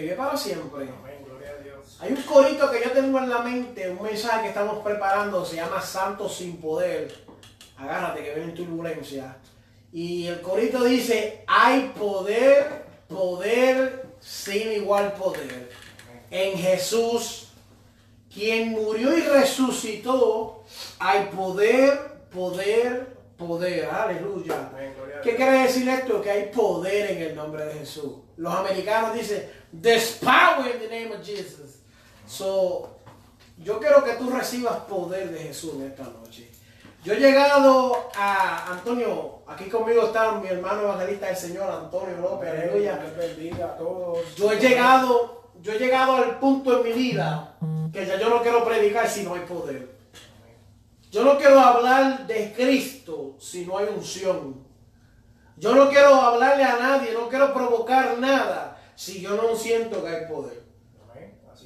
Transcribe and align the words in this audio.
Vive 0.00 0.14
para 0.14 0.36
siempre. 0.36 0.88
Hay 2.00 2.12
un 2.12 2.22
corito 2.22 2.70
que 2.70 2.82
yo 2.82 2.90
tengo 2.90 3.18
en 3.18 3.30
la 3.30 3.38
mente, 3.38 3.90
un 3.90 4.02
mensaje 4.02 4.42
que 4.42 4.48
estamos 4.48 4.82
preparando, 4.82 5.44
se 5.44 5.56
llama 5.56 5.80
Santos 5.80 6.36
sin 6.36 6.58
poder. 6.58 7.14
Agárrate 7.76 8.22
que 8.22 8.34
viene 8.34 8.52
turbulencia. 8.52 9.36
Y 9.92 10.26
el 10.26 10.40
corito 10.40 10.82
dice, 10.84 11.44
hay 11.46 11.92
poder, 11.96 12.84
poder 13.08 14.06
sin 14.20 14.72
igual 14.72 15.12
poder. 15.14 15.70
En 16.30 16.58
Jesús, 16.58 17.48
quien 18.32 18.70
murió 18.70 19.16
y 19.16 19.20
resucitó, 19.22 20.64
hay 20.98 21.26
poder, 21.26 22.26
poder, 22.32 23.16
poder. 23.36 23.86
Aleluya. 23.86 24.70
¿Qué 25.22 25.36
quiere 25.36 25.62
decir 25.62 25.88
esto? 25.88 26.20
Que 26.20 26.30
hay 26.30 26.50
poder 26.50 27.12
en 27.12 27.22
el 27.22 27.36
nombre 27.36 27.64
de 27.64 27.74
Jesús. 27.74 28.14
Los 28.36 28.52
americanos 28.52 29.14
dicen, 29.14 29.48
there's 29.80 30.18
power 30.18 30.66
in 30.70 30.80
the 30.80 30.88
name 30.88 31.12
of 31.12 31.24
Jesus. 31.24 31.78
So, 32.26 32.88
yo 33.62 33.78
quiero 33.78 34.02
que 34.04 34.14
tú 34.14 34.30
recibas 34.30 34.76
poder 34.88 35.30
de 35.30 35.38
Jesús 35.38 35.74
en 35.74 35.86
esta 35.86 36.04
noche. 36.04 36.50
Yo 37.04 37.12
he 37.12 37.20
llegado 37.20 38.10
a 38.16 38.72
Antonio, 38.72 39.42
aquí 39.46 39.68
conmigo 39.68 40.06
está 40.06 40.32
mi 40.32 40.48
hermano 40.48 40.84
evangelista 40.84 41.28
el 41.28 41.36
Señor 41.36 41.70
Antonio 41.70 42.16
López, 42.16 42.48
aleluya. 42.48 42.98
bendiga 43.16 43.66
a 43.66 43.76
todos. 43.76 44.34
Yo 44.36 44.50
he 44.50 44.58
llegado, 44.58 45.50
yo 45.60 45.72
he 45.72 45.78
llegado 45.78 46.16
al 46.16 46.38
punto 46.38 46.78
en 46.78 46.82
mi 46.82 46.92
vida 46.92 47.56
que 47.92 48.06
ya 48.06 48.18
yo 48.18 48.30
no 48.30 48.42
quiero 48.42 48.64
predicar 48.64 49.06
si 49.06 49.22
no 49.22 49.34
hay 49.34 49.42
poder. 49.42 49.94
Yo 51.10 51.22
no 51.22 51.36
quiero 51.36 51.60
hablar 51.60 52.26
de 52.26 52.52
Cristo 52.54 53.36
si 53.38 53.66
no 53.66 53.76
hay 53.76 53.86
unción. 53.94 54.64
Yo 55.58 55.74
no 55.74 55.90
quiero 55.90 56.14
hablarle 56.14 56.64
a 56.64 56.78
nadie, 56.78 57.12
no 57.12 57.28
quiero 57.28 57.52
provocar 57.52 58.18
nada 58.18 58.73
si 58.94 59.20
yo 59.20 59.36
no 59.36 59.54
siento 59.56 60.02
que 60.02 60.08
hay 60.08 60.26
poder. 60.26 60.64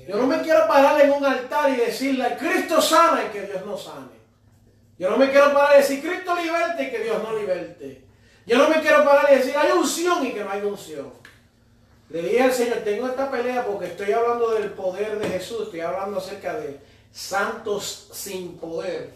Yo 0.07 0.17
no 0.17 0.27
me 0.27 0.41
quiero 0.41 0.67
parar 0.67 1.01
en 1.01 1.11
un 1.11 1.25
altar 1.25 1.71
y 1.71 1.77
decirle, 1.77 2.37
Cristo 2.39 2.81
sana 2.81 3.25
y 3.25 3.33
que 3.33 3.43
Dios 3.43 3.67
no 3.67 3.77
sane. 3.77 4.19
Yo 4.99 5.11
no 5.11 5.17
me 5.17 5.31
quiero 5.31 5.53
parar 5.53 5.75
y 5.75 5.79
decir, 5.79 6.01
Cristo 6.01 6.35
liberte 6.35 6.85
y 6.85 6.91
que 6.91 7.01
Dios 7.01 7.23
no 7.23 7.37
liberte. 7.37 8.05
Yo 8.47 8.57
no 8.57 8.69
me 8.69 8.81
quiero 8.81 9.05
parar 9.05 9.31
y 9.31 9.37
decir, 9.37 9.55
hay 9.57 9.73
unción 9.73 10.25
y 10.25 10.33
que 10.33 10.43
no 10.43 10.51
hay 10.51 10.63
unción. 10.63 11.13
Le 12.09 12.23
dije 12.23 12.43
al 12.43 12.53
Señor, 12.53 12.79
tengo 12.79 13.07
esta 13.07 13.31
pelea 13.31 13.67
porque 13.67 13.87
estoy 13.87 14.13
hablando 14.13 14.51
del 14.53 14.71
poder 14.71 15.19
de 15.19 15.29
Jesús, 15.29 15.65
estoy 15.65 15.81
hablando 15.81 16.19
acerca 16.19 16.55
de 16.55 16.81
santos 17.13 18.09
sin 18.13 18.57
poder, 18.57 19.11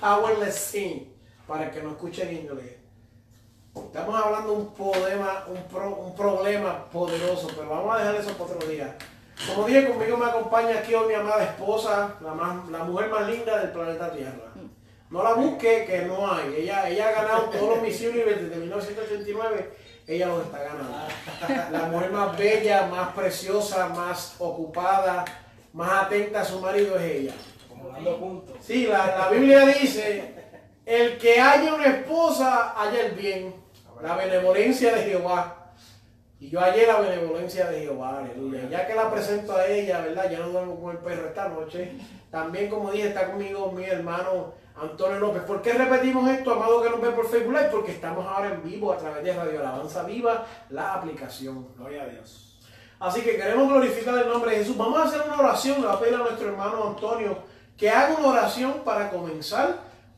powerless 0.00 0.56
sin, 0.56 1.14
para 1.46 1.70
que 1.70 1.80
no 1.80 1.90
escuche 1.90 2.28
en 2.28 2.36
inglés. 2.38 2.79
Estamos 3.74 4.14
hablando 4.24 4.52
de 4.52 4.58
un 4.58 4.74
problema, 4.74 5.44
un, 5.48 5.62
pro- 5.64 5.96
un 5.96 6.14
problema 6.16 6.84
poderoso, 6.90 7.48
pero 7.56 7.68
vamos 7.70 7.94
a 7.94 7.98
dejar 7.98 8.14
eso 8.16 8.32
para 8.32 8.54
otro 8.54 8.68
día. 8.68 8.96
Como 9.54 9.66
dije, 9.66 9.88
conmigo 9.88 10.16
me 10.16 10.26
acompaña 10.26 10.78
aquí 10.78 10.94
hoy 10.94 11.08
mi 11.08 11.14
amada 11.14 11.44
esposa, 11.44 12.14
la, 12.20 12.34
más- 12.34 12.68
la 12.68 12.84
mujer 12.84 13.08
más 13.10 13.28
linda 13.28 13.58
del 13.58 13.70
planeta 13.70 14.12
Tierra. 14.12 14.52
No 15.08 15.22
la 15.24 15.34
busque, 15.34 15.84
que 15.86 16.02
no 16.02 16.30
hay. 16.32 16.54
Ella, 16.58 16.88
ella 16.88 17.08
ha 17.08 17.12
ganado 17.12 17.42
todos 17.50 17.68
los 17.70 17.82
Miss 17.82 18.00
Universe 18.00 18.44
desde 18.44 18.56
1989. 18.56 19.70
Ella 20.06 20.26
los 20.26 20.44
está 20.44 20.58
ganando. 20.62 20.92
La 21.70 21.84
mujer 21.86 22.10
más 22.12 22.36
bella, 22.38 22.86
más 22.86 23.12
preciosa, 23.14 23.88
más 23.88 24.36
ocupada, 24.38 25.24
más 25.72 26.04
atenta 26.04 26.40
a 26.42 26.44
su 26.44 26.60
marido 26.60 26.96
es 26.96 27.02
ella. 27.02 27.32
Sí, 28.60 28.86
la, 28.86 29.16
la 29.18 29.28
Biblia 29.30 29.66
dice, 29.66 30.34
el 30.86 31.18
que 31.18 31.40
haya 31.40 31.74
una 31.74 31.86
esposa, 31.86 32.80
haya 32.80 33.06
el 33.06 33.12
bien, 33.12 33.54
la 34.02 34.16
benevolencia 34.16 34.94
de 34.94 35.02
Jehová. 35.02 35.56
Y 36.38 36.48
yo 36.48 36.60
hallé 36.60 36.86
la 36.86 37.00
benevolencia 37.00 37.70
de 37.70 37.80
Jehová, 37.80 38.18
aleluya. 38.18 38.66
Ya 38.70 38.86
que 38.86 38.94
la 38.94 39.10
presento 39.10 39.54
a 39.54 39.66
ella, 39.66 40.00
¿verdad? 40.00 40.30
Ya 40.30 40.38
no 40.38 40.48
duermo 40.48 40.80
con 40.80 40.92
el 40.92 40.98
perro 40.98 41.28
esta 41.28 41.48
noche. 41.48 41.92
También, 42.30 42.70
como 42.70 42.90
dije, 42.90 43.08
está 43.08 43.26
conmigo 43.30 43.70
mi 43.72 43.84
hermano 43.84 44.54
Antonio 44.80 45.18
López. 45.18 45.42
¿Por 45.42 45.60
qué 45.60 45.74
repetimos 45.74 46.30
esto, 46.30 46.54
amado 46.54 46.82
que 46.82 46.88
nos 46.88 47.00
ve 47.00 47.10
por 47.10 47.28
Facebook 47.28 47.52
Live? 47.52 47.68
Porque 47.70 47.92
estamos 47.92 48.26
ahora 48.26 48.54
en 48.54 48.62
vivo 48.62 48.90
a 48.90 48.96
través 48.96 49.22
de 49.22 49.34
Radio 49.34 49.60
Alabanza 49.60 50.02
Viva, 50.04 50.46
la 50.70 50.94
aplicación. 50.94 51.74
Gloria 51.76 52.04
a 52.04 52.06
Dios. 52.06 52.58
Así 53.00 53.20
que 53.20 53.36
queremos 53.36 53.68
glorificar 53.68 54.16
el 54.18 54.28
nombre 54.28 54.52
de 54.52 54.58
Jesús. 54.58 54.78
Vamos 54.78 54.98
a 54.98 55.04
hacer 55.04 55.20
una 55.20 55.38
oración. 55.38 55.82
Le 55.82 55.86
voy 55.88 55.96
a 55.96 56.00
pedir 56.00 56.14
a 56.14 56.18
nuestro 56.18 56.48
hermano 56.48 56.88
Antonio 56.88 57.38
que 57.76 57.90
haga 57.90 58.16
una 58.16 58.28
oración 58.28 58.80
para 58.84 59.10
comenzar 59.10 59.76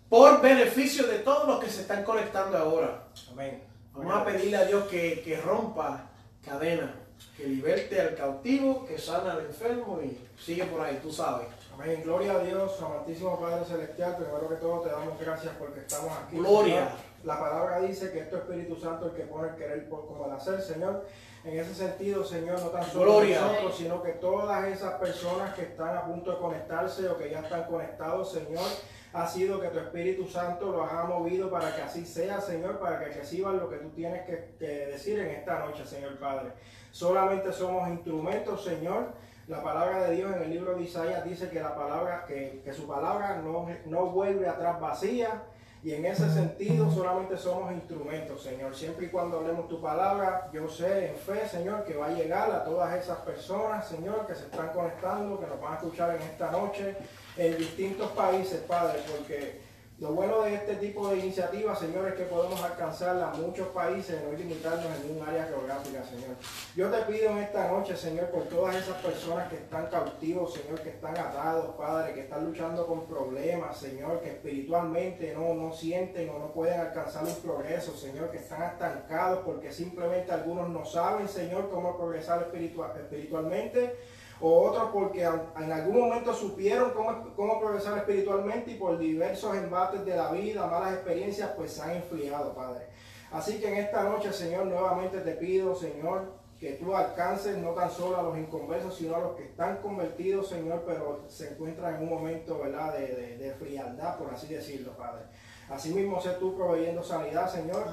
por 0.08 0.40
beneficio 0.40 1.06
de 1.06 1.18
todos 1.18 1.48
los 1.48 1.58
que 1.58 1.70
se 1.70 1.80
están 1.82 2.04
conectando 2.04 2.58
ahora. 2.58 3.04
Amén. 3.32 3.71
Vamos 3.94 4.14
a 4.14 4.24
pedirle 4.24 4.56
a 4.56 4.64
Dios 4.64 4.84
que, 4.84 5.22
que 5.22 5.36
rompa 5.40 6.10
cadenas, 6.44 6.90
que 7.36 7.46
liberte 7.46 8.00
al 8.00 8.14
cautivo, 8.14 8.86
que 8.86 8.98
sana 8.98 9.32
al 9.32 9.40
enfermo 9.46 10.00
y 10.02 10.18
sigue 10.40 10.64
por 10.64 10.80
ahí, 10.80 10.98
tú 11.02 11.12
sabes. 11.12 11.48
Amén. 11.74 12.02
Gloria 12.04 12.32
a 12.32 12.38
Dios, 12.40 12.80
amantísimo 12.82 13.40
Padre 13.40 13.64
Celestial. 13.64 14.16
Primero 14.16 14.48
que 14.48 14.56
todo 14.56 14.80
te 14.80 14.90
damos 14.90 15.18
gracias 15.18 15.54
porque 15.58 15.80
estamos 15.80 16.10
aquí. 16.16 16.36
Gloria. 16.36 16.74
Señor. 16.74 17.12
La 17.24 17.38
palabra 17.38 17.80
dice 17.80 18.10
que 18.10 18.18
esto 18.18 18.36
es 18.36 18.42
Espíritu 18.42 18.76
Santo 18.76 19.06
el 19.06 19.12
que 19.12 19.22
pone 19.22 19.48
el 19.48 19.54
querer 19.54 19.88
por 19.88 20.06
como 20.06 20.26
el 20.26 20.32
hacer, 20.32 20.60
Señor. 20.60 21.06
En 21.44 21.58
ese 21.58 21.74
sentido, 21.74 22.24
Señor, 22.24 22.60
no 22.60 22.68
tan 22.68 22.84
solo 22.84 23.04
Gloria. 23.04 23.40
nosotros, 23.40 23.76
sino 23.76 24.02
que 24.02 24.12
todas 24.12 24.64
esas 24.66 24.94
personas 24.94 25.54
que 25.54 25.62
están 25.62 25.96
a 25.96 26.04
punto 26.04 26.32
de 26.32 26.38
conectarse 26.38 27.08
o 27.08 27.16
que 27.16 27.30
ya 27.30 27.40
están 27.40 27.64
conectados, 27.64 28.32
Señor, 28.32 28.64
ha 29.12 29.26
sido 29.26 29.60
que 29.60 29.68
tu 29.68 29.78
Espíritu 29.78 30.26
Santo 30.26 30.72
los 30.72 30.90
ha 30.90 31.04
movido 31.04 31.50
para 31.50 31.74
que 31.74 31.82
así 31.82 32.06
sea, 32.06 32.40
Señor, 32.40 32.78
para 32.78 32.98
que 32.98 33.06
reciban 33.06 33.58
lo 33.58 33.68
que 33.68 33.76
tú 33.76 33.90
tienes 33.90 34.24
que, 34.24 34.54
que 34.58 34.86
decir 34.86 35.18
en 35.18 35.28
esta 35.30 35.58
noche, 35.58 35.84
Señor 35.84 36.18
Padre. 36.18 36.52
Solamente 36.90 37.52
somos 37.52 37.88
instrumentos, 37.88 38.64
Señor. 38.64 39.12
La 39.48 39.62
palabra 39.62 40.04
de 40.04 40.16
Dios 40.16 40.34
en 40.34 40.42
el 40.42 40.50
libro 40.50 40.76
de 40.76 40.82
Isaías 40.82 41.24
dice 41.24 41.50
que 41.50 41.60
la 41.60 41.74
palabra, 41.74 42.24
que, 42.26 42.62
que 42.64 42.72
su 42.72 42.86
palabra 42.86 43.36
no, 43.44 43.66
no 43.86 44.06
vuelve 44.06 44.48
atrás 44.48 44.80
vacía. 44.80 45.42
Y 45.84 45.94
en 45.94 46.06
ese 46.06 46.30
sentido 46.30 46.88
solamente 46.92 47.36
somos 47.36 47.72
instrumentos, 47.72 48.40
Señor. 48.40 48.72
Siempre 48.72 49.06
y 49.06 49.08
cuando 49.08 49.38
hablemos 49.38 49.68
tu 49.68 49.80
palabra, 49.80 50.48
yo 50.52 50.68
sé 50.68 51.08
en 51.08 51.16
fe, 51.16 51.46
Señor, 51.48 51.82
que 51.84 51.96
va 51.96 52.06
a 52.06 52.10
llegar 52.10 52.52
a 52.52 52.62
todas 52.62 52.94
esas 52.94 53.18
personas, 53.18 53.88
Señor, 53.88 54.24
que 54.28 54.34
se 54.36 54.44
están 54.44 54.68
conectando, 54.68 55.40
que 55.40 55.46
nos 55.48 55.60
van 55.60 55.72
a 55.72 55.76
escuchar 55.76 56.14
en 56.14 56.22
esta 56.22 56.52
noche 56.52 56.96
en 57.36 57.58
distintos 57.58 58.10
países, 58.12 58.60
Padre, 58.66 59.00
porque 59.10 59.60
lo 60.02 60.14
bueno 60.14 60.42
de 60.42 60.54
este 60.54 60.74
tipo 60.76 61.08
de 61.10 61.18
iniciativas, 61.18 61.78
Señor, 61.78 62.08
es 62.08 62.14
que 62.14 62.24
podemos 62.24 62.60
alcanzar 62.60 63.22
a 63.22 63.34
muchos 63.34 63.68
países, 63.68 64.20
no 64.24 64.36
limitarnos 64.36 64.86
en 65.00 65.16
un 65.16 65.22
área 65.22 65.44
geográfica, 65.44 66.02
Señor. 66.02 66.34
Yo 66.74 66.90
te 66.90 67.02
pido 67.02 67.30
en 67.30 67.38
esta 67.38 67.68
noche, 67.68 67.96
Señor, 67.96 68.26
por 68.30 68.42
todas 68.48 68.74
esas 68.74 68.96
personas 68.96 69.48
que 69.48 69.54
están 69.54 69.86
cautivos, 69.86 70.54
Señor, 70.54 70.80
que 70.80 70.88
están 70.88 71.16
atados, 71.16 71.76
Padre, 71.76 72.14
que 72.14 72.22
están 72.22 72.44
luchando 72.44 72.84
con 72.84 73.06
problemas, 73.06 73.78
Señor, 73.78 74.20
que 74.22 74.30
espiritualmente 74.30 75.34
no, 75.34 75.54
no 75.54 75.72
sienten 75.72 76.30
o 76.30 76.38
no 76.40 76.52
pueden 76.52 76.80
alcanzar 76.80 77.22
un 77.22 77.36
progreso, 77.36 77.96
Señor, 77.96 78.28
que 78.32 78.38
están 78.38 78.72
estancados 78.72 79.42
porque 79.44 79.70
simplemente 79.70 80.32
algunos 80.32 80.68
no 80.68 80.84
saben, 80.84 81.28
Señor, 81.28 81.70
cómo 81.70 81.96
progresar 81.96 82.42
espiritual, 82.42 82.90
espiritualmente 82.96 83.94
o 84.42 84.62
otros 84.68 84.90
porque 84.92 85.22
en 85.22 85.72
algún 85.72 86.00
momento 86.00 86.34
supieron 86.34 86.90
cómo, 86.90 87.32
cómo 87.36 87.60
progresar 87.60 87.98
espiritualmente 87.98 88.72
y 88.72 88.74
por 88.74 88.98
diversos 88.98 89.54
embates 89.56 90.04
de 90.04 90.16
la 90.16 90.30
vida, 90.32 90.66
malas 90.66 90.94
experiencias, 90.94 91.50
pues 91.56 91.72
se 91.72 91.82
han 91.82 91.92
enfriado, 91.92 92.52
Padre. 92.54 92.86
Así 93.30 93.60
que 93.60 93.68
en 93.68 93.76
esta 93.78 94.02
noche, 94.04 94.32
Señor, 94.32 94.66
nuevamente 94.66 95.20
te 95.20 95.32
pido, 95.32 95.74
Señor, 95.74 96.32
que 96.60 96.72
tú 96.74 96.94
alcances 96.94 97.56
no 97.56 97.70
tan 97.70 97.90
solo 97.90 98.18
a 98.18 98.22
los 98.22 98.36
inconversos, 98.38 98.96
sino 98.96 99.16
a 99.16 99.20
los 99.20 99.36
que 99.36 99.44
están 99.44 99.78
convertidos, 99.78 100.48
Señor, 100.48 100.82
pero 100.86 101.24
se 101.28 101.50
encuentran 101.52 101.96
en 101.96 102.02
un 102.02 102.10
momento, 102.10 102.58
¿verdad?, 102.58 102.92
de, 102.94 103.06
de- 103.08 103.38
de 103.38 103.54
frialdad, 103.54 104.18
por 104.18 104.32
así 104.34 104.46
decirlo, 104.52 104.92
Padre. 104.96 105.22
Asimismo, 105.70 106.20
sé 106.20 106.30
tú 106.38 106.54
proveyendo 106.56 107.02
sanidad, 107.02 107.48
Señor. 107.50 107.84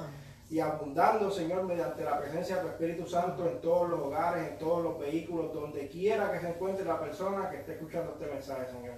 Y 0.50 0.58
abundando, 0.58 1.30
Señor, 1.30 1.62
mediante 1.62 2.04
la 2.04 2.18
presencia 2.18 2.56
de 2.56 2.62
tu 2.62 2.68
Espíritu 2.70 3.06
Santo 3.06 3.48
en 3.48 3.60
todos 3.60 3.88
los 3.88 4.00
hogares, 4.00 4.48
en 4.48 4.58
todos 4.58 4.82
los 4.82 4.98
vehículos, 4.98 5.54
donde 5.54 5.86
quiera 5.88 6.32
que 6.32 6.40
se 6.40 6.48
encuentre 6.48 6.84
la 6.84 6.98
persona 6.98 7.48
que 7.48 7.58
esté 7.58 7.74
escuchando 7.74 8.12
este 8.12 8.26
mensaje, 8.26 8.66
Señor. 8.66 8.96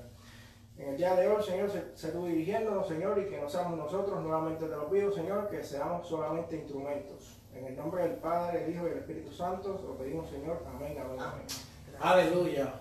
En 0.78 0.88
el 0.88 0.96
día 0.96 1.14
de 1.14 1.28
hoy, 1.28 1.42
Señor, 1.42 1.70
se, 1.70 1.94
se 1.94 2.10
tú 2.10 2.24
dirigiéndonos, 2.24 2.88
Señor, 2.88 3.18
y 3.18 3.28
que 3.28 3.38
no 3.38 3.50
seamos 3.50 3.76
nosotros, 3.78 4.22
nuevamente 4.22 4.64
te 4.64 4.74
lo 4.74 4.88
pido, 4.88 5.12
Señor, 5.12 5.50
que 5.50 5.62
seamos 5.62 6.08
solamente 6.08 6.56
instrumentos. 6.56 7.38
En 7.54 7.66
el 7.66 7.76
nombre 7.76 8.04
del 8.04 8.14
Padre, 8.14 8.64
el 8.64 8.74
Hijo 8.74 8.88
y 8.88 8.92
el 8.92 8.98
Espíritu 8.98 9.30
Santo, 9.30 9.78
lo 9.86 9.98
pedimos, 9.98 10.30
Señor. 10.30 10.64
Amén, 10.66 10.96
amén, 10.98 11.20
amén. 11.20 11.46
Aleluya. 12.00 12.72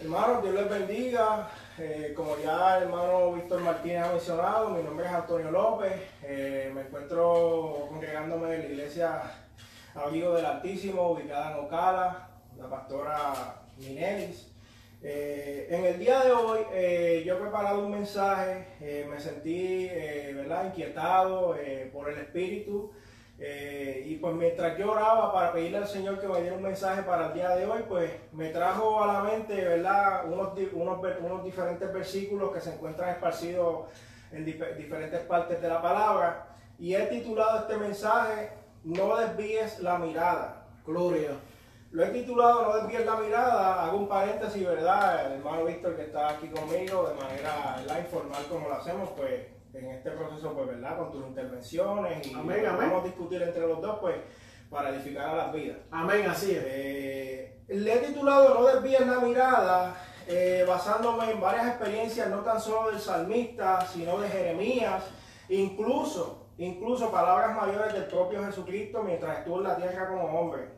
Hermanos, 0.00 0.44
Dios 0.44 0.54
les 0.54 0.70
bendiga. 0.70 1.50
Eh, 1.78 2.12
como 2.14 2.36
ya 2.36 2.76
el 2.76 2.82
hermano 2.84 3.32
Víctor 3.32 3.62
Martínez 3.62 4.02
ha 4.02 4.12
mencionado, 4.12 4.70
mi 4.70 4.82
nombre 4.82 5.06
es 5.06 5.12
Antonio 5.12 5.50
López. 5.50 5.92
Eh, 6.22 6.70
me 6.74 6.82
encuentro 6.82 7.86
congregándome 7.88 8.54
en 8.56 8.60
la 8.60 8.68
iglesia 8.68 9.22
Amigo 9.94 10.34
del 10.34 10.44
Altísimo, 10.44 11.12
ubicada 11.12 11.52
en 11.52 11.64
Ocala, 11.64 12.28
la 12.58 12.68
pastora 12.68 13.62
Minelis. 13.78 14.52
Eh, 15.02 15.66
en 15.70 15.86
el 15.86 15.98
día 15.98 16.20
de 16.20 16.32
hoy 16.32 16.60
yo 17.24 17.36
he 17.36 17.40
preparado 17.40 17.86
un 17.86 17.92
mensaje, 17.92 18.66
me 19.08 19.18
sentí 19.18 19.88
¿verdad? 20.34 20.66
inquietado 20.66 21.56
por 21.90 22.10
el 22.10 22.18
Espíritu. 22.18 22.92
Eh, 23.44 24.04
y 24.06 24.14
pues 24.18 24.36
mientras 24.36 24.78
yo 24.78 24.92
oraba 24.92 25.32
para 25.32 25.52
pedirle 25.52 25.78
al 25.78 25.88
Señor 25.88 26.20
que 26.20 26.28
me 26.28 26.40
diera 26.40 26.54
un 26.54 26.62
mensaje 26.62 27.02
para 27.02 27.26
el 27.26 27.32
día 27.34 27.56
de 27.56 27.66
hoy, 27.66 27.82
pues 27.88 28.08
me 28.30 28.50
trajo 28.50 29.02
a 29.02 29.14
la 29.14 29.20
mente, 29.24 29.52
¿verdad? 29.64 30.26
Unos, 30.26 30.52
unos, 30.72 31.00
unos 31.20 31.44
diferentes 31.44 31.92
versículos 31.92 32.52
que 32.52 32.60
se 32.60 32.72
encuentran 32.72 33.10
esparcidos 33.10 33.86
en 34.30 34.44
diferentes 34.44 35.18
partes 35.22 35.60
de 35.60 35.68
la 35.68 35.82
palabra. 35.82 36.54
Y 36.78 36.94
he 36.94 37.02
titulado 37.06 37.58
este 37.58 37.76
mensaje, 37.78 38.50
No 38.84 39.16
desvíes 39.16 39.80
la 39.80 39.98
mirada. 39.98 40.68
Gloria. 40.86 41.30
Lo 41.90 42.04
he 42.04 42.10
titulado 42.10 42.62
No 42.62 42.76
desvíes 42.76 43.04
la 43.04 43.16
mirada, 43.16 43.82
hago 43.82 43.98
un 43.98 44.08
paréntesis, 44.08 44.64
¿verdad? 44.64 45.26
El 45.26 45.32
hermano 45.38 45.64
Víctor 45.64 45.96
que 45.96 46.02
está 46.02 46.28
aquí 46.28 46.46
conmigo 46.46 47.08
de 47.08 47.14
manera 47.20 47.98
informal 47.98 48.44
como 48.48 48.68
lo 48.68 48.74
hacemos, 48.74 49.10
pues 49.16 49.51
en 49.74 49.90
este 49.90 50.10
proceso, 50.10 50.52
pues, 50.54 50.66
¿verdad? 50.66 50.98
Con 50.98 51.12
tus 51.12 51.26
intervenciones 51.26 52.26
y 52.26 52.34
vamos 52.34 53.02
a 53.02 53.04
discutir 53.04 53.42
entre 53.42 53.66
los 53.66 53.80
dos, 53.80 53.98
pues, 54.00 54.16
para 54.70 54.90
edificar 54.90 55.28
a 55.28 55.36
las 55.36 55.52
vidas. 55.52 55.78
Amén, 55.90 56.26
así 56.28 56.52
es. 56.52 56.62
Eh, 56.66 57.60
le 57.68 57.94
he 57.94 57.98
titulado 57.98 58.54
No 58.54 58.66
desvíes 58.66 59.06
la 59.06 59.20
mirada, 59.20 59.94
eh, 60.26 60.64
basándome 60.66 61.30
en 61.30 61.40
varias 61.40 61.68
experiencias, 61.68 62.28
no 62.28 62.40
tan 62.40 62.60
solo 62.60 62.90
del 62.90 63.00
salmista, 63.00 63.86
sino 63.86 64.18
de 64.18 64.28
Jeremías, 64.28 65.04
incluso, 65.48 66.46
incluso 66.58 67.10
palabras 67.10 67.56
mayores 67.56 67.92
del 67.92 68.04
propio 68.04 68.44
Jesucristo 68.44 69.02
mientras 69.02 69.38
estuvo 69.38 69.58
en 69.58 69.64
la 69.64 69.76
tierra 69.76 70.08
como 70.08 70.24
hombre. 70.24 70.68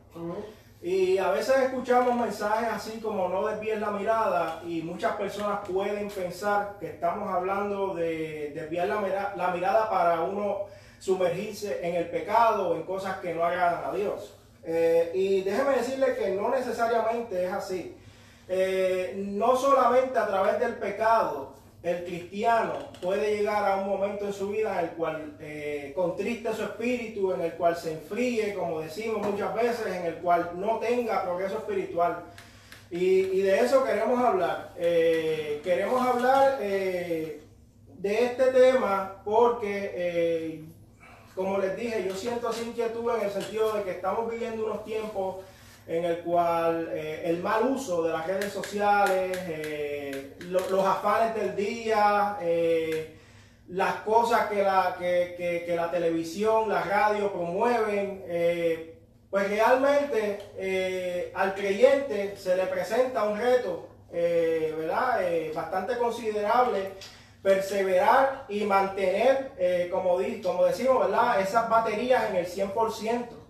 Y 0.85 1.17
a 1.17 1.31
veces 1.31 1.57
escuchamos 1.63 2.13
mensajes 2.15 2.69
así 2.71 2.99
como 2.99 3.27
no 3.27 3.47
desvíes 3.47 3.79
la 3.79 3.89
mirada 3.89 4.61
y 4.67 4.83
muchas 4.83 5.15
personas 5.15 5.61
pueden 5.67 6.09
pensar 6.09 6.75
que 6.79 6.91
estamos 6.91 7.27
hablando 7.27 7.95
de 7.95 8.51
desviar 8.53 8.89
la, 8.89 9.33
la 9.35 9.47
mirada 9.47 9.89
para 9.89 10.21
uno 10.21 10.65
sumergirse 10.99 11.79
en 11.81 11.95
el 11.95 12.07
pecado 12.09 12.69
o 12.69 12.75
en 12.75 12.83
cosas 12.83 13.17
que 13.17 13.33
no 13.33 13.43
agradan 13.43 13.83
a 13.83 13.95
Dios. 13.95 14.35
Eh, 14.63 15.09
y 15.15 15.41
déjeme 15.41 15.71
decirle 15.71 16.13
que 16.13 16.29
no 16.35 16.49
necesariamente 16.49 17.45
es 17.45 17.51
así. 17.51 17.97
Eh, 18.47 19.15
no 19.17 19.55
solamente 19.55 20.19
a 20.19 20.27
través 20.27 20.59
del 20.59 20.75
pecado 20.75 21.54
el 21.85 22.03
cristiano 22.03 22.73
puede 22.99 23.37
llegar 23.37 23.63
a 23.63 23.77
un 23.77 23.87
momento 23.87 24.25
en 24.25 24.33
su 24.33 24.49
vida 24.49 24.79
en 24.79 24.85
el 24.85 24.91
cual 24.95 25.37
eh, 25.39 25.93
contriste 25.95 26.51
su 26.51 26.63
espíritu, 26.63 27.31
en 27.31 27.41
el 27.41 27.53
cual 27.53 27.75
se 27.75 27.93
enfríe, 27.93 28.55
como 28.55 28.81
decimos 28.81 29.25
muchas 29.25 29.53
veces, 29.53 29.85
en 29.85 30.05
el 30.07 30.15
cual 30.15 30.49
no 30.55 30.79
tenga 30.79 31.23
progreso 31.23 31.59
espiritual. 31.59 32.23
Y, 32.89 33.41
de 33.41 33.59
eso 33.59 33.83
queremos 33.83 34.19
hablar. 34.19 34.73
Eh, 34.77 35.61
queremos 35.63 36.01
hablar 36.01 36.57
eh, 36.59 37.41
de 37.99 38.25
este 38.25 38.45
tema 38.45 39.21
porque, 39.23 40.63
como 41.35 41.59
les 41.59 41.77
dije, 41.77 42.03
yo 42.07 42.15
siento 42.15 42.49
esa 42.49 42.63
inquietud 42.63 43.15
en 43.15 43.25
el 43.25 43.31
sentido 43.31 43.73
de 43.73 43.83
que 43.83 43.91
estamos 43.91 44.31
viviendo 44.31 44.65
unos 44.65 44.83
tiempos 44.85 45.37
en 45.87 46.03
el 46.03 46.19
cual 46.19 46.89
eh, 46.91 47.23
el 47.25 47.43
mal 47.43 47.63
uso 47.67 48.03
de 48.03 48.11
las 48.11 48.25
redes 48.25 48.51
sociales, 48.51 49.37
eh, 50.39 50.43
los 50.69 50.85
afanes 50.85 51.35
del 51.35 51.55
día, 51.55 52.37
eh, 52.41 53.17
las 53.69 53.95
cosas 53.97 54.47
que 54.47 54.63
la, 54.63 54.95
que, 54.97 55.73
la 55.75 55.89
televisión, 55.89 56.69
la 56.69 56.81
radio 56.81 57.31
promueven, 57.31 58.23
pues 59.29 59.49
realmente 59.49 61.31
al 61.33 61.55
creyente 61.55 62.37
se 62.37 62.55
le 62.55 62.67
presenta 62.67 63.23
un 63.23 63.39
reto, 63.39 63.89
¿verdad? 64.11 65.19
bastante 65.55 65.97
considerable 65.97 66.91
perseverar 67.41 68.45
y 68.49 68.65
mantener, 68.65 69.89
como, 69.91 70.19
como 70.43 70.65
decimos, 70.65 70.99
¿verdad? 70.99 71.41
Esas 71.41 71.67
baterías 71.67 72.29
en 72.29 72.35
el 72.35 72.45
100%. 72.45 73.44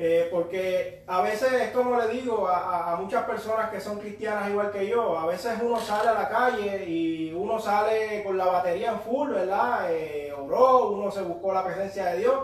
Eh, 0.00 0.28
porque 0.30 1.02
a 1.08 1.22
veces 1.22 1.52
es 1.54 1.70
como 1.72 1.98
le 1.98 2.06
digo 2.06 2.46
a, 2.46 2.94
muchas 3.00 3.24
personas 3.24 3.68
que 3.68 3.80
son 3.80 3.98
cristianas 3.98 4.48
igual 4.48 4.70
que 4.70 4.86
yo, 4.86 5.18
a 5.18 5.26
veces 5.26 5.58
uno 5.60 5.80
sale 5.80 6.08
a 6.10 6.14
la 6.14 6.28
calle 6.28 6.84
y 6.86 7.32
uno 7.32 7.58
sale 7.58 8.22
con 8.22 8.38
la 8.38 8.44
batería 8.44 8.92
en 8.92 9.00
full, 9.00 9.30
¿verdad? 9.30 9.90
Eh, 9.90 10.32
oró, 10.38 10.90
uno 10.90 11.10
se 11.10 11.22
buscó 11.22 11.52
la 11.52 11.64
presencia 11.64 12.06
de 12.06 12.18
Dios 12.18 12.36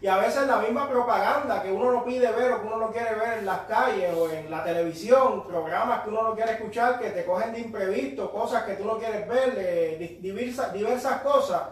y 0.00 0.06
a 0.06 0.18
veces 0.18 0.46
la 0.46 0.58
misma 0.58 0.88
propaganda 0.88 1.60
que 1.60 1.72
uno 1.72 1.90
no 1.90 2.04
pide 2.04 2.30
ver 2.30 2.52
o 2.52 2.60
que 2.60 2.66
uno 2.68 2.76
no 2.76 2.92
quiere 2.92 3.16
ver 3.16 3.38
en 3.38 3.46
las 3.46 3.62
calles 3.62 4.14
o 4.16 4.30
en 4.30 4.48
la 4.48 4.62
televisión, 4.62 5.42
programas 5.48 6.02
que 6.02 6.10
uno 6.10 6.22
no 6.22 6.34
quiere 6.36 6.52
escuchar, 6.52 7.00
que 7.00 7.10
te 7.10 7.24
cogen 7.24 7.52
de 7.52 7.58
imprevisto, 7.58 8.30
cosas 8.30 8.62
que 8.62 8.74
tú 8.74 8.84
no 8.84 8.98
quieres 8.98 9.26
ver, 9.26 9.54
eh, 9.56 10.18
diversas, 10.20 10.72
diversas 10.72 11.22
cosas 11.22 11.62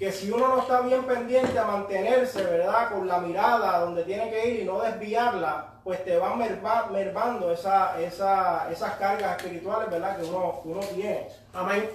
que 0.00 0.10
si 0.10 0.30
uno 0.30 0.48
no 0.48 0.62
está 0.62 0.80
bien 0.80 1.04
pendiente 1.04 1.58
a 1.58 1.66
mantenerse, 1.66 2.42
¿verdad? 2.42 2.90
Con 2.90 3.06
la 3.06 3.18
mirada 3.18 3.80
donde 3.80 4.02
tiene 4.04 4.30
que 4.30 4.48
ir 4.48 4.60
y 4.60 4.64
no 4.64 4.80
desviarla, 4.80 5.74
pues 5.84 6.02
te 6.06 6.16
van 6.16 6.38
mermando 6.38 7.52
esa, 7.52 8.00
esas 8.00 8.94
cargas 8.98 9.36
espirituales, 9.36 9.90
¿verdad? 9.90 10.16
Que 10.16 10.24
uno, 10.24 10.58
uno 10.64 10.80
tiene. 10.80 11.28
Amén. 11.52 11.90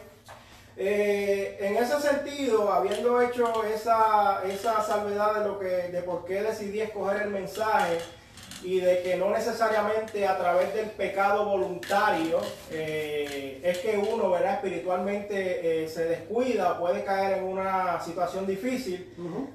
Eh, 0.77 1.57
en 1.59 1.77
ese 1.77 1.99
sentido, 1.99 2.71
habiendo 2.71 3.19
hecho 3.23 3.63
esa, 3.63 4.43
esa 4.45 4.83
salvedad 4.83 5.39
de, 5.39 5.47
lo 5.47 5.57
que, 5.57 5.65
de 5.65 6.03
por 6.03 6.25
qué 6.25 6.43
decidí 6.43 6.81
escoger 6.81 7.23
el 7.23 7.29
mensaje, 7.29 7.97
y 8.65 8.79
de 8.79 9.03
que 9.03 9.15
no 9.15 9.29
necesariamente 9.29 10.27
a 10.27 10.37
través 10.37 10.73
del 10.73 10.89
pecado 10.89 11.45
voluntario 11.45 12.39
eh, 12.71 13.61
es 13.63 13.77
que 13.77 13.95
uno, 13.95 14.31
¿verdad? 14.31 14.55
Espiritualmente 14.55 15.83
eh, 15.83 15.87
se 15.87 16.05
descuida, 16.05 16.77
puede 16.79 17.03
caer 17.03 17.37
en 17.37 17.43
una 17.43 18.01
situación 18.01 18.47
difícil. 18.47 19.13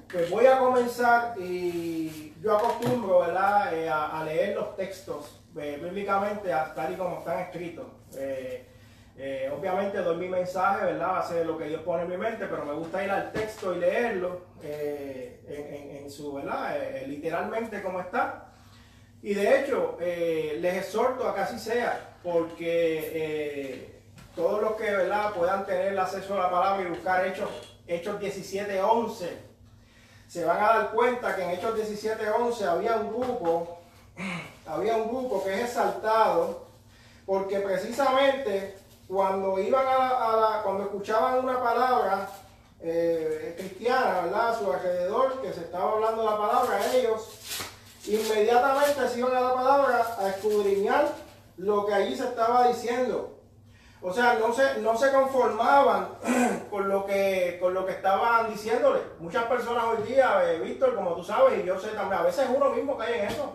Pues 0.09 0.29
voy 0.29 0.45
a 0.45 0.59
comenzar 0.59 1.35
y 1.37 2.33
yo 2.41 2.55
acostumbro, 2.55 3.19
¿verdad? 3.19 3.73
Eh, 3.73 3.89
a, 3.89 4.23
leer 4.23 4.55
los 4.55 4.77
textos 4.77 5.41
bíblicamente 5.53 6.49
tal 6.73 6.93
y 6.93 6.95
como 6.95 7.19
están 7.19 7.39
escritos. 7.39 7.87
obviamente 9.53 9.97
doy 9.97 10.15
mi 10.15 10.29
mensaje, 10.29 10.85
¿verdad? 10.85 11.17
Hacer 11.17 11.45
lo 11.45 11.57
que 11.57 11.65
Dios 11.65 11.81
pone 11.81 12.03
en 12.03 12.09
mi 12.09 12.17
mente, 12.17 12.45
pero 12.45 12.63
me 12.63 12.73
gusta 12.73 13.03
ir 13.03 13.11
al 13.11 13.33
texto 13.33 13.75
y 13.75 13.79
leerlo 13.79 14.45
en, 14.63 15.97
en, 15.97 16.09
su, 16.09 16.33
¿verdad? 16.33 16.77
literalmente 17.07 17.81
como 17.81 17.99
está. 17.99 18.50
Y 19.23 19.33
de 19.33 19.59
hecho, 19.59 19.97
eh, 19.99 20.57
les 20.59 20.77
exhorto 20.77 21.27
a 21.27 21.35
que 21.35 21.41
así 21.41 21.59
sea, 21.59 22.15
porque 22.23 23.11
eh, 23.13 24.01
todos 24.35 24.61
los 24.61 24.73
que 24.73 24.83
¿verdad? 24.83 25.33
puedan 25.33 25.65
tener 25.65 25.97
acceso 25.99 26.33
a 26.33 26.43
la 26.43 26.49
palabra 26.49 26.83
y 26.83 26.89
buscar 26.89 27.25
Hechos, 27.27 27.49
Hechos 27.87 28.19
17.11, 28.19 29.29
se 30.27 30.45
van 30.45 30.57
a 30.57 30.67
dar 30.67 30.91
cuenta 30.91 31.35
que 31.35 31.43
en 31.43 31.51
Hechos 31.51 31.77
17.11 31.77 32.65
había 32.65 32.95
un 32.95 33.09
grupo, 33.09 33.79
había 34.65 34.95
un 34.95 35.09
grupo 35.09 35.43
que 35.43 35.53
es 35.53 35.69
exaltado, 35.69 36.65
porque 37.25 37.59
precisamente 37.59 38.75
cuando 39.07 39.59
iban 39.59 39.85
a 39.87 40.61
cuando 40.63 40.83
escuchaban 40.83 41.39
una 41.39 41.61
palabra 41.61 42.29
eh, 42.79 43.55
cristiana, 43.57 44.21
¿verdad? 44.21 44.49
A 44.49 44.57
su 44.57 44.71
alrededor, 44.71 45.41
que 45.41 45.53
se 45.53 45.61
estaba 45.61 45.91
hablando 45.91 46.23
la 46.23 46.37
palabra, 46.37 46.79
ellos 46.95 47.37
inmediatamente 48.07 49.07
se 49.07 49.19
iban 49.19 49.35
a 49.35 49.41
la 49.41 49.53
palabra 49.53 50.15
a 50.19 50.29
escudriñar 50.29 51.09
lo 51.57 51.85
que 51.85 51.93
allí 51.93 52.15
se 52.15 52.25
estaba 52.25 52.67
diciendo. 52.67 53.37
O 54.03 54.11
sea, 54.11 54.33
no 54.33 54.51
se, 54.51 54.79
no 54.81 54.97
se 54.97 55.11
conformaban 55.11 56.09
con 56.71 56.89
lo, 56.89 57.05
que, 57.05 57.59
con 57.61 57.73
lo 57.73 57.85
que 57.85 57.91
estaban 57.91 58.49
diciéndole. 58.51 58.99
Muchas 59.19 59.43
personas 59.43 59.83
hoy 59.85 60.07
día, 60.07 60.41
eh, 60.51 60.59
Víctor, 60.59 60.95
como 60.95 61.13
tú 61.13 61.23
sabes, 61.23 61.63
y 61.63 61.67
yo 61.67 61.79
sé 61.79 61.89
también, 61.89 62.21
a 62.21 62.23
veces 62.23 62.47
uno 62.53 62.71
mismo 62.71 62.97
cae 62.97 63.19
en 63.19 63.27
eso. 63.27 63.53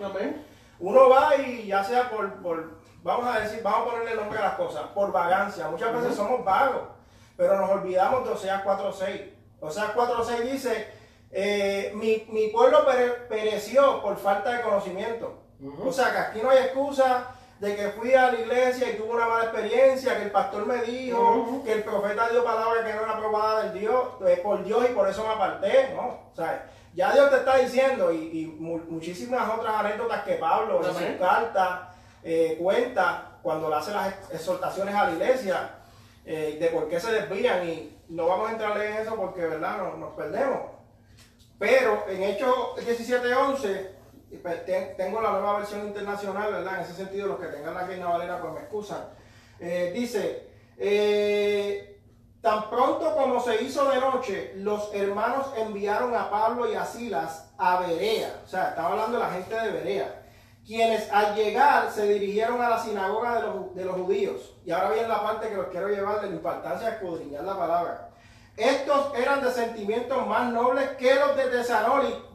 Uno 0.78 1.08
va 1.08 1.36
y 1.36 1.66
ya 1.66 1.82
sea 1.82 2.08
por, 2.08 2.34
por, 2.34 2.78
vamos 3.02 3.26
a 3.26 3.40
decir, 3.40 3.60
vamos 3.64 3.80
a 3.80 3.90
ponerle 3.90 4.14
nombre 4.14 4.38
a 4.38 4.42
las 4.42 4.54
cosas, 4.54 4.82
por 4.94 5.10
vagancia. 5.10 5.68
Muchas 5.68 5.92
veces 5.92 6.14
somos 6.14 6.44
vagos, 6.44 6.82
pero 7.36 7.58
nos 7.58 7.70
olvidamos 7.70 8.24
de 8.24 8.30
Oseas 8.30 8.64
4.6. 8.64 9.30
Oseas 9.58 9.94
4.6 9.96 10.40
dice 10.42 10.95
eh, 11.38 11.92
mi, 11.94 12.26
mi, 12.30 12.48
pueblo 12.48 12.86
pereció 13.28 14.00
por 14.00 14.16
falta 14.16 14.52
de 14.52 14.62
conocimiento. 14.62 15.42
O 15.84 15.92
sea 15.92 16.10
que 16.10 16.18
aquí 16.18 16.40
no 16.42 16.48
hay 16.48 16.64
excusa 16.64 17.34
de 17.60 17.76
que 17.76 17.88
fui 17.88 18.14
a 18.14 18.32
la 18.32 18.40
iglesia 18.40 18.90
y 18.90 18.96
tuve 18.96 19.10
una 19.10 19.26
mala 19.26 19.44
experiencia, 19.44 20.16
que 20.16 20.24
el 20.24 20.30
pastor 20.30 20.64
me 20.64 20.80
dijo, 20.80 21.62
que 21.62 21.72
el 21.74 21.82
profeta 21.82 22.30
dio 22.30 22.42
palabra 22.42 22.82
que 22.82 22.94
no 22.94 23.02
era 23.02 23.12
aprobada 23.12 23.64
del 23.64 23.80
Dios, 23.80 24.08
eh, 24.26 24.40
por 24.42 24.64
Dios 24.64 24.86
y 24.90 24.94
por 24.94 25.10
eso 25.10 25.26
me 25.26 25.34
aparté, 25.34 25.92
¿no? 25.94 26.30
O 26.32 26.34
sea, 26.34 26.70
ya 26.94 27.12
Dios 27.12 27.28
te 27.28 27.36
está 27.36 27.58
diciendo 27.58 28.10
y, 28.10 28.56
muchísimas 28.58 29.46
otras 29.58 29.74
anécdotas 29.74 30.22
que 30.22 30.36
Pablo 30.36 30.80
en 30.86 30.94
su 30.94 31.18
carta 31.18 31.94
eh, 32.22 32.56
cuenta 32.58 33.32
cuando 33.42 33.68
le 33.68 33.76
hace 33.76 33.92
las 33.92 34.14
exhortaciones 34.32 34.94
a 34.94 35.04
la 35.04 35.12
iglesia 35.12 35.70
eh, 36.24 36.56
de 36.58 36.68
por 36.68 36.88
qué 36.88 36.98
se 36.98 37.12
desvían 37.12 37.68
y 37.68 37.94
no 38.08 38.26
vamos 38.26 38.48
a 38.48 38.52
entrar 38.52 38.80
en 38.80 38.94
eso 38.94 39.16
porque, 39.16 39.42
¿verdad? 39.42 39.76
Nos, 39.76 39.98
nos 39.98 40.14
perdemos. 40.14 40.75
Pero 41.58 42.04
en 42.08 42.22
Hechos 42.22 42.76
17.11 42.76 43.96
pues, 44.42 44.64
tengo 44.96 45.20
la 45.20 45.30
nueva 45.30 45.58
versión 45.58 45.86
internacional, 45.86 46.52
¿verdad? 46.52 46.76
En 46.76 46.80
ese 46.82 46.94
sentido, 46.94 47.28
los 47.28 47.38
que 47.40 47.46
tengan 47.46 47.74
la 47.74 47.86
Reina 47.86 48.08
Valera, 48.08 48.40
pues 48.40 48.52
me 48.52 48.60
excusan. 48.60 49.08
Eh, 49.58 49.92
dice, 49.94 50.50
eh, 50.76 52.00
tan 52.40 52.68
pronto 52.68 53.14
como 53.14 53.40
se 53.40 53.62
hizo 53.62 53.88
de 53.90 54.00
noche, 54.00 54.52
los 54.56 54.94
hermanos 54.94 55.46
enviaron 55.56 56.14
a 56.14 56.30
Pablo 56.30 56.70
y 56.70 56.74
a 56.74 56.84
Silas 56.84 57.52
a 57.56 57.80
Berea. 57.80 58.40
O 58.44 58.48
sea, 58.48 58.70
estaba 58.70 58.90
hablando 58.90 59.18
de 59.18 59.24
la 59.24 59.30
gente 59.30 59.54
de 59.54 59.70
Berea. 59.70 60.22
Quienes 60.66 61.10
al 61.12 61.36
llegar 61.36 61.90
se 61.92 62.08
dirigieron 62.08 62.60
a 62.60 62.68
la 62.68 62.78
sinagoga 62.78 63.36
de 63.36 63.42
los, 63.42 63.74
de 63.74 63.84
los 63.84 63.96
judíos. 63.96 64.56
Y 64.64 64.72
ahora 64.72 64.90
viene 64.90 65.08
la 65.08 65.22
parte 65.22 65.48
que 65.48 65.54
los 65.54 65.68
quiero 65.68 65.88
llevar 65.88 66.20
de 66.20 66.28
la 66.28 66.34
importancia 66.34 66.88
de 66.88 66.94
escudriñar 66.96 67.44
la 67.44 67.56
palabra. 67.56 68.05
Estos 68.56 69.14
eran 69.16 69.42
de 69.42 69.50
sentimientos 69.52 70.26
más 70.26 70.50
nobles 70.52 70.90
que 70.98 71.14
los 71.14 71.36
de 71.36 71.48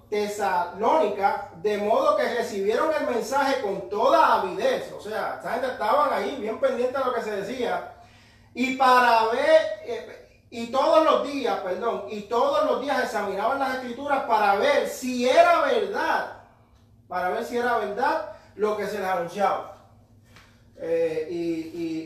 Tesalónica 0.09 1.49
de 1.55 1.77
modo 1.77 2.17
que 2.17 2.35
recibieron 2.35 2.91
el 2.93 3.07
mensaje 3.07 3.61
con 3.61 3.89
toda 3.89 4.41
avidez. 4.41 4.91
O 4.91 5.01
sea, 5.01 5.35
esta 5.37 5.53
gente 5.53 5.67
estaban 5.67 6.13
ahí 6.13 6.35
bien 6.39 6.59
pendientes 6.59 6.97
de 6.97 7.05
lo 7.05 7.13
que 7.13 7.21
se 7.21 7.31
decía. 7.37 7.93
Y 8.53 8.75
para 8.75 9.27
ver, 9.27 9.61
eh, 9.85 10.45
y 10.49 10.67
todos 10.67 11.05
los 11.05 11.31
días, 11.31 11.59
perdón, 11.61 12.03
y 12.09 12.23
todos 12.23 12.65
los 12.65 12.81
días 12.81 13.05
examinaban 13.05 13.57
las 13.57 13.75
escrituras 13.75 14.23
para 14.25 14.55
ver 14.55 14.89
si 14.89 15.27
era 15.27 15.61
verdad, 15.61 16.39
para 17.07 17.29
ver 17.29 17.45
si 17.45 17.57
era 17.57 17.77
verdad 17.77 18.33
lo 18.55 18.75
que 18.75 18.85
se 18.85 18.99
les 18.99 19.07
anunciaba. 19.07 19.77
Eh, 20.77 21.27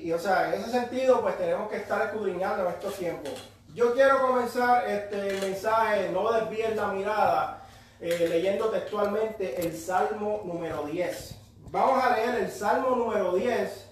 y, 0.03 0.11
o 0.11 0.19
sea, 0.19 0.53
en 0.53 0.61
ese 0.61 0.69
sentido, 0.69 1.21
pues 1.21 1.37
tenemos 1.37 1.69
que 1.69 1.77
estar 1.77 2.01
escudriñando 2.03 2.63
en 2.63 2.69
estos 2.69 2.93
tiempos. 2.95 3.33
Yo 3.75 3.93
quiero 3.93 4.21
comenzar 4.21 4.89
este 4.89 5.33
mensaje, 5.41 6.09
no 6.09 6.31
desvíen 6.31 6.77
la 6.77 6.87
mirada 6.93 7.67
eh, 7.99 8.25
leyendo 8.29 8.69
textualmente 8.69 9.67
el 9.67 9.75
Salmo 9.75 10.43
número 10.45 10.83
10. 10.83 11.35
Vamos 11.71 12.01
a 12.01 12.15
leer 12.15 12.35
el 12.35 12.49
Salmo 12.49 12.95
número 12.95 13.35
10 13.35 13.91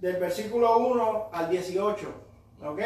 del 0.00 0.16
versículo 0.16 0.78
1 0.78 1.30
al 1.32 1.48
18. 1.48 2.14
¿Ok? 2.64 2.80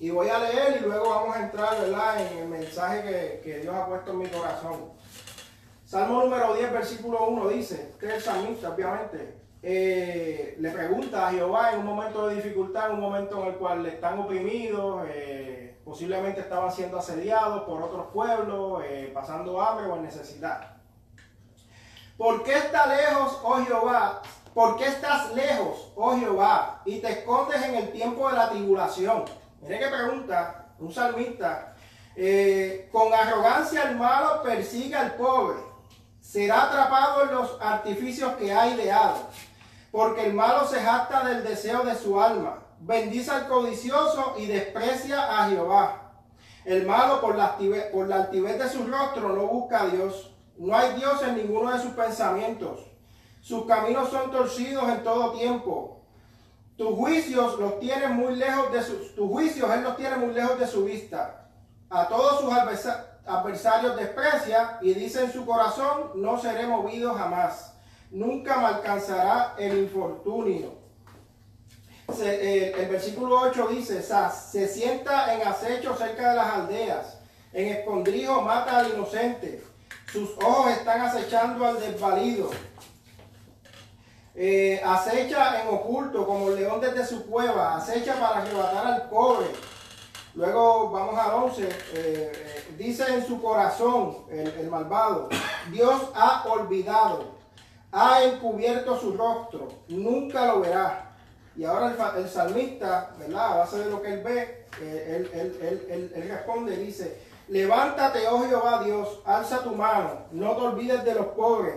Y 0.00 0.10
voy 0.10 0.30
a 0.30 0.40
leer 0.40 0.78
y 0.80 0.84
luego 0.84 1.10
vamos 1.10 1.36
a 1.36 1.44
entrar 1.44 1.80
¿verdad? 1.80 2.26
en 2.26 2.38
el 2.38 2.48
mensaje 2.48 3.40
que, 3.44 3.60
Dios 3.60 3.72
ha 3.72 3.86
puesto 3.86 4.10
en 4.10 4.18
mi 4.18 4.26
corazón. 4.26 4.90
Salmo 5.84 6.24
número 6.24 6.56
10, 6.56 6.72
versículo 6.72 7.24
1 7.24 7.48
dice, 7.50 7.94
que 8.00 8.16
es 8.16 8.24
salmista, 8.24 8.70
obviamente, 8.70 9.45
eh, 9.62 10.56
le 10.58 10.70
pregunta 10.70 11.28
a 11.28 11.32
Jehová 11.32 11.72
en 11.72 11.80
un 11.80 11.86
momento 11.86 12.28
de 12.28 12.36
dificultad, 12.36 12.90
en 12.90 12.94
un 12.94 13.00
momento 13.00 13.42
en 13.42 13.48
el 13.48 13.54
cual 13.54 13.82
le 13.82 13.90
están 13.90 14.18
oprimidos, 14.18 15.06
eh, 15.08 15.66
Posiblemente 15.86 16.40
estaban 16.40 16.72
siendo 16.72 16.98
asediados 16.98 17.62
por 17.62 17.80
otros 17.80 18.06
pueblos, 18.12 18.82
eh, 18.84 19.08
pasando 19.14 19.62
hambre 19.62 19.86
o 19.86 19.94
en 19.94 20.02
necesidad. 20.02 20.78
¿Por 22.18 22.42
qué 22.42 22.54
está 22.54 22.88
lejos, 22.88 23.38
oh 23.44 23.64
Jehová? 23.64 24.20
¿Por 24.52 24.76
qué 24.76 24.86
estás 24.86 25.32
lejos, 25.32 25.92
oh 25.94 26.16
Jehová? 26.18 26.82
Y 26.86 26.98
te 26.98 27.12
escondes 27.12 27.62
en 27.62 27.76
el 27.76 27.92
tiempo 27.92 28.28
de 28.28 28.34
la 28.34 28.50
tribulación. 28.50 29.26
Mire 29.62 29.78
qué 29.78 29.86
pregunta 29.86 30.66
un 30.80 30.92
salmista. 30.92 31.76
Eh, 32.16 32.88
con 32.90 33.14
arrogancia 33.14 33.84
el 33.84 33.96
malo 33.96 34.42
persigue 34.42 34.96
al 34.96 35.14
pobre. 35.14 35.60
Será 36.20 36.64
atrapado 36.64 37.22
en 37.22 37.30
los 37.36 37.58
artificios 37.60 38.32
que 38.32 38.52
ha 38.52 38.66
ideado. 38.66 39.18
Porque 39.90 40.26
el 40.26 40.34
malo 40.34 40.66
se 40.66 40.80
jacta 40.80 41.24
del 41.24 41.44
deseo 41.44 41.84
de 41.84 41.94
su 41.94 42.20
alma 42.20 42.66
bendice 42.80 43.30
al 43.30 43.48
codicioso 43.48 44.34
y 44.38 44.46
desprecia 44.46 45.38
a 45.38 45.48
Jehová. 45.48 46.02
El 46.64 46.86
malo 46.86 47.20
por 47.20 47.36
la, 47.36 47.46
altivez, 47.46 47.84
por 47.92 48.08
la 48.08 48.16
altivez 48.16 48.58
de 48.58 48.68
su 48.68 48.86
rostro 48.86 49.30
no 49.30 49.46
busca 49.46 49.82
a 49.82 49.86
Dios. 49.86 50.34
No 50.58 50.76
hay 50.76 50.94
Dios 50.94 51.22
en 51.22 51.36
ninguno 51.36 51.70
de 51.72 51.80
sus 51.80 51.92
pensamientos. 51.92 52.80
Sus 53.40 53.66
caminos 53.66 54.10
son 54.10 54.30
torcidos 54.30 54.88
en 54.88 55.04
todo 55.04 55.32
tiempo. 55.32 56.02
Tus 56.76 56.94
juicios 56.94 57.58
los 57.58 57.78
tiene 57.78 58.08
muy 58.08 58.34
lejos 58.36 58.70
de 58.72 58.82
sus 58.82 59.14
tus 59.14 59.30
juicios 59.30 59.70
él 59.70 59.82
los 59.82 59.96
tiene 59.96 60.16
muy 60.16 60.34
lejos 60.34 60.58
de 60.58 60.66
su 60.66 60.84
vista. 60.84 61.48
A 61.88 62.08
todos 62.08 62.40
sus 62.40 62.52
adversarios 62.52 63.96
desprecia 63.96 64.78
y 64.82 64.92
dice 64.92 65.24
en 65.24 65.32
su 65.32 65.46
corazón, 65.46 66.10
no 66.16 66.38
seré 66.38 66.66
movido 66.66 67.14
jamás. 67.14 67.75
Nunca 68.10 68.58
me 68.58 68.66
alcanzará 68.66 69.54
el 69.58 69.78
infortunio. 69.78 70.86
Eh, 72.22 72.72
el 72.78 72.88
versículo 72.88 73.40
8 73.40 73.66
dice, 73.68 74.00
se 74.02 74.68
sienta 74.68 75.34
en 75.34 75.46
acecho 75.46 75.94
cerca 75.96 76.30
de 76.30 76.36
las 76.36 76.54
aldeas, 76.54 77.18
en 77.52 77.68
escondrijo 77.68 78.42
mata 78.42 78.78
al 78.78 78.92
inocente, 78.92 79.62
sus 80.12 80.30
ojos 80.38 80.70
están 80.70 81.00
acechando 81.00 81.66
al 81.66 81.80
desvalido, 81.80 82.50
eh, 84.36 84.80
acecha 84.84 85.62
en 85.62 85.68
oculto 85.68 86.24
como 86.26 86.50
el 86.50 86.56
león 86.56 86.80
desde 86.80 87.04
su 87.04 87.26
cueva, 87.26 87.76
acecha 87.76 88.14
para 88.14 88.42
arrebatar 88.42 88.86
al 88.86 89.08
pobre. 89.08 89.46
Luego 90.34 90.90
vamos 90.90 91.18
al 91.18 91.34
11, 91.34 91.68
eh, 91.94 92.66
dice 92.78 93.04
en 93.12 93.26
su 93.26 93.42
corazón 93.42 94.26
el, 94.30 94.46
el 94.48 94.68
malvado, 94.68 95.28
Dios 95.72 96.02
ha 96.14 96.44
olvidado, 96.46 97.35
ha 97.98 98.22
encubierto 98.22 99.00
su 99.00 99.16
rostro, 99.16 99.68
nunca 99.88 100.44
lo 100.46 100.60
verá. 100.60 101.16
Y 101.56 101.64
ahora 101.64 102.14
el, 102.18 102.28
salmista, 102.28 103.14
¿verdad? 103.18 103.52
A 103.52 103.56
base 103.60 103.78
de 103.78 103.90
lo 103.90 104.02
que 104.02 104.12
él 104.12 104.22
ve, 104.22 104.66
eh, 104.82 105.30
él, 105.88 106.28
responde 106.28 106.74
y 106.74 106.84
dice, 106.84 107.18
levántate, 107.48 108.28
oh 108.28 108.46
Jehová 108.46 108.82
Dios, 108.84 109.20
alza 109.24 109.62
tu 109.62 109.70
mano, 109.70 110.26
no 110.32 110.54
te 110.56 110.62
olvides 110.62 111.04
de 111.04 111.14
los 111.14 111.28
pobres. 111.28 111.76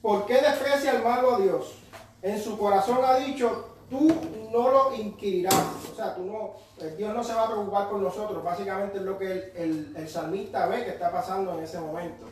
¿Por 0.00 0.24
qué 0.26 0.34
desprecia 0.34 0.92
el 0.92 1.02
malo 1.02 1.34
a 1.34 1.40
Dios? 1.40 1.74
En 2.22 2.40
su 2.40 2.56
corazón 2.56 3.00
ha 3.04 3.16
dicho, 3.16 3.74
tú 3.90 4.08
no 4.52 4.70
lo 4.70 4.94
inquirirás. 4.94 5.52
O 5.92 5.96
sea, 5.96 6.14
tú 6.14 6.26
no, 6.26 6.52
eh, 6.78 6.94
Dios 6.96 7.12
no 7.12 7.24
se 7.24 7.34
va 7.34 7.46
a 7.46 7.50
preocupar 7.50 7.90
por 7.90 7.98
nosotros. 7.98 8.44
Básicamente 8.44 8.98
es 8.98 9.04
lo 9.04 9.18
que 9.18 9.52
el 9.56 10.08
salmista 10.08 10.66
ve 10.66 10.84
que 10.84 10.90
está 10.90 11.10
pasando 11.10 11.58
en 11.58 11.64
ese 11.64 11.80
momento. 11.80 12.29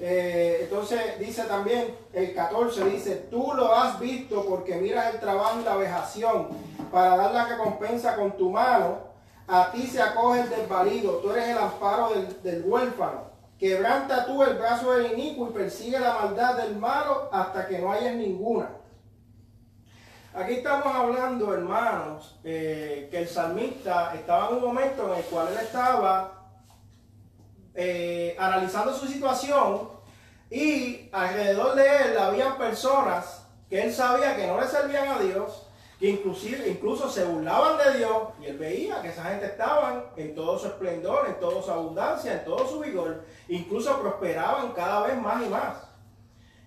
Eh, 0.00 0.60
entonces 0.62 1.18
dice 1.18 1.42
también 1.44 1.96
el 2.12 2.32
14, 2.34 2.84
dice, 2.84 3.16
tú 3.30 3.52
lo 3.54 3.74
has 3.74 3.98
visto 3.98 4.44
porque 4.48 4.76
miras 4.76 5.12
el 5.12 5.20
trabajo 5.20 5.60
y 5.60 5.64
la 5.64 5.76
vejación 5.76 6.48
para 6.92 7.16
dar 7.16 7.32
la 7.32 7.46
recompensa 7.46 8.14
con 8.14 8.32
tu 8.36 8.50
mano. 8.50 9.08
A 9.48 9.72
ti 9.72 9.86
se 9.86 10.00
acoge 10.00 10.40
el 10.40 10.50
desvalido, 10.50 11.12
tú 11.16 11.30
eres 11.32 11.48
el 11.48 11.58
amparo 11.58 12.10
del, 12.42 12.62
huérfano. 12.64 13.28
Quebranta 13.58 14.26
tú 14.26 14.42
el 14.42 14.54
brazo 14.54 14.92
del 14.92 15.12
inicuo 15.12 15.48
y 15.48 15.52
persigue 15.52 15.98
la 15.98 16.14
maldad 16.14 16.58
del 16.58 16.76
malo 16.76 17.28
hasta 17.32 17.66
que 17.66 17.78
no 17.78 17.90
haya 17.90 18.12
ninguna. 18.12 18.70
Aquí 20.34 20.54
estamos 20.54 20.94
hablando, 20.94 21.52
hermanos, 21.52 22.38
eh, 22.44 23.08
que 23.10 23.22
el 23.22 23.28
salmista 23.28 24.14
estaba 24.14 24.50
en 24.50 24.56
un 24.56 24.62
momento 24.62 25.12
en 25.12 25.18
el 25.18 25.24
cual 25.24 25.48
él 25.50 25.58
estaba 25.60 26.37
eh, 27.80 28.34
analizando 28.40 28.92
su 28.92 29.06
situación 29.06 29.88
y 30.50 31.08
alrededor 31.12 31.76
de 31.76 31.86
él 31.86 32.18
habían 32.18 32.58
personas 32.58 33.46
que 33.70 33.84
él 33.84 33.94
sabía 33.94 34.34
que 34.34 34.48
no 34.48 34.60
le 34.60 34.66
servían 34.66 35.06
a 35.06 35.20
Dios, 35.20 35.64
que 36.00 36.08
inclusive, 36.08 36.68
incluso 36.68 37.08
se 37.08 37.24
burlaban 37.24 37.78
de 37.78 37.98
Dios 37.98 38.30
y 38.40 38.46
él 38.46 38.58
veía 38.58 39.00
que 39.00 39.10
esa 39.10 39.22
gente 39.26 39.46
estaban 39.46 40.06
en 40.16 40.34
todo 40.34 40.58
su 40.58 40.66
esplendor, 40.66 41.28
en 41.28 41.38
toda 41.38 41.62
su 41.62 41.70
abundancia, 41.70 42.32
en 42.32 42.44
todo 42.44 42.66
su 42.66 42.80
vigor, 42.80 43.22
incluso 43.46 44.00
prosperaban 44.00 44.72
cada 44.72 45.06
vez 45.06 45.16
más 45.16 45.46
y 45.46 45.48
más. 45.48 45.76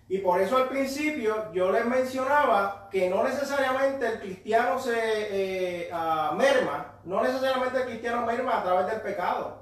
Y 0.07 0.19
por 0.19 0.39
eso 0.39 0.55
al 0.55 0.69
principio 0.69 1.51
yo 1.51 1.73
les 1.73 1.85
mencionaba 1.85 2.87
que 2.89 3.09
no 3.09 3.25
necesariamente 3.25 4.07
el 4.07 4.19
cristiano 4.21 4.79
se 4.79 4.93
eh, 4.95 5.89
ah, 5.91 6.33
merma, 6.37 6.93
no 7.03 7.21
necesariamente 7.21 7.79
el 7.79 7.85
cristiano 7.85 8.25
merma 8.25 8.59
a 8.59 8.63
través 8.63 8.87
del 8.87 9.01
pecado. 9.01 9.60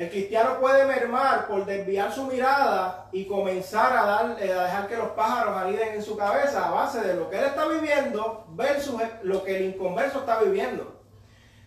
El 0.00 0.08
cristiano 0.08 0.58
puede 0.58 0.86
mermar 0.86 1.46
por 1.46 1.66
desviar 1.66 2.10
su 2.10 2.24
mirada 2.24 3.10
y 3.12 3.26
comenzar 3.26 3.94
a, 3.94 4.06
dar, 4.06 4.36
eh, 4.42 4.50
a 4.50 4.62
dejar 4.62 4.88
que 4.88 4.96
los 4.96 5.08
pájaros 5.08 5.54
aniden 5.58 5.92
en 5.92 6.02
su 6.02 6.16
cabeza 6.16 6.66
a 6.66 6.70
base 6.70 7.02
de 7.02 7.12
lo 7.12 7.28
que 7.28 7.38
él 7.38 7.44
está 7.44 7.68
viviendo 7.68 8.46
versus 8.52 8.98
lo 9.22 9.44
que 9.44 9.58
el 9.58 9.74
inconverso 9.74 10.20
está 10.20 10.40
viviendo. 10.40 11.02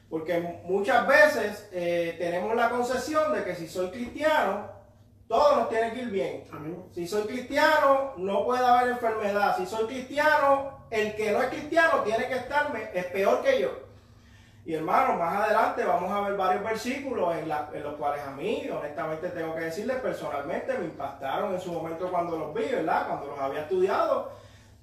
Porque 0.10 0.62
muchas 0.64 1.06
veces 1.06 1.70
eh, 1.74 2.16
tenemos 2.18 2.56
la 2.56 2.72
concepción 2.72 3.34
de 3.34 3.44
que 3.44 3.54
si 3.54 3.68
soy 3.68 3.92
cristiano, 3.92 4.68
todo 5.28 5.58
nos 5.58 5.70
tiene 5.70 5.94
que 5.94 6.00
ir 6.00 6.10
bien. 6.10 6.44
Si 6.92 7.08
soy 7.08 7.28
cristiano, 7.28 8.14
no 8.18 8.46
puede 8.46 8.66
haber 8.66 8.94
enfermedad. 8.94 9.58
Si 9.58 9.68
soy 9.68 9.86
cristiano, 9.86 10.80
el 10.90 11.16
que 11.16 11.34
no 11.34 11.40
es 11.40 11.50
cristiano 11.50 12.02
tiene 12.02 12.28
que 12.28 12.38
estarme, 12.38 12.90
es 12.96 13.06
peor 13.06 13.44
que 13.44 13.62
yo. 13.62 13.93
Y 14.66 14.76
hermano, 14.76 15.16
más 15.16 15.42
adelante 15.42 15.84
vamos 15.84 16.10
a 16.10 16.22
ver 16.22 16.38
varios 16.38 16.64
versículos 16.64 17.36
en, 17.36 17.50
los 17.50 17.96
cuales 17.96 18.26
a 18.26 18.32
mí, 18.32 18.70
honestamente 18.70 19.30
tengo 19.30 19.54
que 19.56 19.66
decirles 19.66 19.98
personalmente, 19.98 20.78
me 20.78 20.86
impactaron 20.86 21.54
en 21.54 21.60
su 21.60 21.74
momento 21.74 22.10
cuando 22.10 22.38
los 22.38 22.54
vi, 22.54 22.64
¿verdad? 22.72 23.08
Cuando 23.08 23.28
los 23.28 23.40
había 23.40 23.62
estudiado. 23.64 24.32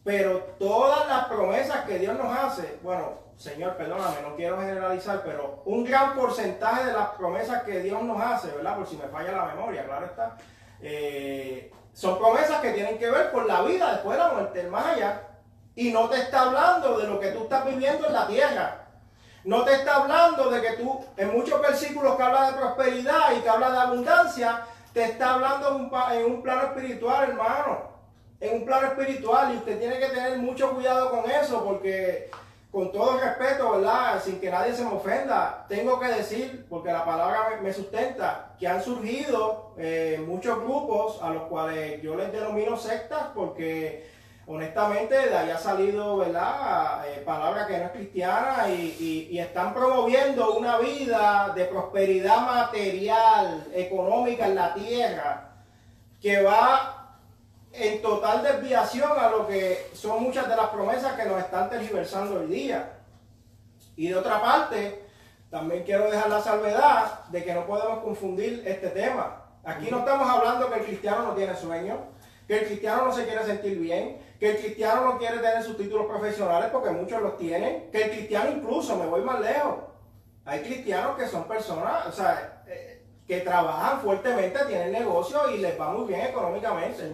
Pero 0.04 0.38
todas 0.58 1.08
las 1.08 1.26
promesas 1.26 1.84
que 1.86 1.98
Dios 1.98 2.16
nos 2.18 2.36
hace, 2.36 2.78
bueno, 2.82 3.30
Señor, 3.36 3.74
perdóname, 3.76 4.20
no 4.20 4.36
quiero 4.36 4.60
generalizar, 4.60 5.22
pero 5.24 5.62
un 5.64 5.82
gran 5.82 6.14
porcentaje 6.14 6.84
de 6.84 6.92
las 6.92 7.08
promesas 7.10 7.62
que 7.62 7.80
Dios 7.80 8.02
nos 8.02 8.20
hace, 8.20 8.48
¿verdad? 8.48 8.76
Por 8.76 8.86
si 8.86 8.96
me 8.96 9.08
falla 9.08 9.32
la 9.32 9.46
memoria, 9.46 9.86
claro 9.86 10.06
está. 10.06 10.36
Eh, 10.82 11.72
son 11.94 12.18
promesas 12.18 12.60
que 12.60 12.72
tienen 12.72 12.98
que 12.98 13.10
ver 13.10 13.30
con 13.30 13.48
la 13.48 13.62
vida 13.62 13.92
después 13.92 14.18
de 14.18 14.24
la 14.24 14.32
muerte, 14.32 14.60
el 14.60 14.68
más 14.68 14.86
allá. 14.86 15.22
Y 15.74 15.90
no 15.90 16.10
te 16.10 16.18
está 16.18 16.42
hablando 16.42 16.98
de 16.98 17.06
lo 17.06 17.18
que 17.18 17.28
tú 17.28 17.44
estás 17.44 17.64
viviendo 17.64 18.06
en 18.06 18.12
la 18.12 18.26
tierra. 18.26 18.79
No 19.44 19.64
te 19.64 19.74
está 19.74 19.96
hablando 19.96 20.50
de 20.50 20.60
que 20.60 20.72
tú, 20.74 21.04
en 21.16 21.32
muchos 21.32 21.60
versículos 21.60 22.16
que 22.16 22.22
habla 22.22 22.50
de 22.50 22.58
prosperidad 22.58 23.36
y 23.36 23.40
que 23.40 23.48
habla 23.48 23.70
de 23.70 23.78
abundancia, 23.78 24.66
te 24.92 25.04
está 25.04 25.34
hablando 25.34 25.68
en 25.68 25.74
un, 25.76 25.90
en 26.12 26.34
un 26.34 26.42
plano 26.42 26.62
espiritual, 26.62 27.30
hermano. 27.30 27.90
En 28.40 28.60
un 28.60 28.64
plano 28.66 28.88
espiritual. 28.88 29.54
Y 29.54 29.58
usted 29.58 29.78
tiene 29.78 29.98
que 29.98 30.08
tener 30.08 30.38
mucho 30.38 30.70
cuidado 30.72 31.10
con 31.10 31.30
eso, 31.30 31.64
porque 31.64 32.30
con 32.70 32.92
todo 32.92 33.18
respeto, 33.18 33.72
¿verdad? 33.72 34.22
Sin 34.22 34.40
que 34.40 34.50
nadie 34.50 34.72
se 34.72 34.84
me 34.84 34.92
ofenda, 34.92 35.64
tengo 35.68 35.98
que 35.98 36.06
decir, 36.06 36.66
porque 36.68 36.92
la 36.92 37.04
palabra 37.04 37.58
me, 37.60 37.72
sustenta, 37.72 38.54
que 38.58 38.68
han 38.68 38.82
surgido 38.82 39.74
eh, 39.76 40.22
muchos 40.24 40.60
grupos 40.60 41.20
a 41.20 41.30
los 41.30 41.44
cuales 41.44 42.00
yo 42.00 42.14
les 42.14 42.30
denomino 42.30 42.76
sectas, 42.76 43.28
porque 43.34 44.08
honestamente 44.52 45.14
de 45.14 45.36
ahí 45.36 45.50
ha 45.50 45.58
salido, 45.58 46.16
¿verdad? 46.16 47.06
Eh, 47.08 47.22
palabra 47.24 47.68
que 47.68 47.78
no 47.78 47.84
es 47.84 47.90
cristiana 47.92 48.68
y, 48.68 49.38
están 49.38 49.72
promoviendo 49.72 50.56
una 50.56 50.78
vida 50.78 51.52
de 51.54 51.64
prosperidad 51.66 52.40
material, 52.40 53.68
económica 53.72 54.46
en 54.46 54.54
la 54.56 54.74
tierra, 54.74 55.52
que 56.20 56.42
va 56.42 57.16
en 57.72 58.02
total 58.02 58.42
desviación 58.42 59.12
a 59.16 59.30
lo 59.30 59.46
que 59.46 59.88
son 59.94 60.22
muchas 60.24 60.48
de 60.48 60.56
las 60.56 60.66
promesas 60.66 61.12
que 61.12 61.26
nos 61.26 61.38
están 61.38 61.70
tergiversando 61.70 62.40
hoy 62.40 62.46
día. 62.48 62.98
Y 63.96 64.08
de 64.08 64.16
otra 64.16 64.42
parte, 64.42 65.04
también 65.48 65.84
quiero 65.84 66.10
dejar 66.10 66.28
la 66.28 66.40
salvedad 66.40 67.24
de 67.28 67.44
que 67.44 67.54
no 67.54 67.66
podemos 67.66 68.02
confundir 68.02 68.64
este 68.66 68.88
tema. 68.88 69.44
Aquí 69.64 69.88
no 69.90 70.00
estamos 70.00 70.28
hablando 70.28 70.68
que 70.70 70.80
el 70.80 70.86
cristiano 70.86 71.22
no 71.22 71.34
tiene 71.34 71.54
sueño, 71.54 71.98
que 72.48 72.58
el 72.58 72.66
cristiano 72.66 73.06
no 73.06 73.12
se 73.12 73.24
quiere 73.24 73.44
sentir 73.44 73.78
bien, 73.78 74.29
que 74.40 74.52
el 74.52 74.56
cristiano 74.56 75.04
no 75.04 75.18
quiere 75.18 75.36
tener 75.36 75.62
sus 75.62 75.76
títulos 75.76 76.06
profesionales 76.06 76.70
porque 76.72 76.88
muchos 76.90 77.20
los 77.20 77.36
tienen, 77.36 77.90
que 77.90 78.04
el 78.04 78.10
cristiano 78.10 78.50
incluso, 78.50 78.96
me 78.96 79.04
voy 79.04 79.20
más 79.20 79.38
lejos, 79.38 79.74
hay 80.46 80.62
cristianos 80.62 81.18
que 81.18 81.28
son 81.28 81.44
personas, 81.44 82.06
o 82.06 82.12
sea, 82.12 82.64
eh, 82.66 83.04
que 83.28 83.40
trabajan 83.40 84.00
fuertemente, 84.00 84.58
tienen 84.64 84.92
negocio 84.92 85.50
y 85.50 85.58
les 85.58 85.78
va 85.78 85.90
muy 85.90 86.08
bien 86.08 86.22
económicamente. 86.22 87.04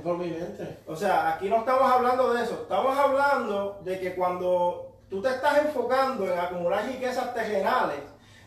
O 0.87 0.95
sea, 0.95 1.35
aquí 1.35 1.49
no 1.49 1.59
estamos 1.59 1.90
hablando 1.90 2.33
de 2.33 2.45
eso, 2.45 2.61
estamos 2.62 2.97
hablando 2.97 3.80
de 3.83 3.99
que 3.99 4.14
cuando 4.14 4.97
tú 5.11 5.21
te 5.21 5.28
estás 5.28 5.59
enfocando 5.59 6.33
en 6.33 6.38
acumular 6.38 6.87
riquezas 6.87 7.35
terrenales 7.35 8.02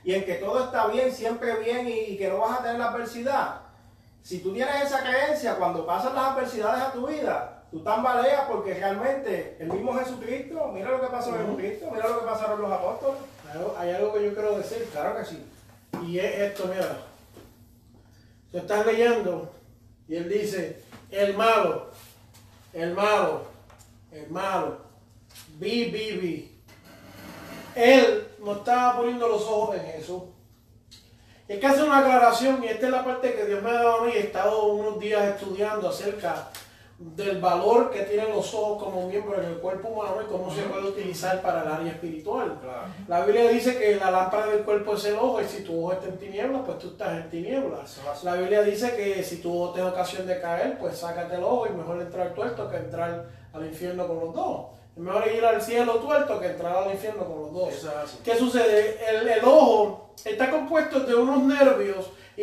y 0.06 0.16
en 0.16 0.24
que 0.24 0.36
todo 0.36 0.64
está 0.64 0.88
bien, 0.88 1.12
siempre 1.12 1.58
bien 1.58 1.86
y, 1.86 2.18
que 2.18 2.30
no 2.30 2.40
vas 2.40 2.60
a 2.60 2.64
tener 2.64 2.80
la 2.80 2.92
adversidad, 2.92 3.62
si 4.22 4.40
tú 4.40 4.54
tienes 4.54 4.86
esa 4.86 5.02
creencia, 5.02 5.56
cuando 5.56 5.86
pasan 5.86 6.16
las 6.16 6.32
adversidades 6.32 6.82
a 6.82 6.92
tu 6.94 7.08
vida, 7.08 7.59
tú 7.72 7.80
tambaleas 7.82 8.44
porque 8.50 8.74
realmente 8.74 9.58
el 9.60 9.72
mismo 9.72 9.94
Jesucristo, 9.94 10.72
mira 10.74 10.92
lo 10.92 11.02
que 11.02 11.08
pasó 11.08 11.36
en 11.36 11.46
Jesucristo, 11.46 11.90
mira 11.94 12.08
lo 12.08 12.20
que 12.20 12.26
pasaron 12.26 12.62
los 12.62 12.72
apóstoles. 12.72 13.18
Hay 13.78 13.92
algo 13.92 14.14
que 14.14 14.26
yo 14.26 14.34
quiero 14.34 14.58
decir, 14.58 14.88
claro 14.92 15.18
que 15.18 15.26
sí. 15.26 15.44
Y 16.06 16.20
es 16.20 16.40
esto, 16.40 16.66
mira, 16.68 16.98
Tú 18.52 18.58
estás 18.58 18.84
leyendo 18.86 19.52
y 20.08 20.16
él 20.16 20.28
dice, 20.28 20.82
el 21.12 21.36
malo, 21.38 21.92
el 22.74 22.96
malo, 22.96 23.44
el 24.12 24.28
malo, 24.32 24.78
vi, 25.60 25.86
vi, 25.86 26.12
vi. 26.14 26.62
Él 27.76 28.28
no 28.40 28.54
estaba 28.54 28.98
poniendo 28.98 29.28
los 29.28 29.44
ojos 29.44 29.76
en 29.76 29.86
eso. 30.02 30.30
Es 31.48 31.60
que 31.60 31.68
hace 31.68 31.84
una 31.84 32.00
aclaración 32.00 32.64
y 32.64 32.68
esta 32.68 32.88
es 32.88 32.92
la 32.92 33.06
parte 33.06 33.36
que 33.36 33.46
Dios 33.46 33.62
me 33.62 33.70
ha 33.70 33.74
dado 33.74 34.02
a 34.02 34.06
mí. 34.06 34.14
He 34.16 34.20
estado 34.20 34.66
unos 34.74 35.00
días 35.00 35.36
estudiando 35.36 35.88
acerca 35.88 36.50
del 37.00 37.40
valor 37.40 37.92
que 37.92 38.02
tienen 38.02 38.30
los 38.30 38.54
ojos 38.54 38.84
como 38.84 39.08
miembro 39.08 39.42
en 39.42 39.46
el 39.46 39.56
cuerpo 39.60 39.88
humano 39.88 40.18
y 40.22 40.30
cómo 40.30 40.54
se 40.54 40.64
puede 40.64 40.90
utilizar 40.90 41.42
para 41.42 41.64
el 41.64 41.70
área 41.70 41.92
espiritual. 41.94 42.60
La 43.08 43.24
Biblia 43.24 43.50
dice 43.50 43.78
que 43.78 43.96
la 43.96 44.12
lámpara 44.12 44.48
del 44.48 44.66
cuerpo 44.66 44.96
es 44.96 45.06
el 45.06 45.16
ojo 45.16 45.42
y 45.42 45.46
si 45.46 45.64
tu 45.64 45.82
ojo 45.82 45.94
está 45.94 46.08
en 46.08 46.18
tinieblas, 46.18 46.62
pues 46.66 46.78
tú 46.80 46.88
estás 46.90 47.14
en 47.14 47.30
tinieblas. 47.30 48.02
La 48.24 48.36
Biblia 48.36 48.64
dice 48.64 48.98
que 48.98 49.24
si 49.24 49.38
tu 49.38 49.58
ojo 49.58 49.74
tiene 49.74 49.90
ocasión 49.90 50.28
de 50.28 50.42
caer, 50.42 50.78
pues 50.78 50.98
sácate 50.98 51.36
el 51.36 51.44
ojo 51.44 51.68
y 51.68 51.78
mejor 51.78 52.02
entrar 52.02 52.34
tuerto 52.34 52.70
que 52.70 52.76
entrar 52.76 53.28
al 53.54 53.66
infierno 53.66 54.06
con 54.06 54.20
los 54.20 54.36
dos. 54.36 54.66
Es 54.94 55.02
mejor 55.02 55.24
ir 55.34 55.46
al 55.46 55.62
cielo 55.62 55.94
tuerto 56.00 56.38
que 56.38 56.48
entrar 56.48 56.84
al 56.84 56.92
infierno 56.92 57.24
con 57.24 57.44
los 57.44 57.54
dos. 57.54 57.88
¿Qué 58.26 58.36
sucede? 58.36 58.98
El, 59.10 59.46
ojo 59.46 60.16
está 60.26 60.52
compuesto 60.52 61.00
de 61.00 61.16
unos 61.16 61.44
nervios 61.44 62.12
y, 62.36 62.42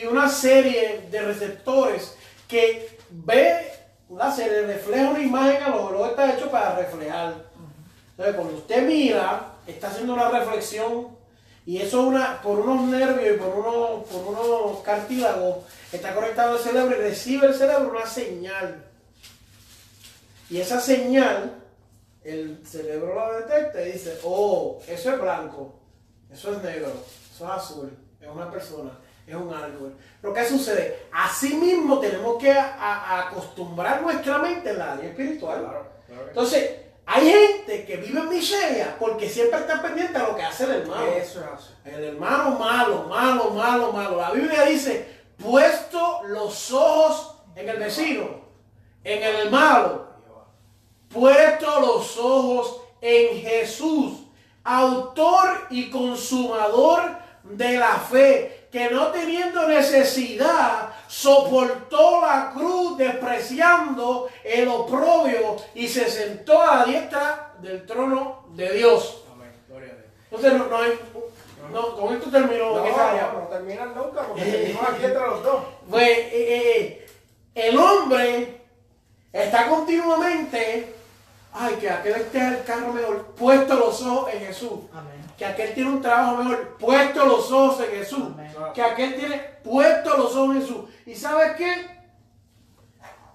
y 0.00 0.06
una 0.10 0.26
serie 0.26 1.06
de 1.10 1.20
receptores 1.20 2.16
que 2.48 2.98
ve 3.10 3.79
se 4.34 4.48
le 4.48 4.66
refleja 4.66 5.10
una 5.10 5.20
imagen 5.20 5.62
al 5.62 5.74
ojo, 5.74 6.06
está 6.06 6.34
hecho 6.34 6.50
para 6.50 6.76
reflejar. 6.76 7.34
Entonces, 8.10 8.34
cuando 8.34 8.56
usted 8.56 8.86
mira, 8.86 9.52
está 9.66 9.88
haciendo 9.88 10.14
una 10.14 10.28
reflexión 10.28 11.08
y 11.64 11.78
eso 11.78 12.02
una, 12.02 12.42
por 12.42 12.58
unos 12.58 12.88
nervios 12.88 13.36
y 13.36 13.38
por 13.38 13.48
unos, 13.48 14.08
por 14.08 14.26
unos 14.26 14.80
cartílagos 14.80 15.58
está 15.92 16.14
conectado 16.14 16.52
al 16.52 16.58
cerebro 16.58 16.96
y 16.96 17.00
recibe 17.00 17.46
el 17.46 17.54
cerebro 17.54 17.90
una 17.90 18.06
señal. 18.06 18.84
Y 20.48 20.58
esa 20.60 20.80
señal, 20.80 21.54
el 22.24 22.66
cerebro 22.66 23.14
la 23.14 23.38
detecta 23.38 23.82
y 23.82 23.92
dice, 23.92 24.18
oh, 24.24 24.82
eso 24.88 25.12
es 25.12 25.20
blanco, 25.20 25.74
eso 26.30 26.52
es 26.52 26.62
negro, 26.62 26.92
eso 27.32 27.44
es 27.44 27.50
azul, 27.50 27.96
es 28.20 28.28
una 28.28 28.50
persona 28.50 28.90
es 29.26 29.34
un 29.34 29.52
árbol. 29.52 29.96
Pero 30.20 30.34
¿qué 30.34 30.44
sucede? 30.44 31.06
Asimismo 31.12 31.98
tenemos 31.98 32.38
que 32.38 32.52
acostumbrar 32.52 34.02
nuestra 34.02 34.38
mente 34.38 34.70
en 34.70 34.78
la 34.78 34.92
área 34.92 35.08
espiritual. 35.08 35.88
Entonces, 36.28 36.70
hay 37.06 37.28
gente 37.28 37.84
que 37.84 37.96
vive 37.96 38.20
en 38.20 38.28
miseria 38.28 38.96
porque 38.98 39.28
siempre 39.28 39.60
está 39.60 39.82
pendiente 39.82 40.16
a 40.16 40.28
lo 40.28 40.36
que 40.36 40.42
hace 40.42 40.64
el 40.64 40.82
hermano. 40.82 41.06
Eso 41.06 41.40
es 41.84 41.92
El 41.92 42.04
hermano 42.04 42.58
malo, 42.58 43.04
malo, 43.08 43.50
malo, 43.50 43.92
malo. 43.92 44.16
La 44.16 44.30
Biblia 44.30 44.64
dice, 44.64 45.08
puesto 45.36 46.20
los 46.26 46.70
ojos 46.70 47.34
en 47.56 47.68
el 47.68 47.78
vecino, 47.78 48.28
en 49.02 49.22
el 49.22 49.50
malo, 49.50 50.08
puesto 51.08 51.80
los 51.80 52.16
ojos 52.16 52.80
en 53.00 53.40
Jesús, 53.40 54.20
autor 54.62 55.66
y 55.70 55.90
consumador 55.90 57.18
de 57.42 57.76
la 57.76 57.94
fe 57.94 58.59
que 58.70 58.88
no 58.90 59.08
teniendo 59.08 59.66
necesidad 59.66 60.90
soportó 61.08 62.20
la 62.20 62.52
cruz 62.54 62.96
despreciando 62.96 64.28
el 64.44 64.68
oprobio 64.68 65.56
y 65.74 65.88
se 65.88 66.08
sentó 66.08 66.62
a 66.62 66.76
la 66.76 66.84
diestra 66.84 67.54
del 67.60 67.84
trono 67.84 68.44
de 68.50 68.72
Dios. 68.74 69.24
Amén. 69.32 69.52
Gloria 69.68 69.92
a 69.92 69.96
Dios. 69.96 70.06
Entonces 70.30 70.70
no, 70.70 70.76
hay, 70.76 71.00
no, 71.72 71.96
con 71.96 72.14
esto 72.14 72.30
terminó. 72.30 72.76
No, 72.76 72.84
no, 72.86 73.32
no 73.40 73.46
terminan 73.48 73.94
nunca 73.94 74.22
porque 74.22 74.44
terminó 74.44 74.80
aquí 74.82 75.04
entre 75.04 75.26
los 75.26 75.42
dos. 75.42 75.64
Pues 75.88 76.08
eh, 76.08 76.30
eh, 76.32 77.06
el 77.54 77.76
hombre 77.76 78.60
está 79.32 79.68
continuamente, 79.68 80.94
ay, 81.52 81.74
que 81.74 81.90
aquel 81.90 82.14
esté 82.14 82.38
el 82.38 82.62
carro 82.62 82.92
mejor, 82.92 83.26
puesto 83.34 83.74
los 83.74 84.00
ojos 84.02 84.32
en 84.32 84.46
Jesús. 84.46 84.78
Amén 84.92 85.19
que 85.40 85.46
aquel 85.46 85.72
tiene 85.72 85.88
un 85.88 86.02
trabajo 86.02 86.36
mejor, 86.36 86.76
puesto 86.76 87.24
los 87.24 87.50
ojos 87.50 87.82
en 87.82 87.96
Jesús, 87.96 88.24
que 88.74 88.82
aquel 88.82 89.16
tiene 89.16 89.38
puesto 89.64 90.18
los 90.18 90.36
ojos 90.36 90.54
en 90.54 90.60
Jesús. 90.60 90.84
¿Y 91.06 91.14
sabes 91.14 91.52
qué? 91.56 91.86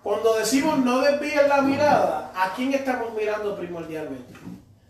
Cuando 0.03 0.35
decimos 0.35 0.77
no 0.77 1.01
desvíen 1.01 1.49
la 1.49 1.63
mirada, 1.63 2.31
¿a 2.35 2.53
quién 2.53 2.75
estamos 2.75 3.11
mirando 3.15 3.57
primordialmente? 3.57 4.35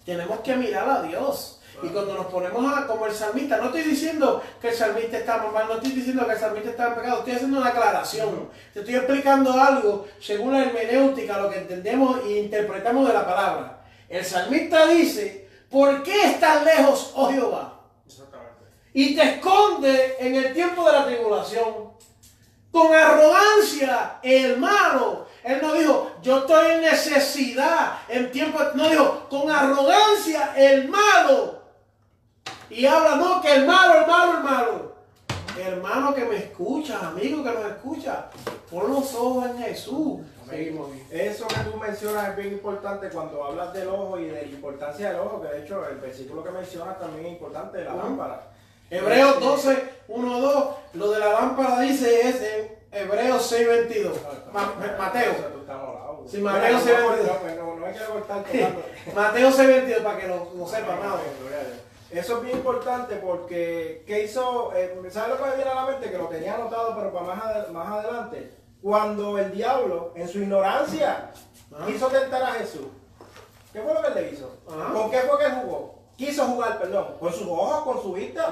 Tenemos 0.05 0.41
que 0.41 0.57
mirar 0.57 0.89
a 0.89 1.03
Dios. 1.03 1.61
Y 1.81 1.87
cuando 1.87 2.15
nos 2.15 2.25
ponemos 2.25 2.77
a, 2.77 2.85
como 2.85 3.05
el 3.05 3.13
salmista, 3.13 3.59
no 3.59 3.67
estoy 3.67 3.83
diciendo 3.83 4.43
que 4.59 4.67
el 4.67 4.75
salmista 4.75 5.17
está 5.17 5.37
mal, 5.37 5.67
no 5.69 5.75
estoy 5.75 5.91
diciendo 5.91 6.25
que 6.25 6.33
el 6.33 6.37
salmista 6.37 6.69
está 6.71 6.87
en 6.87 6.95
pecado, 6.95 7.19
estoy 7.19 7.33
haciendo 7.35 7.59
una 7.59 7.69
aclaración. 7.69 8.49
Te 8.73 8.81
estoy 8.81 8.95
explicando 8.95 9.53
algo 9.53 10.05
según 10.19 10.51
la 10.51 10.65
hermenéutica, 10.65 11.37
lo 11.37 11.49
que 11.49 11.59
entendemos 11.59 12.25
e 12.25 12.39
interpretamos 12.39 13.07
de 13.07 13.13
la 13.13 13.25
palabra. 13.25 13.85
El 14.09 14.25
salmista 14.25 14.85
dice, 14.87 15.44
¿Por 15.69 16.03
qué 16.03 16.31
estás 16.31 16.63
lejos, 16.63 17.11
oh 17.15 17.29
Jehová? 17.29 17.75
y 18.97 19.13
te 19.13 19.23
esconde 19.23 20.15
en 20.19 20.35
el 20.35 20.53
tiempo 20.53 20.85
de 20.85 20.93
la 20.93 21.05
tribulación. 21.05 21.91
Con 22.71 22.93
arrogancia, 22.93 24.19
hermano. 24.23 25.25
Él 25.43 25.59
no 25.61 25.73
dijo, 25.73 26.11
yo 26.21 26.39
estoy 26.39 26.75
en 26.75 26.81
necesidad 26.81 27.99
en 28.07 28.31
tiempo. 28.31 28.57
No 28.73 28.87
dijo, 28.87 29.27
con 29.29 29.51
arrogancia, 29.51 30.53
hermano. 30.55 31.59
Y 32.69 32.85
habla, 32.85 33.17
no, 33.17 33.41
que 33.41 33.53
el 33.53 33.65
malo, 33.65 33.99
el 33.99 34.07
malo, 34.07 34.37
el 34.37 34.43
malo. 34.43 34.95
Hermano 35.59 36.15
que 36.15 36.23
me 36.23 36.37
escucha, 36.37 37.05
amigo 37.05 37.43
que 37.43 37.51
nos 37.51 37.65
escucha, 37.65 38.29
pon 38.71 38.93
los 38.93 39.13
ojos 39.13 39.45
en 39.47 39.57
Jesús. 39.57 40.21
Eso 41.09 41.47
que 41.47 41.55
tú 41.71 41.77
mencionas 41.77 42.29
es 42.29 42.35
bien 42.35 42.53
importante 42.53 43.09
cuando 43.09 43.43
hablas 43.43 43.73
del 43.73 43.87
ojo 43.87 44.19
y 44.19 44.25
de 44.25 44.41
la 44.41 44.47
importancia 44.47 45.09
del 45.09 45.19
ojo, 45.19 45.41
que 45.41 45.47
de 45.49 45.63
hecho 45.63 45.87
el 45.87 45.97
versículo 45.97 46.43
que 46.43 46.51
mencionas 46.51 46.99
también 46.99 47.25
es 47.27 47.31
importante 47.33 47.83
la 47.83 47.95
lámpara. 47.95 48.47
Hebreos 48.89 49.39
12, 49.39 49.83
1, 50.07 50.39
2, 50.41 50.65
lo 50.93 51.11
de 51.11 51.19
la 51.19 51.33
lámpara 51.33 51.79
dice 51.81 52.29
es 52.29 52.41
en 52.41 52.77
Hebreos 52.91 53.45
6, 53.47 53.67
22. 53.67 54.17
Mateo. 54.97 55.33
Sí, 56.27 56.37
Mateo 56.39 56.79
6, 56.79 56.95
22. 57.09 57.37
Mateo 59.15 59.51
6, 59.51 59.67
22, 59.67 60.03
para 60.03 60.19
que 60.19 60.27
lo, 60.27 60.51
lo 60.55 60.67
sepan. 60.67 60.99
Eso 62.11 62.37
es 62.37 62.43
bien 62.43 62.57
importante 62.57 63.15
porque, 63.17 64.03
¿qué 64.07 64.23
hizo? 64.23 64.71
Eh, 64.75 64.95
¿Sabes 65.09 65.31
lo 65.31 65.43
que 65.43 65.49
me 65.49 65.55
viene 65.57 65.71
a 65.71 65.75
la 65.75 65.85
mente? 65.85 66.09
Que 66.11 66.17
lo 66.17 66.27
tenía 66.27 66.55
anotado, 66.55 66.95
pero 66.95 67.11
para 67.11 67.25
más, 67.25 67.69
más 67.71 67.87
adelante. 67.89 68.51
Cuando 68.85 69.39
el 69.39 69.51
diablo, 69.51 70.11
en 70.13 70.29
su 70.29 70.37
ignorancia, 70.37 71.31
ah. 71.73 71.85
quiso 71.87 72.05
tentar 72.05 72.43
a 72.43 72.51
Jesús. 72.51 72.85
¿Qué 73.73 73.81
fue 73.81 73.91
lo 73.91 73.99
que 73.99 74.07
él 74.09 74.13
le 74.13 74.31
hizo? 74.31 74.57
Ah. 74.69 74.91
¿Con 74.93 75.09
qué 75.09 75.21
fue 75.21 75.39
que 75.39 75.49
jugó? 75.55 75.95
Quiso 76.15 76.45
jugar, 76.45 76.77
perdón, 76.77 77.15
con 77.19 77.33
sus 77.33 77.47
ojos, 77.47 77.83
con 77.83 78.03
su 78.03 78.13
vista. 78.13 78.47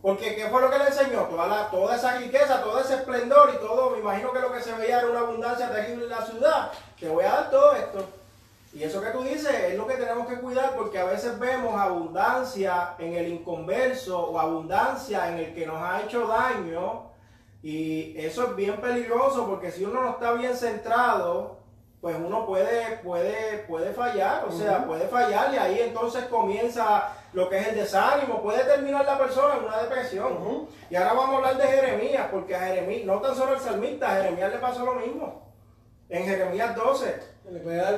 Porque 0.00 0.36
¿qué 0.36 0.48
fue 0.48 0.62
lo 0.62 0.70
que 0.70 0.78
le 0.78 0.86
enseñó? 0.86 1.24
Toda, 1.24 1.46
la, 1.46 1.70
toda 1.70 1.96
esa 1.96 2.16
riqueza, 2.16 2.62
todo 2.62 2.80
ese 2.80 2.94
esplendor 2.94 3.52
y 3.54 3.58
todo. 3.58 3.90
Me 3.90 3.98
imagino 3.98 4.32
que 4.32 4.40
lo 4.40 4.50
que 4.50 4.62
se 4.62 4.72
veía 4.72 5.00
era 5.00 5.10
una 5.10 5.20
abundancia 5.20 5.70
terrible 5.70 6.04
en 6.04 6.10
la 6.10 6.24
ciudad. 6.24 6.72
Te 6.98 7.10
voy 7.10 7.24
a 7.26 7.32
dar 7.32 7.50
todo 7.50 7.76
esto. 7.76 7.98
Y 8.72 8.84
eso 8.84 9.02
que 9.02 9.10
tú 9.10 9.20
dices 9.20 9.52
es 9.52 9.76
lo 9.76 9.86
que 9.86 9.96
tenemos 9.96 10.26
que 10.26 10.40
cuidar 10.40 10.74
porque 10.76 10.98
a 10.98 11.04
veces 11.04 11.38
vemos 11.38 11.78
abundancia 11.78 12.94
en 12.98 13.12
el 13.12 13.28
inconverso 13.28 14.18
o 14.18 14.40
abundancia 14.40 15.28
en 15.28 15.40
el 15.40 15.54
que 15.54 15.66
nos 15.66 15.76
ha 15.76 16.00
hecho 16.00 16.26
daño. 16.26 17.13
Y 17.64 18.14
eso 18.18 18.44
es 18.44 18.56
bien 18.56 18.76
peligroso 18.76 19.46
porque 19.46 19.72
si 19.72 19.86
uno 19.86 20.02
no 20.02 20.10
está 20.10 20.32
bien 20.34 20.54
centrado, 20.54 21.60
pues 22.02 22.14
uno 22.14 22.44
puede, 22.44 22.98
puede, 22.98 23.64
puede 23.66 23.94
fallar, 23.94 24.44
o 24.46 24.52
sea, 24.52 24.84
puede 24.84 25.08
fallar 25.08 25.54
y 25.54 25.56
ahí 25.56 25.80
entonces 25.80 26.24
comienza 26.24 27.16
lo 27.32 27.48
que 27.48 27.56
es 27.56 27.68
el 27.68 27.76
desánimo, 27.76 28.42
puede 28.42 28.64
terminar 28.64 29.06
la 29.06 29.16
persona 29.16 29.54
en 29.54 29.64
una 29.64 29.78
depresión. 29.78 30.68
Y 30.90 30.94
ahora 30.94 31.14
vamos 31.14 31.30
a 31.30 31.36
hablar 31.38 31.56
de 31.56 31.66
Jeremías, 31.66 32.28
porque 32.30 32.54
a 32.54 32.60
Jeremías, 32.60 33.06
no 33.06 33.22
tan 33.22 33.34
solo 33.34 33.54
el 33.54 33.60
salmista, 33.60 34.12
a 34.12 34.16
Jeremías 34.16 34.52
le 34.52 34.58
pasó 34.58 34.84
lo 34.84 34.96
mismo. 34.96 35.50
En 36.10 36.26
Jeremías 36.26 36.76
12, 36.76 37.18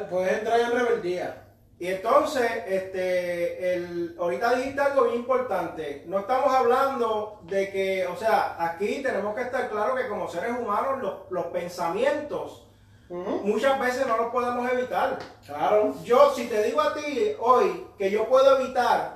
puede, 0.09 0.39
entrar 0.39 0.61
en 0.61 0.71
rebeldía. 0.71 1.46
Y 1.79 1.89
entonces, 1.89 2.51
este, 2.67 3.75
el, 3.75 4.17
ahorita 4.19 4.55
dijiste 4.55 4.81
algo 4.81 5.05
bien 5.05 5.17
importante. 5.17 6.05
No 6.07 6.21
estamos 6.21 6.55
hablando 6.55 7.41
de 7.43 7.71
que, 7.71 8.07
o 8.07 8.17
sea, 8.17 8.57
aquí 8.59 9.03
tenemos 9.03 9.35
que 9.35 9.43
estar 9.43 9.69
claros 9.69 10.01
que 10.01 10.09
como 10.09 10.29
seres 10.29 10.53
humanos 10.59 11.03
los, 11.03 11.15
los 11.31 11.47
pensamientos 11.47 12.67
muchas 13.09 13.79
veces 13.79 14.07
no 14.07 14.17
los 14.17 14.33
podemos 14.33 14.71
evitar. 14.73 15.19
Claro. 15.45 15.95
Yo, 16.03 16.33
si 16.35 16.47
te 16.47 16.63
digo 16.65 16.81
a 16.81 16.95
ti 16.95 17.33
hoy 17.39 17.87
que 17.99 18.11
yo 18.11 18.27
puedo 18.27 18.59
evitar 18.59 19.16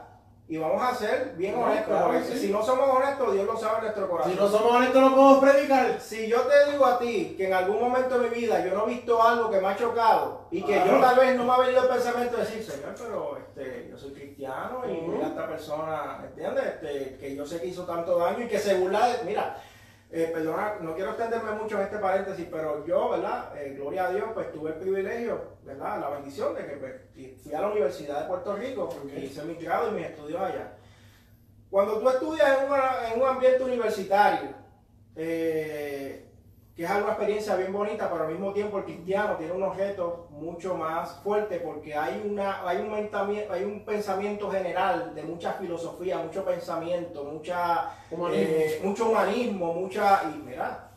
y 0.50 0.56
vamos 0.56 0.82
a 0.82 0.92
ser 0.92 1.34
bien 1.36 1.54
honestos. 1.54 2.26
Si 2.36 2.48
no 2.48 2.60
somos 2.60 2.90
honestos, 2.90 3.32
Dios 3.34 3.46
lo 3.46 3.56
sabe 3.56 3.76
en 3.76 3.82
nuestro 3.84 4.10
corazón. 4.10 4.32
Si 4.32 4.38
no 4.38 4.48
somos 4.48 4.72
honestos, 4.72 5.00
no 5.00 5.14
podemos 5.14 5.38
predicar. 5.38 6.00
Si 6.00 6.26
yo 6.26 6.40
te 6.40 6.72
digo 6.72 6.86
a 6.86 6.98
ti 6.98 7.34
que 7.36 7.46
en 7.46 7.54
algún 7.54 7.78
momento 7.80 8.18
de 8.18 8.28
mi 8.28 8.34
vida 8.34 8.66
yo 8.66 8.74
no 8.74 8.88
he 8.88 8.90
visto 8.90 9.22
algo 9.22 9.48
que 9.48 9.60
me 9.60 9.68
ha 9.68 9.76
chocado 9.76 10.48
y 10.50 10.60
que 10.62 10.74
yo 10.74 11.00
tal 11.00 11.16
vez 11.20 11.36
no 11.36 11.44
me 11.44 11.52
ha 11.52 11.58
venido 11.58 11.84
el 11.84 11.88
pensamiento 11.88 12.36
de 12.36 12.42
decir, 12.42 12.64
Señor, 12.64 12.96
pero 12.98 13.38
este, 13.38 13.90
yo 13.92 13.96
soy 13.96 14.10
cristiano 14.10 14.82
y 14.88 15.22
esta 15.24 15.46
persona, 15.46 16.18
¿entiendes? 16.24 16.64
Este, 16.66 17.16
que 17.20 17.36
yo 17.36 17.46
sé 17.46 17.60
que 17.60 17.68
hizo 17.68 17.84
tanto 17.84 18.18
daño 18.18 18.44
y 18.44 18.48
que 18.48 18.58
se 18.58 18.74
burla 18.74 19.06
de. 19.06 19.24
Mira, 19.24 19.56
eh, 20.12 20.30
perdona, 20.32 20.76
no 20.80 20.94
quiero 20.94 21.10
extenderme 21.10 21.52
mucho 21.52 21.76
en 21.76 21.84
este 21.84 21.98
paréntesis, 21.98 22.46
pero 22.50 22.84
yo, 22.84 23.10
¿verdad? 23.10 23.56
Eh, 23.56 23.74
gloria 23.76 24.06
a 24.06 24.12
Dios, 24.12 24.28
pues 24.34 24.50
tuve 24.50 24.70
el 24.70 24.76
privilegio, 24.76 25.40
¿verdad? 25.62 26.00
La 26.00 26.10
bendición 26.10 26.54
de 26.54 26.66
que 26.66 26.72
pues, 26.76 27.40
fui 27.42 27.54
a 27.54 27.60
la 27.60 27.68
Universidad 27.68 28.22
de 28.22 28.28
Puerto 28.28 28.56
Rico, 28.56 28.88
porque 28.88 29.20
hice 29.20 29.44
mi 29.44 29.54
grado 29.54 29.90
y 29.90 29.94
mis 29.94 30.06
estudios 30.06 30.40
allá. 30.40 30.72
Cuando 31.70 32.00
tú 32.00 32.08
estudias 32.08 32.58
en, 32.58 33.12
en 33.12 33.22
un 33.22 33.28
ambiente 33.28 33.62
universitario, 33.62 34.48
eh, 35.14 36.26
que 36.74 36.84
es 36.84 36.90
una 36.90 37.08
experiencia 37.08 37.54
bien 37.56 37.72
bonita, 37.72 38.10
pero 38.10 38.24
al 38.24 38.32
mismo 38.32 38.52
tiempo 38.52 38.78
el 38.78 38.84
cristiano 38.84 39.36
tiene 39.36 39.52
un 39.52 39.62
objeto 39.62 40.29
mucho 40.40 40.74
más 40.74 41.16
fuerte 41.22 41.60
porque 41.60 41.94
hay, 41.94 42.22
una, 42.24 42.66
hay, 42.66 42.78
un, 42.78 42.92
hay 43.50 43.64
un 43.64 43.84
pensamiento 43.84 44.50
general 44.50 45.14
de 45.14 45.22
mucha 45.22 45.52
filosofía, 45.52 46.18
mucho 46.18 46.44
pensamiento, 46.44 47.24
mucha, 47.24 47.90
eh, 48.32 48.80
mucho 48.82 49.10
humanismo, 49.10 49.74
mucha... 49.74 50.22
Y 50.24 50.38
mira, 50.38 50.90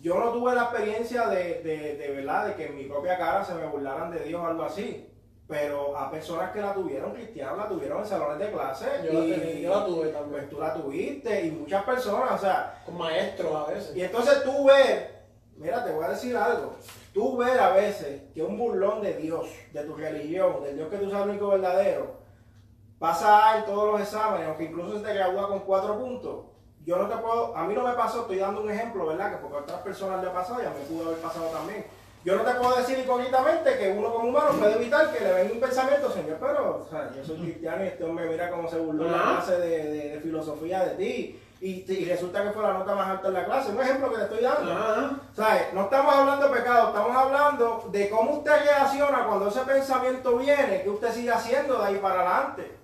yo 0.00 0.18
no 0.18 0.32
tuve 0.32 0.54
la 0.54 0.64
experiencia 0.64 1.28
de, 1.28 1.62
de, 1.62 1.96
de, 1.96 2.08
verdad 2.10 2.48
de 2.48 2.54
que 2.54 2.66
en 2.66 2.76
mi 2.76 2.84
propia 2.84 3.16
cara 3.16 3.44
se 3.44 3.54
me 3.54 3.66
burlaran 3.66 4.10
de 4.10 4.24
Dios 4.24 4.40
o 4.42 4.46
algo 4.46 4.64
así. 4.64 5.08
Pero 5.46 5.96
a 5.96 6.10
personas 6.10 6.50
que 6.50 6.60
la 6.60 6.72
tuvieron, 6.72 7.12
cristianos, 7.12 7.58
la 7.58 7.68
tuvieron 7.68 7.98
en 8.00 8.06
salones 8.06 8.38
de 8.38 8.52
clase. 8.52 8.86
Yo, 9.04 9.22
y, 9.22 9.62
la, 9.62 9.84
tuve 9.84 10.08
también. 10.08 10.30
Pues 10.30 10.48
tú 10.48 10.58
la 10.58 10.72
tuviste 10.72 11.46
y 11.46 11.50
muchas 11.50 11.84
personas, 11.84 12.32
o 12.32 12.38
sea. 12.38 12.82
Con 12.86 12.96
maestros 12.96 13.54
a 13.54 13.70
veces. 13.70 13.94
Y 13.94 14.02
entonces 14.02 14.42
tú 14.44 14.64
ves, 14.64 15.08
mira, 15.56 15.84
te 15.84 15.92
voy 15.92 16.04
a 16.04 16.08
decir 16.10 16.36
algo. 16.36 16.76
Tú 17.12 17.36
ves 17.36 17.58
a 17.58 17.70
veces 17.70 18.22
que 18.32 18.42
un 18.42 18.56
burlón 18.56 19.02
de 19.02 19.14
Dios, 19.14 19.46
de 19.72 19.84
tu 19.84 19.94
religión, 19.94 20.62
del 20.62 20.76
Dios 20.76 20.88
que 20.88 20.98
tú 20.98 21.10
sabes 21.10 21.28
único 21.28 21.48
verdadero, 21.48 22.16
pasa 22.98 23.58
en 23.58 23.64
todos 23.66 23.92
los 23.92 24.00
exámenes, 24.00 24.48
aunque 24.48 24.64
incluso 24.64 24.98
se 24.98 25.04
te 25.04 25.14
gradúa 25.14 25.48
con 25.48 25.60
cuatro 25.60 25.98
puntos. 25.98 26.46
Yo 26.84 26.96
no 26.96 27.08
te 27.08 27.16
puedo, 27.16 27.56
a 27.56 27.64
mí 27.64 27.74
no 27.74 27.86
me 27.86 27.94
pasó, 27.94 28.22
estoy 28.22 28.38
dando 28.38 28.62
un 28.62 28.70
ejemplo, 28.70 29.06
¿verdad? 29.06 29.32
Que 29.32 29.36
porque 29.38 29.58
a 29.58 29.60
otras 29.60 29.80
personas 29.82 30.22
le 30.22 30.30
ha 30.30 30.32
pasado 30.32 30.62
y 30.62 30.66
a 30.66 30.70
mí 30.70 30.76
pudo 30.88 31.08
haber 31.08 31.18
pasado 31.18 31.46
también 31.46 31.84
yo 32.24 32.36
no 32.36 32.44
te 32.44 32.54
puedo 32.54 32.76
decir 32.76 32.98
hipócritamente 33.00 33.78
que 33.78 33.90
uno 33.90 34.12
como 34.12 34.28
humano 34.28 34.52
puede 34.52 34.76
evitar 34.76 35.12
que 35.12 35.24
le 35.24 35.32
venga 35.32 35.54
un 35.54 35.60
pensamiento, 35.60 36.10
señor, 36.10 36.36
pero 36.40 36.84
o 36.86 36.88
sea, 36.88 37.10
yo 37.16 37.24
soy 37.24 37.36
cristiano 37.38 37.84
y 37.84 37.88
este 37.88 38.04
hombre 38.04 38.28
mira 38.28 38.48
cómo 38.48 38.70
se 38.70 38.78
burló 38.78 39.10
la 39.10 39.22
clase 39.22 39.58
de, 39.58 40.10
de, 40.10 40.20
filosofía 40.20 40.84
de 40.84 40.94
ti. 40.94 41.41
Y, 41.62 41.84
y, 41.86 42.04
resulta 42.06 42.42
que 42.42 42.50
fue 42.50 42.60
la 42.60 42.72
nota 42.72 42.92
más 42.92 43.08
alta 43.08 43.28
en 43.28 43.34
la 43.34 43.44
clase. 43.44 43.70
Un 43.70 43.80
ejemplo 43.80 44.10
que 44.10 44.16
te 44.16 44.22
estoy 44.24 44.42
dando. 44.42 45.20
¿Sabes? 45.32 45.72
No 45.72 45.82
estamos 45.82 46.12
hablando 46.12 46.48
de 46.48 46.56
pecado, 46.56 46.88
estamos 46.88 47.16
hablando 47.16 47.88
de 47.92 48.10
cómo 48.10 48.32
usted 48.38 48.64
reacciona 48.64 49.24
cuando 49.24 49.46
ese 49.46 49.60
pensamiento 49.60 50.38
viene, 50.38 50.82
que 50.82 50.90
usted 50.90 51.12
sigue 51.12 51.30
haciendo 51.30 51.78
de 51.78 51.84
ahí 51.84 51.98
para 51.98 52.22
adelante. 52.22 52.76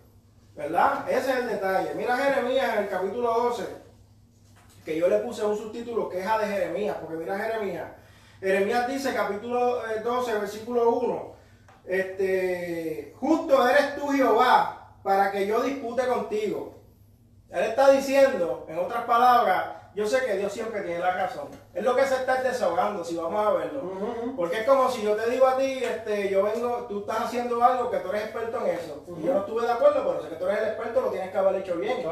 ¿Verdad? 0.55 1.11
Ese 1.11 1.29
es 1.33 1.37
el 1.39 1.49
detalle. 1.49 1.93
Mira 1.97 2.17
Jeremías 2.17 2.77
en 2.77 2.85
el 2.85 2.89
capítulo 2.89 3.35
12, 3.51 3.67
que 4.85 4.97
yo 4.97 5.09
le 5.09 5.19
puse 5.19 5.45
un 5.45 5.57
subtítulo, 5.57 6.09
queja 6.09 6.39
de 6.39 6.47
Jeremías, 6.47 6.99
porque 7.01 7.17
mira 7.17 7.37
Jeremías. 7.37 7.89
Jeremías 8.39 8.87
dice, 8.87 9.13
capítulo 9.13 9.83
12, 10.05 10.31
eh, 10.31 10.39
versículo 10.39 10.91
1, 10.91 11.33
este, 11.85 13.13
justo 13.19 13.69
eres 13.69 13.97
tú 13.97 14.07
Jehová 14.13 14.95
para 15.03 15.33
que 15.33 15.49
yo 15.49 15.63
dispute 15.63 16.07
contigo. 16.07 16.78
Él 17.51 17.65
está 17.65 17.91
diciendo, 17.91 18.67
en 18.69 18.79
otras 18.79 19.05
palabras, 19.05 19.79
yo 19.95 20.07
sé 20.07 20.25
que 20.25 20.37
Dios 20.37 20.53
siempre 20.53 20.83
tiene 20.83 21.01
la 21.01 21.13
razón. 21.13 21.49
Es 21.75 21.83
lo 21.83 21.97
que 21.97 22.05
se 22.05 22.15
está 22.15 22.41
desahogando, 22.41 23.03
si 23.03 23.17
vamos 23.17 23.45
a 23.45 23.51
verlo. 23.51 23.83
Porque 24.37 24.61
es 24.61 24.67
como 24.67 24.89
si 24.89 25.03
yo 25.03 25.17
te 25.17 25.29
digo 25.29 25.45
a 25.45 25.57
ti, 25.57 25.83
este, 25.83 26.29
yo 26.29 26.45
vengo, 26.45 26.87
tú 26.89 27.01
estás 27.01 27.23
haciendo 27.23 27.61
algo 27.65 27.91
que 27.91 27.97
tú 27.99 28.11
eres 28.11 28.27
experto 28.27 28.65
en 28.65 28.77
eso. 28.77 29.05
Y 29.19 29.27
yo 29.27 29.33
no 29.33 29.41
estuve 29.41 29.63
de 29.63 29.73
acuerdo, 29.73 30.05
pero 30.07 30.23
sé 30.23 30.29
que 30.29 30.37
tú 30.37 30.47
eres 30.47 30.63
el 30.63 30.69
experto, 30.69 31.01
lo 31.01 31.11
tienes 31.11 31.33
que 31.33 31.39
haber 31.39 31.55
hecho 31.57 31.77
bien. 31.77 32.07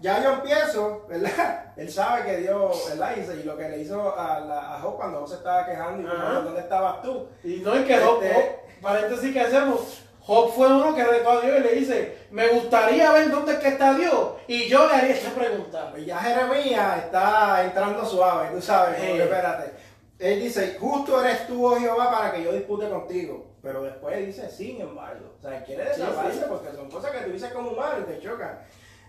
Ya 0.00 0.22
yo 0.22 0.34
empiezo, 0.34 1.04
¿verdad? 1.08 1.72
Él 1.76 1.90
sabe 1.90 2.24
que 2.24 2.36
Dios, 2.36 2.86
¿verdad? 2.90 3.16
Y, 3.16 3.42
lo 3.42 3.56
que 3.56 3.68
le 3.70 3.78
hizo 3.78 4.16
a, 4.16 4.38
la, 4.38 4.76
a 4.76 4.80
Job 4.80 4.96
cuando 4.96 5.18
Job 5.20 5.28
se 5.28 5.34
estaba 5.34 5.66
quejando 5.66 6.02
y 6.02 6.44
¿dónde 6.44 6.60
estabas 6.60 7.02
tú? 7.02 7.26
Y 7.42 7.56
no 7.56 7.74
es 7.74 7.84
que 7.86 7.98
Job, 7.98 8.22
este, 8.22 8.60
paréntesis 8.80 9.32
que 9.32 9.40
hacemos, 9.40 10.04
Job 10.24 10.52
fue 10.52 10.68
uno 10.68 10.94
que 10.94 11.02
retó 11.02 11.30
a 11.30 11.40
Dios 11.40 11.58
y 11.58 11.62
le 11.62 11.74
dice, 11.74 12.26
me 12.30 12.46
gustaría 12.48 13.10
ver 13.12 13.30
dónde 13.30 13.54
es 13.54 13.58
que 13.58 13.68
está 13.68 13.94
Dios. 13.94 14.34
Y 14.46 14.68
yo 14.68 14.86
le 14.86 14.94
haría 14.94 15.14
esta 15.14 15.30
pregunta. 15.30 15.90
Pues 15.90 16.06
ya 16.06 16.18
Jeremías 16.18 17.04
está 17.04 17.64
entrando 17.64 18.04
suave, 18.04 18.50
tú 18.54 18.62
sabes, 18.62 19.02
espérate. 19.02 19.72
Él 20.20 20.40
dice, 20.40 20.76
justo 20.78 21.20
eres 21.20 21.48
tú, 21.48 21.66
oh 21.66 21.76
Jehová, 21.76 22.10
para 22.12 22.32
que 22.32 22.44
yo 22.44 22.52
dispute 22.52 22.88
contigo. 22.88 23.56
Pero 23.60 23.82
después 23.82 24.24
dice, 24.24 24.48
sin 24.48 24.80
embargo. 24.80 25.34
O 25.36 25.42
sea, 25.42 25.64
quiere 25.64 25.84
desahogarse 25.84 26.42
porque 26.42 26.70
son 26.72 26.88
cosas 26.88 27.10
que 27.10 27.24
tú 27.24 27.32
dices 27.32 27.52
como 27.52 27.70
humano 27.70 28.00
y 28.00 28.12
te 28.12 28.20
chocan. 28.20 28.60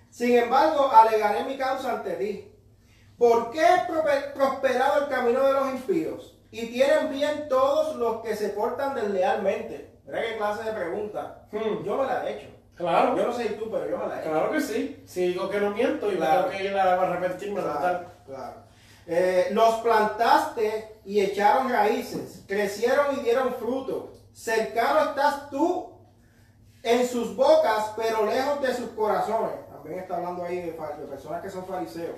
Sin 0.10 0.36
embargo, 0.36 0.92
alegaré 0.92 1.44
mi 1.44 1.58
causa 1.58 1.94
ante 1.94 2.14
ti. 2.14 2.52
¿Por 3.18 3.52
qué 3.52 3.62
he 3.62 4.32
prosperado 4.34 5.04
el 5.04 5.10
camino 5.10 5.44
de 5.44 5.54
los 5.54 5.70
impíos? 5.70 6.40
Y 6.50 6.68
tienen 6.68 7.12
bien 7.12 7.48
todos 7.48 7.96
los 7.98 8.22
que 8.22 8.36
se 8.36 8.50
portan 8.50 8.96
deslealmente. 8.96 9.93
Mira 10.06 10.22
qué 10.22 10.38
clase 10.38 10.64
de 10.64 10.72
pregunta. 10.74 11.46
Hmm. 11.52 11.84
Yo 11.84 11.98
me 11.98 12.06
la 12.06 12.28
he 12.30 12.34
hecho. 12.38 12.48
Claro. 12.76 13.16
Yo 13.16 13.28
no 13.28 13.34
sé 13.34 13.46
tú, 13.50 13.70
pero 13.72 13.90
yo 13.90 13.98
me 13.98 14.08
la 14.08 14.18
he 14.18 14.22
hecho. 14.22 14.32
Claro 14.32 14.52
que 14.52 14.62
sí. 14.62 15.04
Si 15.06 15.28
digo 15.28 15.50
que 15.50 15.60
no 15.60 15.72
miento 15.72 16.12
y 16.12 16.16
Claro. 16.18 16.46
tengo 16.46 16.58
que 16.58 16.64
ir 16.66 16.78
a 16.78 16.94
arrepentirme 17.02 17.62
Claro, 17.62 17.78
total. 17.80 18.08
claro. 18.26 18.54
Eh, 19.06 19.48
los 19.52 19.76
plantaste 19.76 20.96
y 21.06 21.20
echaron 21.22 21.70
raíces, 21.72 22.44
crecieron 22.48 23.18
y 23.18 23.22
dieron 23.22 23.54
fruto. 23.56 24.12
Cercano 24.34 25.10
estás 25.10 25.50
tú 25.50 25.92
en 26.82 27.08
sus 27.08 27.36
bocas, 27.36 27.92
pero 27.96 28.26
lejos 28.26 28.62
de 28.62 28.74
sus 28.74 28.90
corazones. 28.92 29.52
También 29.70 30.00
está 30.00 30.16
hablando 30.18 30.44
ahí 30.46 30.58
de, 30.58 30.72
de 30.72 31.08
personas 31.10 31.42
que 31.42 31.50
son 31.50 31.66
fariseos. 31.66 32.16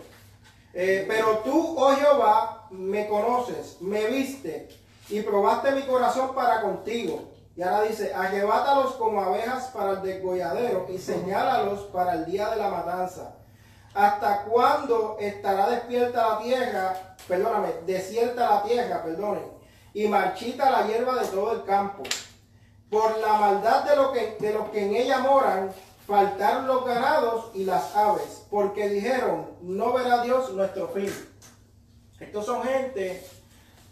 Eh, 0.73 1.05
pero 1.07 1.39
tú, 1.39 1.75
oh 1.77 1.95
Jehová, 1.95 2.67
me 2.69 3.07
conoces, 3.07 3.81
me 3.81 4.05
viste 4.07 4.67
y 5.09 5.21
probaste 5.21 5.71
mi 5.71 5.81
corazón 5.83 6.35
para 6.35 6.61
contigo. 6.61 7.31
Y 7.55 7.61
ahora 7.61 7.83
dice, 7.83 8.13
arrebátalos 8.13 8.95
como 8.95 9.21
abejas 9.21 9.67
para 9.67 9.91
el 9.91 10.01
desgolladero 10.01 10.87
y 10.89 10.97
señálalos 10.97 11.81
para 11.85 12.15
el 12.15 12.25
día 12.25 12.49
de 12.49 12.57
la 12.57 12.69
matanza. 12.69 13.35
¿Hasta 13.93 14.43
cuándo 14.43 15.15
estará 15.21 15.69
despierta 15.69 16.29
la 16.29 16.39
tierra? 16.39 17.15
Perdóname, 17.29 17.69
desierta 17.85 18.49
la 18.49 18.63
tierra, 18.63 19.03
perdonen, 19.03 19.49
y 19.93 20.07
marchita 20.09 20.69
la 20.69 20.85
hierba 20.85 21.15
de 21.15 21.27
todo 21.27 21.53
el 21.53 21.63
campo. 21.63 22.03
Por 22.89 23.17
la 23.19 23.33
maldad 23.33 23.85
de, 23.85 23.95
lo 23.95 24.11
que, 24.11 24.35
de 24.37 24.53
los 24.53 24.69
que 24.69 24.85
en 24.85 24.95
ella 24.95 25.19
moran, 25.19 25.71
faltaron 26.05 26.67
los 26.67 26.85
ganados 26.85 27.51
y 27.53 27.63
las 27.63 27.95
aves, 27.95 28.45
porque 28.49 28.89
dijeron, 28.89 29.49
no 29.61 29.93
verá 29.93 30.21
Dios 30.21 30.51
nuestro 30.51 30.89
fin. 30.89 31.09
Estos 32.19 32.45
son 32.45 32.63
gente 32.63 33.25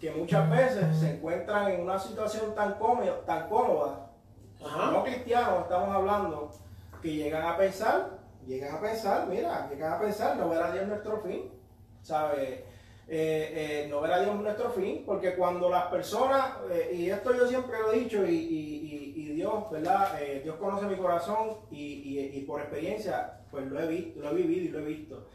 que 0.04 0.12
muchas 0.12 0.50
veces 0.50 0.98
se 1.00 1.12
encuentran 1.16 1.72
en 1.72 1.80
una 1.80 1.98
situación 1.98 2.54
tan 2.54 2.74
cómoda, 2.74 3.22
tan 3.26 3.48
cómoda 3.48 4.10
Ajá. 4.62 4.92
no 4.92 5.02
cristianos 5.02 5.62
estamos 5.62 5.96
hablando, 5.96 6.52
que 7.02 7.14
llegan 7.16 7.46
a 7.48 7.56
pensar, 7.56 8.20
llegan 8.46 8.76
a 8.76 8.82
pensar, 8.82 9.28
mira, 9.28 9.70
llegan 9.70 9.94
a 9.94 10.00
pensar, 10.00 10.36
no 10.36 10.50
verá 10.50 10.74
Dios 10.74 10.88
nuestro 10.88 11.22
fin, 11.22 11.50
¿sabe? 12.02 12.66
Eh, 13.08 13.86
eh, 13.88 13.88
no 13.90 14.02
verá 14.02 14.20
Dios 14.20 14.36
nuestro 14.36 14.72
fin, 14.72 15.04
porque 15.06 15.36
cuando 15.36 15.70
las 15.70 15.86
personas, 15.86 16.48
eh, 16.70 16.92
y 16.98 17.10
esto 17.10 17.34
yo 17.34 17.48
siempre 17.48 17.80
lo 17.80 17.94
he 17.94 18.00
dicho, 18.00 18.26
y, 18.26 18.36
y- 18.36 19.14
y- 19.16 19.22
y 19.22 19.34
Dios, 19.36 19.72
¿verdad? 19.72 20.18
Dios 20.44 20.58
conoce 20.58 20.86
mi 20.86 20.98
corazón 20.98 21.60
y, 21.72 21.78
y- 21.82 22.38
y 22.40 22.42
por 22.42 22.60
experiencia, 22.60 23.40
pues 23.50 23.66
lo 23.68 23.80
he 23.80 23.88
visto, 23.88 24.20
lo 24.20 24.32
he 24.32 24.34
vivido 24.34 24.66
y 24.66 24.68
lo 24.70 24.80
he 24.80 24.84
visto. 24.86 25.30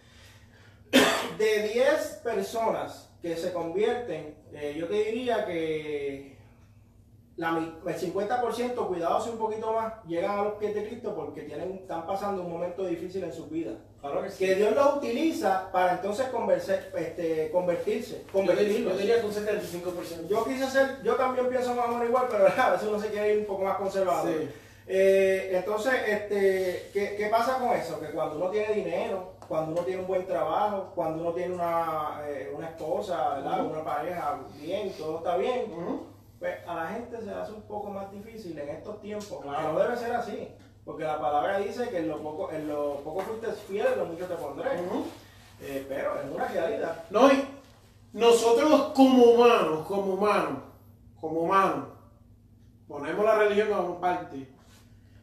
De 1.38 1.68
10 1.72 2.20
personas 2.22 3.07
que 3.22 3.36
se 3.36 3.52
convierten, 3.52 4.34
eh, 4.52 4.76
yo 4.78 4.86
te 4.86 4.94
diría 4.94 5.44
que 5.44 6.36
la 7.36 7.50
el 7.86 7.94
50%, 7.94 8.86
cuidado 8.88 9.20
si 9.22 9.30
un 9.30 9.38
poquito 9.38 9.72
más, 9.72 9.92
llegan 10.06 10.38
a 10.38 10.42
los 10.42 10.54
pies 10.54 10.74
de 10.74 10.88
Cristo 10.88 11.14
porque 11.14 11.42
tienen, 11.42 11.72
están 11.74 12.04
pasando 12.06 12.42
un 12.42 12.50
momento 12.50 12.84
difícil 12.84 13.22
en 13.22 13.32
sus 13.32 13.48
vidas. 13.48 13.76
Claro 14.00 14.22
que 14.22 14.30
sí. 14.30 14.44
Que 14.44 14.54
Dios 14.56 14.74
los 14.74 14.96
utiliza 14.96 15.70
para 15.72 15.92
entonces 15.92 16.26
converse- 16.32 16.92
este, 16.96 17.50
convertirse. 17.52 18.24
Yo 18.32 18.40
diría, 18.40 18.54
convertirlos. 18.54 18.92
yo 18.94 18.98
diría 18.98 19.20
que 19.20 19.26
un 19.26 19.32
75%. 19.32 20.28
Yo 20.28 20.44
quise 20.44 20.68
ser, 20.68 21.02
yo 21.04 21.14
también 21.14 21.48
pienso 21.48 21.74
más 21.74 21.86
o 21.86 21.92
menos 21.92 22.08
igual, 22.08 22.26
pero 22.30 22.46
a 22.56 22.70
veces 22.70 22.88
uno 22.88 23.00
se 23.00 23.08
quiere 23.08 23.34
ir 23.34 23.38
un 23.40 23.46
poco 23.46 23.64
más 23.64 23.76
conservador. 23.76 24.28
Sí. 24.32 24.48
Eh, 24.88 25.50
entonces, 25.54 25.92
este, 26.08 26.90
¿qué, 26.92 27.14
qué 27.16 27.26
pasa 27.30 27.58
con 27.58 27.76
eso? 27.76 28.00
Que 28.00 28.06
cuando 28.06 28.36
uno 28.36 28.50
tiene 28.50 28.72
dinero, 28.74 29.34
cuando 29.48 29.72
uno 29.72 29.80
tiene 29.82 30.02
un 30.02 30.06
buen 30.06 30.26
trabajo, 30.26 30.92
cuando 30.94 31.22
uno 31.22 31.32
tiene 31.32 31.54
una, 31.54 32.20
eh, 32.26 32.52
una 32.54 32.68
esposa, 32.68 33.36
¿verdad? 33.36 33.64
una 33.64 33.82
pareja 33.82 34.40
bien, 34.60 34.92
todo 34.92 35.18
está 35.18 35.36
bien, 35.38 35.72
pues 36.38 36.56
a 36.66 36.74
la 36.74 36.86
gente 36.88 37.18
se 37.18 37.26
le 37.26 37.34
hace 37.34 37.52
un 37.52 37.62
poco 37.62 37.88
más 37.90 38.12
difícil 38.12 38.58
en 38.58 38.68
estos 38.68 39.00
tiempos. 39.00 39.40
Claro. 39.42 39.58
Que 39.58 39.72
no 39.72 39.78
debe 39.78 39.96
ser 39.96 40.14
así. 40.14 40.48
Porque 40.84 41.04
la 41.04 41.20
palabra 41.20 41.58
dice 41.58 41.88
que 41.88 41.98
en 41.98 42.08
lo 42.08 42.18
poco, 42.22 42.50
en 42.52 42.68
lo 42.68 42.96
poco 43.04 43.20
fuiste 43.20 43.52
fiel, 43.52 43.86
en 43.92 43.98
lo 43.98 44.06
mucho 44.06 44.26
te 44.26 44.34
pondré. 44.34 44.70
Eh, 45.60 45.84
pero 45.88 46.20
es 46.20 46.30
una 46.30 46.46
realidad. 46.46 47.04
No, 47.10 47.32
y 47.32 47.44
nosotros 48.12 48.92
como 48.94 49.24
humanos, 49.24 49.86
como 49.86 50.14
humanos, 50.14 50.58
como 51.20 51.40
humanos, 51.40 51.88
ponemos 52.86 53.24
la 53.24 53.34
religión 53.34 53.68
como 53.68 54.00
parte, 54.00 54.48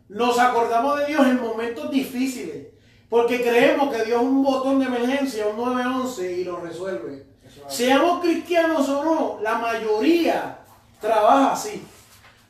nos 0.07 0.37
acordamos 0.37 0.99
de 0.99 1.05
Dios 1.07 1.25
en 1.25 1.41
momentos 1.41 1.89
difíciles, 1.89 2.67
porque 3.09 3.41
creemos 3.41 3.93
que 3.93 4.03
Dios 4.03 4.21
es 4.21 4.27
un 4.27 4.43
botón 4.43 4.79
de 4.79 4.85
emergencia, 4.85 5.47
un 5.47 5.57
911 5.57 6.31
y 6.31 6.43
lo 6.43 6.57
resuelve. 6.57 7.25
Seamos 7.67 8.21
cristianos 8.21 8.87
o 8.89 9.03
no, 9.03 9.39
la 9.41 9.55
mayoría 9.55 10.59
trabaja 10.99 11.53
así. 11.53 11.85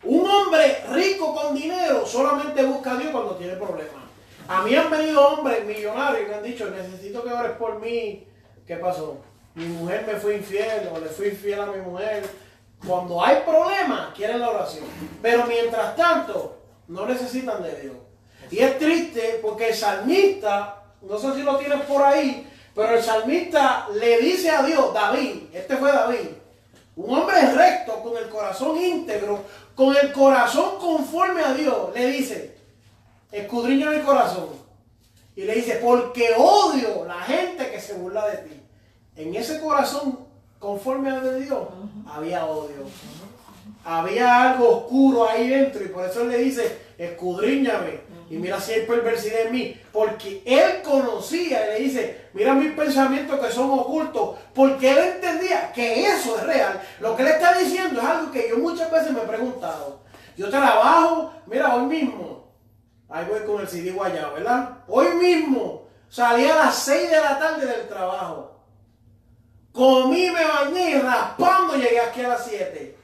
Un 0.04 0.28
hombre 0.28 0.84
rico 0.92 1.34
con 1.34 1.56
dinero 1.56 2.06
solamente 2.06 2.64
busca 2.64 2.92
a 2.94 2.98
Dios 2.98 3.12
cuando 3.12 3.36
tiene 3.36 3.54
problemas. 3.56 4.06
A 4.48 4.62
mí 4.62 4.76
han 4.76 4.92
venido 4.92 5.28
hombres 5.28 5.66
millonarios 5.66 6.22
y 6.22 6.30
me 6.30 6.36
han 6.36 6.44
dicho, 6.44 6.70
necesito 6.70 7.24
que 7.24 7.34
ores 7.34 7.54
por 7.54 7.80
mí. 7.80 8.28
¿Qué 8.68 8.76
pasó? 8.76 9.18
Mi 9.56 9.66
mujer 9.66 10.06
me 10.06 10.16
fue 10.16 10.36
infiel 10.36 10.90
o 10.94 11.00
le 11.00 11.08
fui 11.08 11.30
infiel 11.30 11.62
a 11.62 11.66
mi 11.66 11.82
mujer. 11.82 12.24
Cuando 12.86 13.24
hay 13.24 13.42
problemas, 13.42 14.14
quieren 14.14 14.42
la 14.42 14.52
oración. 14.52 14.86
Pero 15.22 15.46
mientras 15.48 15.96
tanto, 15.96 16.58
no 16.88 17.08
necesitan 17.08 17.64
de 17.64 17.82
Dios. 17.82 17.96
Y 18.52 18.60
es 18.60 18.78
triste 18.78 19.40
porque 19.42 19.70
el 19.70 19.76
salmista, 19.76 20.84
no 21.02 21.18
sé 21.18 21.34
si 21.36 21.44
lo 21.44 21.58
tienes 21.58 21.82
por 21.82 22.04
ahí, 22.04 22.48
pero 22.74 22.96
el 22.96 23.04
salmista 23.04 23.88
le 23.94 24.20
dice 24.20 24.50
a 24.50 24.64
Dios, 24.64 24.94
David, 24.94 25.44
este 25.54 25.78
fue 25.78 25.92
David, 25.92 26.28
un 26.98 27.18
hombre 27.18 27.42
recto, 27.54 28.02
con 28.02 28.18
el 28.18 28.30
corazón 28.30 28.78
íntegro, 28.78 29.42
con 29.76 29.96
el 29.96 30.12
corazón 30.14 30.78
conforme 30.80 31.42
a 31.42 31.54
Dios, 31.54 31.94
le 31.94 32.08
dice, 32.08 32.56
escudriña 33.32 33.90
mi 33.90 34.00
corazón. 34.00 34.50
Y 35.36 35.44
le 35.44 35.56
dice, 35.56 35.80
porque 35.84 36.30
odio 36.38 37.04
la 37.06 37.22
gente 37.22 37.70
que 37.70 37.82
se 37.82 37.94
burla 37.94 38.28
de 38.28 38.38
ti. 38.38 38.62
En 39.18 39.36
ese 39.36 39.60
corazón 39.60 40.26
conforme 40.60 41.12
a 41.12 41.20
de 41.20 41.42
Dios 41.42 41.68
había 42.08 42.46
odio. 42.46 42.88
Había 43.84 44.52
algo 44.52 44.78
oscuro 44.78 45.30
ahí 45.30 45.48
dentro 45.48 45.84
y 45.84 45.90
por 45.90 46.06
eso 46.06 46.22
él 46.22 46.30
le 46.30 46.38
dice, 46.40 46.80
escudriñame 46.98 48.00
y 48.30 48.38
mira 48.38 48.60
si 48.60 48.74
hay 48.74 48.86
perversidad 48.86 49.42
en 49.42 49.52
mí. 49.52 49.82
Porque 49.92 50.42
él 50.46 50.82
conocía 50.84 51.66
y 51.66 51.74
le 51.74 51.86
dice, 51.88 52.30
mira 52.34 52.54
mis 52.54 52.74
pensamientos 52.74 53.40
que 53.40 53.52
son 53.52 53.72
ocultos. 53.72 54.38
Porque 54.54 54.92
él 54.92 54.98
entendía 54.98 55.72
que 55.74 56.08
eso 56.08 56.38
es 56.38 56.44
real. 56.44 56.82
Lo 57.00 57.16
que 57.16 57.24
él 57.24 57.30
está 57.30 57.58
diciendo 57.58 58.02
es 58.02 58.08
algo 58.08 58.32
que 58.32 58.50
yo 58.50 58.58
muchas 58.58 58.92
veces 58.92 59.12
me 59.12 59.22
he 59.22 59.28
preguntado. 59.28 60.02
Yo 60.38 60.50
trabajo, 60.50 61.34
mira, 61.46 61.76
hoy 61.76 61.86
mismo, 61.86 62.52
ahí 63.10 63.26
voy 63.30 63.42
con 63.42 63.62
el 63.62 63.68
CD 63.68 63.92
guayado, 63.92 64.34
¿verdad? 64.34 64.80
Hoy 64.88 65.08
mismo 65.16 65.88
salí 66.10 66.46
a 66.46 66.56
las 66.56 66.76
6 66.76 67.10
de 67.10 67.22
la 67.22 67.40
tarde 67.40 67.66
del 67.66 67.88
trabajo. 67.88 68.56
Comí, 69.72 70.32
me 70.32 70.46
bañé 70.46 70.92
y 70.92 71.00
raspando 71.00 71.76
llegué 71.76 72.00
aquí 72.00 72.22
a 72.22 72.30
las 72.30 72.46
7. 72.46 72.98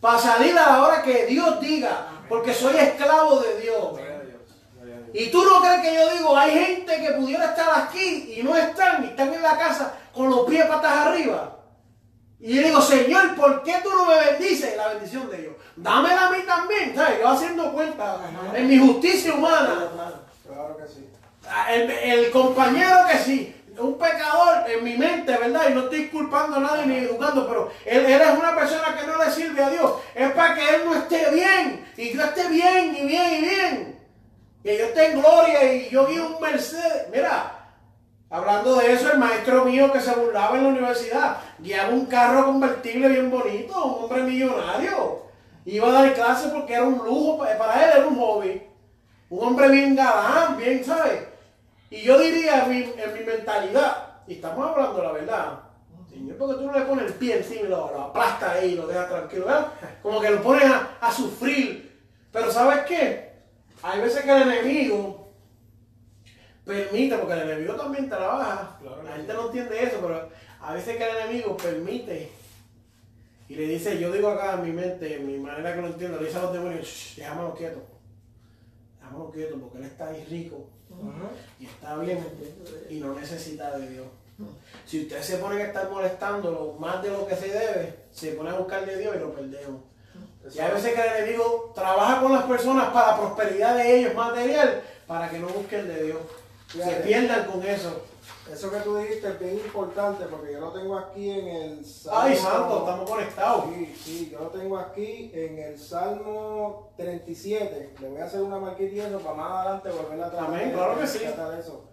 Para 0.00 0.18
salir 0.18 0.56
a 0.58 0.66
la 0.66 0.82
hora 0.84 1.02
que 1.02 1.26
Dios 1.26 1.60
diga, 1.60 2.08
porque 2.28 2.52
soy 2.52 2.76
esclavo 2.76 3.40
de 3.40 3.60
Dios. 3.60 3.92
Gloria 3.92 4.16
a 4.16 4.20
Dios, 4.20 4.40
gloria 4.74 4.96
a 4.96 4.98
Dios. 4.98 5.05
Y 5.18 5.30
tú 5.30 5.42
no 5.42 5.62
crees 5.62 5.80
que 5.80 5.94
yo 5.94 6.14
digo, 6.14 6.36
hay 6.36 6.50
gente 6.50 7.00
que 7.00 7.12
pudiera 7.12 7.46
estar 7.46 7.66
aquí 7.82 8.34
y 8.36 8.42
no 8.42 8.54
están, 8.54 9.02
y 9.02 9.06
están 9.06 9.32
en 9.32 9.40
la 9.40 9.56
casa 9.56 9.94
con 10.12 10.28
los 10.28 10.40
pies 10.46 10.66
patas 10.66 11.06
arriba. 11.06 11.56
Y 12.38 12.54
yo 12.56 12.62
digo, 12.62 12.82
Señor, 12.82 13.34
¿por 13.34 13.62
qué 13.62 13.76
tú 13.82 13.88
no 13.96 14.04
me 14.04 14.16
bendices? 14.32 14.76
La 14.76 14.88
bendición 14.88 15.30
de 15.30 15.38
Dios. 15.38 15.54
Dámela 15.74 16.26
a 16.26 16.30
mí 16.30 16.42
también, 16.46 16.94
¿sabes? 16.94 17.20
Yo 17.20 17.28
haciendo 17.28 17.72
cuenta 17.72 18.20
en 18.54 18.68
mi 18.68 18.78
justicia 18.78 19.32
humana. 19.32 19.88
Claro 20.46 20.76
que 20.76 20.86
sí. 20.86 21.08
Ah, 21.48 21.72
El, 21.72 21.90
el 21.90 22.30
compañero 22.30 22.98
que 23.10 23.18
sí, 23.18 23.56
un 23.78 23.96
pecador 23.96 24.70
en 24.70 24.84
mi 24.84 24.98
mente, 24.98 25.34
¿verdad? 25.34 25.70
Y 25.70 25.74
no 25.74 25.84
estoy 25.84 26.08
culpando 26.08 26.58
a 26.58 26.60
nadie 26.60 26.86
ni 26.86 26.96
educando, 26.98 27.48
pero 27.48 27.72
él, 27.86 28.04
él 28.04 28.20
es 28.20 28.38
una 28.38 28.54
persona 28.54 28.94
que 28.94 29.06
no 29.06 29.16
le 29.24 29.30
sirve 29.30 29.62
a 29.62 29.70
Dios. 29.70 29.92
Es 30.14 30.30
para 30.32 30.54
que 30.54 30.74
él 30.74 30.82
no 30.84 30.94
esté 30.94 31.30
bien 31.30 31.86
y 31.96 32.12
yo 32.12 32.22
esté 32.22 32.48
bien 32.48 32.94
y 32.96 33.06
bien 33.06 33.32
y 33.32 33.40
bien. 33.40 33.95
Que 34.66 34.76
yo 34.76 34.86
esté 34.86 35.12
en 35.12 35.20
gloria 35.20 35.72
y 35.74 35.88
yo 35.90 36.08
guío 36.08 36.26
un 36.26 36.40
Mercedes. 36.40 37.06
Mira, 37.12 37.52
hablando 38.28 38.74
de 38.74 38.92
eso, 38.94 39.12
el 39.12 39.18
maestro 39.18 39.64
mío 39.64 39.92
que 39.92 40.00
se 40.00 40.12
burlaba 40.12 40.56
en 40.56 40.64
la 40.64 40.68
universidad 40.70 41.36
guiaba 41.60 41.90
un 41.90 42.06
carro 42.06 42.46
convertible 42.46 43.08
bien 43.08 43.30
bonito, 43.30 43.84
un 43.84 44.02
hombre 44.04 44.22
millonario. 44.24 45.22
Iba 45.64 45.88
a 45.88 45.92
dar 46.02 46.14
clases 46.14 46.50
porque 46.50 46.74
era 46.74 46.82
un 46.82 46.98
lujo, 46.98 47.38
pa- 47.38 47.56
para 47.56 47.84
él 47.84 47.90
era 47.98 48.08
un 48.08 48.16
hobby. 48.18 48.60
Un 49.30 49.46
hombre 49.46 49.68
bien 49.68 49.94
galán, 49.94 50.56
bien, 50.56 50.84
¿sabes? 50.84 51.28
Y 51.88 52.02
yo 52.02 52.18
diría 52.18 52.64
en 52.64 52.68
mi, 52.70 52.76
en 53.00 53.14
mi 53.14 53.20
mentalidad, 53.20 54.14
y 54.26 54.34
estamos 54.34 54.68
hablando 54.68 55.00
la 55.00 55.12
verdad, 55.12 55.58
Señor, 56.10 56.36
porque 56.38 56.54
tú 56.56 56.66
no 56.66 56.72
le 56.76 56.84
pones 56.86 57.06
el 57.06 57.14
pie 57.14 57.36
encima 57.36 57.60
y 57.60 57.68
lo, 57.68 57.92
lo 57.92 58.00
aplastas 58.02 58.56
ahí 58.56 58.72
y 58.72 58.74
lo 58.74 58.88
dejas 58.88 59.08
tranquilo, 59.08 59.46
¿verdad? 59.46 59.68
Como 60.02 60.20
que 60.20 60.30
lo 60.30 60.42
pones 60.42 60.64
a, 60.64 60.88
a 61.00 61.12
sufrir. 61.12 62.00
Pero 62.32 62.50
¿sabes 62.50 62.80
qué? 62.86 63.25
Hay 63.82 64.00
veces 64.00 64.22
que 64.24 64.30
el 64.30 64.42
enemigo 64.50 65.28
permite, 66.64 67.16
porque 67.18 67.32
el 67.34 67.50
enemigo 67.50 67.74
también 67.74 68.08
trabaja. 68.08 68.78
Claro 68.80 69.02
la 69.02 69.10
sí. 69.12 69.16
gente 69.18 69.32
no 69.34 69.46
entiende 69.46 69.82
eso, 69.84 69.98
pero 70.00 70.28
a 70.60 70.74
veces 70.74 70.96
que 70.96 71.04
el 71.08 71.16
enemigo 71.16 71.56
permite 71.56 72.30
y 73.48 73.54
le 73.54 73.62
dice, 73.68 73.98
yo 74.00 74.10
digo 74.10 74.28
acá 74.28 74.54
en 74.54 74.62
mi 74.62 74.72
mente, 74.72 75.16
en 75.16 75.26
mi 75.26 75.38
manera 75.38 75.74
que 75.74 75.80
lo 75.82 75.86
entiendo, 75.88 76.18
le 76.18 76.26
dice 76.26 76.38
a 76.38 76.42
los 76.42 76.52
demonios, 76.52 76.86
"Shh, 76.86 77.16
déjamelo 77.16 77.54
quieto. 77.54 77.80
Estámonos 78.94 79.32
quietos 79.32 79.58
porque 79.60 79.78
él 79.78 79.84
está 79.84 80.08
ahí 80.08 80.24
rico 80.28 80.66
y 81.60 81.66
está 81.66 81.96
bien 81.98 82.26
y 82.90 82.94
no 82.98 83.14
necesita 83.14 83.78
de 83.78 83.88
Dios. 83.88 84.06
Si 84.84 85.02
usted 85.02 85.22
se 85.22 85.36
pone 85.38 85.62
a 85.62 85.66
estar 85.66 85.88
molestándolo 85.90 86.74
más 86.78 87.02
de 87.02 87.10
lo 87.10 87.26
que 87.26 87.36
se 87.36 87.48
debe, 87.48 87.94
se 88.10 88.32
pone 88.32 88.50
a 88.50 88.54
buscar 88.58 88.84
de 88.84 88.98
Dios 88.98 89.14
y 89.14 89.18
lo 89.20 89.32
perdemos. 89.32 89.80
Y 90.54 90.58
a 90.58 90.68
veces 90.68 90.94
que 90.94 91.00
el 91.00 91.24
enemigo 91.24 91.72
trabaja 91.74 92.20
con 92.20 92.32
las 92.32 92.44
personas 92.44 92.88
para 92.92 93.12
la 93.12 93.16
prosperidad 93.18 93.76
de 93.76 94.00
ellos 94.00 94.14
material, 94.14 94.82
para 95.06 95.28
que 95.28 95.38
no 95.38 95.48
busquen 95.48 95.88
de 95.88 96.04
Dios. 96.04 96.18
Se 96.68 96.96
pierdan 96.96 97.46
con 97.46 97.62
eso. 97.64 98.02
Eso 98.52 98.70
que 98.70 98.78
tú 98.78 98.96
dijiste 98.96 99.28
es 99.28 99.40
bien 99.40 99.56
importante 99.56 100.24
porque 100.26 100.52
yo 100.52 100.60
lo 100.60 100.72
tengo 100.72 100.96
aquí 100.96 101.30
en 101.30 101.48
el 101.48 101.84
Salmo. 101.84 102.20
Ay, 102.20 102.36
santo, 102.36 102.78
estamos 102.78 103.10
conectados. 103.10 103.64
Sí, 103.74 103.96
sí, 104.00 104.30
yo 104.30 104.38
lo 104.38 104.46
tengo 104.48 104.78
aquí 104.78 105.32
en 105.34 105.58
el 105.58 105.78
Salmo 105.78 106.92
37. 106.96 107.94
Le 108.00 108.08
voy 108.08 108.20
a 108.20 108.24
hacer 108.24 108.42
una 108.42 108.58
marquita 108.58 109.18
para 109.18 109.34
más 109.34 109.50
adelante 109.50 109.90
volver 109.90 110.22
a 110.22 110.30
tratar. 110.30 110.48
Amén, 110.48 110.72
claro 110.72 110.98
que 110.98 111.06
sí. 111.06 111.24
eso. 111.24 111.84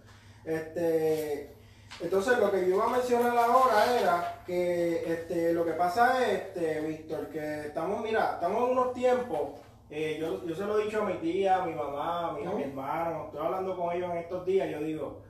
Este, 0.44 1.53
entonces, 2.00 2.38
lo 2.38 2.50
que 2.50 2.60
yo 2.68 2.76
iba 2.76 2.84
a 2.84 2.88
mencionar 2.88 3.36
ahora 3.36 3.98
era 4.00 4.42
que 4.46 5.12
este, 5.12 5.52
lo 5.52 5.64
que 5.64 5.72
pasa 5.72 6.24
es, 6.26 6.42
este, 6.42 6.80
Víctor, 6.80 7.28
que 7.28 7.66
estamos, 7.66 8.02
mira, 8.02 8.32
estamos 8.34 8.64
en 8.64 8.78
unos 8.78 8.92
tiempos. 8.92 9.60
eh, 9.90 10.18
yo, 10.20 10.44
yo 10.44 10.54
se 10.54 10.64
lo 10.64 10.78
he 10.78 10.84
dicho 10.84 11.02
a 11.02 11.04
mi 11.04 11.14
tía, 11.14 11.62
a 11.62 11.66
mi 11.66 11.74
mamá, 11.74 12.30
a 12.30 12.32
mi, 12.32 12.44
a 12.44 12.50
mi 12.50 12.62
hermano, 12.64 13.26
estoy 13.26 13.46
hablando 13.46 13.76
con 13.76 13.94
ellos 13.94 14.10
en 14.10 14.18
estos 14.18 14.44
días. 14.44 14.68
Yo 14.70 14.80
digo, 14.80 15.22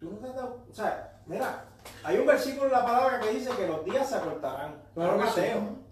tú 0.00 0.10
no 0.10 0.18
te 0.18 0.28
has 0.28 0.34
dado, 0.36 0.64
o 0.70 0.74
sea, 0.74 1.20
mira, 1.26 1.64
hay 2.04 2.16
un 2.18 2.26
versículo 2.26 2.66
en 2.66 2.72
la 2.72 2.84
palabra 2.84 3.20
que 3.20 3.30
dice 3.30 3.50
que 3.56 3.66
los 3.66 3.84
días 3.84 4.08
se 4.08 4.16
acortarán. 4.16 4.82
Claro 4.94 5.18
que 5.18 5.26
sí. 5.26 5.42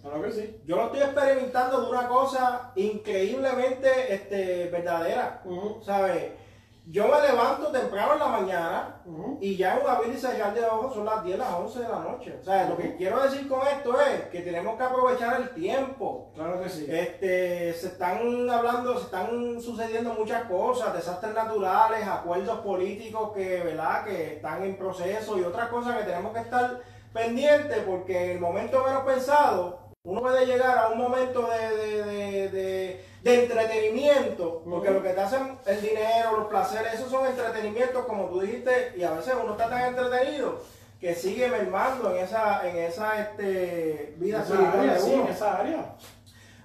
Claro 0.00 0.22
que 0.22 0.32
sí. 0.32 0.60
Yo 0.64 0.76
lo 0.76 0.86
estoy 0.86 1.02
experimentando 1.02 1.82
de 1.82 1.90
una 1.90 2.08
cosa 2.08 2.72
increíblemente 2.76 4.14
este, 4.14 4.70
verdadera. 4.70 5.42
¿Sabes? 5.82 6.32
Yo 6.90 7.06
me 7.06 7.20
levanto 7.20 7.70
temprano 7.70 8.14
en 8.14 8.18
la 8.18 8.26
mañana 8.26 9.02
y 9.40 9.56
ya 9.56 9.76
en 9.76 9.84
un 9.84 9.90
abrir 9.90 10.12
y 10.12 10.18
cerrar 10.18 10.52
de 10.52 10.64
ojos 10.64 10.94
son 10.94 11.04
las 11.04 11.22
10, 11.22 11.38
las 11.38 11.54
11 11.54 11.78
de 11.78 11.88
la 11.88 11.98
noche. 12.00 12.38
O 12.40 12.44
sea, 12.44 12.68
lo 12.68 12.76
que 12.76 12.96
quiero 12.96 13.22
decir 13.22 13.48
con 13.48 13.64
esto 13.64 14.00
es 14.00 14.22
que 14.24 14.40
tenemos 14.40 14.76
que 14.76 14.82
aprovechar 14.82 15.40
el 15.40 15.50
tiempo. 15.50 16.32
Claro 16.34 16.60
que 16.60 16.68
sí. 16.68 16.86
Este, 16.88 17.72
se 17.74 17.86
están 17.88 18.50
hablando, 18.50 18.98
se 18.98 19.04
están 19.04 19.60
sucediendo 19.60 20.14
muchas 20.14 20.44
cosas, 20.44 20.92
desastres 20.92 21.32
naturales, 21.32 22.04
acuerdos 22.08 22.58
políticos 22.60 23.30
que, 23.34 23.62
¿verdad? 23.62 24.04
que 24.04 24.34
están 24.34 24.64
en 24.64 24.76
proceso 24.76 25.38
y 25.38 25.44
otras 25.44 25.68
cosas 25.68 25.96
que 25.96 26.04
tenemos 26.04 26.32
que 26.32 26.40
estar 26.40 26.80
pendientes 27.12 27.78
porque 27.86 28.24
en 28.24 28.30
el 28.32 28.40
momento 28.40 28.82
menos 28.84 29.04
pensado 29.04 29.79
uno 30.04 30.22
puede 30.22 30.46
llegar 30.46 30.78
a 30.78 30.88
un 30.88 30.98
momento 30.98 31.46
de, 31.48 31.76
de- 31.76 32.48
de- 32.50 33.10
entretenimiento, 33.42 34.62
porque 34.68 34.90
lo 34.90 35.02
que 35.02 35.10
te 35.10 35.20
hacen 35.20 35.58
el 35.66 35.82
dinero, 35.82 36.38
los 36.38 36.48
placeres, 36.48 36.94
esos 36.94 37.10
son 37.10 37.26
entretenimientos 37.26 38.06
como 38.06 38.24
tú 38.30 38.40
dijiste, 38.40 38.94
y 38.96 39.02
a 39.02 39.10
veces 39.12 39.34
uno 39.42 39.52
está 39.52 39.68
tan 39.68 39.94
entretenido 39.94 40.62
que 40.98 41.14
sigue 41.14 41.48
mermando 41.48 42.10
en 42.16 42.24
esa, 42.24 42.66
en 42.66 42.78
esa 42.78 43.20
este, 43.20 44.14
vida 44.16 44.38
Esa 44.42 44.54
espiritual 44.54 44.80
área, 44.80 44.94
de 44.94 45.00
sí, 45.00 45.12
en 45.12 45.26
esa 45.28 45.56
área. 45.58 45.94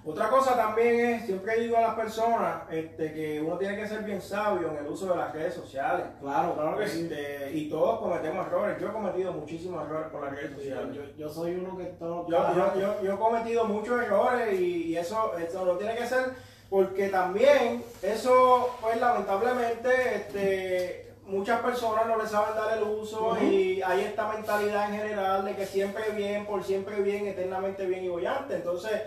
Otra 0.06 0.28
cosa 0.28 0.56
también 0.56 1.14
es, 1.14 1.26
siempre 1.26 1.60
digo 1.60 1.76
a 1.76 1.80
las 1.80 1.94
personas 1.94 2.62
este, 2.70 3.12
que 3.12 3.40
uno 3.40 3.58
tiene 3.58 3.76
que 3.76 3.88
ser 3.88 4.04
bien 4.04 4.22
sabio 4.22 4.70
en 4.70 4.76
el 4.78 4.86
uso 4.86 5.08
de 5.08 5.16
las 5.16 5.32
redes 5.32 5.54
sociales. 5.54 6.06
Claro, 6.20 6.54
claro 6.54 6.78
que 6.78 6.86
sí. 6.86 7.02
Este, 7.02 7.50
y 7.52 7.68
todos 7.68 7.98
cometemos 7.98 8.46
errores. 8.46 8.80
Yo 8.80 8.88
he 8.88 8.92
cometido 8.92 9.32
muchísimos 9.32 9.84
errores 9.84 10.08
con 10.12 10.24
las 10.24 10.34
redes 10.34 10.54
sociales. 10.54 10.94
yo, 10.94 11.02
yo 11.16 11.28
soy 11.28 11.56
uno 11.56 11.76
que 11.76 11.84
todo. 11.84 12.26
Yo, 12.28 12.54
yo, 12.54 13.02
yo, 13.02 13.14
he 13.14 13.18
cometido 13.18 13.64
muchos 13.64 14.00
errores 14.00 14.58
y, 14.60 14.84
y 14.84 14.96
eso, 14.96 15.36
eso 15.36 15.64
no 15.64 15.72
tiene 15.72 15.96
que 15.96 16.06
ser 16.06 16.34
porque 16.68 17.08
también 17.08 17.84
eso, 18.02 18.76
pues 18.80 19.00
lamentablemente, 19.00 20.16
este, 20.16 21.12
muchas 21.26 21.60
personas 21.60 22.06
no 22.06 22.20
le 22.20 22.28
saben 22.28 22.56
dar 22.56 22.76
el 22.76 22.84
uso 22.84 23.36
y 23.42 23.82
hay 23.82 24.02
esta 24.02 24.28
mentalidad 24.28 24.90
en 24.90 25.00
general 25.00 25.44
de 25.44 25.54
que 25.54 25.66
siempre 25.66 26.10
bien, 26.10 26.44
por 26.44 26.64
siempre 26.64 27.00
bien, 27.02 27.26
eternamente 27.26 27.86
bien 27.86 28.04
y 28.04 28.08
bollante. 28.08 28.56
Entonces, 28.56 29.00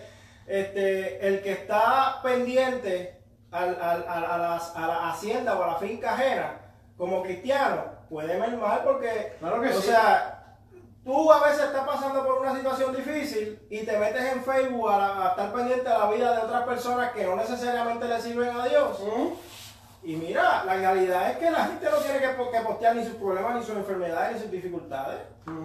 este, 0.49 1.27
el 1.27 1.41
que 1.41 1.51
está 1.53 2.19
pendiente 2.23 3.21
al- 3.51 3.79
al- 3.81 4.05
al- 4.07 4.25
a, 4.25 4.55
a 4.75 4.87
la 4.87 5.09
hacienda 5.11 5.57
o 5.57 5.63
a 5.63 5.67
la 5.67 5.75
finca 5.75 6.13
ajena 6.13 6.59
como 6.97 7.23
cristiano 7.23 7.83
puede 8.09 8.37
mermar 8.37 8.83
porque, 8.83 9.33
Claro 9.39 9.61
que 9.61 9.69
o 9.69 9.81
sí. 9.81 9.87
sea, 9.87 10.35
Tú 11.05 11.31
a 11.31 11.39
veces 11.47 11.63
estás 11.63 11.87
pasando 11.87 12.23
por 12.25 12.39
una 12.39 12.53
situación 12.55 12.93
difícil 12.95 13.57
y 13.69 13.83
te 13.83 13.97
metes 13.97 14.21
en 14.33 14.43
Facebook 14.43 14.89
a, 14.91 14.97
la- 14.97 15.25
a 15.25 15.29
estar 15.29 15.53
pendiente 15.53 15.89
de 15.89 15.97
la 15.97 16.11
vida 16.11 16.33
de 16.35 16.41
otras 16.43 16.63
personas 16.63 17.11
que 17.13 17.23
no 17.23 17.35
necesariamente 17.37 18.05
le 18.07 18.21
sirven 18.21 18.49
a 18.55 18.65
Dios. 18.65 18.99
Y 20.03 20.15
mira, 20.17 20.63
la 20.65 20.73
realidad 20.75 21.31
es 21.31 21.37
que 21.37 21.49
la 21.49 21.65
gente 21.65 21.89
no 21.89 21.97
tiene 21.97 22.19
que, 22.19 22.27
po- 22.29 22.51
que 22.51 22.59
postear 22.59 22.95
ni 22.95 23.03
sus 23.05 23.15
problemas, 23.15 23.55
ni 23.55 23.63
sus 23.63 23.75
enfermedades, 23.77 24.35
ni 24.35 24.41
sus 24.41 24.51
dificultades. 24.51 25.19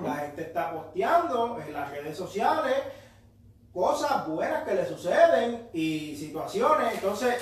La 0.05 0.15
gente 0.15 0.43
está 0.43 0.71
posteando 0.73 1.59
en 1.61 1.73
las 1.73 1.91
redes 1.91 2.17
sociales 2.17 2.75
cosas 3.75 4.27
buenas 4.29 4.63
que 4.63 4.75
le 4.75 4.87
suceden 4.87 5.69
y 5.73 6.17
situaciones. 6.17 6.95
Entonces, 6.95 7.35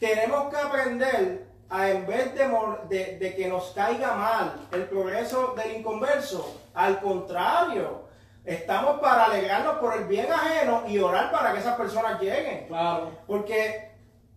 tenemos 0.00 0.50
que 0.50 0.56
aprender 0.56 1.46
a 1.70 1.88
en 1.88 2.04
vez 2.06 2.34
de, 2.34 2.48
de, 2.88 3.18
de 3.18 3.34
que 3.36 3.46
nos 3.46 3.70
caiga 3.70 4.14
mal 4.14 4.68
el 4.72 4.88
progreso 4.88 5.54
del 5.56 5.76
inconverso, 5.76 6.60
al 6.74 7.00
contrario, 7.00 8.02
estamos 8.44 8.98
para 9.00 9.26
alegrarnos 9.26 9.76
por 9.76 9.94
el 9.94 10.04
bien 10.04 10.30
ajeno 10.32 10.82
y 10.88 10.98
orar 10.98 11.30
para 11.30 11.52
que 11.52 11.60
esas 11.60 11.76
personas 11.76 12.20
lleguen. 12.20 12.66
Claro. 12.66 13.12
Porque, 13.26 13.92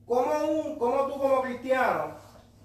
¿cómo, 0.06 0.32
un, 0.48 0.78
cómo 0.78 1.08
tú 1.08 1.20
como 1.20 1.42
cristiano 1.42 2.16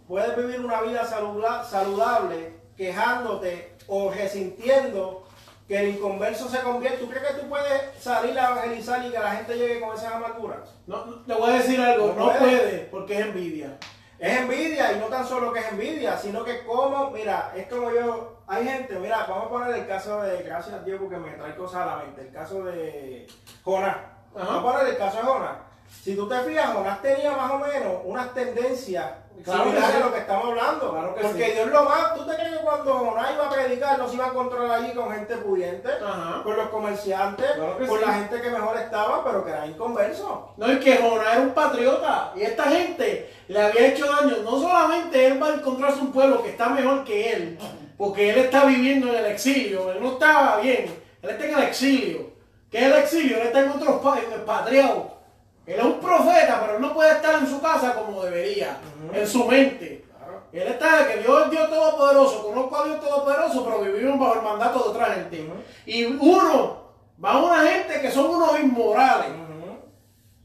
puedes 0.06 0.36
vivir 0.36 0.60
una 0.60 0.82
vida 0.82 1.04
saludable 1.04 2.58
quejándote 2.76 3.76
o 3.86 4.10
resintiendo 4.10 5.27
que 5.68 5.78
el 5.78 5.88
inconverso 5.90 6.48
se 6.48 6.60
convierte? 6.62 6.98
¿Tú 6.98 7.10
crees 7.10 7.26
que 7.26 7.34
tú 7.34 7.48
puedes 7.48 8.02
salir 8.02 8.36
a 8.38 8.52
evangelizar 8.52 9.04
y 9.04 9.10
que 9.10 9.18
la 9.18 9.32
gente 9.32 9.54
llegue 9.56 9.80
con 9.80 9.94
esas 9.94 10.14
amarguras? 10.14 10.60
No, 10.86 11.04
no, 11.04 11.16
te 11.24 11.34
voy 11.34 11.50
a 11.50 11.54
decir 11.58 11.78
algo, 11.80 12.14
No 12.16 12.26
no 12.26 12.38
puede. 12.38 12.38
puede, 12.40 12.78
porque 12.90 13.18
es 13.18 13.26
envidia. 13.26 13.76
Es 14.18 14.38
envidia 14.38 14.92
y 14.94 14.98
no 14.98 15.06
tan 15.06 15.24
solo 15.26 15.52
que 15.52 15.60
es 15.60 15.68
envidia, 15.70 16.16
sino 16.16 16.42
que 16.42 16.64
como, 16.64 17.10
mira, 17.10 17.52
es 17.54 17.68
como 17.68 17.92
yo, 17.92 18.38
hay 18.48 18.64
gente, 18.66 18.98
mira, 18.98 19.26
vamos 19.28 19.46
a 19.46 19.48
poner 19.50 19.74
el 19.76 19.86
caso 19.86 20.22
de, 20.22 20.42
gracias 20.42 20.74
a 20.74 20.82
Dios 20.82 20.98
porque 21.00 21.18
me 21.18 21.30
trae 21.32 21.54
cosas 21.54 21.82
a 21.82 21.86
la 21.86 21.96
mente, 21.98 22.22
el 22.22 22.32
caso 22.32 22.64
de 22.64 23.26
Jonás. 23.62 23.96
Vamos 24.34 24.56
a 24.56 24.62
poner 24.62 24.86
el 24.88 24.98
caso 24.98 25.18
de 25.18 25.22
Jonás. 25.22 25.56
Si 26.02 26.16
tú 26.16 26.28
te 26.28 26.38
fijas, 26.40 26.72
Jonás 26.74 27.00
tenía 27.02 27.32
más 27.36 27.50
o 27.52 27.58
menos 27.58 28.00
unas 28.04 28.34
tendencias 28.34 29.06
Claro 29.44 29.64
que 29.70 29.98
lo 30.00 30.16
estamos 30.16 30.44
hablando. 30.48 30.90
Claro 30.92 31.14
que 31.14 31.20
porque 31.22 31.46
sí. 31.46 31.52
Dios 31.52 31.66
lo 31.68 31.84
va, 31.84 32.14
¿tú 32.14 32.26
te 32.26 32.34
crees 32.34 32.58
que 32.58 32.64
cuando 32.64 32.94
Jonás 32.98 33.30
iba 33.34 33.46
a 33.46 33.50
predicar 33.50 33.98
no 33.98 34.08
se 34.08 34.14
iba 34.16 34.24
a 34.26 34.28
encontrar 34.28 34.70
allí 34.70 34.92
con 34.92 35.10
gente 35.12 35.36
pudiente? 35.36 35.88
Ajá. 36.04 36.42
Con 36.42 36.56
los 36.56 36.68
comerciantes, 36.68 37.50
Claro 37.52 37.76
con 37.78 37.98
sí. 37.98 38.04
la 38.06 38.12
gente 38.14 38.40
que 38.40 38.50
mejor 38.50 38.76
estaba, 38.76 39.24
pero 39.24 39.44
que 39.44 39.50
era 39.50 39.66
inconverso. 39.66 40.52
No, 40.56 40.72
y 40.72 40.80
que 40.80 40.96
Jonás 40.96 41.32
era 41.32 41.40
un 41.40 41.50
patriota. 41.50 42.32
Y 42.36 42.42
esta 42.42 42.64
gente 42.64 43.32
le 43.48 43.60
había 43.62 43.86
hecho 43.88 44.06
daño. 44.06 44.36
No 44.44 44.60
solamente 44.60 45.26
él 45.26 45.42
va 45.42 45.48
a 45.48 45.54
encontrarse 45.54 46.00
un 46.00 46.12
pueblo 46.12 46.42
que 46.42 46.50
está 46.50 46.68
mejor 46.68 47.04
que 47.04 47.32
él, 47.32 47.58
porque 47.96 48.30
él 48.30 48.38
está 48.38 48.64
viviendo 48.64 49.08
en 49.08 49.16
el 49.16 49.26
exilio. 49.26 49.90
Él 49.92 49.98
no 50.02 50.12
estaba 50.12 50.60
bien. 50.60 50.86
Él 51.22 51.30
está 51.30 51.44
en 51.44 51.54
el 51.58 51.62
exilio. 51.64 52.30
¿Qué 52.70 52.78
es 52.78 52.84
el 52.84 52.92
exilio? 52.94 53.36
Él 53.38 53.46
está 53.46 53.60
en 53.60 53.70
otros 53.70 54.00
pa- 54.02 54.18
en 54.18 54.32
expatriado. 54.32 55.17
Él 55.68 55.78
es 55.78 55.84
un 55.84 56.00
profeta, 56.00 56.58
pero 56.60 56.76
él 56.76 56.80
no 56.80 56.94
puede 56.94 57.12
estar 57.12 57.34
en 57.34 57.46
su 57.46 57.60
casa 57.60 57.94
como 57.94 58.22
debería, 58.24 58.78
en 59.12 59.26
su 59.28 59.44
mente. 59.44 60.06
Claro. 60.16 60.42
Él 60.52 60.66
está 60.66 61.04
de 61.04 61.12
que 61.12 61.20
Dios 61.20 61.44
es 61.44 61.50
Dios 61.50 61.68
Todopoderoso, 61.68 62.42
conozco 62.46 62.76
a 62.76 62.84
Dios 62.86 63.00
Todopoderoso, 63.00 63.64
pero 63.64 63.80
vivimos 63.80 64.18
bajo 64.18 64.34
el 64.36 64.42
mandato 64.42 64.78
de 64.78 64.88
otra 64.88 65.06
gente. 65.14 65.50
Y 65.84 66.04
uno, 66.04 66.88
va 67.22 67.32
a 67.32 67.38
una 67.42 67.62
gente 67.68 68.00
que 68.00 68.10
son 68.10 68.26
unos 68.30 68.58
inmorales. 68.58 69.28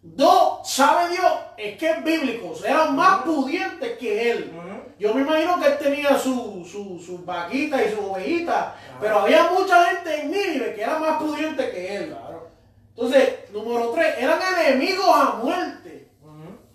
Dos, 0.02 0.70
sabe 0.70 1.10
Dios, 1.12 1.32
es 1.58 1.78
que 1.78 1.90
es 1.90 2.04
bíblico, 2.04 2.54
eran 2.66 2.94
más 2.96 3.21
pudientes 3.24 3.98
que 3.98 4.32
él. 4.32 4.52
Yo 5.00 5.13
me 5.13 5.21
imagino 5.21 5.60
que 5.60 5.67
él 5.67 5.78
tenía 5.78 6.17
su- 6.17 6.65
su- 6.69 7.00
sus 7.04 7.26
vaquitas 7.26 7.82
y 7.86 7.90
sus 7.96 8.00
ovejitas, 8.06 8.74
pero 9.00 9.19
había 9.19 9.50
mucha 9.50 9.84
gente 9.86 10.21
en 10.21 10.32
Nínive 10.32 10.76
que 10.76 10.82
era 10.84 11.00
más 11.00 11.17
pudiente 11.21 11.71
que 11.71 11.96
él. 11.96 12.15
Entonces, 12.96 13.52
número 13.52 13.89
tres, 13.89 14.15
eran 14.19 14.39
enemigos 14.65 15.08
a 15.08 15.39
muerte 15.44 16.12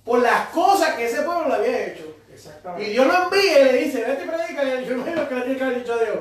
por 0.05 0.21
las 0.21 0.49
cosas 0.49 0.95
que 0.95 1.07
ese 1.07 1.23
pueblo 1.23 1.49
le 1.49 1.55
había 1.55 1.87
hecho. 1.87 2.05
Y 2.29 2.33
Exactamente. 2.33 2.91
Dios 2.91 3.07
lo 3.07 3.23
envía 3.25 3.61
y 3.61 3.65
le 3.65 3.73
dice, 3.85 4.05
vete 4.05 4.25
y 4.25 4.29
predica. 4.29 4.81
Y 4.81 4.87
yo 4.87 4.95
imagino 4.95 5.29
que 5.29 5.35
le 5.35 5.75
dicho 5.75 5.93
a 5.93 5.99
Dios. 5.99 6.17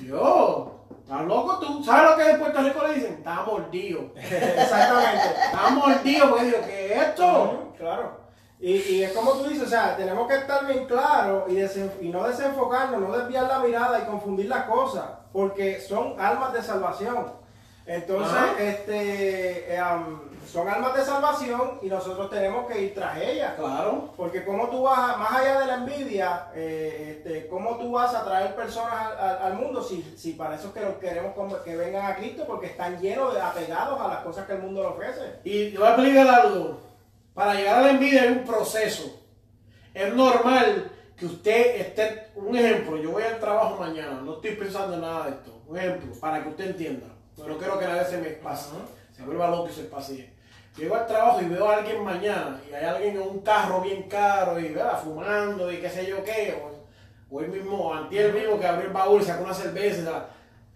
Dios, 0.00 0.68
¿estás 1.02 1.24
loco 1.26 1.58
tú? 1.58 1.84
¿Sabes 1.84 2.10
lo 2.10 2.16
que 2.16 2.30
en 2.30 2.38
Puerto 2.40 2.62
Rico 2.62 2.86
le 2.86 2.94
dicen? 2.94 3.12
Está 3.14 3.42
mordido. 3.44 4.12
Exactamente. 4.16 5.28
Está 5.44 5.70
mordido 5.70 6.30
porque 6.30 6.44
digo, 6.44 6.58
¿qué 6.66 6.94
es 6.94 7.02
esto? 7.02 7.72
Claro. 7.78 8.20
Y, 8.58 8.72
y 8.76 9.04
es 9.04 9.12
como 9.12 9.32
tú 9.32 9.48
dices, 9.48 9.66
o 9.66 9.70
sea, 9.70 9.96
tenemos 9.96 10.28
que 10.28 10.34
estar 10.34 10.66
bien 10.66 10.86
claros 10.86 11.44
y, 11.48 12.06
y 12.06 12.08
no 12.10 12.26
desenfocarnos, 12.26 13.00
no 13.00 13.16
desviar 13.16 13.44
la 13.46 13.60
mirada 13.60 14.00
y 14.00 14.06
confundir 14.06 14.46
las 14.46 14.64
cosas, 14.64 15.04
porque 15.32 15.80
son 15.80 16.20
almas 16.20 16.52
de 16.52 16.62
salvación. 16.62 17.39
Entonces, 17.92 18.32
Ajá. 18.32 18.54
este, 18.62 19.74
eh, 19.74 19.80
um, 19.82 20.20
son 20.46 20.68
almas 20.68 20.94
de 20.96 21.04
salvación 21.04 21.78
y 21.82 21.86
nosotros 21.88 22.30
tenemos 22.30 22.66
que 22.70 22.80
ir 22.82 22.94
tras 22.94 23.18
ellas. 23.20 23.54
Claro. 23.56 24.12
Porque 24.16 24.44
como 24.44 24.68
tú 24.68 24.82
vas, 24.82 24.98
a- 24.98 25.16
más 25.16 25.32
allá 25.32 25.58
de 25.60 25.66
la 25.66 25.74
envidia, 25.74 26.46
eh, 26.54 27.16
este, 27.16 27.48
cómo 27.48 27.76
tú 27.78 27.90
vas 27.90 28.14
a 28.14 28.24
traer 28.24 28.54
personas 28.54 28.92
al, 28.94 29.18
al- 29.18 29.38
al 29.42 29.54
mundo 29.54 29.82
si, 29.82 30.02
si 30.16 30.34
para 30.34 30.54
eso 30.54 30.68
es 30.68 30.72
que 30.74 30.80
los 30.82 30.94
queremos 30.94 31.34
que 31.64 31.76
vengan 31.76 32.06
a 32.06 32.14
Cristo, 32.14 32.44
porque 32.46 32.66
están 32.66 33.00
llenos 33.00 33.34
de 33.34 33.40
apegados 33.40 34.00
a 34.00 34.06
las 34.06 34.18
cosas 34.18 34.46
que 34.46 34.52
el 34.52 34.60
mundo 34.62 34.82
le 34.82 34.86
ofrece. 34.88 35.40
Y 35.42 35.76
voy 35.76 35.86
a 35.86 35.90
explicar 35.94 36.28
algo. 36.28 36.78
Para 37.34 37.54
llegar 37.54 37.78
a 37.78 37.82
la 37.82 37.90
envidia 37.90 38.22
hay 38.22 38.28
un 38.28 38.44
proceso. 38.44 39.20
Es 39.94 40.14
normal 40.14 40.90
que 41.16 41.26
usted 41.26 41.80
esté, 41.80 42.28
un 42.36 42.56
ejemplo, 42.56 42.96
yo 42.98 43.10
voy 43.10 43.24
al 43.24 43.40
trabajo 43.40 43.76
mañana, 43.80 44.20
no 44.24 44.34
estoy 44.34 44.52
pensando 44.54 44.94
en 44.94 45.00
nada 45.00 45.24
de 45.24 45.30
esto. 45.32 45.60
Un 45.66 45.76
ejemplo, 45.76 46.12
para 46.20 46.42
que 46.42 46.48
usted 46.50 46.66
entienda. 46.70 47.06
Pero 47.40 47.54
no 47.54 47.58
quiero 47.58 47.78
que 47.78 47.86
nadie 47.86 48.04
se 48.04 48.18
me 48.18 48.30
pase, 48.30 48.70
se 49.16 49.22
vuelva 49.22 49.48
loco 49.48 49.68
y 49.70 49.72
se 49.72 49.84
pase. 49.84 50.30
Llego 50.76 50.94
al 50.94 51.06
trabajo 51.06 51.40
y 51.40 51.46
veo 51.46 51.68
a 51.68 51.76
alguien 51.76 52.04
mañana 52.04 52.60
y 52.68 52.72
hay 52.74 52.84
alguien 52.84 53.16
en 53.16 53.22
un 53.22 53.40
carro 53.40 53.80
bien 53.80 54.04
caro 54.04 54.58
y 54.58 54.68
¿verdad? 54.68 55.02
fumando 55.02 55.70
y 55.70 55.78
qué 55.78 55.90
sé 55.90 56.06
yo 56.06 56.22
qué. 56.22 56.62
O, 56.62 57.36
o 57.36 57.40
el 57.40 57.48
mismo, 57.48 57.92
antier 57.94 58.32
mismo 58.32 58.58
que 58.58 58.66
abrió 58.66 58.86
el 58.86 58.92
baúl 58.92 59.20
y 59.20 59.24
sacó 59.24 59.44
una 59.44 59.54
cerveza. 59.54 60.02
y 60.02 60.04
tal. 60.04 60.26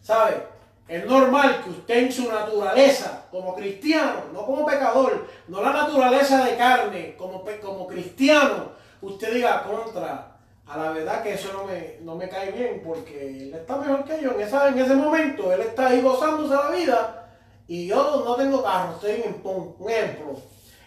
¿Sabe? 0.01 0.55
Es 0.87 1.07
normal 1.07 1.63
que 1.65 1.71
usted 1.71 1.97
en 1.97 2.13
su 2.13 2.31
naturaleza, 2.31 3.25
como 3.31 3.55
cristiano, 3.55 4.25
no 4.33 4.45
como 4.45 4.67
pecador, 4.67 5.27
no 5.49 5.63
la 5.63 5.73
naturaleza 5.73 6.45
de 6.45 6.57
carne, 6.57 7.15
como, 7.17 7.43
como 7.63 7.87
cristiano, 7.87 8.73
usted 9.01 9.35
diga 9.35 9.63
contra. 9.63 10.34
A 10.67 10.79
la 10.79 10.91
verdad 10.93 11.23
que 11.23 11.35
eso 11.35 11.53
no 11.53 11.65
me, 11.65 11.99
no 12.01 12.15
me 12.17 12.29
cae 12.29 12.51
bien 12.51 12.83
porque 12.85 13.29
él 13.29 13.55
está 13.55 13.77
mejor 13.77 14.05
que 14.05 14.23
yo. 14.23 14.33
En, 14.33 14.41
esa, 14.41 14.69
en 14.69 14.79
ese 14.79 14.95
momento 14.95 15.53
él 15.53 15.61
está 15.61 15.89
ahí 15.89 16.01
gozándose 16.01 16.55
la 16.55 16.71
vida 16.71 17.29
y 17.69 17.87
yo 17.87 18.23
no 18.25 18.35
tengo 18.37 18.63
carro, 18.63 18.93
estoy 18.95 19.23
en. 19.23 19.41
Un 19.45 19.91
ejemplo. 19.91 20.41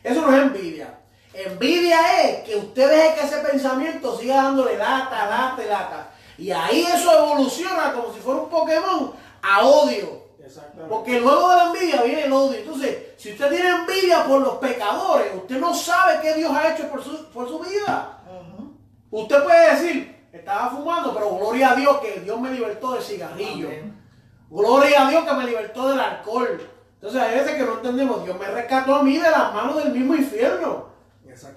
Eso 0.04 0.22
no 0.22 0.36
es 0.36 0.42
envidia. 0.42 1.00
Envidia 1.34 2.24
es 2.24 2.44
que 2.44 2.56
usted 2.56 2.90
deje 2.90 3.16
que 3.16 3.26
ese 3.28 3.38
pensamiento 3.38 4.18
siga 4.18 4.36
dándole 4.36 4.78
lata, 4.78 5.28
lata 5.28 5.64
y 5.64 5.68
lata. 5.68 6.12
Y 6.38 6.52
ahí 6.52 6.82
eso 6.82 7.12
evoluciona 7.12 7.94
como 7.94 8.14
si 8.14 8.20
fuera 8.20 8.42
un 8.42 8.50
Pokémon 8.50 9.14
a 9.42 9.66
odio. 9.66 10.28
Porque 10.90 11.20
luego 11.20 11.50
de 11.50 11.56
la 11.56 11.64
envidia 11.66 12.02
viene 12.04 12.24
el 12.24 12.32
odio. 12.34 12.58
Entonces, 12.60 12.98
si 13.18 13.34
usted 13.34 13.50
tiene 13.50 13.70
envidia 13.70 14.26
por 14.26 14.42
los 14.42 14.56
pecadores, 14.56 15.36
usted 15.36 15.60
no 15.60 15.74
sabe 15.74 16.20
qué 16.22 16.34
Dios 16.36 16.52
ha 16.56 16.74
hecho 16.74 16.88
por 16.90 17.04
su, 17.04 17.26
por 17.30 17.48
su 17.48 17.60
vida. 17.60 18.17
Usted 19.12 19.44
puede 19.44 19.72
decir, 19.76 20.28
estaba 20.32 20.70
fumando, 20.70 21.14
pero 21.14 21.36
gloria 21.38 21.72
a 21.72 21.76
Dios 21.76 21.98
que 22.00 22.20
Dios 22.22 22.40
me 22.40 22.52
libertó 22.52 22.94
del 22.94 23.04
cigarrillo. 23.04 23.70
Gloria 24.50 25.08
a 25.08 25.10
Dios 25.10 25.24
que 25.26 25.34
me 25.34 25.46
libertó 25.46 25.90
del 25.90 26.00
alcohol. 26.00 26.62
Entonces 26.96 27.22
hay 27.22 27.36
veces 27.40 27.56
que 27.56 27.64
no 27.64 27.74
entendemos, 27.74 28.24
Dios 28.24 28.38
me 28.40 28.48
rescató 28.48 28.96
a 28.96 29.04
mí 29.04 29.18
de 29.18 29.30
las 29.30 29.54
manos 29.54 29.78
del 29.84 29.94
mismo 29.94 30.16
infierno. 30.16 30.88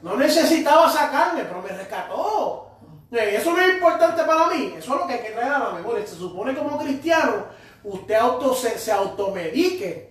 No 0.03 0.17
necesitaba 0.17 0.89
sacarme, 0.91 1.45
pero 1.45 1.63
me 1.63 1.69
rescató. 1.71 2.67
Eh, 3.13 3.37
Eso 3.37 3.53
no 3.53 3.61
es 3.61 3.75
importante 3.75 4.23
para 4.25 4.47
mí. 4.49 4.75
Eso 4.77 4.95
es 4.95 5.01
lo 5.01 5.07
que 5.07 5.15
hay 5.15 5.21
que 5.21 5.31
traer 5.31 5.53
a 5.53 5.59
la 5.59 5.71
memoria. 5.71 6.07
Se 6.07 6.17
supone 6.17 6.55
como 6.55 6.79
cristiano, 6.79 7.47
usted 7.83 8.15
auto, 8.15 8.55
se, 8.55 8.79
se 8.79 8.93
automedique 8.93 10.10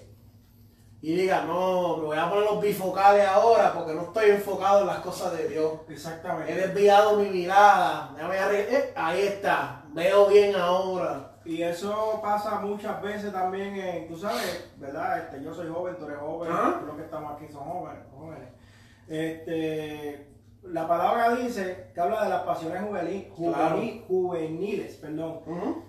y 1.01 1.15
diga, 1.15 1.43
no, 1.45 1.97
me 1.97 2.05
voy 2.07 2.17
a 2.17 2.29
poner 2.29 2.43
los 2.45 2.61
bifocales 2.61 3.25
ahora 3.27 3.71
porque 3.73 3.93
no 3.93 4.01
estoy 4.03 4.31
enfocado 4.31 4.81
en 4.81 4.87
las 4.87 4.99
cosas 4.99 5.37
de 5.37 5.47
Dios. 5.47 5.73
He 5.87 5.93
Exactamente. 5.93 6.53
desviado 6.53 7.17
mi 7.17 7.29
mirada. 7.29 8.11
Déjame 8.15 8.37
arreglar- 8.37 8.73
eh, 8.73 8.93
ahí 8.95 9.21
está. 9.21 9.83
Veo 9.93 10.27
bien 10.27 10.55
ahora. 10.55 11.25
Y 11.45 11.61
eso 11.63 12.19
pasa 12.21 12.59
muchas 12.59 13.01
veces 13.01 13.31
también 13.31 13.75
en, 13.75 14.07
tú 14.07 14.17
sabes, 14.17 14.69
¿verdad? 14.75 15.19
Este, 15.19 15.41
yo 15.43 15.53
soy 15.53 15.67
joven, 15.69 15.95
tú 15.97 16.05
eres 16.05 16.19
joven, 16.19 16.51
Ajá. 16.51 16.81
los 16.85 16.95
que 16.97 17.03
estamos 17.03 17.33
aquí 17.33 17.47
son 17.51 17.63
jóvenes. 17.63 18.03
jóvenes. 18.15 18.49
Este, 19.07 20.28
la 20.63 20.87
palabra 20.87 21.35
dice 21.35 21.87
que 21.93 22.01
habla 22.01 22.23
de 22.23 22.29
las 22.29 22.41
pasiones 22.43 22.81
juvenil- 22.81 23.31
Claro. 23.35 23.77
juvenil- 23.77 24.03
juveniles, 24.07 24.95
perdón. 24.97 25.39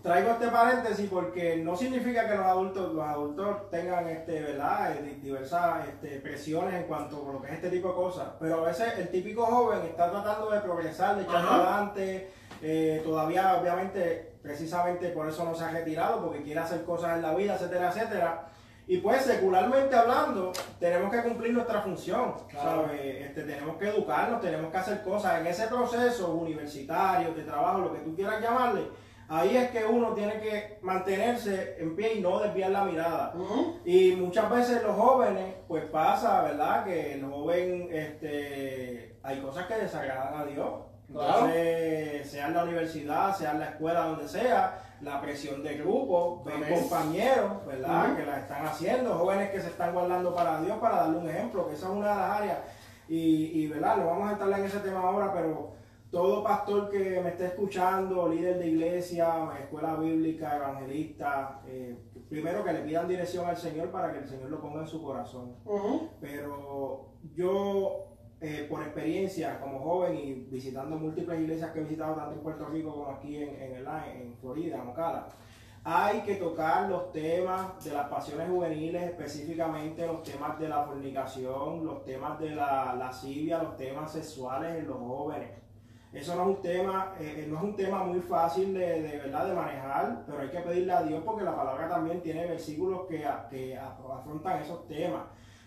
Traigo 0.03 0.31
este 0.31 0.49
paréntesis 0.49 1.09
porque 1.11 1.57
no 1.57 1.77
significa 1.77 2.29
que 2.29 2.37
los 2.37 2.47
adultos, 2.47 2.95
los 2.95 3.05
adultos 3.05 3.69
tengan 3.71 4.07
este, 4.09 4.41
¿verdad? 4.41 4.97
Eh, 4.97 5.03
di- 5.03 5.21
diversas 5.21 5.89
este, 5.89 6.21
presiones 6.21 6.75
en 6.75 6.85
cuanto 6.85 7.29
a 7.29 7.33
lo 7.33 7.41
que 7.43 7.49
es 7.49 7.55
este 7.55 7.71
tipo 7.71 7.89
de 7.89 7.95
cosas. 7.95 8.29
Pero 8.39 8.61
a 8.65 8.69
veces 8.69 8.97
el 8.99 9.09
típico 9.09 9.45
joven 9.45 9.81
está 9.83 10.11
tratando 10.11 10.51
de 10.51 10.61
progresar, 10.61 11.17
de 11.17 11.23
echar 11.23 11.45
para 11.47 11.57
adelante. 11.57 12.31
eh, 12.63 13.01
todavía, 13.03 13.57
obviamente, 13.59 14.35
precisamente 14.43 15.09
por 15.11 15.27
eso 15.27 15.45
no 15.45 15.55
se 15.55 15.65
ha 15.65 15.71
retirado, 15.71 16.23
porque 16.23 16.43
quiere 16.43 16.61
hacer 16.61 16.85
cosas 16.85 17.17
en 17.17 17.23
la 17.23 17.35
vida, 17.35 17.55
etcétera, 17.55 17.89
etcétera. 17.89 18.50
Y 18.91 18.97
pues, 18.97 19.23
secularmente 19.23 19.95
hablando, 19.95 20.51
tenemos 20.81 21.13
que 21.13 21.23
cumplir 21.23 21.53
nuestra 21.53 21.81
función, 21.81 22.35
Claro. 22.49 22.87
¿sabes? 22.87 23.01
Este, 23.29 23.45
tenemos 23.45 23.77
que 23.77 23.87
educarnos, 23.89 24.41
tenemos 24.41 24.73
que 24.73 24.79
hacer 24.79 25.03
cosas. 25.05 25.41
En 25.41 25.47
ese 25.47 25.69
proceso 25.69 26.33
universitario, 26.35 27.33
de 27.33 27.45
trabajo, 27.45 27.79
lo 27.83 27.93
que 27.93 28.01
tú 28.01 28.17
quieras 28.17 28.43
llamarle, 28.43 28.89
ahí 29.29 29.57
es 29.57 29.71
que 29.71 29.85
uno 29.85 30.13
tiene 30.13 30.41
que 30.41 30.81
mantenerse 30.83 31.77
en 31.79 31.95
pie 31.95 32.15
y 32.15 32.21
no 32.21 32.41
desviar 32.41 32.73
la 32.73 32.83
mirada. 32.83 33.33
Y 33.85 34.17
muchas 34.17 34.51
veces 34.51 34.83
los 34.83 34.97
jóvenes, 34.97 35.55
pues 35.69 35.85
pasa, 35.85 36.43
¿verdad? 36.43 36.85
Que 36.85 37.13
el 37.15 37.25
joven, 37.25 37.89
este, 37.93 39.15
hay 39.23 39.39
cosas 39.41 39.67
que 39.67 39.75
desagradan 39.77 40.35
a 40.35 40.45
Dios. 40.47 40.69
Claro. 41.13 41.45
Entonces, 41.47 42.29
sea 42.29 42.49
en 42.49 42.55
la 42.55 42.65
universidad, 42.65 43.37
sea 43.37 43.53
en 43.53 43.61
la 43.61 43.67
escuela, 43.67 44.01
donde 44.01 44.27
sea, 44.27 44.79
la 45.01 45.21
presión 45.21 45.63
de 45.63 45.79
grupo, 45.79 46.45
Amén. 46.47 46.75
compañeros, 46.75 47.65
¿verdad? 47.67 48.17
Que 48.17 48.27
la 48.27 48.41
están 48.41 48.67
haciendo, 48.67 49.15
jóvenes 49.15 49.51
que 49.51 49.61
se 49.61 49.69
están 49.69 49.93
guardando 49.95 50.35
para 50.35 50.61
Dios, 50.61 50.79
para 50.79 50.97
darle 50.97 51.19
un 51.19 51.29
ejemplo, 51.29 51.67
que 51.67 51.75
esa 51.75 51.87
es 51.87 51.93
una 51.93 52.11
de 52.11 52.17
las 52.17 52.31
áreas. 52.41 52.59
Y, 53.09 53.63
y, 53.63 53.67
¿verdad? 53.69 53.97
No 53.97 54.07
vamos 54.07 54.29
a 54.29 54.33
entrar 54.33 54.59
en 54.59 54.65
ese 54.67 54.79
tema 54.81 55.01
ahora, 55.01 55.33
pero 55.33 55.73
todo 56.11 56.43
pastor 56.43 56.91
que 56.91 57.21
me 57.21 57.31
esté 57.31 57.47
escuchando, 57.47 58.29
líder 58.29 58.59
de 58.59 58.69
iglesia, 58.69 59.51
escuela 59.61 59.95
bíblica, 59.95 60.57
evangelista, 60.57 61.61
eh, 61.67 61.97
primero 62.29 62.65
que 62.65 62.73
le 62.73 62.81
pidan 62.81 63.09
dirección 63.09 63.47
al 63.49 63.57
Señor 63.57 63.91
para 63.91 64.13
que 64.13 64.19
el 64.19 64.29
Señor 64.29 64.51
lo 64.51 64.61
ponga 64.61 64.81
en 64.81 64.89
su 64.89 65.03
corazón. 65.03 65.55
Pero 66.21 67.11
yo, 67.35 68.10
eh, 68.41 68.67
por 68.71 68.83
experiencia 68.83 69.61
como 69.61 69.81
joven 69.81 70.17
y 70.17 70.33
visitando 70.51 70.97
múltiples 70.97 71.41
iglesias 71.41 71.71
que 71.73 71.81
he 71.81 71.83
visitado 71.85 72.15
tanto 72.15 72.33
en 72.35 72.41
Puerto 72.41 72.67
Rico 72.67 72.93
como 72.93 73.11
aquí 73.11 73.37
en, 73.37 73.51
en, 73.61 73.75
el- 73.77 73.87
en 73.87 74.35
Florida, 74.41 74.77
en 74.83 74.89
Ocala, 74.89 75.29
hay 75.85 76.21
que 76.21 76.35
tocar 76.37 76.89
los 76.91 77.11
temas 77.13 77.83
de 77.83 77.93
las 77.93 78.09
pasiones 78.09 78.49
juveniles, 78.49 79.03
específicamente 79.03 80.07
los 80.07 80.23
temas 80.23 80.59
de 80.59 80.69
la 80.69 80.85
fornicación, 80.85 81.85
los 81.85 82.05
temas 82.05 82.39
de 82.39 82.51
la 82.55 82.95
lascivia, 82.97 83.63
los 83.63 83.77
temas 83.77 84.13
sexuales 84.13 84.79
en 84.79 84.89
los 84.89 84.99
jóvenes. 84.99 85.51
Eso 86.13 86.35
no 86.35 86.43
es 86.43 86.49
un 86.57 86.63
tema, 86.63 87.15
eh, 87.21 87.45
eh, 87.45 87.47
no 87.49 87.57
es 87.59 87.63
un 87.63 87.77
tema 87.77 88.03
muy 88.05 88.21
fácil 88.21 88.75
de, 88.75 89.01
de, 89.03 89.19
verdad 89.19 89.47
de 89.47 89.55
manejar, 89.55 90.25
pero 90.27 90.41
hay 90.41 90.49
que 90.49 90.59
pedirle 90.61 90.93
a 90.93 91.03
Dios 91.03 91.23
porque 91.25 91.45
la 91.45 91.55
palabra 91.55 91.89
también 91.89 92.21
tiene 92.21 92.47
versículos 92.47 93.07
que, 93.09 93.25
que 93.49 93.79
afrontan 93.79 94.61
esos 94.61 94.87
temas. 94.89 95.23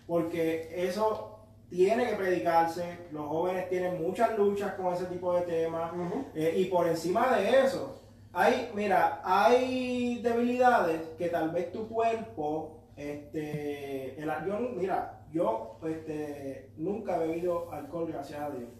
Porque 0.06 0.68
eso 0.86 1.33
tiene 1.74 2.08
que 2.08 2.14
predicarse, 2.14 2.98
los 3.10 3.26
jóvenes 3.26 3.68
tienen 3.68 4.00
muchas 4.00 4.38
luchas 4.38 4.74
con 4.74 4.94
ese 4.94 5.06
tipo 5.06 5.34
de 5.34 5.40
temas, 5.42 5.90
eh, 6.32 6.54
y 6.56 6.66
por 6.66 6.86
encima 6.86 7.36
de 7.36 7.64
eso, 7.64 8.00
hay, 8.32 8.70
mira, 8.74 9.20
hay 9.24 10.20
debilidades 10.22 11.00
que 11.18 11.28
tal 11.28 11.50
vez 11.50 11.72
tu 11.72 11.88
cuerpo, 11.88 12.78
este, 12.96 14.20
el, 14.22 14.30
yo, 14.46 14.60
mira, 14.76 15.26
yo 15.32 15.80
este, 15.88 16.70
nunca 16.76 17.16
he 17.16 17.26
bebido 17.26 17.72
alcohol, 17.72 18.06
gracias 18.06 18.40
a 18.40 18.50
Dios. 18.50 18.70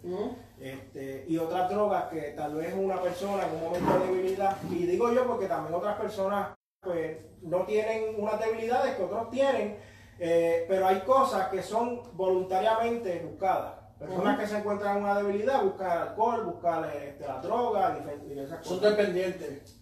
Este, 0.57 1.25
y 1.27 1.37
otras 1.37 1.69
drogas 1.69 2.05
que 2.05 2.21
tal 2.31 2.55
vez 2.55 2.73
una 2.73 3.01
persona 3.01 3.45
en 3.45 3.55
un 3.55 3.61
momento 3.61 3.99
de 3.99 4.07
debilidad, 4.07 4.55
y 4.71 4.85
digo 4.85 5.11
yo 5.11 5.27
porque 5.27 5.47
también 5.47 5.73
otras 5.75 5.99
personas 5.99 6.47
pues 6.79 7.17
no 7.41 7.63
tienen 7.63 8.15
unas 8.17 8.39
debilidades 8.39 8.95
que 8.95 9.03
otros 9.03 9.29
tienen, 9.31 9.75
eh, 10.19 10.65
pero 10.67 10.87
hay 10.87 11.01
cosas 11.01 11.49
que 11.49 11.61
son 11.61 12.01
voluntariamente 12.13 13.19
buscadas. 13.19 13.73
Personas 13.99 14.39
que 14.39 14.47
se 14.47 14.57
encuentran 14.57 14.97
en 14.97 15.03
una 15.03 15.15
debilidad 15.15 15.63
buscan 15.63 16.09
alcohol, 16.09 16.45
buscan 16.45 16.85
este, 16.85 17.25
la 17.25 17.39
droga, 17.39 17.97
diversas 18.25 18.65
Son 18.65 18.79
cosas. 18.79 18.97
dependientes. 18.97 19.77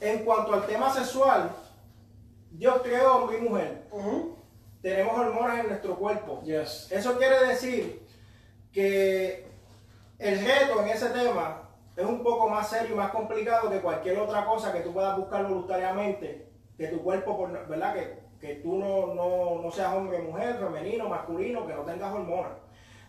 En 0.00 0.24
cuanto 0.24 0.52
al 0.52 0.66
tema 0.66 0.92
sexual, 0.92 1.50
yo 2.58 2.82
creo, 2.82 3.16
hombre 3.16 3.38
y 3.38 3.40
mujer, 3.42 3.88
tenemos 4.82 5.18
hormonas 5.18 5.60
en 5.60 5.68
nuestro 5.68 5.96
cuerpo. 5.96 6.42
Yes. 6.42 6.88
Eso 6.90 7.16
quiere 7.18 7.46
decir 7.46 8.06
que 8.72 9.46
el 10.18 10.44
reto 10.44 10.82
en 10.82 10.88
ese 10.88 11.08
tema 11.10 11.62
es 11.96 12.04
un 12.04 12.22
poco 12.22 12.48
más 12.48 12.68
serio 12.68 12.94
y 12.94 12.98
más 12.98 13.10
complicado 13.10 13.70
que 13.70 13.80
cualquier 13.80 14.18
otra 14.18 14.44
cosa 14.44 14.72
que 14.72 14.80
tú 14.80 14.92
puedas 14.92 15.16
buscar 15.16 15.44
voluntariamente, 15.44 16.50
que 16.76 16.88
tu 16.88 17.02
cuerpo, 17.02 17.48
¿verdad? 17.68 17.94
Que, 17.94 18.25
que 18.40 18.56
tú 18.56 18.76
no, 18.76 19.14
no, 19.14 19.62
no 19.62 19.70
seas 19.70 19.94
hombre, 19.94 20.18
mujer, 20.18 20.56
femenino, 20.56 21.08
masculino, 21.08 21.66
que 21.66 21.74
no 21.74 21.82
tengas 21.82 22.12
hormonas. 22.12 22.52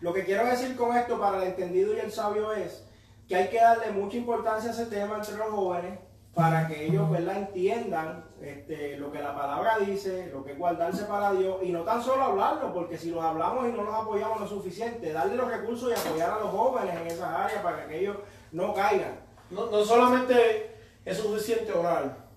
Lo 0.00 0.12
que 0.12 0.24
quiero 0.24 0.46
decir 0.46 0.76
con 0.76 0.96
esto 0.96 1.18
para 1.18 1.38
el 1.38 1.48
entendido 1.48 1.94
y 1.94 2.00
el 2.00 2.12
sabio 2.12 2.52
es 2.52 2.84
que 3.26 3.36
hay 3.36 3.48
que 3.48 3.60
darle 3.60 3.90
mucha 3.90 4.16
importancia 4.16 4.70
a 4.70 4.72
ese 4.72 4.86
tema 4.86 5.16
entre 5.16 5.36
los 5.36 5.48
jóvenes 5.48 5.98
para 6.34 6.68
que 6.68 6.86
ellos 6.86 7.10
¿verdad? 7.10 7.36
entiendan 7.36 8.24
este, 8.40 8.96
lo 8.96 9.10
que 9.10 9.18
la 9.18 9.34
palabra 9.34 9.78
dice, 9.78 10.30
lo 10.32 10.44
que 10.44 10.52
es 10.52 10.58
guardarse 10.58 11.04
para 11.04 11.32
Dios, 11.32 11.56
y 11.62 11.72
no 11.72 11.82
tan 11.82 12.00
solo 12.00 12.22
hablarlo, 12.22 12.72
porque 12.72 12.96
si 12.96 13.10
los 13.10 13.24
hablamos 13.24 13.68
y 13.68 13.72
no 13.72 13.82
los 13.82 13.94
apoyamos 13.94 14.40
lo 14.40 14.46
suficiente, 14.46 15.12
darle 15.12 15.34
los 15.34 15.50
recursos 15.50 15.90
y 15.90 16.08
apoyar 16.08 16.30
a 16.30 16.38
los 16.38 16.50
jóvenes 16.50 16.94
en 16.94 17.06
esas 17.08 17.28
áreas 17.28 17.60
para 17.60 17.88
que 17.88 17.98
ellos 17.98 18.18
no 18.52 18.72
caigan. 18.72 19.18
No, 19.50 19.66
no 19.66 19.84
solamente 19.84 20.76
es 21.04 21.16
suficiente 21.16 21.72
orar, 21.72 22.28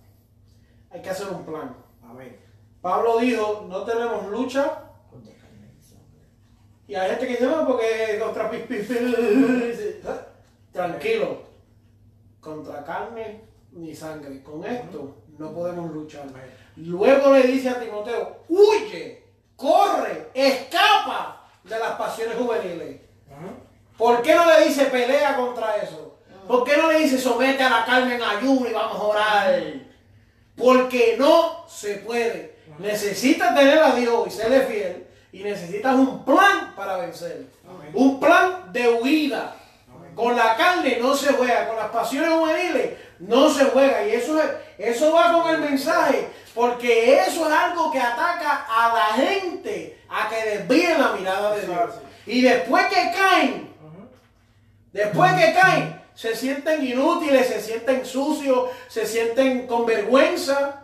hay 0.90 1.02
que 1.02 1.10
hacer 1.10 1.28
un 1.28 1.46
plan. 1.46 1.76
Pablo 2.82 3.20
dijo, 3.20 3.66
no 3.70 3.84
tenemos 3.84 4.28
lucha. 4.28 4.84
Y 6.88 6.96
hay 6.96 7.10
gente 7.12 7.26
que 7.28 7.32
dice, 7.34 7.46
no, 7.46 7.66
porque 7.68 8.20
contra 8.22 8.50
pis, 8.50 8.62
pis, 8.62 8.88
pis". 8.88 8.98
Dice, 8.98 10.02
"Ah, 10.08 10.18
Tranquilo, 10.74 11.44
contra 12.40 12.84
carne 12.84 13.42
ni 13.72 13.94
sangre. 13.96 14.42
Con 14.44 14.66
esto 14.66 15.16
no 15.38 15.54
podemos 15.54 15.92
luchar. 15.92 16.26
Luego 16.78 17.34
le 17.34 17.44
dice 17.44 17.70
a 17.70 17.80
Timoteo, 17.80 18.38
huye, 18.50 19.24
corre, 19.56 20.30
escapa 20.34 21.46
de 21.64 21.78
las 21.80 21.92
pasiones 21.92 22.36
juveniles. 22.38 23.02
¿Por 23.98 24.22
qué 24.22 24.34
no 24.36 24.46
le 24.46 24.66
dice 24.66 24.86
pelea 24.86 25.36
contra 25.38 25.76
eso? 25.78 26.18
¿Por 26.48 26.64
qué 26.64 26.76
no 26.78 26.92
le 26.92 27.00
dice 27.00 27.18
somete 27.20 27.62
a 27.64 27.70
la 27.70 27.86
carne 27.86 28.16
en 28.16 28.22
ayuno 28.24 28.68
y 28.68 28.74
vamos 28.74 28.98
a 29.00 29.04
orar? 29.04 29.64
Porque 30.58 31.16
no 31.18 31.66
se 31.68 31.96
puede. 31.98 32.51
Necesitas 32.80 33.56
tener 33.56 33.80
a 33.80 33.96
Dios 33.96 34.28
y 34.28 34.32
serle 34.32 34.62
fiel. 34.62 35.08
Y 35.32 35.44
necesitas 35.44 35.96
un 35.96 36.26
plan 36.26 36.74
para 36.76 36.98
vencer. 36.98 37.46
Amén. 37.68 37.92
Un 37.94 38.20
plan 38.20 38.72
de 38.72 38.90
huida. 38.90 39.56
Con 40.16 40.36
la 40.36 40.56
carne 40.58 40.98
no 41.02 41.16
se 41.16 41.32
juega, 41.34 41.68
con 41.68 41.78
las 41.78 41.90
pasiones 41.90 42.32
juveniles 42.32 42.98
no 43.20 43.50
se 43.50 43.66
juega. 43.66 44.06
Y 44.06 44.12
eso, 44.12 44.42
es, 44.42 44.50
eso 44.78 45.14
va 45.14 45.32
con 45.32 45.50
el 45.54 45.62
mensaje. 45.62 46.28
Porque 46.54 47.20
eso 47.20 47.48
es 47.48 47.54
algo 47.54 47.92
que 47.92 48.00
ataca 48.00 48.66
a 48.70 48.94
la 48.94 49.24
gente 49.24 50.00
a 50.10 50.30
que 50.30 50.50
desvíen 50.50 51.00
la 51.00 51.14
mirada 51.14 51.56
de 51.56 51.66
Dios. 51.66 51.92
Y 52.26 52.42
después 52.42 52.86
que 52.88 53.12
caen, 53.18 53.72
Después 54.94 55.32
que 55.34 55.54
caen, 55.54 56.02
se 56.14 56.36
sienten 56.36 56.86
inútiles, 56.86 57.48
se 57.48 57.62
sienten 57.62 58.06
sucios, 58.06 58.70
se 58.90 59.06
sienten 59.06 59.68
con 59.68 59.86
vergüenza, 59.86 60.81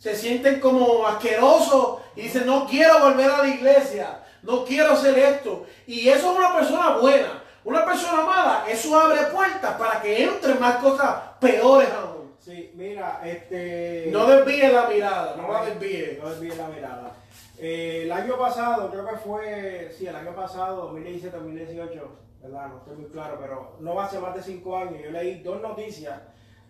se 0.00 0.16
sienten 0.16 0.60
como 0.60 1.06
asquerosos 1.06 1.98
y 2.16 2.22
dicen, 2.22 2.46
no 2.46 2.66
quiero 2.66 3.00
volver 3.00 3.30
a 3.30 3.42
la 3.42 3.48
iglesia, 3.48 4.24
no 4.42 4.64
quiero 4.64 4.94
hacer 4.94 5.16
esto. 5.18 5.66
Y 5.86 6.08
eso 6.08 6.32
es 6.32 6.38
una 6.38 6.56
persona 6.56 6.96
buena. 6.96 7.42
Una 7.62 7.84
persona 7.84 8.22
mala, 8.22 8.64
eso 8.66 8.98
abre 8.98 9.26
puertas 9.26 9.76
para 9.76 10.00
que 10.00 10.24
entren 10.24 10.58
más 10.58 10.76
cosas 10.76 11.16
peores 11.38 11.90
aún. 11.90 12.34
Sí, 12.38 12.72
mira, 12.74 13.20
este... 13.22 14.08
No 14.10 14.26
desvíe 14.26 14.72
la 14.72 14.88
mirada, 14.88 15.36
no 15.36 15.52
la 15.52 15.66
desvíe. 15.66 16.18
No 16.22 16.30
desvíe 16.30 16.56
la 16.56 16.68
mirada. 16.68 17.12
Eh, 17.58 18.04
el 18.04 18.12
año 18.12 18.38
pasado, 18.38 18.90
creo 18.90 19.06
que 19.06 19.16
fue, 19.16 19.94
sí, 19.98 20.06
el 20.06 20.16
año 20.16 20.34
pasado, 20.34 20.94
2017-2018, 20.94 22.00
¿verdad? 22.42 22.68
No 22.68 22.78
estoy 22.78 22.96
muy 22.96 23.10
claro, 23.10 23.36
pero 23.38 23.76
no 23.80 24.08
ser 24.08 24.20
más 24.20 24.34
de 24.34 24.42
cinco 24.42 24.78
años. 24.78 25.02
Yo 25.04 25.10
leí 25.10 25.42
dos 25.42 25.60
noticias 25.60 26.18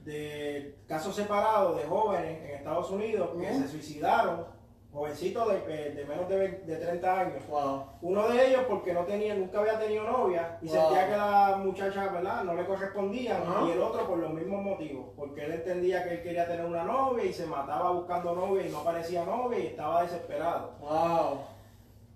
de 0.05 0.77
casos 0.89 1.15
separados 1.15 1.77
de 1.77 1.85
jóvenes 1.85 2.43
en 2.45 2.57
Estados 2.57 2.91
Unidos 2.91 3.31
que 3.39 3.53
se 3.53 3.69
suicidaron, 3.69 4.47
jovencitos 4.93 5.47
de, 5.49 5.59
eh, 5.69 5.91
de 5.93 6.05
menos 6.05 6.29
de, 6.29 6.37
20 6.37 6.67
de 6.67 6.77
30 6.77 7.21
años. 7.21 7.47
Wow. 7.49 7.85
Uno 8.03 8.29
de 8.29 8.49
ellos 8.49 8.63
porque 8.69 8.93
no 8.93 9.05
tenía, 9.05 9.35
nunca 9.37 9.61
había 9.61 9.79
tenido 9.79 10.03
novia 10.05 10.59
y 10.61 10.67
Wow. 10.67 10.75
sentía 10.75 11.07
que 11.09 11.17
la 11.17 11.61
muchacha, 11.63 12.09
¿verdad? 12.09 12.43
No 12.43 12.55
le 12.55 12.67
correspondían 12.67 13.41
Ajá. 13.43 13.67
y 13.69 13.71
el 13.71 13.81
otro 13.81 14.07
por 14.09 14.19
los 14.19 14.33
mismos 14.33 14.63
motivos, 14.63 15.07
porque 15.17 15.45
él 15.45 15.53
entendía 15.53 16.03
que 16.03 16.15
él 16.15 16.23
quería 16.23 16.49
tener 16.49 16.65
una 16.65 16.83
novia 16.83 17.25
y 17.25 17.33
se 17.33 17.47
mataba 17.47 17.93
buscando 17.93 18.35
novia 18.35 18.67
y 18.67 18.71
no 18.71 18.79
aparecía 18.79 19.25
novia 19.25 19.61
y 19.61 19.67
estaba 19.69 20.03
desesperado. 20.03 20.73
Wow. 20.81 21.41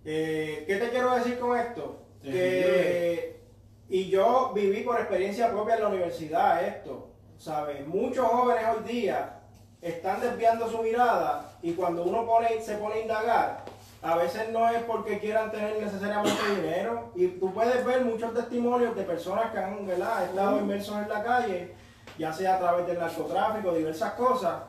Eh, 0.05 0.65
¿Qué 0.67 0.77
te 0.77 0.91
quiero 0.91 1.15
decir 1.15 1.39
con 1.39 1.57
esto? 1.57 2.01
Que, 2.23 3.41
y 3.89 4.09
yo 4.09 4.51
viví 4.55 4.83
por 4.83 4.99
experiencia 4.99 5.51
propia 5.53 5.77
en 5.77 5.83
la 5.83 5.89
universidad 5.89 6.65
esto, 6.67 7.11
¿sabes? 7.39 7.87
Muchos 7.87 8.27
jóvenes 8.27 8.65
hoy 8.77 8.93
día 8.93 9.41
están 9.81 10.21
desviando 10.21 10.69
su 10.71 10.79
mirada 10.83 11.53
y 11.63 11.73
cuando 11.73 12.05
uno 12.05 12.25
pone, 12.27 12.61
se 12.61 12.77
pone 12.77 12.97
a 12.97 13.01
indagar, 13.01 13.65
a 14.03 14.17
veces 14.17 14.51
no 14.51 14.69
es 14.69 14.83
porque 14.83 15.19
quieran 15.19 15.51
tener 15.51 15.81
necesariamente 15.81 16.43
dinero 16.57 17.11
y 17.15 17.29
tú 17.29 17.53
puedes 17.53 17.85
ver 17.85 18.05
muchos 18.05 18.35
testimonios 18.35 18.95
de 18.95 19.03
personas 19.03 19.51
que 19.51 19.59
han 19.59 19.87
¿verdad? 19.87 20.25
estado 20.25 20.59
inmersos 20.59 20.97
en 20.97 21.09
la 21.09 21.23
calle, 21.23 21.75
ya 22.19 22.33
sea 22.33 22.57
a 22.57 22.59
través 22.59 22.87
del 22.87 22.99
narcotráfico, 22.99 23.75
diversas 23.75 24.13
cosas. 24.13 24.63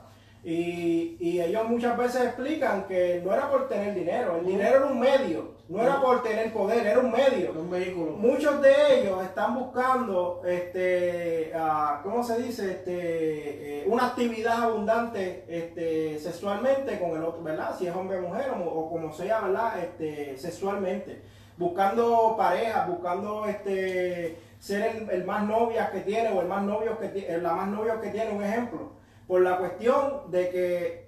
Y, 0.43 1.17
y 1.19 1.41
ellos 1.41 1.67
muchas 1.67 1.97
veces 1.97 2.21
explican 2.21 2.85
que 2.85 3.21
no 3.25 3.33
era 3.33 3.49
por 3.49 3.67
tener 3.67 3.95
dinero, 3.95 4.37
el 4.37 4.45
dinero 4.45 4.77
era 4.77 4.85
un 4.85 4.99
medio, 4.99 5.54
no 5.67 5.81
era 5.81 5.99
por 5.99 6.21
tener 6.21 6.53
poder, 6.53 6.85
era 6.85 6.99
un 6.99 7.11
medio. 7.11 7.51
Un 7.51 7.69
vehículo. 7.69 8.11
Muchos 8.11 8.61
de 8.61 8.99
ellos 8.99 9.23
están 9.23 9.55
buscando, 9.55 10.41
este, 10.45 11.51
ah, 11.55 12.01
¿cómo 12.03 12.23
se 12.23 12.37
dice? 12.41 12.71
Este, 12.71 13.81
eh, 13.81 13.85
una 13.87 14.07
actividad 14.07 14.63
abundante 14.63 15.43
este, 15.47 16.19
sexualmente 16.19 16.99
con 16.99 17.11
el 17.17 17.23
otro, 17.23 17.41
¿verdad? 17.41 17.75
Si 17.77 17.87
es 17.87 17.95
hombre 17.95 18.19
o 18.19 18.21
mujer 18.23 18.51
o, 18.51 18.63
o 18.63 18.89
como 18.91 19.11
sea, 19.11 19.41
¿verdad? 19.41 19.79
Este, 19.79 20.37
sexualmente. 20.37 21.23
Buscando 21.57 22.35
parejas, 22.37 22.87
buscando 22.87 23.45
este, 23.45 24.37
ser 24.59 24.95
el, 24.95 25.09
el 25.09 25.25
más 25.25 25.47
novias 25.47 25.89
que 25.89 26.01
tiene 26.01 26.29
o 26.29 26.41
el 26.41 26.47
más 26.47 26.61
novios 26.61 26.99
que 26.99 27.07
tiene, 27.07 27.39
la 27.39 27.53
más 27.53 27.69
novios 27.69 27.99
que 28.01 28.09
tiene, 28.09 28.31
un 28.31 28.43
ejemplo. 28.43 28.91
Por 29.27 29.41
la 29.41 29.57
cuestión 29.57 30.29
de 30.29 30.49
que 30.49 31.04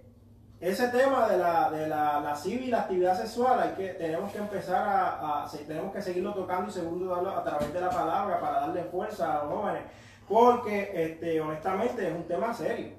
ese 0.59 0.87
tema 0.87 1.27
de 1.27 1.37
la, 1.37 1.69
de 1.69 1.87
la, 1.87 2.19
la 2.19 2.35
civil, 2.35 2.71
la 2.71 2.81
actividad 2.81 3.15
sexual, 3.15 3.59
hay 3.59 3.71
que, 3.75 3.89
tenemos 3.93 4.31
que 4.31 4.39
empezar 4.39 4.87
a, 4.87 5.43
a- 5.43 5.49
tenemos 5.67 5.93
que 5.93 6.01
seguirlo 6.01 6.33
tocando 6.33 6.69
y 6.69 6.73
segundo 6.73 7.13
darlo 7.13 7.29
a 7.31 7.43
través 7.43 7.71
de 7.73 7.79
la 7.81 7.89
palabra 7.89 8.39
para 8.39 8.61
darle 8.61 8.83
fuerza 8.85 9.39
a 9.39 9.43
los 9.45 9.53
jóvenes, 9.53 9.83
porque 10.27 10.91
este, 10.93 11.39
honestamente 11.39 12.07
es 12.07 12.13
un 12.15 12.23
tema 12.23 12.53
serio. 12.53 12.93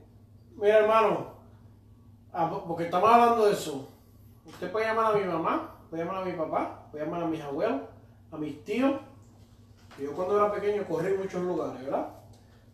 Mira, 0.57 0.79
hermano, 0.79 1.27
ah, 2.33 2.49
po- 2.49 2.65
porque 2.65 2.85
estamos 2.85 3.11
hablando 3.11 3.47
de 3.47 3.53
eso. 3.53 3.89
Usted 4.47 4.71
puede 4.71 4.87
llamar 4.87 5.15
a 5.15 5.19
mi 5.19 5.25
mamá, 5.25 5.75
puede 5.91 6.05
llamar 6.05 6.23
a 6.23 6.25
mi 6.25 6.33
papá, 6.33 6.87
puede 6.91 7.05
llamar 7.05 7.23
a 7.25 7.27
mis 7.27 7.43
abuelos, 7.43 7.83
a 8.31 8.37
mis 8.37 8.65
tíos. 8.65 8.95
Yo 10.01 10.13
cuando 10.13 10.37
era 10.39 10.53
pequeño 10.53 10.85
corrí 10.85 11.15
muchos 11.17 11.43
lugares, 11.43 11.85
¿verdad? 11.85 12.07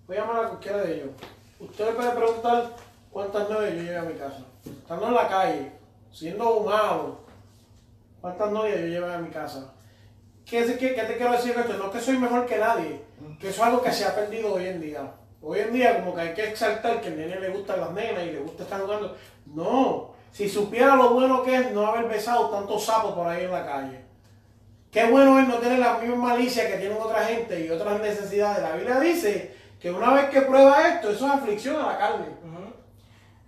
Puede 0.06 0.20
llamar 0.20 0.44
a 0.44 0.48
cualquiera 0.50 0.78
de 0.82 0.94
ellos. 0.94 1.10
Usted 1.58 1.86
le 1.86 1.92
puede 1.92 2.10
preguntar 2.10 2.64
cuántas 3.10 3.48
novias 3.48 3.72
yo 3.74 3.80
llevé 3.82 3.96
a 3.98 4.02
mi 4.02 4.12
casa. 4.14 4.44
Estando 4.64 5.08
en 5.08 5.14
la 5.14 5.28
calle, 5.28 5.72
siendo 6.12 6.44
ahumado, 6.44 7.20
cuántas 8.20 8.50
novias 8.50 8.78
yo 8.80 8.86
llevé 8.86 9.12
a 9.14 9.18
mi 9.18 9.30
casa. 9.30 9.72
¿Qué, 10.44 10.64
qué- 10.78 10.94
qué 10.94 11.02
te 11.02 11.16
quiero 11.16 11.32
decir 11.32 11.54
esto? 11.58 11.72
No 11.74 11.90
que 11.90 12.00
soy 12.00 12.18
mejor 12.18 12.46
que 12.46 12.58
nadie, 12.58 13.02
que 13.40 13.48
eso 13.48 13.62
es 13.62 13.66
algo 13.68 13.82
que 13.82 13.92
se 13.92 14.04
ha 14.04 14.14
perdido 14.14 14.54
hoy 14.54 14.66
en 14.66 14.80
día. 14.80 15.12
Hoy 15.42 15.60
en 15.60 15.72
día 15.72 15.98
como 16.00 16.14
que 16.14 16.20
hay 16.22 16.34
que 16.34 16.48
exaltar 16.48 17.00
que 17.00 17.08
al 17.08 17.16
nene 17.16 17.38
le 17.40 17.48
gustan 17.50 17.80
las 17.80 17.90
nenas 17.92 18.24
y 18.24 18.32
le 18.32 18.40
gusta 18.40 18.62
estar 18.62 18.80
jugando. 18.80 19.16
No, 19.46 20.12
si 20.32 20.48
supiera 20.48 20.96
lo 20.96 21.10
bueno 21.10 21.42
que 21.42 21.54
es 21.56 21.70
no 21.72 21.86
haber 21.86 22.06
besado 22.08 22.48
tantos 22.50 22.84
sapos 22.84 23.12
por 23.14 23.26
ahí 23.26 23.44
en 23.44 23.52
la 23.52 23.64
calle. 23.66 24.04
Qué 24.90 25.04
bueno 25.06 25.38
es 25.40 25.48
no 25.48 25.56
tener 25.58 25.78
la 25.80 25.98
misma 25.98 26.16
malicia 26.16 26.66
que 26.70 26.76
tienen 26.78 26.96
otra 27.00 27.24
gente 27.24 27.60
y 27.66 27.68
otras 27.70 28.00
necesidades. 28.00 28.62
La 28.62 28.76
Biblia 28.76 29.00
dice 29.00 29.54
que 29.80 29.90
una 29.90 30.14
vez 30.14 30.26
que 30.30 30.42
prueba 30.42 30.88
esto, 30.88 31.10
eso 31.10 31.26
es 31.26 31.32
aflicción 31.32 31.76
a 31.76 31.92
la 31.92 31.98
carne. 31.98 32.26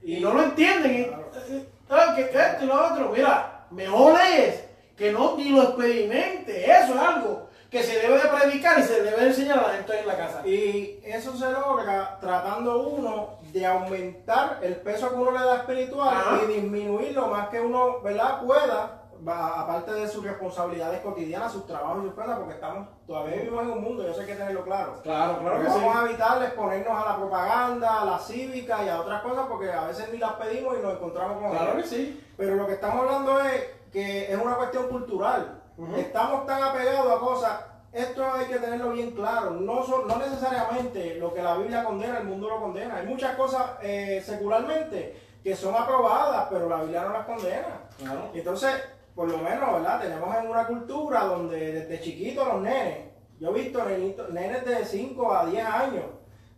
Y 0.07 0.21
no 0.21 0.33
lo 0.35 0.43
entienden. 0.45 1.01
y, 1.01 1.05
Claro. 1.05 1.31
eh, 1.51 1.67
ah, 1.91 2.13
que 2.17 2.31
que 2.31 2.39
esto 2.39 2.65
y 2.65 2.67
lo 2.69 2.87
otro. 2.87 3.11
Mira, 3.15 3.67
mejor 3.71 4.19
es 4.21 4.65
que 4.97 5.13
no 5.13 5.37
ni 5.37 5.51
lo 5.51 5.63
experimente. 5.65 6.65
Eso 6.71 6.95
es 6.95 7.01
algo 7.01 7.47
que 7.71 7.83
se 7.83 7.99
debe 7.99 8.15
de 8.15 8.29
predicar 8.29 8.79
y 8.79 8.83
se 8.85 9.03
debe 9.03 9.21
de 9.21 9.27
enseñar 9.27 9.59
a 9.59 9.63
la 9.69 9.75
gente 9.75 9.99
en 9.99 10.07
la 10.07 10.17
casa. 10.17 10.47
Y 10.47 11.01
eso 11.05 11.37
se 11.37 11.51
logra 11.51 12.17
tratando 12.21 12.79
uno 12.89 13.39
de 13.53 13.67
aumentar 13.67 14.61
el 14.63 14.77
peso 14.77 15.11
que 15.11 15.17
uno 15.17 15.33
le 15.33 15.45
da 15.45 15.57
espiritual 15.57 16.09
Ajá. 16.17 16.41
y 16.45 16.53
disminuir 16.55 17.13
lo 17.15 17.27
más 17.27 17.49
que 17.49 17.61
uno 17.61 18.01
¿verdad? 18.03 18.41
pueda, 18.43 19.03
aparte 19.27 19.93
de 19.93 20.09
sus 20.09 20.25
responsabilidades 20.25 21.01
cotidianas, 21.01 21.53
sus 21.53 21.67
trabajos 21.67 21.99
y 22.03 22.07
sus 22.07 22.15
cosas, 22.15 22.39
porque 22.39 22.55
estamos, 22.55 22.89
todavía 23.07 23.37
vivimos 23.37 23.63
en 23.63 23.71
un 23.71 23.83
mundo, 23.83 24.03
yo 24.07 24.13
sé 24.15 24.25
que 24.25 24.33
hay 24.33 24.37
que 24.39 24.43
tenerlo 24.43 24.65
claro. 24.65 25.01
Claro, 25.03 25.39
claro 25.39 25.59
que 25.59 25.65
que 25.67 25.71
sí. 25.73 25.79
vamos 25.81 25.97
a 25.97 26.05
evitar 26.09 26.43
es 26.43 26.51
ponernos 26.53 27.03
a 27.03 27.11
la 27.11 27.17
propaganda, 27.17 28.03
a 28.03 28.05
la 28.05 28.19
cívica 28.19 28.85
y 28.85 28.89
a 28.89 29.01
otras 29.01 29.23
cosas 29.23 29.47
porque 29.49 29.73
a 29.73 29.85
veces 29.87 30.09
ni 30.13 30.19
las 30.19 30.33
pedimos 30.33 30.77
y 30.79 30.83
nos 30.83 30.93
encontramos 30.95 31.41
con 31.43 31.51
Claro 31.51 31.77
que 31.77 31.85
sí. 31.85 32.25
Pero 32.37 32.55
lo 32.57 32.67
que 32.67 32.73
estamos 32.75 33.01
hablando 33.07 33.41
es 33.41 33.65
que 33.93 34.33
es 34.33 34.39
una 34.39 34.57
cuestión 34.57 34.89
cultural. 34.89 35.63
Estamos 35.97 36.47
tan 36.47 36.63
apegados 36.63 37.13
a 37.13 37.19
cosas. 37.19 37.61
Esto 37.93 38.25
hay 38.31 38.47
que 38.47 38.59
tenerlo 38.59 38.91
bien 38.91 39.13
claro. 39.13 39.51
No, 39.53 39.83
son- 39.83 40.07
no 40.07 40.17
necesariamente 40.19 41.15
lo 41.17 41.33
que 41.33 41.43
la 41.43 41.57
Biblia 41.57 41.83
condena, 41.85 42.19
el 42.19 42.25
mundo 42.25 42.49
lo 42.49 42.61
condena. 42.61 42.97
Hay 42.97 43.07
muchas 43.07 43.35
cosas 43.37 43.63
eh, 43.81 44.23
secularmente 44.25 45.23
que 45.43 45.55
son 45.57 45.75
aprobadas, 45.75 46.49
pero 46.51 46.69
la 46.69 46.83
Biblia 46.83 47.03
no 47.03 47.11
las 47.11 47.25
condena. 47.25 47.81
Claro. 47.99 48.31
Entonces, 48.35 48.75
por 49.17 49.29
lo 49.29 49.39
menos, 49.39 49.73
¿verdad? 49.73 50.01
Tenemos 50.01 50.37
en 50.37 50.49
una 50.49 50.67
cultura 50.67 51.25
donde 51.25 51.73
desde 51.73 52.01
chiquitos 52.01 52.47
los 52.47 52.61
nenes, 52.61 52.99
yo 53.41 53.49
he 53.51 53.63
visto 53.63 53.81
nenitos- 53.85 54.29
nenes 54.29 54.65
de 54.65 54.85
5 54.85 55.35
a 55.35 55.47
10 55.47 55.65
años, 55.67 56.05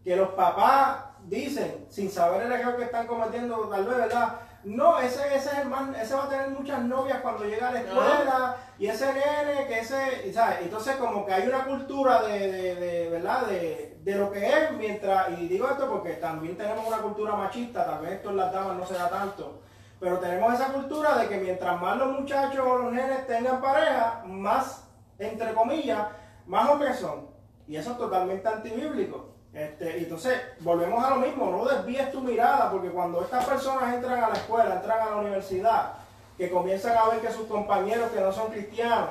que 0.05 0.17
los 0.17 0.31
papás 0.31 1.05
dicen, 1.25 1.87
sin 1.89 2.11
saber 2.11 2.43
el 2.43 2.53
error 2.53 2.77
que 2.77 2.85
están 2.85 3.07
cometiendo, 3.07 3.57
tal 3.69 3.87
vez, 3.87 3.97
¿verdad? 3.97 4.41
No, 4.65 4.99
ese, 4.99 5.25
ese 5.37 5.51
es 5.51 5.59
el 5.59 5.69
man, 5.69 5.95
ese 5.95 6.15
va 6.15 6.25
a 6.25 6.29
tener 6.29 6.51
muchas 6.51 6.83
novias 6.83 7.21
cuando 7.21 7.45
llega 7.45 7.69
a 7.69 7.73
la 7.73 7.81
escuela, 7.81 8.57
y 8.77 8.87
ese 8.89 9.07
nene, 9.07 9.67
que 9.69 9.79
ese, 9.79 10.33
¿sabes? 10.33 10.59
Entonces 10.63 10.97
como 10.97 11.25
que 11.25 11.33
hay 11.33 11.47
una 11.49 11.65
cultura 11.65 12.23
de, 12.23 12.51
de, 12.53 12.75
de 12.75 13.09
¿verdad? 13.09 13.47
De, 13.47 13.99
de, 14.03 14.15
lo 14.17 14.33
que 14.33 14.47
es, 14.47 14.73
mientras, 14.73 15.31
y 15.39 15.47
digo 15.47 15.69
esto 15.69 15.89
porque 15.89 16.15
también 16.15 16.57
tenemos 16.57 16.87
una 16.87 16.99
cultura 16.99 17.35
machista, 17.37 17.85
tal 17.87 18.01
vez 18.03 18.13
esto 18.15 18.31
en 18.31 18.37
las 18.37 18.53
damas 18.53 18.77
no 18.77 18.85
se 18.87 18.95
da 18.95 19.09
tanto, 19.09 19.61
pero 20.01 20.19
tenemos 20.19 20.55
esa 20.55 20.73
cultura 20.73 21.19
de 21.19 21.29
que 21.29 21.39
mientras 21.39 21.81
más 21.81 21.97
los 21.97 22.21
muchachos 22.21 22.65
o 22.65 22.79
los 22.79 22.93
nenes 22.93 23.27
tengan 23.27 23.61
pareja, 23.61 24.23
más, 24.27 24.89
entre 25.19 25.53
comillas, 25.55 26.07
más 26.47 26.69
hombres 26.69 26.99
son. 26.99 27.29
Y 27.67 27.77
eso 27.77 27.93
es 27.93 27.99
totalmente 27.99 28.49
antibíblico. 28.49 29.35
Este, 29.53 29.99
entonces, 29.99 30.41
volvemos 30.61 31.05
a 31.05 31.11
lo 31.11 31.17
mismo, 31.17 31.51
no 31.51 31.65
desvíes 31.65 32.13
tu 32.13 32.21
mirada, 32.21 32.71
porque 32.71 32.91
cuando 32.91 33.23
estas 33.23 33.45
personas 33.45 33.95
entran 33.95 34.23
a 34.23 34.29
la 34.29 34.35
escuela, 34.35 34.77
entran 34.77 35.01
a 35.01 35.11
la 35.11 35.17
universidad, 35.17 35.93
que 36.37 36.51
comienzan 36.51 36.97
a 36.97 37.09
ver 37.09 37.21
que 37.21 37.33
sus 37.33 37.47
compañeros 37.47 38.11
que 38.11 38.21
no 38.21 38.33
son 38.33 38.53
cristianos, 38.53 39.11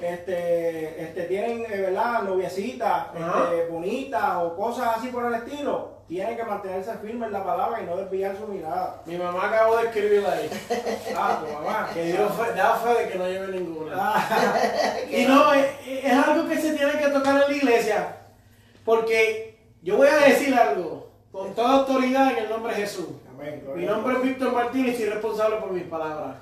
este, 0.00 1.02
este, 1.02 1.22
tienen, 1.24 1.64
eh, 1.70 1.80
¿verdad?, 1.82 2.22
noviecitas 2.22 3.06
este, 3.14 3.66
bonitas 3.66 4.36
o 4.38 4.56
cosas 4.56 4.96
así 4.96 5.08
por 5.08 5.26
el 5.26 5.34
estilo, 5.34 5.93
tienen 6.08 6.36
que 6.36 6.44
mantenerse 6.44 6.94
firmes 6.98 7.26
en 7.26 7.32
la 7.32 7.44
palabra 7.44 7.80
y 7.82 7.86
no 7.86 7.96
desviar 7.96 8.36
su 8.36 8.46
mirada. 8.46 9.02
Mi 9.06 9.16
mamá 9.16 9.48
acabó 9.48 9.76
de 9.78 9.84
escribirla 9.84 10.32
ahí. 10.32 10.50
Ah, 11.16 11.42
tu 11.44 11.52
mamá. 11.52 11.90
Que 11.94 12.04
Dios 12.04 12.32
da 12.56 12.74
fe 12.76 13.04
de 13.04 13.08
que 13.10 13.18
no 13.18 13.28
lleve 13.28 13.58
ninguna. 13.58 13.94
Ah. 13.96 14.96
y 15.10 15.24
no, 15.24 15.52
es, 15.54 15.66
es 15.86 16.12
algo 16.12 16.48
que 16.48 16.60
se 16.60 16.74
tiene 16.74 16.98
que 16.98 17.08
tocar 17.08 17.42
en 17.42 17.50
la 17.50 17.56
iglesia, 17.56 18.16
porque 18.84 19.58
yo 19.82 19.96
voy 19.96 20.08
a 20.08 20.16
decir 20.16 20.54
algo 20.54 21.10
con 21.30 21.54
toda 21.54 21.80
autoridad 21.80 22.32
en 22.32 22.44
el 22.44 22.50
nombre 22.50 22.74
de 22.74 22.82
Jesús. 22.82 23.06
Mi 23.74 23.84
nombre 23.84 24.14
es 24.14 24.22
Víctor 24.22 24.52
Martínez 24.52 24.94
y 24.94 25.02
soy 25.02 25.10
responsable 25.10 25.56
por 25.56 25.72
mis 25.72 25.84
palabras. 25.84 26.36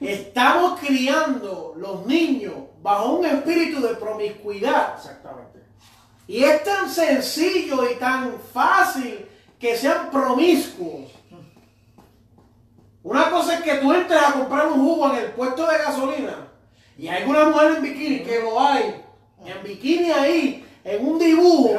Estamos 0.00 0.80
criando 0.80 1.74
los 1.76 2.06
niños 2.06 2.54
bajo 2.82 3.14
un 3.14 3.24
espíritu 3.24 3.80
de 3.80 3.94
promiscuidad. 3.94 4.94
Exactamente. 4.96 5.51
Y 6.26 6.44
es 6.44 6.62
tan 6.64 6.88
sencillo 6.88 7.90
y 7.90 7.94
tan 7.96 8.38
fácil 8.52 9.26
que 9.58 9.76
sean 9.76 10.10
promiscuos. 10.10 11.10
Una 13.02 13.30
cosa 13.30 13.54
es 13.54 13.62
que 13.62 13.74
tú 13.74 13.92
entres 13.92 14.22
a 14.22 14.32
comprar 14.32 14.68
un 14.68 14.80
jugo 14.84 15.10
en 15.10 15.16
el 15.16 15.32
puesto 15.32 15.66
de 15.66 15.78
gasolina 15.78 16.48
y 16.96 17.08
hay 17.08 17.28
una 17.28 17.46
mujer 17.46 17.76
en 17.76 17.82
bikini 17.82 18.20
que 18.20 18.40
lo 18.40 18.60
hay, 18.60 19.04
en 19.44 19.62
bikini 19.62 20.10
ahí, 20.12 20.66
en 20.84 21.06
un 21.06 21.18
dibujo. 21.18 21.74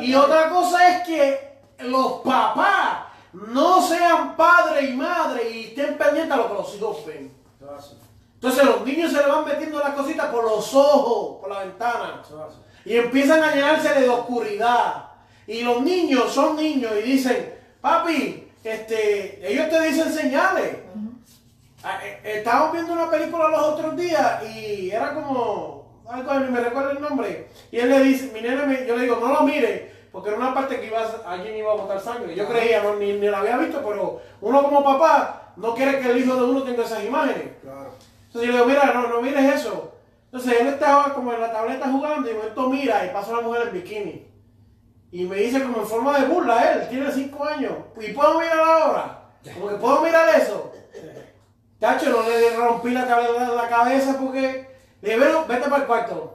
Y 0.00 0.14
otra 0.14 0.48
cosa 0.48 0.88
es 0.88 1.06
que 1.06 1.58
los 1.80 2.20
papás 2.20 3.08
no 3.32 3.82
sean 3.82 4.36
padre 4.36 4.90
y 4.90 4.94
madre 4.94 5.50
y 5.50 5.64
estén 5.66 5.98
pendientes 5.98 6.32
a 6.32 6.36
lo 6.36 6.48
que 6.48 6.54
los 6.54 6.74
hijos 6.74 7.06
ven. 7.06 7.32
Entonces 8.34 8.64
los 8.64 8.86
niños 8.86 9.12
se 9.12 9.18
le 9.18 9.26
van 9.26 9.44
metiendo 9.44 9.78
las 9.78 9.94
cositas 9.94 10.26
por 10.28 10.44
los 10.44 10.74
ojos, 10.74 11.40
por 11.40 11.50
la 11.50 11.60
ventana. 11.60 12.22
Y 12.88 12.96
empiezan 12.96 13.42
a 13.42 13.54
llenarse 13.54 14.00
de 14.00 14.08
oscuridad. 14.08 15.10
Y 15.46 15.60
los 15.60 15.82
niños 15.82 16.32
son 16.32 16.56
niños 16.56 16.90
y 16.98 17.02
dicen, 17.02 17.54
papi, 17.82 18.48
este, 18.64 19.46
ellos 19.46 19.68
te 19.68 19.82
dicen 19.82 20.10
señales. 20.10 20.78
Ah, 21.84 22.00
eh, 22.02 22.38
estábamos 22.38 22.72
viendo 22.72 22.94
una 22.94 23.10
película 23.10 23.48
los 23.48 23.60
otros 23.60 23.94
días 23.94 24.42
y 24.56 24.90
era 24.90 25.12
como, 25.12 26.00
algo, 26.08 26.32
me 26.50 26.60
recuerdo 26.60 26.92
el 26.92 27.00
nombre. 27.02 27.48
Y 27.70 27.78
él 27.78 27.90
le 27.90 28.02
dice, 28.04 28.30
mi 28.32 28.40
nene, 28.40 28.86
yo 28.86 28.96
le 28.96 29.02
digo, 29.02 29.18
no 29.20 29.34
lo 29.34 29.42
mire, 29.42 29.92
porque 30.10 30.30
era 30.30 30.38
una 30.38 30.54
parte 30.54 30.80
que 30.80 30.86
iba, 30.86 31.02
alguien 31.26 31.56
iba 31.56 31.72
a 31.72 31.76
botar 31.76 32.00
sangre. 32.00 32.34
Yo 32.34 32.48
creía, 32.48 32.82
no, 32.82 32.96
ni, 32.96 33.12
ni 33.12 33.28
la 33.28 33.40
había 33.40 33.58
visto, 33.58 33.82
pero 33.86 34.22
uno 34.40 34.62
como 34.62 34.82
papá 34.82 35.52
no 35.56 35.74
quiere 35.74 36.00
que 36.00 36.10
el 36.10 36.18
hijo 36.18 36.36
de 36.36 36.42
uno 36.42 36.62
tenga 36.62 36.84
esas 36.84 37.04
imágenes. 37.04 37.48
Claro. 37.60 37.90
Entonces 38.28 38.50
yo 38.50 38.52
le 38.52 38.64
digo, 38.64 38.66
mira, 38.66 38.94
no, 38.94 39.08
no 39.08 39.20
mires 39.20 39.56
eso. 39.56 39.97
Entonces 40.30 40.60
él 40.60 40.66
estaba 40.66 41.14
como 41.14 41.32
en 41.32 41.40
la 41.40 41.50
tableta 41.50 41.90
jugando 41.90 42.28
y 42.28 42.32
de 42.32 42.38
momento 42.38 42.68
mira 42.68 43.06
y 43.06 43.10
pasa 43.10 43.32
una 43.32 43.40
mujer 43.40 43.68
en 43.68 43.72
bikini. 43.72 44.28
Y 45.10 45.24
me 45.24 45.36
dice 45.36 45.62
como 45.62 45.78
en 45.78 45.86
forma 45.86 46.18
de 46.18 46.26
burla, 46.26 46.72
él 46.72 46.88
tiene 46.90 47.10
5 47.10 47.44
años. 47.44 47.72
¿Y 47.98 48.12
puedo 48.12 48.38
mirar 48.38 48.60
ahora? 48.60 49.22
Como 49.54 49.68
que 49.68 49.76
puedo 49.76 50.02
mirar 50.02 50.28
eso. 50.38 50.70
Tacho, 51.78 52.10
no 52.10 52.28
le 52.28 52.56
rompí 52.56 52.90
la, 52.90 53.06
la 53.06 53.68
cabeza 53.68 54.18
porque 54.20 54.68
le 55.00 55.16
vete 55.16 55.68
para 55.68 55.76
el 55.76 55.86
cuarto. 55.86 56.34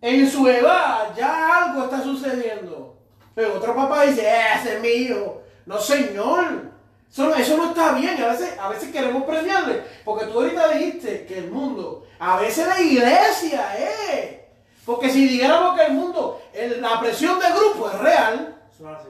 En 0.00 0.28
su 0.28 0.48
edad 0.48 1.14
ya 1.16 1.64
algo 1.64 1.84
está 1.84 2.02
sucediendo. 2.02 2.96
Pero 3.34 3.54
otro 3.54 3.74
papá 3.74 4.02
dice, 4.02 4.28
ese 4.56 4.76
es 4.76 4.80
mi 4.80 4.88
hijo. 4.88 5.42
No, 5.66 5.78
señor. 5.78 6.72
Eso, 7.10 7.56
no 7.56 7.70
está 7.70 7.92
bien. 7.92 8.22
A 8.22 8.28
veces, 8.28 8.58
a 8.58 8.68
veces 8.68 8.92
queremos 8.92 9.24
premiarle. 9.24 9.82
Porque 10.04 10.26
tú 10.26 10.40
ahorita 10.40 10.68
dijiste 10.68 11.26
que 11.26 11.38
el 11.38 11.50
mundo, 11.50 12.06
a 12.18 12.38
veces 12.38 12.66
la 12.66 12.80
iglesia, 12.80 13.74
eh. 13.78 14.48
Porque 14.84 15.10
si 15.10 15.26
dijéramos 15.26 15.78
que 15.78 15.86
el 15.86 15.92
mundo, 15.92 16.40
la 16.80 17.00
presión 17.00 17.38
de 17.38 17.46
grupo 17.50 17.90
es 17.90 17.98
real. 17.98 18.54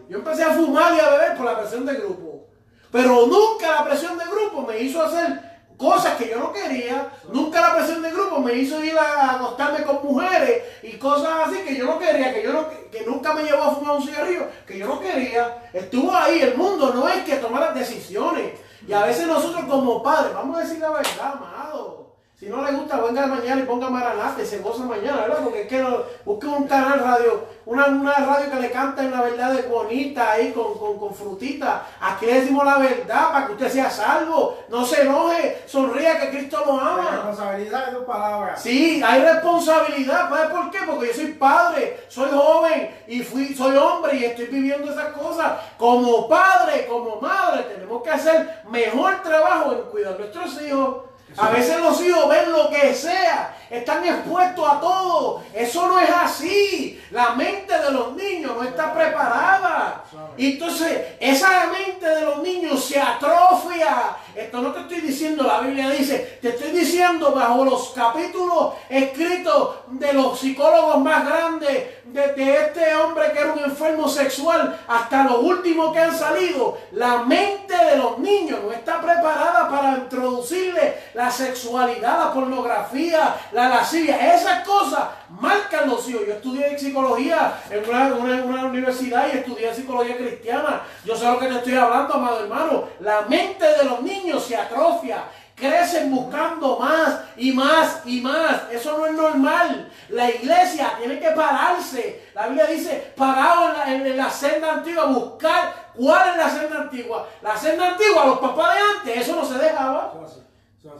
Yo 0.09 0.19
empecé 0.19 0.45
a 0.45 0.55
fumar 0.55 0.95
y 0.95 1.01
a 1.01 1.11
beber 1.11 1.37
por 1.37 1.47
la 1.47 1.59
presión 1.59 1.85
de 1.85 1.95
grupo. 1.95 2.47
Pero 2.91 3.27
nunca 3.27 3.71
la 3.71 3.85
presión 3.85 4.17
de 4.17 4.25
grupo 4.25 4.63
me 4.63 4.81
hizo 4.81 5.03
hacer 5.03 5.48
cosas 5.79 6.17
que 6.17 6.29
yo 6.29 6.39
no 6.39 6.53
quería. 6.53 7.11
Nunca 7.33 7.61
la 7.61 7.77
presión 7.77 8.03
de 8.03 8.11
grupo 8.11 8.41
me 8.41 8.53
hizo 8.53 8.85
ir 8.85 8.99
a 8.99 9.37
acostarme 9.37 9.85
con 9.85 10.05
mujeres 10.05 10.63
y 10.83 10.99
cosas 10.99 11.47
así 11.47 11.61
que 11.61 11.77
yo 11.77 11.87
no 11.87 11.99
quería, 11.99 12.35
que 12.35 12.43
yo 12.43 12.53
no, 12.53 12.67
que 12.91 13.07
nunca 13.07 13.33
me 13.33 13.45
llevó 13.45 13.63
a 13.63 13.75
fumar 13.75 13.97
un 13.97 14.03
cigarrillo, 14.07 14.49
que 14.67 14.77
yo 14.77 14.87
no 14.87 15.01
quería. 15.01 15.71
Estuvo 15.73 16.15
ahí, 16.15 16.41
el 16.41 16.57
mundo 16.57 16.93
no 16.93 17.09
es 17.09 17.25
que 17.25 17.37
tomar 17.37 17.63
las 17.63 17.75
decisiones. 17.75 18.61
Y 18.87 18.93
a 18.93 19.05
veces 19.05 19.27
nosotros 19.27 19.65
como 19.65 20.03
padres, 20.03 20.35
vamos 20.35 20.59
a 20.59 20.61
decir 20.63 20.79
la 20.81 20.91
verdad, 20.91 21.33
amado. 21.35 21.98
Si 22.39 22.47
no 22.47 22.63
le 22.63 22.71
gusta, 22.71 23.01
venga 23.01 23.27
mañana 23.27 23.63
y 23.63 23.65
ponga 23.65 23.91
Maranate 23.91 24.47
se 24.47 24.59
goza 24.59 24.85
mañana, 24.85 25.23
¿verdad? 25.23 25.41
Porque 25.43 25.63
es 25.63 25.67
que 25.67 25.85
busque 26.25 26.47
un 26.47 26.69
canal 26.69 27.01
radio, 27.01 27.47
una, 27.67 27.87
una 27.87 28.15
radio 28.15 28.49
que 28.49 28.61
le 28.61 28.71
canta 28.71 29.03
en 29.03 29.11
la 29.11 29.23
verdad 29.23 29.55
de 29.55 29.63
bonita 29.63 30.31
ahí 30.31 30.53
con, 30.53 30.79
con, 30.79 31.01
con 31.01 31.13
frutita. 31.13 31.85
Aquí 32.01 32.27
le 32.27 32.41
decimos 32.41 32.65
la 32.65 32.79
verdad 32.79 33.33
para 33.33 33.47
que 33.49 33.53
usted 33.55 33.69
sea 33.69 33.91
salvo. 33.91 34.57
No 34.69 34.85
se 34.85 35.03
enoje, 35.03 35.65
sonría 35.67 36.21
que 36.21 36.31
Cristo 36.31 36.63
lo 36.65 36.75
ama. 36.75 37.07
La 37.07 37.11
responsabilidad 37.11 37.87
de 37.87 37.97
tus 37.97 38.05
palabras. 38.05 38.63
Sí, 38.63 39.03
hay 39.05 39.21
responsabilidad. 39.21 40.29
¿Sabes 40.29 40.51
por 40.51 40.71
qué? 40.71 40.79
Porque 40.87 41.09
yo 41.09 41.15
soy 41.15 41.33
padre, 41.33 42.05
soy 42.07 42.31
joven 42.31 43.03
y 43.09 43.21
fui, 43.25 43.53
soy 43.53 43.77
hombre 43.77 44.15
y 44.15 44.25
estoy 44.27 44.47
viviendo 44.47 44.93
esas 44.93 45.09
cosas. 45.09 45.55
Como 45.77 46.29
padre, 46.29 46.87
como 46.87 47.21
madre, 47.21 47.65
tenemos 47.65 48.01
que 48.01 48.11
hacer 48.11 48.63
mejor 48.71 49.25
trabajo 49.25 49.73
en 49.73 49.91
cuidar 49.91 50.15
a 50.15 50.19
nuestros 50.19 50.63
hijos 50.63 51.08
a 51.37 51.51
veces 51.51 51.81
los 51.81 52.01
hijos 52.03 52.29
ven 52.29 52.51
lo 52.53 52.69
que 52.71 52.95
sea, 52.95 53.57
están 53.71 54.05
expuestos 54.05 54.69
a 54.69 54.81
todo. 54.81 55.43
Eso 55.53 55.87
no 55.87 56.01
es 56.01 56.11
así. 56.11 57.01
La 57.11 57.31
mente 57.31 57.79
de 57.79 57.91
los 57.91 58.15
niños 58.15 58.57
no 58.57 58.63
está 58.63 58.93
preparada. 58.95 60.05
Y 60.37 60.53
entonces 60.53 61.03
esa 61.21 61.67
mente 61.67 62.09
de 62.09 62.23
los 62.23 62.43
niños 62.43 62.85
se 62.85 63.01
atrofia. 63.01 64.17
Esto 64.35 64.63
no 64.63 64.73
te 64.73 64.81
estoy 64.81 65.01
diciendo, 65.01 65.45
la 65.45 65.61
Biblia 65.61 65.91
dice, 65.91 66.39
te 66.41 66.51
estoy 66.51 66.71
diciendo 66.71 67.33
bajo 67.33 67.65
los 67.65 67.91
capítulos 67.91 68.75
escritos 68.89 69.77
de 69.89 70.13
los 70.13 70.39
psicólogos 70.39 71.01
más 71.01 71.27
grandes, 71.27 71.98
desde 72.13 72.67
este 72.67 72.95
hombre 72.95 73.33
que 73.33 73.39
era 73.41 73.53
un 73.53 73.59
enfermo 73.59 74.09
sexual 74.09 74.79
hasta 74.87 75.25
los 75.25 75.43
últimos 75.43 75.93
que 75.93 76.01
han 76.01 76.17
salido. 76.17 76.79
La 76.93 77.19
mente 77.19 77.75
de 77.77 77.97
los 77.97 78.19
niños 78.19 78.61
no 78.63 78.73
está 78.73 79.01
preparada 79.01 79.69
para 79.69 79.99
introducirle 79.99 80.95
la 81.15 81.31
sexualidad, 81.31 82.27
la 82.27 82.33
pornografía, 82.33 83.37
la 83.53 83.69
lascivia. 83.69 84.35
Esas 84.35 84.67
cosas 84.67 85.09
marcan 85.29 85.89
los 85.89 86.09
hijos. 86.09 86.23
Yo 86.27 86.35
estudié 86.35 86.79
psicología 86.79 87.61
en 87.71 87.89
una, 87.89 88.15
una, 88.45 88.65
universidad 88.67 89.27
y 89.33 89.39
estudié 89.39 89.75
psicología 89.75 90.17
cristiana. 90.17 90.83
Yo 91.05 91.17
sé 91.17 91.25
lo 91.27 91.39
que 91.39 91.47
te 91.47 91.57
estoy 91.57 91.75
hablando, 91.75 92.15
amado 92.15 92.41
hermano. 92.41 92.85
La 93.01 93.23
mente 93.23 93.65
de 93.65 93.85
los 93.85 94.03
niños 94.03 94.45
se 94.45 94.57
atrofia 94.57 95.25
crecen 95.59 96.11
buscando 96.11 96.79
más 96.79 97.21
y 97.37 97.53
más 97.53 98.03
y 98.05 98.21
más. 98.21 98.63
Eso 98.71 98.97
no 98.97 99.07
es 99.07 99.13
normal. 99.13 99.91
La 100.11 100.31
iglesia 100.31 100.95
tiene 100.99 101.19
que 101.19 101.31
pararse. 101.31 102.29
La 102.35 102.47
Biblia 102.47 102.67
dice, 102.67 103.13
parado 103.17 103.73
en 103.87 104.17
la, 104.17 104.31
senda 104.31 104.75
antigua, 104.75 105.07
buscar 105.07 105.91
cuál 105.95 106.31
es 106.31 106.37
la 106.37 106.51
senda 106.51 106.81
antigua. 106.83 107.29
La 107.43 107.57
senda 107.57 107.89
antigua, 107.89 108.27
los 108.27 108.39
papás 108.39 108.75
de 108.75 108.81
antes, 108.81 109.29
eso 109.29 109.37
no 109.37 109.45
se 109.45 109.59
dejaba. 109.59 110.15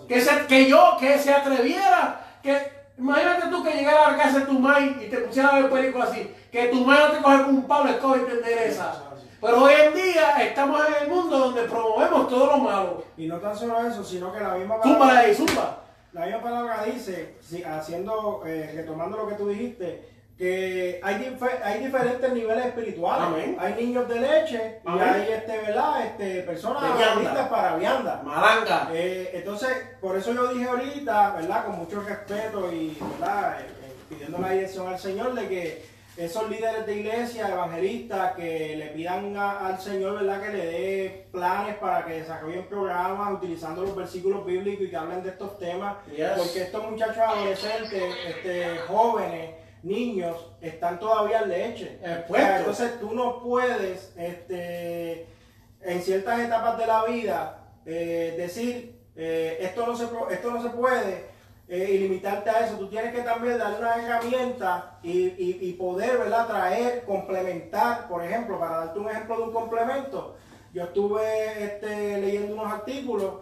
Que, 0.07 0.21
se, 0.21 0.47
que 0.47 0.69
yo, 0.69 0.97
que 0.99 1.19
se 1.19 1.33
atreviera, 1.33 2.21
que 2.43 2.79
imagínate 2.99 3.49
tú 3.49 3.63
que 3.63 3.73
llegara 3.73 4.07
a 4.07 4.11
la 4.13 4.19
casa 4.19 4.41
de 4.41 4.47
tu 4.47 4.59
madre 4.59 4.97
y 5.01 5.09
te 5.09 5.19
pusiera 5.19 5.51
a 5.51 5.61
ver 5.61 5.71
películas 5.71 6.11
así, 6.11 6.35
que 6.51 6.67
tu 6.67 6.85
madre 6.85 7.05
no 7.05 7.13
te 7.13 7.23
coge 7.23 7.43
con 7.45 7.55
un 7.55 7.67
palo, 7.67 7.91
escoge 7.91 8.23
y 8.23 8.25
te 8.25 8.33
endereza. 8.33 9.08
Pero 9.41 9.63
hoy 9.63 9.73
en 9.73 9.95
día 9.95 10.43
estamos 10.43 10.81
en 10.89 11.03
el 11.03 11.09
mundo 11.09 11.39
donde 11.39 11.63
promovemos 11.63 12.29
todo 12.29 12.47
lo 12.47 12.59
malo. 12.59 13.05
Y 13.17 13.27
no 13.27 13.39
tan 13.39 13.57
solo 13.57 13.87
eso, 13.87 14.03
sino 14.03 14.33
que 14.33 14.41
la 14.41 14.55
misma 14.55 14.81
palabra. 14.81 14.99
Zumba 14.99 15.19
ahí, 15.19 15.35
zumba. 15.35 15.85
La 16.13 16.27
misma 16.27 16.43
palabra 16.43 16.85
dice, 16.85 17.37
haciendo, 17.65 18.43
eh, 18.47 18.73
retomando 18.75 19.19
lo 19.19 19.29
que 19.29 19.35
tú 19.35 19.49
dijiste, 19.49 20.09
que 20.37 21.01
hay, 21.03 21.37
hay 21.65 21.85
diferentes 21.85 22.33
niveles 22.33 22.67
espirituales. 22.67 23.57
Hay 23.59 23.75
niños 23.75 24.09
de 24.09 24.21
leche 24.21 24.81
y 24.85 24.99
hay 24.99 25.29
este, 25.33 25.59
¿verdad? 25.59 26.07
Este, 26.07 26.43
personas 26.43 26.83
listas 27.19 27.49
para 27.49 27.77
vianda. 27.77 28.23
Malanga. 28.25 28.89
Eh, 28.93 29.31
entonces, 29.35 29.71
por 30.01 30.17
eso 30.17 30.33
yo 30.33 30.49
dije 30.53 30.69
ahorita, 30.69 31.33
¿verdad? 31.33 31.67
Con 31.67 31.79
mucho 31.79 32.01
respeto 32.01 32.73
y 32.73 32.97
¿verdad? 33.19 33.61
Eh, 33.61 33.95
pidiendo 34.09 34.39
la 34.39 34.51
dirección 34.51 34.89
al 34.89 34.99
Señor 34.99 35.35
de 35.35 35.49
que 35.49 35.98
esos 36.19 36.51
líderes 36.51 36.85
de 36.85 36.97
iglesia, 36.97 37.49
evangelistas, 37.49 38.33
que 38.35 38.75
le 38.77 38.87
pidan 38.87 39.37
al 39.37 39.81
Señor, 39.81 40.19
¿verdad? 40.19 40.43
Que 40.43 40.57
le 40.57 40.67
dé 40.67 41.29
planes 41.31 41.77
para 41.77 42.05
que 42.05 42.15
desarrollen 42.15 42.67
programas 42.67 43.35
utilizando 43.35 43.83
los 43.83 43.95
versículos 43.95 44.45
bíblicos 44.45 44.87
y 44.87 44.91
que 44.91 44.97
hablen 44.97 45.23
de 45.23 45.29
estos 45.29 45.57
temas. 45.61 45.99
Porque 46.37 46.63
estos 46.63 46.91
muchachos 46.91 47.19
adolescentes, 47.19 48.03
este, 48.27 48.79
jóvenes, 48.89 49.55
niños 49.85 50.37
están 50.61 50.99
todavía 50.99 51.43
en 51.43 51.51
leche. 51.51 52.01
entonces 52.03 52.99
tú 52.99 53.15
no 53.15 53.41
puedes, 53.41 54.13
este, 54.17 55.25
en 55.83 56.03
ciertas 56.03 56.41
etapas 56.41 56.79
de 56.79 56.87
la 56.89 57.05
vida, 57.05 57.65
eh, 57.87 58.35
decir, 58.37 58.99
eh, 59.15 59.59
esto, 59.61 59.87
no 59.87 59.97
se, 59.97 60.09
esto 60.31 60.51
no 60.51 60.61
se 60.61 60.71
puede 60.71 61.38
eh, 61.69 61.91
y 61.91 61.99
limitarte 61.99 62.49
a 62.49 62.67
eso. 62.67 62.79
Tú 62.79 62.89
tienes 62.89 63.15
que 63.15 63.21
también 63.21 63.59
darle 63.59 63.79
una 63.79 63.97
herramienta 63.97 64.99
y, 65.03 65.73
poder, 65.75 66.19
¿verdad? 66.19 66.47
Traer, 66.47 67.05
complementar, 67.05 68.09
por 68.09 68.25
ejemplo, 68.25 68.59
para 68.59 68.79
darte 68.79 68.99
un 68.99 69.11
ejemplo 69.11 69.37
de 69.37 69.43
un 69.43 69.53
complemento. 69.53 70.37
Yo 70.73 70.85
estuve 70.85 71.65
este, 71.65 72.21
leyendo 72.21 72.55
unos 72.55 72.73
artículos 72.73 73.35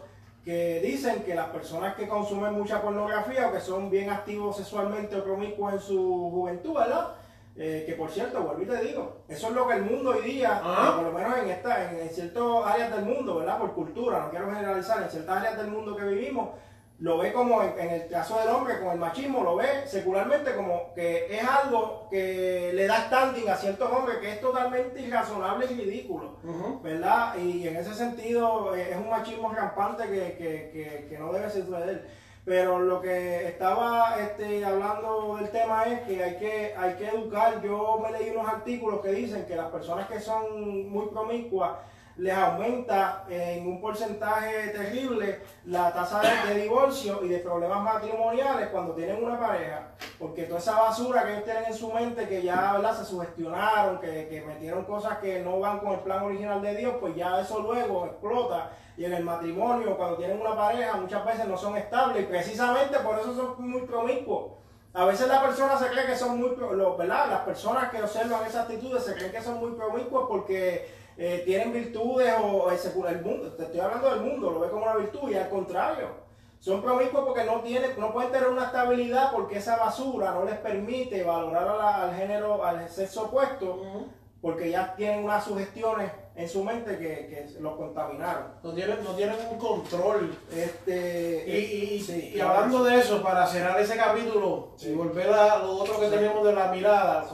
que 0.45 0.81
dicen 0.81 1.23
que 1.25 1.35
las 1.35 1.49
personas 1.49 1.95
que 1.95 2.07
consumen 2.07 2.53
mucha 2.53 2.83
pornografía 2.83 3.49
o 3.49 3.53
que 3.53 3.61
son 3.61 3.91
bien 3.91 4.11
activos 4.11 4.57
sexualmente 4.57 5.17
o 5.17 5.25
promiscuos 5.25 5.75
en 5.75 5.81
su 5.81 6.31
juventud, 6.31 6.75
¿verdad? 6.75 7.15
Eh, 7.57 7.85
que 7.87 7.95
por 7.95 8.11
cierto, 8.11 8.43
vuelvo 8.43 8.63
y 8.63 8.67
te 8.67 8.85
digo, 8.85 9.23
eso 9.29 9.49
es 9.49 9.55
lo 9.55 9.67
que 9.67 9.75
el 9.77 9.83
mundo 9.83 10.11
hoy 10.11 10.23
día, 10.23 10.61
ah. 10.63 10.95
por 10.97 11.07
lo 11.07 11.13
menos 11.13 11.39
en, 11.39 11.49
esta, 11.49 11.91
en, 11.91 12.01
en 12.01 12.11
ciertas 12.11 12.43
áreas 12.65 12.95
del 12.95 13.07
mundo, 13.07 13.37
¿verdad? 13.37 13.59
Por 13.59 13.73
cultura, 13.73 14.21
no 14.21 14.31
quiero 14.31 14.47
generalizar, 14.47 15.03
en 15.03 15.09
ciertas 15.09 15.39
áreas 15.39 15.57
del 15.57 15.69
mundo 15.69 15.97
que 15.97 16.05
vivimos, 16.05 16.51
lo 16.99 17.19
ve 17.19 17.33
como 17.33 17.63
en, 17.63 17.91
el 17.91 18.09
caso 18.09 18.39
del 18.39 18.49
hombre, 18.49 18.79
con 18.81 18.93
el 18.93 18.99
machismo, 18.99 19.43
lo 19.43 19.57
ve 19.57 19.87
secularmente 19.87 20.55
como 20.55 20.95
que 20.95 21.27
es 21.31 21.47
algo 21.47 22.09
que 22.11 22.71
le 22.73 22.87
da 22.87 23.07
standing 23.07 23.49
a 23.51 23.57
ciertos 23.57 23.91
hombres 23.93 24.17
que 24.19 24.33
es 24.33 24.41
totalmente 24.41 25.03
irrazonable 25.03 25.67
y 25.71 25.75
ridículo, 25.75 26.37
¿verdad? 26.83 27.37
Y 27.37 27.69
en 27.69 27.77
ese 27.77 27.93
sentido 27.93 28.75
eh, 28.75 28.93
es 28.93 28.97
un 28.97 29.11
machismo 29.11 29.53
rampante 29.53 30.05
que, 30.05 30.37
que, 30.39 31.07
que, 31.09 31.19
no 31.19 31.33
debe 31.33 31.51
suceder. 31.51 32.27
Pero 32.47 32.79
lo 32.79 33.01
que 33.01 33.49
estaba 33.49 34.17
este, 34.21 34.65
hablando 34.65 35.37
del 35.37 35.51
tema 35.51 35.83
es 35.85 36.01
que 36.03 36.23
hay, 36.23 36.37
que 36.37 36.75
hay 36.77 36.95
que 36.95 37.09
educar. 37.09 37.61
Yo 37.61 38.01
me 38.01 38.17
leí 38.17 38.31
unos 38.31 38.49
artículos 38.49 39.01
que 39.01 39.11
dicen 39.11 39.45
que 39.47 39.57
las 39.57 39.67
personas 39.67 40.07
que 40.09 40.21
son 40.21 40.89
muy 40.89 41.07
promiscuas 41.09 41.73
les 42.19 42.35
aumenta 42.35 43.25
en 43.29 43.67
un 43.67 43.81
porcentaje 43.81 44.69
terrible 44.69 45.43
la 45.67 45.93
tasa 45.93 46.23
de, 46.47 46.63
divorcio 46.63 47.23
y 47.23 47.29
de 47.29 47.41
problemas 47.41 47.83
matrimoniales 47.83 48.69
cuando 48.69 48.95
tienen 48.95 49.23
una 49.23 49.39
pareja, 49.39 49.89
porque 50.19 50.45
toda 50.45 50.59
esa 50.59 50.81
basura 50.81 51.25
que 51.25 51.33
ellos 51.33 51.45
tienen 51.45 51.65
en 51.67 51.75
su 51.75 51.93
mente, 51.93 52.27
que 52.27 52.43
ya 52.43 52.73
¿verdad? 52.73 52.97
se 52.97 53.05
sugestionaron, 53.05 54.01
que, 54.01 54.29
que 54.29 54.43
metieron 54.47 54.85
cosas 54.85 55.19
que 55.19 55.41
no 55.41 55.61
van 55.61 55.79
con 55.81 55.93
el 55.93 56.01
plan 56.01 56.23
original 56.23 56.63
de 56.63 56.77
Dios, 56.77 56.95
pues 57.01 57.15
ya 57.15 57.41
eso 57.41 57.61
luego 57.61 58.07
explota. 58.07 58.71
Y 58.97 59.05
en 59.05 59.13
el 59.13 59.25
matrimonio, 59.25 59.95
cuando 59.99 60.17
tienen 60.17 60.41
una 60.41 60.57
pareja, 60.57 60.97
muchas 60.97 61.23
veces 61.27 61.47
no 61.47 61.59
son 61.59 61.77
estables 61.77 62.23
y 62.23 62.27
precisamente 62.27 62.99
por 63.01 63.19
eso 63.19 63.35
son 63.35 63.71
muy 63.71 63.83
promiscuos. 63.83 64.53
A 64.95 65.05
veces 65.05 65.29
la 65.29 65.43
persona 65.43 65.79
se 65.79 65.89
cree 65.89 66.07
que 66.07 66.17
son 66.17 66.41
muy, 66.41 66.57
¿verdad? 66.97 67.29
Las 67.29 67.41
personas 67.41 67.91
que 67.91 68.03
observan 68.03 68.47
esas 68.47 68.63
actitudes 68.63 69.05
se 69.05 69.13
creen 69.13 69.31
que 69.31 69.43
son 69.43 69.59
muy 69.59 69.73
promiscuos 69.73 70.25
porque 70.27 70.89
eh, 71.19 71.43
tienen 71.45 71.73
virtudes 71.73 72.35
o 72.43 72.71
el, 73.09 73.23
mundo, 73.23 73.53
te 73.53 73.63
estoy 73.65 73.81
hablando 73.81 74.11
del 74.11 74.21
mundo, 74.21 74.51
lo 74.51 74.61
ve 74.61 74.69
como 74.69 74.83
una 74.83 74.97
virtud 74.97 75.31
y 75.31 75.35
al 75.35 75.49
contrario. 75.49 76.27
Son 76.59 76.83
promiscuos 76.83 77.25
porque 77.25 77.45
no 77.45 77.61
tienen, 77.61 77.99
no 77.99 78.13
pueden 78.13 78.33
tener 78.33 78.49
una 78.49 78.65
estabilidad 78.65 79.31
porque 79.33 79.59
esa 79.59 79.77
basura 79.77 80.33
no 80.33 80.45
les 80.45 80.57
permite 80.57 81.23
valorar 81.23 81.69
al 81.81 82.15
género, 82.15 82.65
al 82.65 82.89
sexo 82.89 83.25
opuesto, 83.27 83.83
porque 84.41 84.71
ya 84.71 84.95
tienen 84.95 85.25
unas 85.25 85.45
sugestiones 85.45 86.11
en 86.37 86.47
su 86.47 86.63
mente 86.63 86.99
que, 86.99 87.07
que 87.29 87.61
los 87.61 87.77
contaminaron. 87.77 88.45
No 88.63 88.73
tienen, 88.73 89.03
no 89.03 89.13
tienen 89.13 89.37
un 89.51 89.59
control. 89.59 90.37
Este, 90.55 91.45
y, 91.49 92.35
y, 92.35 92.41
hablando 92.41 92.85
de 92.85 92.99
eso, 92.99 93.23
para 93.23 93.47
cerrar 93.47 93.81
ese 93.81 93.97
capítulo 93.97 94.75
y 94.81 94.93
volver 94.93 95.31
a 95.31 95.59
lo 95.59 95.77
otro 95.79 95.99
que 95.99 96.09
tenemos 96.09 96.45
de 96.45 96.53
la 96.53 96.71
mirada, 96.71 97.27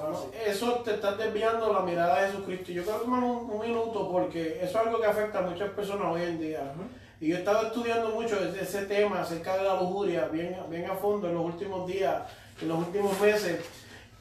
eso 0.47 0.75
te 0.85 0.95
está 0.95 1.17
desviando 1.17 1.73
la 1.73 1.81
mirada 1.81 2.23
de 2.23 2.29
Jesucristo. 2.29 2.71
Yo 2.71 2.85
quiero 2.85 3.01
tomar 3.01 3.25
un, 3.25 3.51
un, 3.51 3.61
minuto 3.61 4.09
porque 4.11 4.61
eso 4.63 4.79
es 4.81 4.87
algo 4.87 5.01
que 5.01 5.07
afecta 5.07 5.41
a 5.41 5.43
muchas 5.43 5.71
personas 5.71 6.07
hoy 6.07 6.23
en 6.23 6.41
día. 6.41 6.73
Y 7.21 7.29
yo 7.29 7.37
he 7.37 7.39
estado 7.41 7.67
estudiando 7.67 8.11
mucho 8.11 8.37
ese 8.39 8.87
tema 8.87 9.23
acerca 9.23 9.57
de 9.57 9.65
la 9.65 9.81
lujuria, 9.81 10.27
bien, 10.27 10.57
bien 10.69 10.89
a 10.89 10.95
fondo 10.95 11.29
en 11.29 11.35
los 11.35 11.45
últimos 11.45 11.89
días, 11.89 12.23
en 12.61 12.69
los 12.69 12.79
últimos 12.79 13.21
meses. 13.21 13.65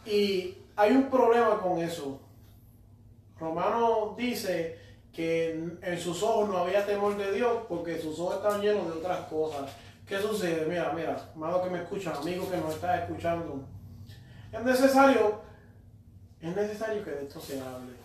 Y 0.07 0.57
hay 0.75 0.91
un 0.91 1.09
problema 1.09 1.59
con 1.59 1.77
eso 1.79 2.19
Romano 3.41 4.13
dice 4.15 4.77
que 5.11 5.49
en 5.81 5.99
sus 5.99 6.21
ojos 6.21 6.47
no 6.47 6.59
había 6.59 6.85
temor 6.85 7.17
de 7.17 7.33
Dios 7.33 7.63
porque 7.67 7.99
sus 7.99 8.17
ojos 8.19 8.35
estaban 8.35 8.61
llenos 8.61 8.85
de 8.85 8.99
otras 8.99 9.21
cosas. 9.27 9.71
¿Qué 10.05 10.19
sucede? 10.19 10.67
Mira, 10.67 10.93
mira, 10.93 11.31
amado 11.35 11.63
que 11.63 11.71
me 11.71 11.79
escuchan, 11.79 12.15
amigo 12.15 12.49
que 12.49 12.57
nos 12.57 12.75
está 12.75 13.03
escuchando. 13.03 13.65
Es 14.51 14.63
necesario, 14.63 15.41
es 16.39 16.55
necesario 16.55 17.03
que 17.03 17.09
de 17.09 17.23
esto 17.23 17.39
se 17.39 17.59
hable. 17.59 17.95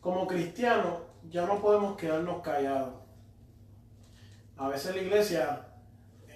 Como 0.00 0.26
cristianos 0.26 1.02
ya 1.28 1.44
no 1.44 1.60
podemos 1.60 1.96
quedarnos 1.98 2.40
callados. 2.40 2.94
A 4.56 4.68
veces 4.68 4.96
la 4.96 5.02
iglesia, 5.02 5.66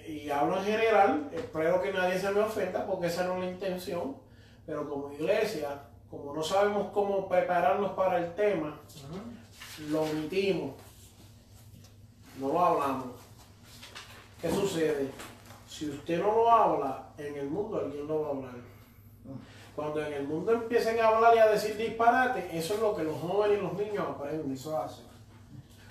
y 0.07 0.29
hablo 0.29 0.57
en 0.59 0.63
general, 0.63 1.29
espero 1.33 1.81
que 1.81 1.91
nadie 1.91 2.19
se 2.19 2.29
me 2.31 2.41
ofenda 2.41 2.85
porque 2.85 3.07
esa 3.07 3.23
no 3.23 3.35
es 3.35 3.45
la 3.45 3.51
intención, 3.51 4.17
pero 4.65 4.87
como 4.87 5.11
iglesia 5.11 5.86
como 6.09 6.33
no 6.33 6.43
sabemos 6.43 6.87
cómo 6.93 7.27
prepararnos 7.27 7.91
para 7.91 8.19
el 8.19 8.33
tema, 8.35 8.79
lo 9.89 10.01
omitimos, 10.03 10.71
no 12.39 12.47
lo 12.49 12.59
hablamos. 12.59 13.07
¿Qué 14.41 14.49
sucede? 14.49 15.11
Si 15.67 15.89
usted 15.89 16.19
no 16.19 16.31
lo 16.33 16.51
habla, 16.51 17.09
en 17.17 17.35
el 17.35 17.49
mundo 17.49 17.77
alguien 17.77 18.07
lo 18.07 18.21
va 18.21 18.27
a 18.27 18.31
hablar. 18.31 18.55
Cuando 19.75 20.03
en 20.03 20.13
el 20.13 20.27
mundo 20.27 20.53
empiecen 20.53 20.99
a 20.99 21.07
hablar 21.07 21.35
y 21.35 21.39
a 21.39 21.47
decir 21.47 21.77
disparate, 21.77 22.49
eso 22.57 22.75
es 22.75 22.79
lo 22.79 22.95
que 22.95 23.03
los 23.03 23.19
jóvenes 23.19 23.59
y 23.59 23.61
los 23.61 23.73
niños 23.73 24.05
aprenden. 24.09 24.51
Eso 24.51 24.75
hace. 24.77 25.01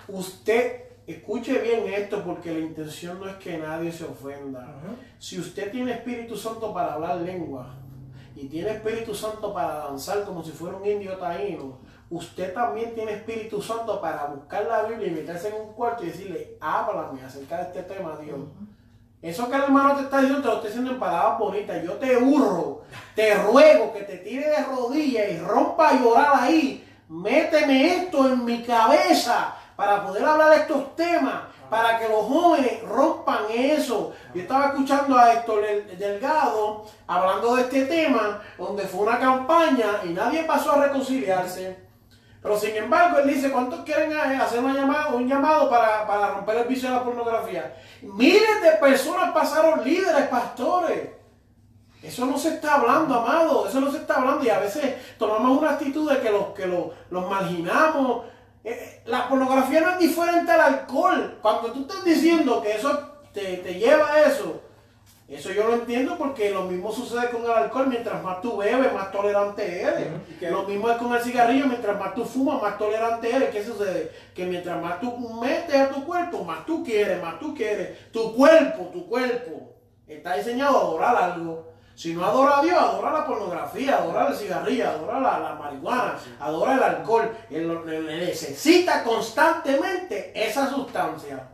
Usted 0.09 0.83
escuche 1.05 1.57
bien 1.59 1.87
esto 1.93 2.21
porque 2.23 2.51
la 2.51 2.59
intención 2.59 3.19
no 3.19 3.29
es 3.29 3.35
que 3.37 3.57
nadie 3.57 3.91
se 3.91 4.03
ofenda. 4.03 4.75
Si 5.19 5.39
usted 5.39 5.71
tiene 5.71 5.93
Espíritu 5.93 6.35
Santo 6.35 6.73
para 6.73 6.95
hablar 6.95 7.17
lengua, 7.17 7.75
y 8.39 8.47
tiene 8.47 8.69
Espíritu 8.69 9.15
Santo 9.15 9.51
para 9.51 9.79
danzar 9.79 10.23
como 10.23 10.43
si 10.43 10.51
fuera 10.51 10.77
un 10.77 10.85
indio 10.85 11.17
taíno, 11.17 11.79
usted 12.11 12.53
también 12.53 12.93
tiene 12.93 13.13
Espíritu 13.13 13.59
Santo 13.61 13.99
para 13.99 14.25
buscar 14.25 14.63
la 14.65 14.83
Biblia 14.83 15.07
y 15.07 15.11
meterse 15.11 15.47
en 15.49 15.55
un 15.55 15.73
cuarto 15.73 16.03
y 16.03 16.07
decirle, 16.07 16.55
háblame 16.61 17.23
acerca 17.23 17.57
de 17.57 17.63
este 17.63 17.83
tema, 17.83 18.15
Dios. 18.21 18.39
Eso 19.23 19.49
que 19.49 19.55
el 19.55 19.63
hermano 19.63 19.95
te 19.95 20.03
está 20.03 20.19
diciendo, 20.19 20.41
te 20.43 20.47
lo 20.47 20.53
estoy 20.53 20.69
diciendo 20.69 20.91
en 20.91 20.99
palabras 20.99 21.39
bonitas. 21.39 21.83
Yo 21.83 21.93
te 21.93 22.15
hurro, 22.15 22.83
te 23.15 23.33
ruego 23.33 23.91
que 23.91 24.01
te 24.01 24.17
tire 24.17 24.47
de 24.47 24.63
rodillas 24.63 25.31
y 25.31 25.39
rompa 25.39 25.89
a 25.89 25.99
llorar 25.99 26.31
ahí. 26.35 26.87
Méteme 27.09 27.95
esto 27.95 28.27
en 28.27 28.45
mi 28.45 28.61
cabeza 28.61 29.55
para 29.75 30.05
poder 30.05 30.23
hablar 30.23 30.51
de 30.51 30.57
estos 30.57 30.95
temas 30.95 31.41
para 31.69 31.99
que 31.99 32.07
los 32.07 32.25
jóvenes 32.25 32.83
rompan 32.83 33.45
eso. 33.49 34.13
Yo 34.33 34.41
estaba 34.41 34.67
escuchando 34.67 35.17
a 35.17 35.33
Héctor 35.33 35.63
Delgado 35.97 36.85
hablando 37.07 37.55
de 37.55 37.63
este 37.63 37.85
tema, 37.85 38.41
donde 38.57 38.83
fue 38.83 39.01
una 39.01 39.19
campaña 39.19 40.01
y 40.03 40.09
nadie 40.09 40.43
pasó 40.43 40.73
a 40.73 40.85
reconciliarse. 40.85 41.87
Pero 42.41 42.57
sin 42.57 42.75
embargo, 42.75 43.19
él 43.19 43.27
dice, 43.27 43.51
¿cuántos 43.51 43.81
quieren 43.81 44.13
hacer 44.13 44.59
una 44.59 44.73
llamada, 44.73 45.07
un 45.07 45.27
llamado 45.27 45.69
para, 45.69 46.07
para 46.07 46.29
romper 46.35 46.57
el 46.57 46.67
vicio 46.67 46.89
de 46.89 46.95
la 46.95 47.03
pornografía? 47.03 47.75
Miles 48.01 48.61
de 48.61 48.71
personas 48.79 49.31
pasaron 49.31 49.83
líderes, 49.83 50.27
pastores. 50.27 51.09
Eso 52.01 52.25
no 52.25 52.37
se 52.37 52.49
está 52.49 52.75
hablando, 52.75 53.15
amado. 53.15 53.67
Eso 53.67 53.81
no 53.81 53.91
se 53.91 53.97
está 53.97 54.15
hablando. 54.15 54.45
Y 54.45 54.49
a 54.49 54.59
veces 54.59 54.95
tomamos 55.17 55.57
una 55.57 55.71
actitud 55.71 56.09
de 56.09 56.21
que 56.21 56.29
los, 56.29 56.45
que 56.53 56.67
los, 56.67 56.85
los 57.09 57.29
marginamos, 57.29 58.25
la 59.05 59.29
pornografía 59.29 59.81
no 59.81 59.91
es 59.91 59.99
diferente 59.99 60.51
al 60.51 60.61
alcohol. 60.61 61.37
Cuando 61.41 61.71
tú 61.71 61.81
estás 61.81 62.03
diciendo 62.03 62.61
que 62.61 62.75
eso 62.75 63.11
te, 63.33 63.57
lleva 63.75 64.11
a 64.11 64.27
eso, 64.27 64.61
eso 65.27 65.51
yo 65.51 65.67
lo 65.67 65.75
entiendo 65.75 66.17
porque 66.17 66.51
lo 66.51 66.63
mismo 66.63 66.91
sucede 66.91 67.29
con 67.29 67.43
el 67.43 67.51
alcohol. 67.51 67.87
Mientras 67.87 68.21
más 68.23 68.41
tú 68.41 68.57
bebes, 68.57 68.93
más 68.93 69.11
tolerante 69.11 69.81
eres. 69.81 70.07
Lo 70.51 70.63
mismo 70.63 70.89
es 70.89 70.97
con 70.97 71.13
el 71.13 71.21
cigarrillo. 71.21 71.67
Mientras 71.67 71.97
más 71.99 72.13
tú 72.13 72.25
fumas, 72.25 72.61
más 72.61 72.77
tolerante 72.77 73.33
eres. 73.33 73.49
¿Qué 73.49 73.63
sucede? 73.63 74.11
Que 74.33 74.45
mientras 74.45 74.81
más 74.81 74.99
tú 74.99 75.17
metes 75.41 75.75
a 75.75 75.89
tu 75.89 76.05
cuerpo, 76.05 76.43
más 76.43 76.65
tú 76.65 76.83
quieres, 76.83 77.21
más 77.21 77.39
tú 77.39 77.53
quieres. 77.53 78.11
Tu 78.11 78.35
cuerpo, 78.35 78.89
tu 78.93 79.07
cuerpo 79.07 79.73
está 80.07 80.35
diseñado 80.35 80.77
a 80.77 80.81
adorar 80.81 81.15
algo. 81.15 81.66
Si 81.97 82.13
no 82.13 82.23
adora 82.23 82.59
a 82.59 82.61
Dios, 82.61 82.77
adora 82.77 83.11
la 83.11 83.25
pornografía, 83.25 83.97
adora 83.97 84.27
el 84.27 84.35
cigarrillo, 84.35 84.87
adora 84.87 85.19
la, 85.19 85.55
marihuana, 85.55 86.15
adora 86.39 86.75
el 86.75 86.83
alcohol. 86.83 87.35
Él, 87.49 88.05
necesita 88.05 89.03
constantemente 89.03 90.31
esa 90.35 90.69
sustancia. 90.69 91.47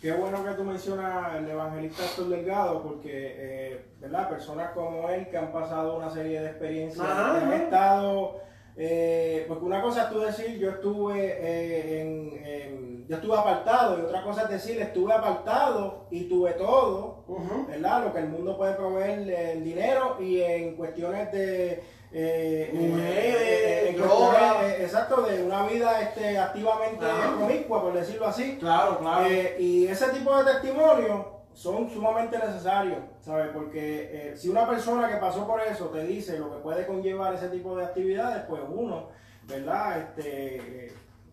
Qué 0.00 0.12
bueno 0.12 0.42
que 0.42 0.52
tú 0.52 0.64
mencionas 0.64 1.36
el 1.36 1.50
evangelista 1.50 2.02
Héctor 2.06 2.30
Delgado, 2.30 2.82
porque, 2.82 3.10
eh, 3.12 3.84
¿verdad? 4.00 4.30
Personas 4.30 4.70
como 4.70 5.06
él 5.10 5.28
que 5.28 5.36
han 5.36 5.52
pasado 5.52 5.98
una 5.98 6.10
serie 6.10 6.40
de 6.40 6.46
experiencias, 6.46 7.06
que 7.06 7.44
han 7.44 7.52
estado, 7.52 8.40
eh, 8.82 9.44
porque 9.46 9.64
una 9.66 9.82
cosa 9.82 10.04
es 10.04 10.10
tú 10.10 10.20
decir, 10.20 10.58
yo 10.58 10.70
estuve 10.70 11.36
eh, 11.38 12.00
en, 12.00 13.06
yo 13.06 13.16
estuve 13.16 13.36
apartado, 13.36 13.98
y 13.98 14.02
otra 14.02 14.22
cosa 14.22 14.42
es 14.44 14.50
decir, 14.50 14.80
estuve 14.80 15.12
apartado 15.12 16.06
y 16.10 16.24
tuve 16.28 16.52
todo, 16.52 17.24
¿verdad? 17.68 18.04
Lo 18.04 18.12
que 18.14 18.20
el 18.20 18.28
mundo 18.28 18.56
puede 18.56 18.74
proveer 18.74 19.28
en 19.28 19.64
dinero 19.64 20.16
y 20.20 20.40
en 20.40 20.76
cuestiones 20.76 21.30
de 21.30 21.82
eh, 22.12 22.70
eh, 22.72 23.96
eh, 23.96 24.76
exacto, 24.80 25.22
de 25.22 25.42
una 25.42 25.66
vida 25.66 26.00
este, 26.00 26.38
activamente 26.38 27.04
promiscua, 27.36 27.82
por 27.82 27.92
decirlo 27.92 28.26
así. 28.28 28.56
Claro, 28.58 28.98
claro. 28.98 29.28
y 29.58 29.86
ese 29.88 30.08
tipo 30.08 30.36
de 30.36 30.52
testimonios 30.52 31.26
son 31.52 31.90
sumamente 31.90 32.38
necesarios, 32.38 32.98
¿sabes? 33.20 33.48
Porque 33.52 34.34
si 34.36 34.48
una 34.48 34.68
persona 34.68 35.08
que 35.08 35.16
pasó 35.16 35.46
por 35.46 35.60
eso 35.60 35.86
te 35.86 36.04
dice 36.04 36.38
lo 36.38 36.50
que 36.50 36.58
puede 36.58 36.86
conllevar 36.86 37.34
ese 37.34 37.48
tipo 37.48 37.76
de 37.76 37.84
actividades, 37.84 38.44
pues 38.48 38.62
uno, 38.68 39.08
¿verdad? 39.46 39.98
Este, 39.98 40.92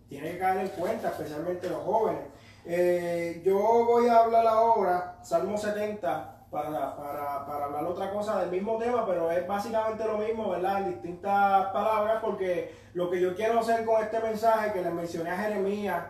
tiene 0.09 0.31
que 0.31 0.37
caer 0.37 0.61
en 0.61 0.67
cuenta, 0.69 1.09
especialmente 1.09 1.69
los 1.69 1.83
jóvenes. 1.83 2.23
yo 3.43 3.57
voy 3.85 4.07
a 4.07 4.19
hablar 4.19 4.47
ahora, 4.47 5.19
Salmo 5.21 5.57
70, 5.57 6.37
para, 6.49 6.95
para, 6.95 7.45
para, 7.45 7.65
hablar 7.65 7.85
otra 7.85 8.09
cosa 8.09 8.39
del 8.39 8.51
mismo 8.51 8.77
tema, 8.77 9.05
pero 9.05 9.29
es 9.31 9.45
básicamente 9.45 10.05
lo 10.05 10.17
mismo, 10.17 10.49
¿verdad? 10.49 10.83
En 10.83 10.93
distintas 10.93 11.67
palabras, 11.67 12.19
porque 12.21 12.73
lo 12.93 13.09
que 13.09 13.19
yo 13.19 13.35
quiero 13.35 13.59
hacer 13.59 13.85
con 13.85 14.01
este 14.01 14.19
mensaje 14.19 14.71
que 14.71 14.81
les 14.81 14.93
mencioné 14.93 15.31
a 15.31 15.37
Jeremías, 15.37 16.03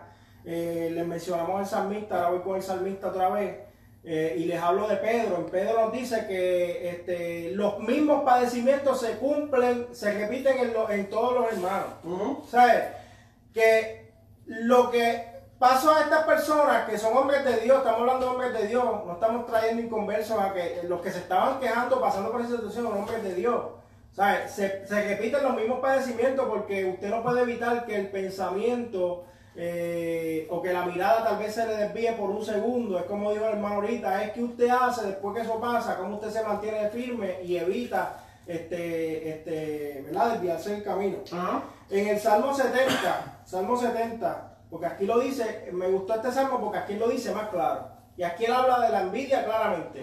eh, 0.44 0.90
les 0.92 1.06
mencionamos 1.06 1.58
al 1.58 1.66
salmista, 1.66 2.16
ahora 2.16 2.30
voy 2.30 2.40
con 2.40 2.56
el 2.56 2.62
salmista 2.62 3.08
otra 3.08 3.28
vez, 3.30 3.67
eh, 4.10 4.36
y 4.38 4.44
les 4.44 4.58
hablo 4.58 4.88
de 4.88 4.96
Pedro. 4.96 5.36
En 5.36 5.50
Pedro 5.50 5.82
nos 5.82 5.92
dice 5.92 6.26
que 6.26 6.88
este, 6.88 7.50
los 7.50 7.78
mismos 7.80 8.24
padecimientos 8.24 9.00
se 9.00 9.18
cumplen, 9.18 9.88
se 9.92 10.10
repiten 10.12 10.56
en, 10.56 10.72
en 10.98 11.10
todos 11.10 11.34
los 11.34 11.52
hermanos. 11.52 12.48
¿Sabes? 12.50 12.84
Que 13.52 14.10
lo 14.46 14.90
que 14.90 15.26
paso 15.58 15.94
a 15.94 16.00
estas 16.00 16.24
personas 16.24 16.88
que 16.88 16.96
son 16.96 17.14
hombres 17.18 17.44
de 17.44 17.58
Dios, 17.58 17.76
estamos 17.76 18.00
hablando 18.00 18.24
de 18.24 18.32
hombres 18.32 18.52
de 18.54 18.68
Dios, 18.68 18.82
no 18.82 19.12
estamos 19.12 19.44
trayendo 19.44 19.82
inconversos 19.82 20.40
a 20.40 20.54
que 20.54 20.80
los 20.88 21.02
que 21.02 21.10
se 21.10 21.18
estaban 21.18 21.60
quejando, 21.60 22.00
pasando 22.00 22.32
por 22.32 22.40
esa 22.40 22.56
situación, 22.56 22.84
son 22.84 22.96
hombres 22.96 23.22
de 23.22 23.34
Dios. 23.34 23.62
Se, 24.48 24.86
se, 24.86 25.02
repiten 25.02 25.42
los 25.42 25.54
mismos 25.54 25.80
padecimientos 25.80 26.48
porque 26.48 26.86
usted 26.86 27.10
no 27.10 27.22
puede 27.22 27.42
evitar 27.42 27.84
que 27.84 27.94
el 27.94 28.08
pensamiento 28.08 29.26
eh, 29.60 30.46
o 30.50 30.62
que 30.62 30.72
la 30.72 30.86
mirada 30.86 31.24
tal 31.24 31.38
vez 31.38 31.52
se 31.52 31.66
le 31.66 31.74
desvíe 31.74 32.12
por 32.12 32.30
un 32.30 32.44
segundo. 32.44 32.96
Es 32.96 33.06
como 33.06 33.32
dijo 33.32 33.44
el 33.44 33.54
hermano 33.54 33.74
ahorita, 33.76 34.22
es 34.22 34.30
que 34.30 34.44
usted 34.44 34.68
hace 34.68 35.08
después 35.08 35.34
que 35.34 35.42
eso 35.42 35.58
pasa, 35.58 35.96
cómo 35.96 36.14
usted 36.14 36.30
se 36.30 36.44
mantiene 36.44 36.88
firme 36.90 37.42
y 37.42 37.56
evita 37.56 38.24
este, 38.46 39.28
este, 39.28 40.04
¿verdad? 40.06 40.34
desviarse 40.34 40.70
del 40.70 40.84
camino. 40.84 41.18
En 41.90 42.06
el 42.06 42.20
Salmo 42.20 42.54
70, 42.54 43.40
Salmo 43.44 43.76
70, 43.76 44.58
porque 44.70 44.86
aquí 44.86 45.06
lo 45.06 45.18
dice, 45.18 45.70
me 45.72 45.88
gustó 45.88 46.14
este 46.14 46.30
salmo 46.30 46.60
porque 46.60 46.78
aquí 46.78 46.94
lo 46.94 47.08
dice 47.08 47.34
más 47.34 47.48
claro. 47.48 47.88
Y 48.16 48.22
aquí 48.22 48.44
él 48.44 48.52
habla 48.52 48.78
de 48.78 48.90
la 48.90 49.00
envidia 49.00 49.44
claramente. 49.44 50.00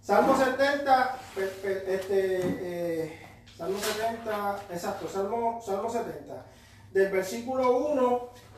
Salmo 0.00 0.36
70, 0.36 1.16
este, 1.36 2.40
eh, 2.42 3.20
Salmo 3.56 3.78
70, 3.78 4.58
exacto, 4.72 5.06
Salmo, 5.06 5.62
Salmo 5.64 5.88
70, 5.88 6.44
del 6.90 7.12
versículo 7.12 7.76
1 7.86 8.53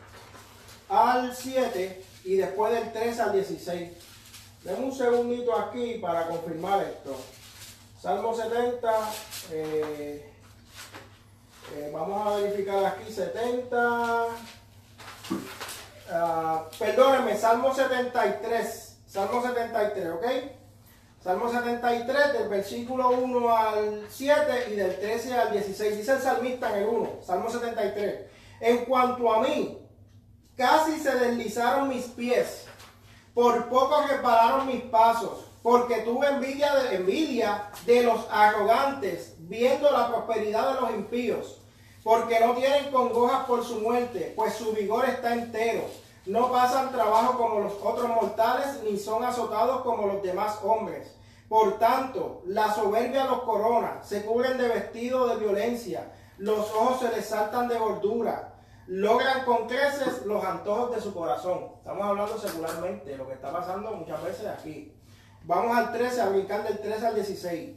al 0.89 1.35
7 1.35 2.05
y 2.25 2.37
después 2.37 2.73
del 2.73 2.93
3 2.93 3.21
al 3.21 3.33
16. 3.33 3.91
Denme 4.65 4.87
un 4.87 4.93
segundito 4.93 5.57
aquí 5.57 5.99
para 6.01 6.27
confirmar 6.27 6.83
esto. 6.83 7.17
Salmo 8.01 8.35
70, 8.35 8.91
eh, 9.53 10.33
eh, 11.75 11.91
vamos 11.93 12.27
a 12.27 12.37
verificar 12.37 12.85
aquí 12.85 13.13
70. 13.13 14.27
Uh, 16.09 16.77
perdónenme, 16.79 17.37
Salmo 17.37 17.75
73. 17.75 18.99
Salmo 19.07 19.43
73, 19.43 20.11
¿ok? 20.11 20.25
Salmo 21.23 21.51
73, 21.51 22.33
del 22.35 22.49
versículo 22.49 23.11
1 23.11 23.57
al 23.57 24.07
7 24.09 24.67
y 24.71 24.75
del 24.75 25.01
13 25.01 25.35
al 25.35 25.53
16. 25.53 25.97
Dice 25.97 26.13
el 26.13 26.21
salmista 26.21 26.71
en 26.71 26.85
el 26.85 26.89
1, 26.89 27.19
Salmo 27.25 27.51
73. 27.51 28.21
En 28.61 28.85
cuanto 28.85 29.33
a 29.33 29.43
mí, 29.43 29.86
casi 30.57 30.99
se 30.99 31.15
deslizaron 31.15 31.89
mis 31.89 32.05
pies, 32.05 32.65
por 33.35 33.69
poco 33.69 34.03
repararon 34.09 34.67
mis 34.67 34.83
pasos, 34.83 35.47
porque 35.63 35.97
tuve 35.99 36.29
envidia 36.29 37.71
de, 37.85 38.03
los 38.03 38.27
arrogantes, 38.31 39.35
viendo 39.39 39.91
la 39.91 40.09
prosperidad 40.09 40.75
de 40.75 40.81
los 40.81 40.91
impíos 40.91 41.59
porque 42.07 42.39
no 42.39 42.55
tienen 42.55 42.93
congojas 42.93 43.47
por 43.47 43.65
su 43.65 43.81
muerte, 43.81 44.33
pues 44.37 44.55
su 44.55 44.73
vigor 44.73 45.07
está 45.07 45.33
entero. 45.33 45.83
No 46.25 46.53
pasan 46.53 46.93
trabajo 46.93 47.37
como 47.37 47.59
los 47.59 47.73
otros 47.83 48.09
mortales, 48.09 48.81
ni 48.85 48.97
son 48.97 49.25
azotados 49.25 49.81
como 49.81 50.07
los 50.07 50.23
demás 50.23 50.61
hombres. 50.63 51.17
Por 51.49 51.81
tanto, 51.81 52.43
la 52.47 52.73
soberbia 52.73 53.25
los 53.25 53.41
corona, 53.41 54.05
se 54.05 54.25
cubren 54.25 54.57
de 54.57 54.69
vestido 54.69 55.27
de 55.27 55.35
violencia, 55.39 56.13
los 56.39 56.71
ojos 56.71 57.01
se 57.01 57.09
les 57.09 57.27
saltan 57.27 57.67
de 57.67 57.77
gordura, 57.77 58.55
logran 58.87 59.45
con 59.45 59.67
creces 59.67 60.25
los 60.27 60.45
antojos 60.45 60.95
de 60.95 61.03
su 61.03 61.13
corazón. 61.15 61.71
Estamos 61.79 62.05
hablando 62.05 62.39
secularmente 62.39 63.11
de 63.11 63.17
lo 63.17 63.27
que 63.27 63.35
está 63.35 63.53
pasando 63.53 63.93
muchas 63.93 64.23
veces 64.23 64.47
aquí. 64.47 64.93
Vamos 65.45 65.77
al 65.77 65.93
13, 65.93 66.21
a 66.21 66.29
brincar 66.29 66.67
del 66.67 66.79
13 66.79 67.07
al 67.07 67.15
16. 67.15 67.77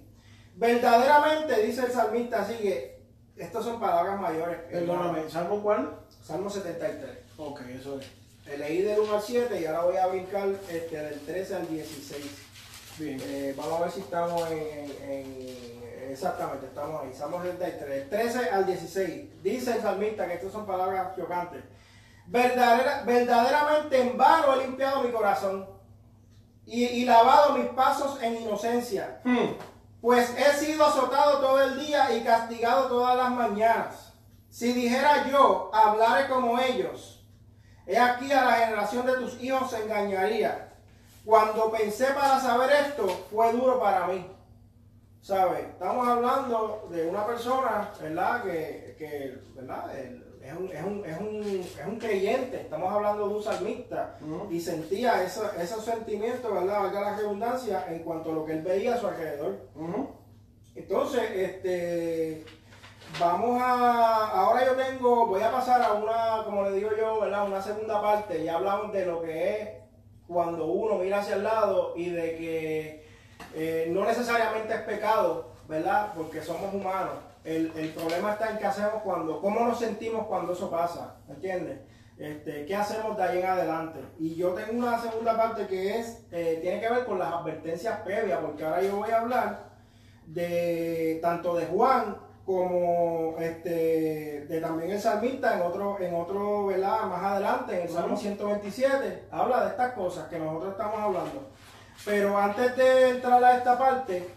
Verdaderamente, 0.55 1.61
dice 1.61 1.85
el 1.85 1.91
salmista, 1.91 2.45
sigue, 2.45 2.99
estas 3.37 3.63
son 3.63 3.79
palabras 3.79 4.19
mayores. 4.19 4.59
Perdóname, 4.69 5.29
¿Salmo 5.29 5.61
cuál? 5.61 5.99
Salmo 6.23 6.49
73. 6.49 7.09
Ok, 7.37 7.61
eso 7.79 7.99
es. 7.99 8.57
Leí 8.57 8.81
del 8.81 8.99
1 8.99 9.15
al 9.15 9.21
7 9.21 9.61
y 9.61 9.65
ahora 9.65 9.83
voy 9.83 9.97
a 9.97 10.07
brincar 10.07 10.49
este, 10.69 10.97
del 10.97 11.19
13 11.19 11.55
al 11.55 11.67
16. 11.69 12.25
Bien. 12.97 13.21
Eh, 13.23 13.53
vamos 13.55 13.79
a 13.79 13.83
ver 13.83 13.91
si 13.91 13.99
estamos 14.01 14.49
en, 14.51 15.78
Exactamente, 16.09 16.65
estamos 16.65 17.03
ahí. 17.03 17.13
Salmo 17.13 17.41
73. 17.41 18.09
13 18.09 18.49
al 18.49 18.65
16. 18.65 19.43
Dice 19.43 19.75
el 19.75 19.81
salmista 19.81 20.27
que 20.27 20.33
estas 20.33 20.51
son 20.51 20.65
palabras 20.65 21.15
chocantes. 21.15 21.63
verdaderamente 22.25 24.01
en 24.01 24.17
vano 24.17 24.53
he 24.53 24.65
limpiado 24.65 25.03
mi 25.03 25.11
corazón 25.11 25.67
y, 26.65 27.05
lavado 27.05 27.53
mis 27.53 27.67
pasos 27.69 28.21
en 28.21 28.37
inocencia. 28.37 29.21
Hmm. 29.23 29.53
Pues 30.01 30.33
he 30.37 30.53
sido 30.53 30.85
azotado 30.85 31.39
todo 31.39 31.61
el 31.61 31.79
día 31.79 32.15
y 32.15 32.23
castigado 32.23 32.87
todas 32.87 33.15
las 33.15 33.31
mañanas. 33.31 34.13
Si 34.49 34.73
dijera 34.73 35.27
yo, 35.29 35.69
hablaré 35.73 36.27
como 36.27 36.59
ellos, 36.59 37.23
he 37.85 37.97
aquí 37.97 38.31
a 38.31 38.45
la 38.45 38.53
generación 38.53 39.05
de 39.05 39.13
tus 39.13 39.41
hijos 39.41 39.69
se 39.69 39.83
engañaría. 39.83 40.73
Cuando 41.25 41.71
pensé 41.71 42.05
para 42.07 42.39
saber 42.39 42.71
esto, 42.87 43.07
fue 43.31 43.51
duro 43.51 43.79
para 43.79 44.07
mí. 44.07 44.25
¿Sabes? 45.21 45.65
Estamos 45.65 46.07
hablando 46.07 46.87
de 46.89 47.07
una 47.07 47.25
persona, 47.25 47.91
¿verdad? 48.01 48.43
Que, 48.43 48.95
que 48.97 49.37
¿verdad? 49.53 49.93
es 50.41 50.57
un, 50.57 50.71
es, 50.71 50.83
un, 50.83 51.05
es, 51.05 51.19
un, 51.19 51.43
es 51.61 51.87
un, 51.87 51.99
creyente, 51.99 52.61
estamos 52.61 52.91
hablando 52.91 53.27
de 53.27 53.35
un 53.35 53.43
salmista, 53.43 54.17
y 54.49 54.59
sentía 54.59 55.23
esos 55.23 55.83
sentimientos, 55.83 56.51
¿verdad? 56.51 56.83
Valga 56.83 57.01
la 57.01 57.17
redundancia, 57.17 57.85
en 57.89 57.99
cuanto 57.99 58.31
a 58.31 58.35
lo 58.35 58.45
que 58.45 58.53
él 58.53 58.61
veía 58.61 58.95
a 58.95 58.97
su 58.97 59.07
alrededor. 59.07 59.59
Entonces, 60.73 61.29
este, 61.31 62.45
vamos 63.19 63.61
a, 63.61 64.31
ahora 64.31 64.65
yo 64.65 64.73
tengo, 64.73 65.27
voy 65.27 65.41
a 65.41 65.51
pasar 65.51 65.81
a 65.81 65.93
una, 65.93 66.45
como 66.45 66.63
le 66.63 66.71
digo 66.77 66.91
yo, 66.97 67.19
¿verdad? 67.19 67.45
Una 67.45 67.61
segunda 67.61 68.01
parte, 68.01 68.43
ya 68.43 68.55
hablamos 68.55 68.93
de 68.93 69.05
lo 69.05 69.21
que 69.21 69.61
es 69.61 69.69
cuando 70.27 70.67
uno 70.67 70.95
mira 70.95 71.19
hacia 71.19 71.35
el 71.35 71.43
lado 71.43 71.93
y 71.95 72.11
de 72.11 72.37
que 72.37 72.98
eh, 73.53 73.87
no 73.91 74.05
necesariamente 74.05 74.73
es 74.73 74.81
pecado, 74.81 75.51
¿verdad? 75.67 76.13
Porque 76.15 76.41
somos 76.41 76.73
humanos 76.73 77.29
el, 77.43 77.93
problema 77.95 78.33
está 78.33 78.51
en 78.51 78.57
qué 78.57 78.65
hacemos 78.65 79.01
cuando, 79.03 79.41
cómo 79.41 79.61
nos 79.61 79.79
sentimos 79.79 80.27
cuando 80.27 80.53
eso 80.53 80.69
pasa, 80.69 81.15
¿entiendes? 81.27 81.79
Este, 82.17 82.65
¿Qué 82.65 82.75
hacemos 82.75 83.15
de 83.15 83.23
ahí 83.23 83.39
en 83.39 83.45
adelante? 83.45 83.99
Y 84.19 84.35
yo 84.35 84.49
tengo 84.49 84.85
una 84.85 85.01
segunda 85.01 85.37
parte 85.37 85.67
que 85.67 85.97
es, 85.99 86.25
eh, 86.31 86.59
tiene 86.61 86.81
que 86.81 86.89
ver 86.89 87.05
con 87.05 87.17
las 87.17 87.33
advertencias 87.33 88.01
previas, 88.01 88.39
porque 88.39 88.65
ahora 88.65 88.81
yo 88.81 88.97
voy 88.97 89.09
a 89.09 89.21
hablar 89.21 89.69
de 90.25 91.19
tanto 91.21 91.55
de 91.55 91.65
Juan 91.67 92.17
como 92.45 93.35
este, 93.39 94.45
de 94.47 94.59
también 94.59 94.91
el 94.91 94.99
salmista 94.99 95.55
en 95.55 95.61
otro, 95.61 95.97
en 95.99 96.13
otro, 96.13 96.65
¿verdad? 96.67 97.03
Más 97.03 97.23
adelante, 97.23 97.75
en 97.75 97.81
el 97.83 97.89
Salmo 97.89 98.17
127, 98.17 99.27
habla 99.31 99.63
de 99.63 99.69
estas 99.69 99.93
cosas 99.93 100.27
que 100.27 100.39
nosotros 100.39 100.71
estamos 100.71 100.99
hablando. 100.99 101.47
Pero 102.05 102.37
antes 102.37 102.75
de 102.75 103.09
entrar 103.09 103.43
a 103.43 103.57
esta 103.57 103.77
parte, 103.77 104.29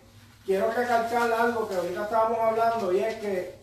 quiero 0.44 0.70
recalcar 0.70 1.32
algo 1.32 1.68
que 1.68 1.76
ahorita 1.76 2.04
estábamos 2.04 2.38
hablando 2.38 2.92
y 2.92 3.00
es 3.00 3.14
que 3.16 3.54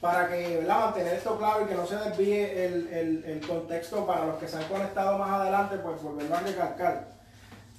para 0.00 0.28
que 0.28 0.56
¿verdad? 0.58 0.86
mantener 0.86 1.14
esto 1.14 1.36
claro 1.36 1.64
y 1.64 1.68
que 1.68 1.74
no 1.74 1.86
se 1.86 1.96
desvíe 1.96 2.64
el, 2.64 3.24
el, 3.26 3.46
contexto 3.46 4.06
para 4.06 4.24
los 4.24 4.36
que 4.36 4.48
se 4.48 4.56
han 4.56 4.64
conectado 4.64 5.18
más 5.18 5.30
adelante, 5.30 5.76
pues 5.76 6.02
volverlo 6.02 6.36
a 6.36 6.40
recalcar. 6.40 7.08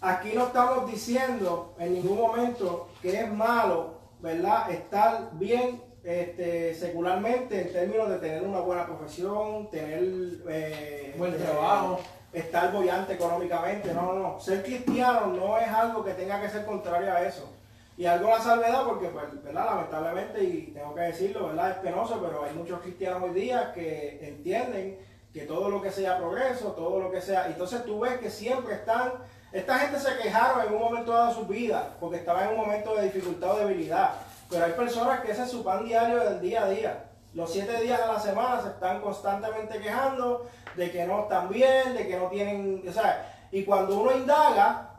Aquí 0.01 0.31
no 0.35 0.47
estamos 0.47 0.89
diciendo 0.89 1.75
en 1.79 1.93
ningún 1.93 2.17
momento 2.17 2.89
que 3.01 3.21
es 3.21 3.31
malo, 3.31 4.01
¿verdad? 4.19 4.69
Estar 4.69 5.29
bien 5.33 5.81
este, 6.03 6.75
secularmente 6.75 7.61
en 7.61 7.73
términos 7.73 8.09
de 8.09 8.17
tener 8.17 8.43
una 8.43 8.59
buena 8.59 8.85
profesión, 8.85 9.69
tener 9.69 10.03
eh, 10.49 11.15
buen 11.17 11.33
este, 11.33 11.43
trabajo, 11.43 11.99
estar 12.33 12.71
bollante 12.71 13.13
económicamente. 13.13 13.93
No, 13.93 14.13
no, 14.13 14.19
no. 14.19 14.39
Ser 14.39 14.63
cristiano 14.63 15.27
no 15.27 15.57
es 15.57 15.67
algo 15.67 16.03
que 16.03 16.13
tenga 16.13 16.41
que 16.41 16.49
ser 16.49 16.65
contrario 16.65 17.13
a 17.13 17.21
eso. 17.23 17.49
Y 17.97 18.05
algo 18.05 18.29
la 18.29 18.39
salvedad 18.39 18.83
porque, 18.85 19.07
pues, 19.07 19.43
¿verdad? 19.43 19.65
Lamentablemente, 19.65 20.43
y 20.43 20.71
tengo 20.73 20.95
que 20.95 21.01
decirlo, 21.01 21.47
¿verdad? 21.47 21.71
Es 21.71 21.77
penoso, 21.77 22.21
pero 22.21 22.43
hay 22.43 22.53
muchos 22.53 22.79
cristianos 22.81 23.21
hoy 23.23 23.33
día 23.33 23.71
que 23.73 24.19
entienden 24.21 24.97
que 25.33 25.41
todo 25.41 25.69
lo 25.69 25.81
que 25.81 25.91
sea 25.91 26.17
progreso, 26.17 26.71
todo 26.71 26.99
lo 26.99 27.11
que 27.11 27.21
sea... 27.21 27.47
Entonces 27.47 27.85
tú 27.85 27.99
ves 27.99 28.17
que 28.17 28.29
siempre 28.29 28.75
están... 28.75 29.13
Esta 29.51 29.79
gente 29.79 29.99
se 29.99 30.17
quejaron 30.17 30.65
en 30.65 30.73
un 30.73 30.79
momento 30.79 31.25
de 31.25 31.33
su 31.33 31.45
vida 31.45 31.95
porque 31.99 32.17
estaba 32.17 32.45
en 32.45 32.51
un 32.51 32.57
momento 32.57 32.95
de 32.95 33.03
dificultad 33.03 33.51
o 33.51 33.59
debilidad. 33.59 34.13
Pero 34.49 34.65
hay 34.65 34.71
personas 34.71 35.19
que 35.21 35.31
ese 35.31 35.43
es 35.43 35.51
su 35.51 35.63
pan 35.63 35.85
diario 35.85 36.19
del 36.19 36.41
día 36.41 36.63
a 36.63 36.69
día. 36.69 37.10
Los 37.33 37.51
siete 37.51 37.79
días 37.81 37.99
de 37.99 38.07
la 38.07 38.19
semana 38.19 38.61
se 38.61 38.69
están 38.69 39.01
constantemente 39.01 39.79
quejando 39.79 40.49
de 40.75 40.91
que 40.91 41.05
no 41.05 41.21
están 41.21 41.49
bien, 41.49 41.95
de 41.95 42.07
que 42.07 42.17
no 42.17 42.27
tienen... 42.27 42.83
O 42.87 42.91
sea, 42.91 43.47
y 43.51 43.63
cuando 43.63 43.99
uno 43.99 44.11
indaga, 44.11 44.89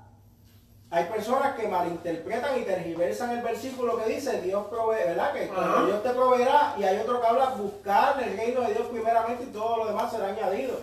hay 0.90 1.04
personas 1.04 1.54
que 1.56 1.68
malinterpretan 1.68 2.60
y 2.60 2.64
tergiversan 2.64 3.30
el 3.30 3.42
versículo 3.42 3.96
que 3.96 4.12
dice 4.12 4.42
Dios 4.42 4.66
provee, 4.66 5.06
¿verdad? 5.06 5.32
Que 5.32 5.50
Dios 5.86 6.02
te 6.02 6.10
proveerá 6.10 6.74
y 6.78 6.84
hay 6.84 6.98
otro 6.98 7.20
que 7.20 7.26
habla 7.26 7.50
buscar 7.50 8.22
el 8.22 8.36
reino 8.36 8.60
de 8.60 8.74
Dios 8.74 8.88
primeramente 8.90 9.44
y 9.44 9.52
todo 9.52 9.78
lo 9.78 9.86
demás 9.86 10.10
será 10.10 10.28
añadido. 10.28 10.80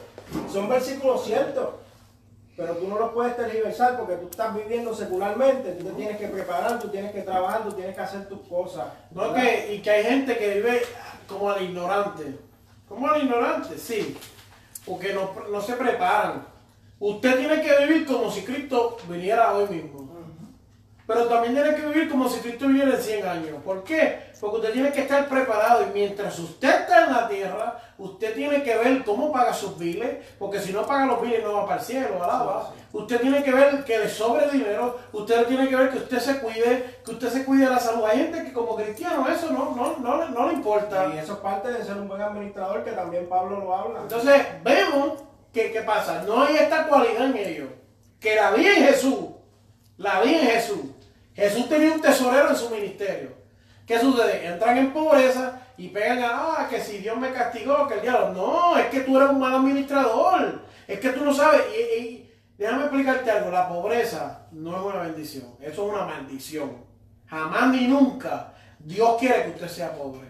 Son 0.52 0.68
versículos 0.68 1.24
ciertos, 1.24 1.70
pero 2.58 2.76
tú 2.78 2.88
no 2.88 2.98
los 2.98 3.12
puedes 3.12 3.38
tergiversar 3.38 3.98
porque 3.98 4.16
tú 4.16 4.30
estás 4.32 4.56
viviendo 4.56 4.96
secularmente, 4.96 5.74
tú 5.74 5.86
te 5.86 5.92
tienes 5.92 6.18
que 6.18 6.28
preparar, 6.28 6.80
tú 6.80 6.90
tienes 6.90 7.12
que 7.12 7.22
trabajar, 7.22 7.64
tú 7.64 7.72
tienes 7.74 7.96
que 7.96 8.02
hacer 8.02 8.28
tus 8.28 8.42
cosas. 8.48 8.88
No, 9.12 9.32
que, 9.34 9.76
y 9.76 9.82
que 9.82 9.92
hay 9.92 10.04
gente 10.06 10.38
que 10.38 10.56
vive 10.56 10.82
como 11.30 11.50
al 11.50 11.64
ignorante. 11.64 12.38
¿Como 12.88 13.08
al 13.08 13.24
ignorante? 13.24 13.78
Sí, 13.78 14.18
porque 14.86 15.14
no, 15.14 15.32
no 15.52 15.62
se 15.62 15.74
preparan. 15.74 16.46
Usted 17.00 17.38
tiene 17.38 17.62
que 17.62 17.86
vivir 17.86 18.06
como 18.06 18.30
si 18.30 18.42
Cristo 18.42 18.98
viniera 19.08 19.54
hoy 19.54 19.70
mismo. 19.70 20.09
Pero 21.10 21.26
también 21.26 21.56
tiene 21.56 21.76
que 21.76 21.88
vivir 21.88 22.08
como 22.08 22.30
si 22.30 22.40
viviera 22.48 22.92
en 22.92 23.02
100 23.02 23.28
años. 23.28 23.64
¿Por 23.66 23.84
qué? 23.84 24.30
Porque 24.40 24.58
usted 24.58 24.74
tiene 24.74 24.92
que 24.92 25.02
estar 25.02 25.28
preparado 25.28 25.82
y 25.82 25.92
mientras 25.92 26.38
usted 26.38 26.70
está 26.82 27.06
en 27.06 27.14
la 27.14 27.28
tierra, 27.28 27.80
usted 27.98 28.36
tiene 28.36 28.62
que 28.62 28.78
ver 28.78 29.04
cómo 29.04 29.32
paga 29.32 29.52
sus 29.52 29.76
biles, 29.76 30.24
porque 30.38 30.60
si 30.60 30.72
no 30.72 30.86
paga 30.86 31.08
los 31.08 31.20
biles 31.20 31.44
no 31.44 31.54
va 31.54 31.66
para 31.66 31.80
el 31.80 31.86
cielo, 31.88 32.24
alaba. 32.24 32.72
Usted 32.94 33.22
tiene 33.22 33.44
que 33.44 33.52
ver 33.52 33.84
que 33.84 33.98
le 33.98 34.08
sobre 34.08 34.52
dinero, 34.52 35.00
usted 35.12 35.48
tiene 35.48 35.68
que 35.68 35.76
ver 35.76 35.90
que 35.90 35.98
usted 35.98 36.20
se 36.20 36.40
cuide, 36.42 37.00
que 37.04 37.10
usted 37.10 37.30
se 37.30 37.44
cuide 37.44 37.64
de 37.64 37.72
la 37.72 37.80
salud. 37.80 38.06
Hay 38.06 38.20
gente 38.20 38.44
que 38.44 38.54
como 38.54 38.76
cristiano 38.76 39.28
eso 39.28 39.52
no, 39.52 39.74
no, 39.76 39.98
no, 39.98 40.30
no 40.30 40.48
le 40.48 40.54
importa. 40.54 41.10
Y 41.12 41.18
eso 41.18 41.34
es 41.34 41.40
parte 41.40 41.72
de 41.72 41.84
ser 41.84 41.98
un 41.98 42.08
buen 42.08 42.22
administrador, 42.22 42.84
que 42.84 42.92
también 42.92 43.28
Pablo 43.28 43.60
lo 43.60 43.76
habla. 43.76 44.02
Entonces, 44.04 44.44
vemos 44.64 45.24
que, 45.52 45.72
¿qué 45.72 45.82
pasa? 45.82 46.22
No 46.28 46.44
hay 46.44 46.58
esta 46.58 46.88
cualidad 46.88 47.26
en 47.26 47.38
ellos. 47.38 47.70
Que 48.20 48.36
la 48.36 48.52
vi 48.52 48.68
en 48.68 48.86
Jesús, 48.86 49.26
la 49.98 50.22
vi 50.22 50.36
en 50.36 50.48
Jesús 50.48 50.82
Jesús 51.40 51.70
tenía 51.70 51.94
un 51.94 52.02
tesorero 52.02 52.50
en 52.50 52.56
su 52.56 52.70
ministerio. 52.70 53.32
¿Qué 53.88 53.98
sucede? 53.98 54.46
Entran 54.46 54.78
en 54.78 54.92
pobreza 54.92 55.62
y 55.78 55.88
pegan 55.88 56.20
a, 56.20 56.28
ah, 56.32 56.68
que 56.70 56.82
si 56.82 56.98
Dios 56.98 57.18
me 57.18 57.32
castigó, 57.32 57.88
que 57.88 57.96
el 57.96 58.02
diablo. 58.02 58.34
No, 58.34 58.78
es 58.78 58.88
que 58.88 59.00
tú 59.00 59.18
eres 59.18 59.30
un 59.30 59.40
mal 59.40 59.56
administrador. 59.56 60.62
Es 60.86 61.00
que 61.00 61.10
tú 61.10 61.24
no 61.24 61.34
sabes. 61.34 61.62
Y, 61.98 62.30
déjame 62.58 62.84
explicarte 62.84 63.32
algo. 63.32 63.50
La 63.50 63.70
pobreza 63.70 64.48
no 64.52 64.78
es 64.78 64.94
una 64.94 65.04
bendición. 65.04 65.56
Eso 65.62 65.88
es 65.88 65.94
una 65.94 66.06
maldición. 66.06 66.78
Jamás 67.28 67.70
ni 67.70 67.88
nunca 67.88 68.54
Dios 68.78 69.16
quiere 69.18 69.44
que 69.44 69.50
usted 69.52 69.70
sea 69.70 69.94
pobre. 69.94 70.30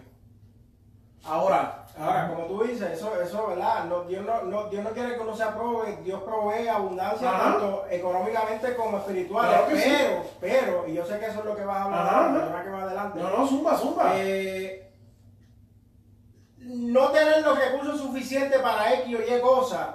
Ahora, 1.24 1.79
Ahora, 2.00 2.28
como 2.28 2.44
tú 2.46 2.62
dices, 2.62 2.92
eso, 2.92 3.20
eso 3.20 3.48
¿verdad? 3.48 3.84
No, 3.84 4.04
Dios, 4.04 4.24
no, 4.24 4.42
no, 4.44 4.70
Dios 4.70 4.82
no 4.82 4.90
quiere 4.90 5.14
que 5.14 5.20
uno 5.20 5.36
sea 5.36 5.54
pobre, 5.54 5.98
Dios 6.02 6.22
provee 6.22 6.66
abundancia 6.66 7.30
tanto 7.30 7.84
económicamente 7.90 8.74
como 8.74 8.96
espiritual. 8.98 9.66
pero, 9.68 10.24
pero, 10.40 10.88
y 10.88 10.94
yo 10.94 11.04
sé 11.04 11.18
que 11.18 11.26
eso 11.26 11.40
es 11.40 11.44
lo 11.44 11.54
que 11.54 11.64
vas 11.64 11.76
a 11.76 11.84
hablar 11.84 12.64
que 12.64 12.70
va 12.70 12.82
adelante. 12.82 13.20
No, 13.20 13.30
no, 13.30 13.46
zumba, 13.46 13.76
zumba. 13.76 14.12
Eh, 14.16 14.92
no 16.56 17.10
tener 17.10 17.42
los 17.42 17.58
recursos 17.58 18.00
suficientes 18.00 18.60
para 18.60 18.94
X 18.94 19.16
o 19.16 19.36
Y 19.36 19.40
cosas 19.40 19.88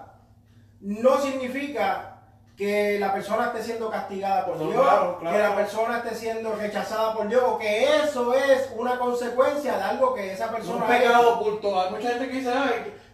no 0.81 1.17
significa 1.17 2.14
que 2.55 2.97
la 2.99 3.13
persona 3.13 3.47
esté 3.47 3.63
siendo 3.63 3.89
castigada 3.89 4.45
por 4.45 4.57
Dios, 4.57 5.17
que 5.19 5.37
la 5.37 5.55
persona 5.55 5.97
esté 5.97 6.15
siendo 6.15 6.55
rechazada 6.55 7.13
por 7.13 7.27
Dios, 7.27 7.43
o 7.45 7.57
que 7.57 7.97
eso 7.97 8.33
es 8.33 8.71
una 8.77 8.97
consecuencia 8.97 9.77
de 9.77 9.83
algo 9.83 10.13
que 10.13 10.31
esa 10.31 10.49
persona... 10.49 10.85
Un 10.85 10.91
pecado 10.91 11.39
oculto. 11.39 11.81
Hay 11.81 11.91
mucha 11.91 12.09
gente 12.11 12.29
que 12.29 12.37
dice, 12.37 12.51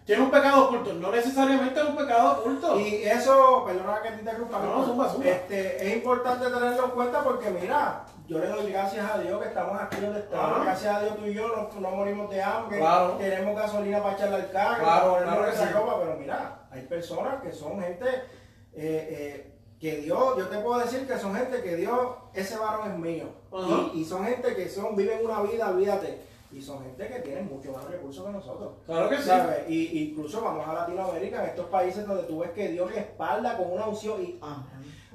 tiene 0.05 0.21
un 0.21 0.29
pecado 0.29 0.65
oculto. 0.65 0.93
No 0.93 1.11
necesariamente 1.11 1.79
es 1.79 1.85
un 1.87 1.95
pecado 1.95 2.39
oculto. 2.39 2.79
Y 2.79 3.03
eso, 3.03 3.63
perdona 3.65 4.01
que 4.03 4.11
te 4.11 4.19
interrumpa, 4.19 4.59
no, 4.59 5.23
Este, 5.23 5.87
es 5.87 5.95
importante 5.95 6.45
tenerlo 6.45 6.85
en 6.85 6.91
cuenta 6.91 7.23
porque 7.23 7.49
mira, 7.49 8.03
yo 8.27 8.37
le 8.37 8.47
doy 8.47 8.71
gracias 8.71 9.09
a 9.11 9.17
Dios 9.17 9.41
que 9.41 9.47
estamos 9.47 9.81
aquí 9.81 10.01
donde 10.01 10.19
estamos. 10.19 10.63
Gracias 10.63 10.95
a 10.95 11.01
Dios 11.01 11.17
tú 11.17 11.25
y 11.25 11.33
yo 11.33 11.47
no, 11.79 11.91
morimos 11.91 12.29
de 12.29 12.43
hambre. 12.43 12.79
Tenemos 13.17 13.55
gasolina 13.55 14.03
para 14.03 14.15
echarle 14.15 14.35
al 14.35 14.51
carro, 14.51 14.83
claro, 14.83 15.17
claro 15.23 15.99
pero 15.99 16.15
mira, 16.19 16.59
hay 16.71 16.81
personas 16.83 17.41
que 17.41 17.51
son 17.51 17.81
gente 17.81 18.07
eh, 18.73 19.07
eh, 19.11 19.51
que 19.79 19.97
Dios, 19.97 20.37
yo 20.37 20.47
te 20.47 20.59
puedo 20.59 20.79
decir 20.79 21.07
que 21.07 21.17
son 21.17 21.35
gente 21.35 21.61
que 21.63 21.75
Dios, 21.75 21.99
ese 22.33 22.55
varón 22.57 22.91
es 22.91 22.97
mío. 22.99 23.25
y, 23.95 24.05
son 24.05 24.23
gente 24.25 24.55
que 24.55 24.69
son, 24.69 24.95
viven 24.95 25.25
una 25.25 25.41
vida, 25.41 25.71
olvídate. 25.71 26.29
Y 26.51 26.61
son 26.61 26.83
gente 26.83 27.07
que 27.07 27.19
tienen 27.21 27.47
mucho 27.47 27.71
más 27.71 27.85
recursos 27.85 28.25
que 28.25 28.31
nosotros. 28.31 28.73
Claro 28.85 29.09
que 29.09 29.17
sí. 29.17 29.29
Y, 29.69 30.09
incluso 30.09 30.41
vamos 30.41 30.67
a 30.67 30.73
Latinoamérica, 30.73 31.43
en 31.43 31.49
estos 31.49 31.65
países 31.67 32.05
donde 32.05 32.23
tú 32.23 32.39
ves 32.39 32.51
que 32.51 32.67
Dios 32.67 32.93
respalda 32.93 33.57
con 33.57 33.71
una 33.71 33.87
unción. 33.87 34.21
Y, 34.21 34.39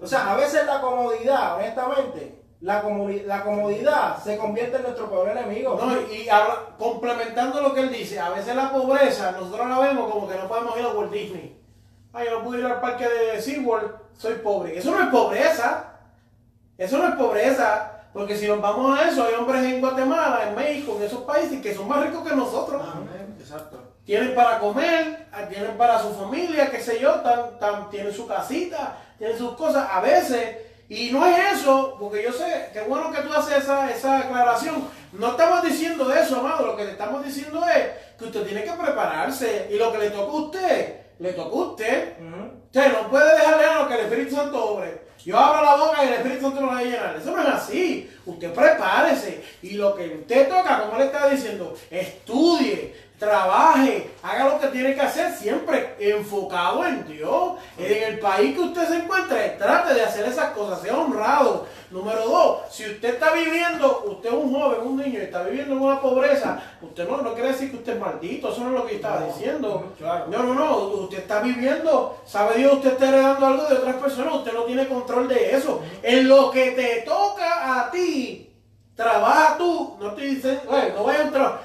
o 0.00 0.06
sea, 0.06 0.32
a 0.32 0.36
veces 0.36 0.66
la 0.66 0.80
comodidad, 0.80 1.56
honestamente, 1.56 2.42
la, 2.62 2.82
la 2.82 3.44
comodidad 3.44 4.22
se 4.22 4.36
convierte 4.36 4.78
en 4.78 4.82
nuestro 4.82 5.08
peor 5.08 5.28
enemigo. 5.28 5.78
y 6.10 6.26
complementando 6.76 7.60
lo 7.60 7.72
que 7.72 7.80
él 7.80 7.92
dice, 7.92 8.18
a 8.18 8.30
veces 8.30 8.56
la 8.56 8.72
pobreza 8.72 9.30
nosotros 9.32 9.68
la 9.68 9.78
vemos 9.78 10.10
como 10.10 10.26
que 10.26 10.34
no 10.34 10.48
podemos 10.48 10.76
ir 10.78 10.86
a 10.86 10.88
Walt 10.88 11.12
Disney 11.12 11.65
ay, 12.16 12.28
no 12.30 12.42
pude 12.42 12.60
ir 12.60 12.66
al 12.66 12.80
parque 12.80 13.06
de 13.06 13.40
SeaWorld, 13.40 13.90
soy 14.16 14.34
pobre. 14.34 14.78
Eso 14.78 14.90
no 14.90 15.02
es 15.02 15.08
pobreza. 15.08 15.92
Eso 16.78 16.98
no 16.98 17.08
es 17.08 17.14
pobreza. 17.14 17.92
Porque 18.12 18.36
si 18.36 18.46
nos 18.48 18.60
vamos 18.62 18.98
a 18.98 19.08
eso, 19.08 19.24
hay 19.24 19.34
hombres 19.34 19.62
en 19.62 19.80
Guatemala, 19.80 20.48
en 20.48 20.54
México, 20.54 20.96
en 20.96 21.04
esos 21.04 21.22
países 21.24 21.60
que 21.60 21.74
son 21.74 21.86
más 21.86 22.02
ricos 22.02 22.26
que 22.26 22.34
nosotros. 22.34 22.82
Exacto. 23.38 23.78
Tienen 24.04 24.34
para 24.34 24.58
comer, 24.58 25.26
tienen 25.50 25.76
para 25.76 26.00
su 26.00 26.14
familia, 26.14 26.70
qué 26.70 26.80
sé 26.80 26.98
yo, 26.98 27.22
tienen 27.90 28.14
su 28.14 28.26
casita, 28.26 28.96
tienen 29.18 29.36
sus 29.36 29.54
cosas. 29.56 29.88
A 29.90 30.00
veces, 30.00 30.56
y 30.88 31.10
no 31.10 31.26
es 31.26 31.60
eso, 31.60 31.96
porque 31.98 32.22
yo 32.22 32.32
sé, 32.32 32.70
qué 32.72 32.82
bueno 32.82 33.12
que 33.12 33.20
tú 33.20 33.32
haces 33.34 33.64
esa, 33.64 33.90
esa 33.90 34.20
aclaración. 34.20 34.88
No 35.12 35.32
estamos 35.32 35.62
diciendo 35.62 36.10
eso, 36.12 36.40
amado. 36.40 36.66
Lo 36.66 36.76
que 36.76 36.84
le 36.84 36.92
estamos 36.92 37.22
diciendo 37.24 37.62
es 37.68 38.16
que 38.16 38.24
usted 38.24 38.46
tiene 38.46 38.64
que 38.64 38.72
prepararse. 38.72 39.68
Y 39.70 39.76
lo 39.76 39.92
que 39.92 39.98
le 39.98 40.10
toca 40.10 40.32
a 40.32 40.36
usted 40.36 41.05
le 41.18 41.32
tocó 41.32 41.62
a 41.62 41.66
usted. 41.70 42.14
Usted 42.66 42.92
no 42.92 43.08
puede 43.08 43.32
dejarle 43.36 43.64
a 43.66 43.82
lo 43.82 43.88
que 43.88 43.94
el 43.94 44.00
Espíritu 44.00 44.36
Santo 44.36 44.64
obre. 44.64 45.06
Yo 45.24 45.36
abro 45.36 45.64
la 45.64 45.76
boca 45.76 46.04
y 46.04 46.08
el 46.08 46.14
Espíritu 46.14 46.42
Santo 46.42 46.60
lo 46.60 46.68
va 46.68 46.78
a 46.78 46.82
llenar. 46.82 47.16
Eso 47.16 47.32
no 47.32 47.42
es 47.42 47.48
así. 47.48 48.10
Usted 48.24 48.52
prepárese. 48.52 49.42
Y 49.62 49.70
lo 49.70 49.96
que 49.96 50.06
usted 50.06 50.48
toca, 50.48 50.82
como 50.82 50.98
le 50.98 51.06
estaba 51.06 51.28
diciendo, 51.30 51.74
estudie, 51.90 52.94
trabaje, 53.18 54.10
haga 54.22 54.44
lo 54.44 54.60
que 54.60 54.68
tiene 54.68 54.94
que 54.94 55.00
hacer, 55.00 55.32
siempre 55.32 55.96
enfocado 55.98 56.86
en 56.86 57.08
Dios. 57.08 57.54
En 57.76 58.04
el 58.04 58.18
país 58.20 58.54
que 58.54 58.60
usted 58.60 58.86
se 58.86 58.96
encuentre, 58.98 59.56
trate 59.58 59.94
de 59.94 60.02
hacer 60.02 60.26
esas 60.26 60.50
cosas, 60.50 60.80
sea 60.80 60.96
honrado. 60.96 61.66
Número 61.90 62.26
dos, 62.26 62.62
si 62.70 62.84
usted 62.84 63.14
está 63.14 63.32
viviendo, 63.32 64.04
usted 64.06 64.28
es 64.28 64.34
un 64.34 64.52
joven, 64.52 64.80
un 64.82 64.96
niño, 64.96 65.20
y 65.20 65.22
está 65.22 65.44
viviendo 65.44 65.74
en 65.76 65.82
una 65.82 66.00
pobreza, 66.00 66.60
usted 66.82 67.08
no, 67.08 67.22
no 67.22 67.32
quiere 67.32 67.50
decir 67.50 67.70
que 67.70 67.76
usted 67.76 67.94
es 67.94 68.00
maldito, 68.00 68.50
eso 68.50 68.60
no 68.62 68.70
es 68.70 68.74
lo 68.74 68.86
que 68.86 68.92
yo 68.92 68.96
estaba 68.96 69.26
diciendo. 69.26 69.92
No, 70.00 70.42
no, 70.42 70.54
no, 70.54 70.76
usted 70.78 71.18
está 71.18 71.40
viviendo, 71.40 72.20
sabe 72.26 72.58
Dios, 72.58 72.74
usted 72.74 72.92
está 72.92 73.08
heredando 73.08 73.46
algo 73.46 73.64
de 73.66 73.74
otras 73.76 73.96
personas, 73.96 74.34
usted 74.34 74.52
no 74.52 74.64
tiene 74.64 74.88
control 74.88 75.28
de 75.28 75.54
eso. 75.54 75.80
En 76.02 76.28
lo 76.28 76.50
que 76.50 76.72
te 76.72 77.02
toca 77.02 77.80
a 77.80 77.90
ti, 77.92 78.52
trabaja 78.96 79.56
tú, 79.56 79.96
no 80.00 80.12
te 80.12 80.22
dicen, 80.22 80.60
no 80.66 81.04
vaya 81.04 81.20
a 81.20 81.22
entrar, 81.22 81.60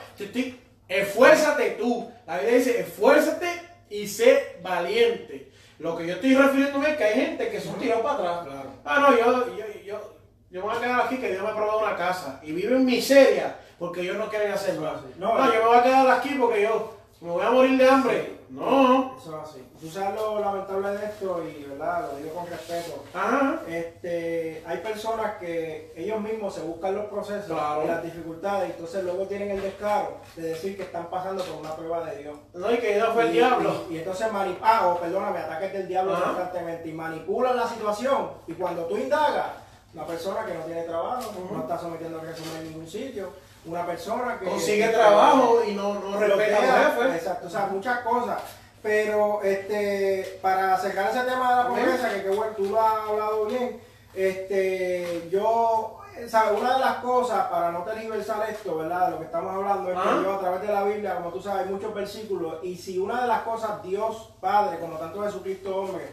esfuérzate 0.87 1.71
tú. 1.71 2.11
La 2.27 2.37
Biblia 2.37 2.57
dice, 2.57 2.79
esfuérzate 2.79 3.47
y 3.89 4.07
sé 4.07 4.57
valiente. 4.61 5.51
Lo 5.79 5.97
que 5.97 6.05
yo 6.05 6.13
estoy 6.13 6.35
refiriéndome 6.35 6.91
es 6.91 6.97
que 6.97 7.03
hay 7.03 7.13
gente 7.15 7.49
que 7.49 7.59
son 7.59 7.79
tirados 7.79 8.03
para 8.03 8.41
atrás. 8.41 8.60
Ah, 8.83 8.99
no, 8.99 9.17
yo, 9.17 9.57
yo, 9.57 9.65
yo, 9.85 10.13
yo 10.49 10.61
me 10.61 10.67
voy 10.67 10.75
a 10.75 10.81
quedar 10.81 11.01
aquí 11.01 11.17
que 11.17 11.31
Dios 11.31 11.43
me 11.43 11.53
probado 11.53 11.79
una 11.79 11.95
casa 11.95 12.39
y 12.43 12.51
vivo 12.51 12.75
en 12.75 12.85
miseria 12.85 13.55
porque 13.77 14.01
ellos 14.01 14.17
no 14.17 14.29
quieren 14.29 14.51
hacer 14.51 14.79
nada. 14.79 15.01
No, 15.17 15.37
no, 15.37 15.45
yo 15.53 15.59
me 15.59 15.65
voy 15.65 15.77
a 15.77 15.83
quedar 15.83 16.09
aquí 16.09 16.35
porque 16.39 16.61
yo 16.63 16.97
me 17.21 17.31
voy 17.31 17.45
a 17.45 17.51
morir 17.51 17.77
de 17.77 17.89
hambre. 17.89 18.40
No. 18.51 19.15
Eso 19.17 19.41
es 19.41 19.49
así. 19.49 19.67
Tú 19.79 19.89
sabes 19.89 20.19
lo 20.19 20.39
lamentable 20.39 20.89
de 20.89 21.05
esto 21.05 21.41
y 21.43 21.63
verdad, 21.63 22.11
lo 22.11 22.17
digo 22.17 22.35
con 22.35 22.47
respeto. 22.47 23.03
Ajá. 23.13 23.61
Este, 23.67 24.61
hay 24.67 24.77
personas 24.79 25.37
que 25.37 25.93
ellos 25.95 26.19
mismos 26.19 26.53
se 26.53 26.61
buscan 26.61 26.95
los 26.95 27.05
procesos 27.05 27.57
y 27.83 27.87
las 27.87 28.03
dificultades 28.03 28.69
y 28.69 28.71
entonces 28.73 29.03
luego 29.05 29.25
tienen 29.25 29.51
el 29.51 29.61
descaro 29.61 30.17
de 30.35 30.41
decir 30.49 30.75
que 30.75 30.83
están 30.83 31.09
pasando 31.09 31.43
por 31.45 31.61
una 31.61 31.75
prueba 31.75 32.03
de 32.03 32.23
Dios. 32.23 32.37
No, 32.53 32.71
y 32.71 32.77
que 32.77 32.97
no 32.97 33.13
fue 33.13 33.23
el 33.23 33.31
diablo. 33.31 33.85
Y, 33.89 33.97
entonces 33.97 34.31
manipulan, 34.31 34.69
ah, 34.69 34.97
perdóname, 34.99 35.39
ataques 35.39 35.73
del 35.73 35.87
diablo 35.87 36.21
constantemente 36.21 36.89
y 36.89 36.93
manipulan 36.93 37.55
la 37.55 37.67
situación. 37.67 38.31
Y 38.47 38.53
cuando 38.53 38.83
tú 38.83 38.97
indagas, 38.97 39.51
la 39.93 40.05
persona 40.05 40.45
que 40.45 40.53
no 40.53 40.61
tiene 40.61 40.83
trabajo, 40.83 41.31
no 41.51 41.61
está 41.61 41.77
sometiendo 41.77 42.19
a 42.19 42.21
resumen 42.21 42.57
en 42.57 42.69
ningún 42.69 42.87
sitio, 42.87 43.29
una 43.65 43.85
persona 43.85 44.39
que 44.39 44.45
consigue 44.45 44.87
trabajo 44.89 45.61
y 45.67 45.73
no, 45.73 45.93
no 45.95 46.19
respeta 46.19 46.87
a 46.87 46.99
los 46.99 47.15
Exacto, 47.15 47.47
o 47.47 47.49
sea, 47.49 47.67
muchas 47.67 47.99
cosas. 47.99 48.41
Pero 48.81 49.41
este, 49.43 50.39
para 50.41 50.73
acercar 50.73 51.11
ese 51.11 51.21
tema 51.21 51.49
de 51.49 51.55
la 51.55 51.67
pobreza, 51.67 52.13
que, 52.13 52.23
que 52.23 52.29
bueno, 52.29 52.53
tú 52.55 52.65
lo 52.65 52.81
has 52.81 53.07
hablado 53.07 53.45
bien, 53.45 53.79
este, 54.15 55.29
yo, 55.31 55.99
¿sabes? 56.27 56.59
Una 56.59 56.73
de 56.73 56.79
las 56.79 56.95
cosas, 56.95 57.47
para 57.47 57.71
no 57.71 57.83
tergiversar 57.83 58.49
esto, 58.49 58.77
¿verdad? 58.77 59.05
De 59.05 59.11
lo 59.11 59.19
que 59.19 59.25
estamos 59.25 59.53
hablando, 59.53 59.91
es 59.91 59.99
que 59.99 60.09
ah. 60.09 60.21
yo 60.23 60.33
a 60.33 60.39
través 60.39 60.61
de 60.61 60.73
la 60.73 60.83
Biblia, 60.83 61.15
como 61.15 61.29
tú 61.29 61.41
sabes, 61.41 61.67
hay 61.67 61.71
muchos 61.71 61.93
versículos, 61.93 62.55
y 62.63 62.75
si 62.75 62.97
una 62.97 63.21
de 63.21 63.27
las 63.27 63.41
cosas 63.43 63.83
Dios 63.83 64.33
Padre, 64.41 64.79
como 64.79 64.97
tanto 64.97 65.21
Jesucristo 65.21 65.75
hombre, 65.75 66.07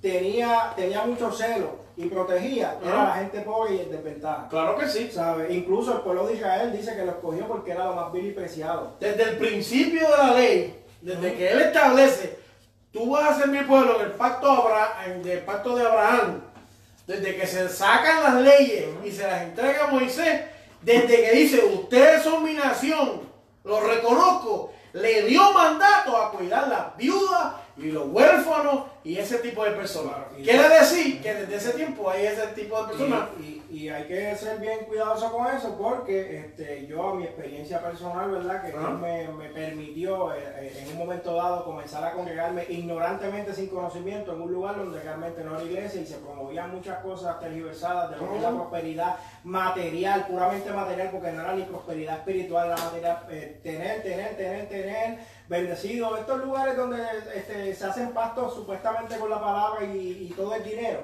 tenía, 0.00 0.72
tenía 0.74 1.02
mucho 1.02 1.30
celo 1.30 1.87
y 1.98 2.06
protegía 2.06 2.78
era 2.80 3.08
la 3.08 3.14
gente 3.14 3.40
pobre 3.40 3.74
y 3.74 3.80
el 3.80 3.90
desventada. 3.90 4.46
Claro 4.48 4.78
que 4.78 4.88
sí. 4.88 5.10
¿Sabe? 5.12 5.52
Incluso 5.52 5.96
el 5.96 6.00
pueblo 6.02 6.28
de 6.28 6.34
Israel 6.34 6.72
dice 6.72 6.94
que 6.94 7.04
lo 7.04 7.10
escogió 7.10 7.48
porque 7.48 7.72
era 7.72 7.86
lo 7.86 7.94
más 7.94 8.12
vil 8.12 8.26
y 8.26 8.30
preciado. 8.30 8.96
Desde 9.00 9.24
el 9.24 9.36
principio 9.36 10.08
de 10.08 10.16
la 10.16 10.32
ley, 10.32 10.84
desde 11.00 11.34
que 11.34 11.50
él 11.50 11.60
establece, 11.60 12.38
tú 12.92 13.10
vas 13.10 13.30
a 13.30 13.40
ser 13.40 13.48
mi 13.48 13.64
pueblo 13.64 13.98
en 13.98 14.06
el 14.06 14.12
pacto, 14.12 14.70
el 15.24 15.40
pacto 15.40 15.74
de 15.74 15.86
Abraham, 15.86 16.40
desde 17.04 17.36
que 17.36 17.46
se 17.48 17.68
sacan 17.68 18.22
las 18.22 18.42
leyes 18.42 18.86
y 19.04 19.10
se 19.10 19.26
las 19.26 19.42
entrega 19.42 19.86
a 19.86 19.90
Moisés, 19.90 20.42
desde 20.82 21.16
que 21.22 21.32
dice, 21.32 21.64
ustedes 21.64 22.22
son 22.22 22.44
mi 22.44 22.52
nación, 22.52 23.22
lo 23.64 23.80
reconozco, 23.80 24.72
le 24.92 25.22
dio 25.22 25.52
mandato 25.52 26.16
a 26.16 26.30
cuidar 26.30 26.68
las 26.68 26.96
viudas 26.96 27.54
y 27.78 27.90
los 27.90 28.08
huérfanos 28.08 28.86
y 29.04 29.16
ese 29.16 29.38
tipo 29.38 29.64
de 29.64 29.70
personas. 29.70 30.16
Quiere 30.34 30.68
decir 30.68 31.22
que 31.22 31.32
desde 31.32 31.56
ese 31.56 31.70
tiempo 31.72 32.10
hay 32.10 32.26
ese 32.26 32.48
tipo 32.48 32.80
de 32.82 32.88
personas. 32.88 33.28
Y, 33.40 33.88
hay 33.88 34.04
que 34.04 34.34
ser 34.36 34.58
bien 34.58 34.80
cuidadoso 34.86 35.32
con 35.32 35.46
eso 35.46 35.76
porque 35.78 36.38
este, 36.38 36.86
yo 36.86 37.10
a 37.10 37.14
mi 37.14 37.24
experiencia 37.24 37.80
personal, 37.80 38.30
¿verdad? 38.30 38.62
Que 38.62 38.70
Dios 38.70 39.00
me, 39.00 39.28
me, 39.28 39.48
permitió 39.48 40.34
eh, 40.34 40.38
eh, 40.56 40.82
en 40.82 40.92
un 40.92 40.98
momento 40.98 41.34
dado 41.34 41.64
comenzar 41.64 42.04
a 42.04 42.12
congregarme 42.12 42.66
ignorantemente 42.68 43.54
sin 43.54 43.68
conocimiento 43.68 44.34
en 44.34 44.42
un 44.42 44.52
lugar 44.52 44.76
donde 44.76 45.00
realmente 45.00 45.42
no 45.44 45.54
era 45.54 45.64
iglesia 45.64 46.02
y 46.02 46.06
se 46.06 46.16
promovían 46.16 46.74
muchas 46.74 46.98
cosas 47.02 47.38
tergiversadas 47.40 48.10
de 48.10 48.16
lo 48.16 48.30
que 48.30 48.36
es 48.36 48.42
la 48.42 48.50
prosperidad 48.50 49.16
material, 49.44 50.26
puramente 50.26 50.70
material, 50.70 51.10
porque 51.10 51.32
no 51.32 51.42
era 51.42 51.54
ni 51.54 51.62
prosperidad 51.62 52.18
espiritual, 52.18 52.70
la 52.70 52.76
material, 52.76 53.26
eh, 53.30 53.60
tener, 53.62 54.02
tener, 54.02 54.36
tener, 54.36 54.68
tener 54.68 55.18
bendecido. 55.48 56.16
Estos 56.16 56.44
lugares 56.44 56.76
donde 56.76 56.98
este, 57.34 57.74
se 57.74 57.84
hacen 57.86 58.12
pastos 58.12 58.54
supuestamente 58.54 59.16
con 59.16 59.30
la 59.30 59.40
palabra 59.40 59.84
y, 59.84 60.32
todo 60.36 60.54
es 60.54 60.64
dinero. 60.64 61.00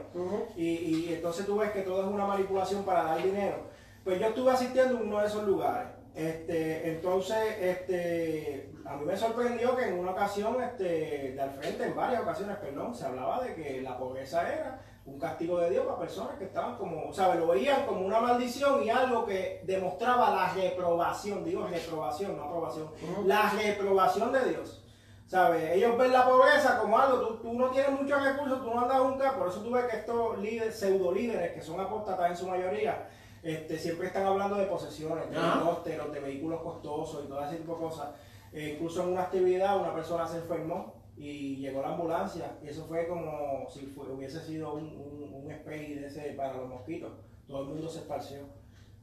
y, 0.57 1.13
entonces 1.13 1.47
tú 1.47 1.57
ves 1.57 1.73
que 1.73 1.83
todo 1.83 2.03
es 2.03 2.09
una 2.09 2.27
manipulación 2.27 2.85
para 2.85 3.05
dar 3.05 3.23
dinero. 3.23 3.57
Pues 4.05 4.21
yo 4.21 4.27
estuve 4.27 4.51
asistiendo 4.53 4.99
a 4.99 5.01
uno 5.01 5.21
de 5.21 5.27
esos 5.27 5.45
lugares. 5.45 5.89
Este, 6.15 6.91
entonces, 6.91 7.57
este, 7.59 8.71
a 8.85 8.97
mí 8.97 9.05
me 9.05 9.17
sorprendió 9.17 9.75
que 9.77 9.89
en 9.89 9.99
una 9.99 10.13
ocasión, 10.13 10.63
este, 10.63 11.33
de 11.33 11.41
al 11.41 11.51
frente, 11.51 11.85
en 11.85 11.97
varias 11.97 12.23
ocasiones, 12.23 12.57
perdón, 12.59 12.95
se 12.95 13.07
hablaba 13.07 13.43
de 13.43 13.55
que 13.55 13.83
la 13.83 13.99
pobreza 13.99 14.53
era 14.53 14.81
un 15.07 15.19
castigo 15.19 15.59
de 15.59 15.71
Dios 15.71 15.85
para 15.85 15.99
personas 15.99 16.39
que 16.39 16.45
estaban 16.45 16.77
como, 16.77 17.13
¿sabes? 17.13 17.39
Lo 17.39 17.49
veían 17.49 17.85
como 17.87 18.07
una 18.07 18.21
maldición 18.21 18.83
y 18.83 18.91
algo 18.91 19.27
que 19.27 19.63
demostraba 19.65 20.31
la 20.31 20.53
reprobación, 20.55 21.45
digo 21.45 21.67
reprobación, 21.67 22.37
no 22.37 22.45
aprobación, 22.45 22.91
la 23.27 23.51
reprobación 23.51 24.33
de 24.33 24.51
Dios. 24.51 24.81
¿Sabes? 25.27 25.73
Ellos 25.73 25.97
ven 25.97 26.13
la 26.13 26.27
pobreza 26.27 26.79
como 26.79 26.99
algo, 26.99 27.19
tú, 27.19 27.37
tú 27.37 27.53
no 27.55 27.71
tienes 27.71 27.99
muchos 27.99 28.23
recursos, 28.23 28.63
tú 28.63 28.75
no 28.75 28.83
andas 28.83 28.99
nunca, 28.99 29.37
por 29.37 29.49
eso 29.49 29.61
tú 29.63 29.71
ves 29.71 29.87
que 29.87 29.97
estos 29.97 30.39
líderes, 30.39 30.79
pseudo 30.79 31.13
líderes, 31.13 31.53
que 31.53 31.63
son 31.63 31.81
apóstatas 31.81 32.31
en 32.31 32.37
su 32.37 32.47
mayoría, 32.47 33.09
este, 33.43 33.79
siempre 33.79 34.07
están 34.07 34.27
hablando 34.27 34.57
de 34.57 34.67
posesiones, 34.67 35.31
de 35.31 35.37
helicópteros, 35.37 36.13
de 36.13 36.21
vehículos 36.21 36.61
costosos 36.63 37.25
y 37.25 37.29
todo 37.29 37.43
ese 37.45 37.57
tipo 37.57 37.75
de 37.75 37.81
cosas. 37.81 38.09
Eh, 38.53 38.75
incluso 38.75 39.03
en 39.03 39.09
una 39.09 39.23
actividad 39.23 39.81
una 39.81 39.93
persona 39.93 40.27
se 40.27 40.39
enfermó 40.39 40.95
y 41.17 41.57
llegó 41.57 41.81
la 41.83 41.91
ambulancia 41.91 42.59
y 42.63 42.69
eso 42.69 42.85
fue 42.87 43.07
como 43.07 43.67
si 43.71 43.93
hubiese 43.97 44.41
sido 44.41 44.75
un, 44.75 45.33
un, 45.33 45.53
spray 45.61 45.95
de 45.95 46.07
ese 46.07 46.33
para 46.33 46.55
los 46.55 46.69
mosquitos. 46.69 47.13
Todo 47.47 47.63
el 47.63 47.69
mundo 47.69 47.89
se 47.89 48.01
esparció. 48.01 48.39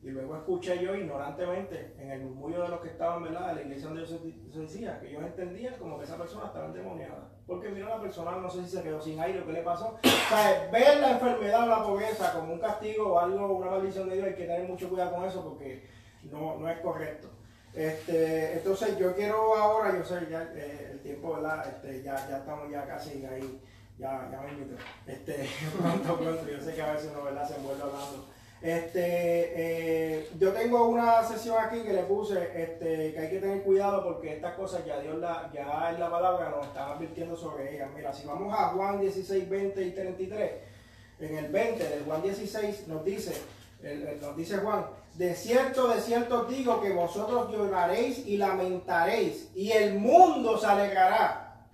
Y 0.04 0.10
luego 0.10 0.36
escuché 0.36 0.84
yo 0.84 0.96
ignorantemente 0.96 1.94
en 2.00 2.10
el 2.10 2.22
murmullo 2.22 2.64
de 2.64 2.70
los 2.70 2.82
que 2.82 2.88
estaban, 2.88 3.22
¿verdad? 3.22 3.54
la 3.54 3.62
iglesia 3.62 3.88
donde 3.88 4.06
yo 4.06 4.62
decía 4.62 5.00
que 5.00 5.12
ellos 5.12 5.24
entendían 5.24 5.76
como 5.78 6.00
que 6.00 6.06
esa 6.06 6.18
persona 6.18 6.48
estaba 6.48 6.66
endemoniada. 6.66 7.30
Porque 7.46 7.70
mira 7.70 7.90
la 7.90 8.02
persona, 8.02 8.32
no 8.38 8.50
sé 8.50 8.64
si 8.64 8.78
se 8.78 8.82
quedó 8.82 9.00
sin 9.00 9.20
aire 9.20 9.42
o 9.42 9.46
qué 9.46 9.54
le 9.54 9.62
pasó. 9.62 10.00
O 10.04 10.72
ver 10.72 11.00
la 11.00 11.12
enfermedad 11.12 11.64
o 11.64 11.68
la 11.68 11.84
pobreza 11.84 12.34
como 12.34 12.54
un 12.54 12.60
castigo 12.60 13.14
o 13.14 13.20
algo, 13.20 13.58
una 13.58 13.70
maldición 13.70 14.10
de 14.10 14.16
Dios, 14.16 14.28
hay 14.28 14.36
que 14.36 14.46
tener 14.46 14.68
mucho 14.68 14.90
cuidado 14.90 15.16
con 15.16 15.26
eso 15.26 15.44
porque 15.44 15.88
no, 16.24 16.58
no 16.58 16.68
es 16.68 16.80
correcto. 16.80 17.30
Este, 17.74 18.54
entonces 18.54 18.98
yo 18.98 19.16
quiero 19.16 19.56
ahora, 19.56 19.98
yo 19.98 20.04
sé, 20.04 20.28
ya 20.30 20.44
eh, 20.56 20.90
el 20.92 21.00
tiempo, 21.00 21.36
¿verdad? 21.36 21.66
Este, 21.68 22.04
ya, 22.04 22.28
ya 22.30 22.38
estamos 22.38 22.70
ya 22.70 22.86
casi 22.86 23.26
ahí, 23.26 23.62
ya, 23.98 24.30
ya 24.30 24.42
me 24.42 24.52
invito. 24.52 24.76
Este, 25.08 25.50
pronto, 25.80 26.18
pronto, 26.18 26.50
yo 26.50 26.60
sé 26.60 26.74
que 26.74 26.82
a 26.82 26.94
veces 26.94 27.12
uno, 27.14 27.24
¿verdad? 27.24 27.48
Se 27.48 27.56
envuelve 27.56 27.84
hablando. 27.84 28.28
Este, 28.62 29.00
eh, 29.56 30.30
yo 30.38 30.54
tengo 30.54 30.88
una 30.88 31.24
sesión 31.24 31.58
aquí 31.60 31.82
que 31.82 31.94
le 31.94 32.04
puse 32.04 32.38
este, 32.62 33.12
que 33.12 33.20
hay 33.20 33.30
que 33.32 33.40
tener 33.40 33.64
cuidado 33.64 34.04
porque 34.04 34.36
estas 34.36 34.54
cosas 34.54 34.86
ya 34.86 35.00
Dios 35.00 35.18
la, 35.18 35.50
ya 35.52 35.90
en 35.90 36.00
la 36.00 36.12
palabra 36.12 36.50
nos 36.50 36.68
está 36.68 36.92
advirtiendo 36.94 37.36
sobre 37.36 37.74
ellas. 37.74 37.90
Mira, 37.96 38.14
si 38.14 38.28
vamos 38.28 38.54
a 38.54 38.68
Juan 38.68 39.00
16, 39.00 39.50
20 39.50 39.84
y 39.84 39.92
33, 39.92 40.52
en 41.22 41.38
el 41.38 41.52
20 41.52 41.90
del 41.90 42.04
Juan 42.04 42.22
16 42.22 42.88
nos 42.88 43.04
dice, 43.04 43.34
nos 44.22 44.38
dice 44.38 44.58
Juan, 44.58 44.86
de 45.16 45.36
cierto, 45.36 45.88
de 45.90 46.02
cierto 46.02 46.46
digo 46.46 46.82
que 46.82 46.92
vosotros 46.94 47.52
lloraréis 47.52 48.26
y 48.26 48.38
lamentaréis, 48.38 49.52
y 49.56 49.72
el 49.72 49.96
mundo 50.00 50.58
se 50.58 50.68
alegrará. 50.68 51.68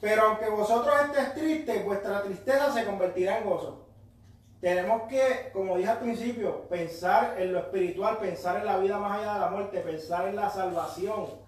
Pero 0.00 0.22
aunque 0.22 0.48
vosotros 0.48 0.94
estéis 1.04 1.34
tristes, 1.34 1.84
vuestra 1.84 2.22
tristeza 2.22 2.72
se 2.72 2.84
convertirá 2.84 3.38
en 3.38 3.44
gozo. 3.44 3.86
Tenemos 4.60 5.02
que, 5.08 5.50
como 5.52 5.76
dije 5.76 5.90
al 5.90 5.98
principio, 5.98 6.68
pensar 6.68 7.34
en 7.38 7.52
lo 7.52 7.58
espiritual, 7.58 8.18
pensar 8.18 8.58
en 8.58 8.66
la 8.66 8.78
vida 8.78 8.96
más 8.96 9.18
allá 9.18 9.34
de 9.34 9.40
la 9.40 9.48
muerte, 9.48 9.80
pensar 9.80 10.28
en 10.28 10.36
la 10.36 10.48
salvación 10.48 11.41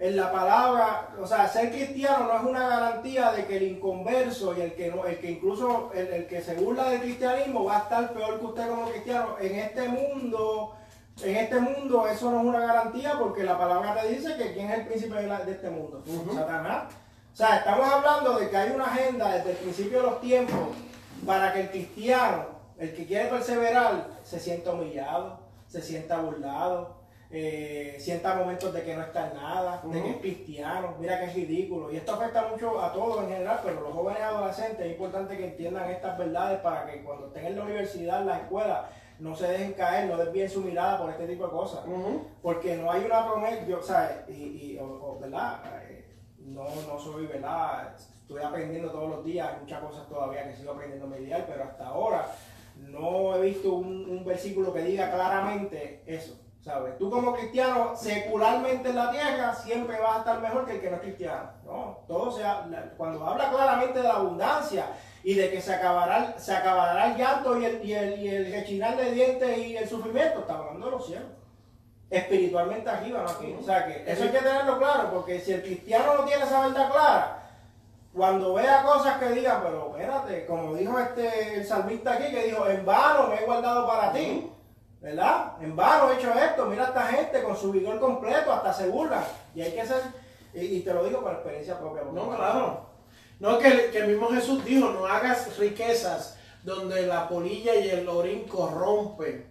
en 0.00 0.16
la 0.16 0.32
palabra, 0.32 1.10
o 1.20 1.26
sea, 1.26 1.46
ser 1.46 1.70
cristiano 1.70 2.24
no 2.24 2.36
es 2.38 2.42
una 2.44 2.66
garantía 2.66 3.32
de 3.32 3.44
que 3.44 3.58
el 3.58 3.64
inconverso 3.64 4.56
y 4.56 4.62
el 4.62 4.72
que 4.72 4.90
no, 4.90 5.04
el 5.04 5.18
que 5.18 5.32
incluso 5.32 5.92
el, 5.92 6.26
que 6.26 6.40
se 6.40 6.54
burla 6.54 6.88
del 6.88 7.02
cristianismo 7.02 7.64
va 7.66 7.76
a 7.76 7.80
estar 7.80 8.10
peor 8.14 8.40
que 8.40 8.46
usted 8.46 8.68
como 8.70 8.88
cristiano. 8.88 9.36
En 9.38 9.58
este 9.58 9.88
mundo, 9.88 10.74
en 11.22 11.36
este 11.36 11.60
mundo 11.60 12.08
eso 12.08 12.30
no 12.30 12.40
es 12.40 12.46
una 12.46 12.60
garantía 12.60 13.18
porque 13.18 13.44
la 13.44 13.58
palabra 13.58 14.00
te 14.00 14.08
dice 14.08 14.38
que 14.38 14.54
quién 14.54 14.70
es 14.70 14.78
el 14.78 14.86
príncipe 14.86 15.16
de, 15.16 15.52
este 15.52 15.68
mundo, 15.68 16.02
Satanás. 16.34 16.94
O 17.34 17.36
sea, 17.36 17.58
estamos 17.58 17.92
hablando 17.92 18.38
de 18.38 18.48
que 18.48 18.56
hay 18.56 18.70
una 18.70 18.86
agenda 18.86 19.34
desde 19.34 19.50
el 19.50 19.56
principio 19.58 19.98
de 19.98 20.06
los 20.06 20.20
tiempos 20.22 20.76
para 21.26 21.52
que 21.52 21.60
el 21.60 21.70
cristiano, 21.70 22.46
el 22.78 22.94
que 22.94 23.04
quiere 23.04 23.28
perseverar, 23.28 24.08
se 24.24 24.40
sienta 24.40 24.72
humillado, 24.72 25.40
se 25.68 25.82
sienta 25.82 26.20
burlado, 26.20 26.99
eh, 27.32 27.96
sienta 28.00 28.34
momentos 28.34 28.72
de 28.74 28.82
que 28.82 28.96
no 28.96 29.02
está 29.02 29.28
en 29.28 29.36
nada, 29.36 29.80
de 29.84 30.02
que 30.02 30.10
es 30.10 30.16
cristiano, 30.16 30.96
mira 30.98 31.20
que 31.20 31.26
es 31.26 31.34
ridículo. 31.34 31.92
Y 31.92 31.96
esto 31.96 32.14
afecta 32.14 32.48
mucho 32.48 32.80
a 32.80 32.92
todos 32.92 33.22
en 33.22 33.30
general, 33.30 33.60
pero 33.64 33.80
los 33.82 33.92
jóvenes 33.92 34.22
adolescentes 34.22 34.84
es 34.84 34.92
importante 34.92 35.36
que 35.36 35.46
entiendan 35.46 35.90
estas 35.90 36.18
verdades 36.18 36.58
para 36.60 36.86
que 36.86 37.04
cuando 37.04 37.28
estén 37.28 37.46
en 37.46 37.56
la 37.56 37.62
universidad, 37.62 38.22
en 38.22 38.26
la 38.26 38.38
escuela, 38.38 38.90
no 39.20 39.36
se 39.36 39.46
dejen 39.46 39.74
caer, 39.74 40.08
no 40.08 40.16
desvíen 40.16 40.50
su 40.50 40.60
mirada 40.60 40.98
por 40.98 41.10
este 41.10 41.28
tipo 41.28 41.44
de 41.44 41.52
cosas. 41.52 41.84
Porque 42.42 42.76
no 42.76 42.90
hay 42.90 43.04
una 43.04 43.24
promesa, 43.24 43.64
yo, 43.64 43.78
o 43.78 43.82
sea, 43.82 44.24
y, 44.28 44.32
y 44.32 44.80
¿verdad? 45.20 45.60
Eh, 45.88 46.06
no, 46.38 46.64
no 46.88 46.98
soy, 46.98 47.26
¿verdad? 47.26 47.94
Estoy 47.96 48.42
aprendiendo 48.42 48.90
todos 48.90 49.08
los 49.08 49.24
días, 49.24 49.50
hay 49.52 49.60
muchas 49.60 49.80
cosas 49.80 50.08
todavía 50.08 50.48
que 50.48 50.56
sigo 50.56 50.72
aprendiendo 50.72 51.06
a 51.06 51.10
mediar, 51.10 51.46
pero 51.46 51.62
hasta 51.62 51.86
ahora 51.86 52.26
no 52.76 53.36
he 53.36 53.42
visto 53.42 53.74
un 53.74 54.24
versículo 54.24 54.72
que 54.72 54.82
diga 54.82 55.12
claramente 55.12 56.02
eso. 56.06 56.40
¿Sabes? 56.62 56.98
Tú 56.98 57.10
como 57.10 57.34
cristiano, 57.34 57.96
secularmente 57.96 58.90
en 58.90 58.96
la 58.96 59.10
tierra, 59.10 59.54
siempre 59.54 59.98
vas 59.98 60.16
a 60.16 60.18
estar 60.18 60.40
mejor 60.40 60.66
que 60.66 60.72
el 60.72 60.80
que 60.80 60.90
no 60.90 60.96
es 60.96 61.02
cristiano. 61.02 61.50
¿no? 61.64 61.98
Todo 62.06 62.30
sea, 62.30 62.66
cuando 62.98 63.24
habla 63.26 63.48
claramente 63.50 64.00
de 64.00 64.08
la 64.08 64.16
abundancia 64.16 64.86
y 65.22 65.34
de 65.34 65.50
que 65.50 65.60
se 65.60 65.74
acabará, 65.74 66.38
se 66.38 66.54
acabará 66.54 67.12
el 67.12 67.16
llanto 67.16 67.58
y 67.58 67.64
el, 67.64 67.84
y 67.84 67.94
el, 67.94 68.20
y 68.20 68.28
el 68.28 68.52
rechinar 68.52 68.96
de 68.96 69.10
dientes 69.12 69.58
y 69.58 69.76
el 69.76 69.88
sufrimiento, 69.88 70.40
está 70.40 70.58
hablando 70.58 70.86
de 70.86 70.92
los 70.92 71.06
cielos. 71.06 71.28
Espiritualmente 72.10 72.90
arriba, 72.90 73.22
no 73.22 73.30
aquí. 73.30 73.56
O 73.58 73.62
sea 73.62 73.86
que 73.86 74.10
eso 74.10 74.24
hay 74.24 74.30
que 74.30 74.38
tenerlo 74.38 74.78
claro, 74.78 75.10
porque 75.12 75.40
si 75.40 75.52
el 75.52 75.62
cristiano 75.62 76.14
no 76.14 76.24
tiene 76.24 76.44
esa 76.44 76.66
verdad 76.66 76.90
clara, 76.90 77.42
cuando 78.12 78.54
vea 78.54 78.82
cosas 78.82 79.18
que 79.18 79.30
digan, 79.30 79.62
pero 79.62 79.96
espérate, 79.96 80.44
como 80.44 80.74
dijo 80.74 80.98
este 80.98 81.60
el 81.60 81.66
salmista 81.66 82.14
aquí, 82.14 82.30
que 82.30 82.46
dijo, 82.46 82.66
en 82.66 82.84
vano 82.84 83.28
me 83.28 83.36
he 83.36 83.46
guardado 83.46 83.86
para 83.86 84.12
ti. 84.12 84.50
¿Verdad? 85.00 85.52
En 85.62 85.74
vano 85.74 86.10
he 86.10 86.16
hecho 86.16 86.32
esto, 86.32 86.66
mira 86.66 86.84
a 86.84 86.88
esta 86.88 87.02
gente 87.06 87.42
con 87.42 87.56
su 87.56 87.72
vigor 87.72 87.98
completo, 87.98 88.52
hasta 88.52 88.72
se 88.72 88.88
burlan. 88.88 89.24
Y 89.54 89.62
hay 89.62 89.72
que 89.72 89.86
ser, 89.86 90.02
y, 90.52 90.80
te 90.80 90.92
lo 90.92 91.04
digo 91.04 91.22
por 91.22 91.32
experiencia 91.32 91.78
propia. 91.78 92.02
No, 92.12 92.36
claro. 92.36 92.86
No, 93.38 93.58
que, 93.58 93.90
que 93.90 93.98
el 93.98 94.08
mismo 94.08 94.28
Jesús 94.28 94.62
dijo, 94.64 94.90
no 94.90 95.06
hagas 95.06 95.56
riquezas 95.56 96.36
donde 96.62 97.06
la 97.06 97.28
polilla 97.28 97.74
y 97.74 97.88
el 97.88 98.06
orín 98.08 98.46
corrompen. 98.46 99.50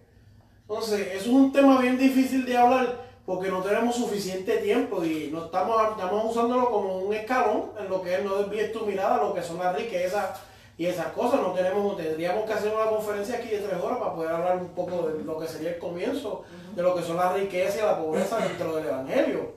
Entonces, 0.62 1.08
eso 1.14 1.24
es 1.24 1.26
un 1.26 1.52
tema 1.52 1.80
bien 1.80 1.98
difícil 1.98 2.46
de 2.46 2.56
hablar 2.56 3.10
porque 3.26 3.48
no 3.48 3.62
tenemos 3.62 3.96
suficiente 3.96 4.58
tiempo 4.58 5.04
y 5.04 5.30
no 5.32 5.44
estamos, 5.46 5.90
estamos 5.90 6.24
usándolo 6.30 6.70
como 6.70 6.98
un 6.98 7.14
escalón 7.14 7.70
en 7.78 7.88
lo 7.88 8.02
que 8.02 8.14
es 8.14 8.24
no 8.24 8.36
desvíes 8.36 8.72
tu 8.72 8.86
mirada 8.86 9.18
lo 9.18 9.34
que 9.34 9.42
son 9.42 9.58
las 9.58 9.76
riquezas 9.76 10.40
y 10.80 10.86
esas 10.86 11.08
cosas. 11.08 11.42
No 11.42 11.52
tenemos, 11.52 11.94
tendríamos 11.94 12.46
que 12.46 12.54
hacer 12.54 12.72
una 12.74 12.86
conferencia 12.86 13.36
aquí 13.36 13.48
de 13.48 13.58
tres 13.58 13.78
horas 13.82 13.98
para 13.98 14.14
poder 14.14 14.30
hablar 14.30 14.56
un 14.56 14.70
poco 14.70 15.08
de 15.08 15.22
lo 15.24 15.38
que 15.38 15.46
sería 15.46 15.72
el 15.72 15.78
comienzo, 15.78 16.42
de 16.74 16.82
lo 16.82 16.94
que 16.94 17.02
son 17.02 17.18
las 17.18 17.34
riquezas 17.34 17.76
y 17.76 17.82
la 17.82 17.98
pobreza 17.98 18.38
dentro 18.38 18.74
del 18.76 18.86
Evangelio. 18.86 19.56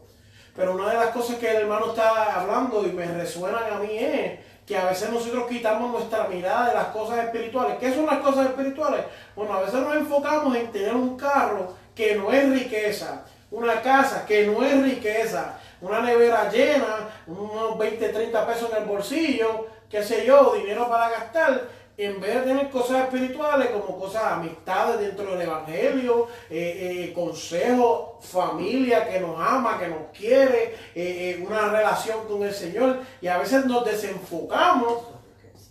Pero 0.54 0.74
una 0.74 0.90
de 0.90 0.98
las 0.98 1.12
cosas 1.12 1.38
que 1.38 1.50
el 1.50 1.62
hermano 1.62 1.92
está 1.92 2.42
hablando 2.42 2.86
y 2.86 2.92
me 2.92 3.06
resuenan 3.06 3.72
a 3.72 3.80
mí 3.80 3.98
es 3.98 4.40
que 4.68 4.78
a 4.78 4.84
veces 4.84 5.12
nosotros 5.12 5.48
quitamos 5.48 5.92
nuestra 5.92 6.28
mirada 6.28 6.68
de 6.68 6.74
las 6.74 6.88
cosas 6.88 7.24
espirituales. 7.24 7.78
¿Qué 7.80 7.96
son 7.96 8.06
las 8.06 8.18
cosas 8.18 8.48
espirituales? 8.48 9.06
Bueno, 9.34 9.54
a 9.54 9.62
veces 9.62 9.80
nos 9.80 9.96
enfocamos 9.96 10.54
en 10.58 10.74
tener 10.74 10.94
un 10.94 11.16
carro 11.16 11.74
que 11.96 12.16
no 12.16 12.34
es 12.34 12.50
riqueza, 12.50 13.24
una 13.50 13.82
casa 13.82 14.26
que 14.26 14.46
no 14.46 14.62
es 14.62 14.84
riqueza, 14.84 15.58
una 15.80 16.02
nevera 16.02 16.50
llena, 16.50 17.08
unos 17.28 17.78
20, 17.78 18.10
30 18.10 18.46
pesos 18.46 18.70
en 18.72 18.84
el 18.84 18.90
bolsillo, 18.90 19.68
qué 19.94 20.04
sé 20.04 20.26
yo, 20.26 20.56
dinero 20.56 20.90
para 20.90 21.08
gastar, 21.08 21.70
en 21.96 22.20
vez 22.20 22.34
de 22.34 22.42
tener 22.42 22.70
cosas 22.72 23.04
espirituales 23.04 23.70
como 23.70 24.00
cosas, 24.00 24.24
amistades 24.24 25.00
dentro 25.00 25.26
del 25.26 25.44
Evangelio, 25.44 26.28
eh, 26.50 27.10
eh, 27.10 27.14
consejos, 27.14 28.26
familia 28.26 29.08
que 29.08 29.20
nos 29.20 29.40
ama, 29.40 29.78
que 29.78 29.90
nos 29.90 30.08
quiere, 30.12 30.76
eh, 30.96 31.46
una 31.48 31.70
relación 31.70 32.28
con 32.28 32.42
el 32.42 32.52
Señor, 32.52 33.02
y 33.22 33.28
a 33.28 33.38
veces 33.38 33.68
nos 33.68 33.86
desenfocamos 33.86 35.10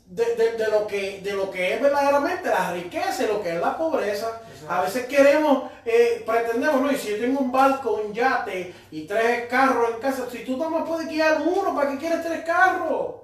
de, 0.07 0.69
lo 0.70 0.86
que, 0.86 1.20
de 1.20 1.32
lo 1.32 1.51
que 1.51 1.74
es 1.74 1.82
verdaderamente 1.82 2.49
la 2.49 2.74
riqueza 2.74 3.24
y 3.24 3.27
lo 3.27 3.43
que 3.43 3.57
es 3.57 3.61
la 3.61 3.77
pobreza. 3.77 4.40
A 4.69 4.82
veces 4.82 5.07
queremos, 5.07 5.65
eh, 5.85 6.23
pretendemos, 6.24 6.81
¿no? 6.81 6.93
Y 6.93 6.97
si 6.97 7.11
yo 7.11 7.19
tengo 7.19 7.40
un 7.40 7.51
barco, 7.51 7.94
un 7.94 8.12
yate 8.12 8.73
y 8.93 9.03
tres 9.03 9.49
carros 9.49 9.90
en 9.93 10.01
casa, 10.01 10.28
si 10.31 10.44
tú 10.44 10.57
no 10.57 10.85
puedes 10.85 11.09
guiar 11.09 11.43
uno, 11.44 11.74
¿para 11.74 11.90
qué 11.90 11.99
quieres 11.99 12.24
tres 12.24 12.44
carros? 12.44 13.23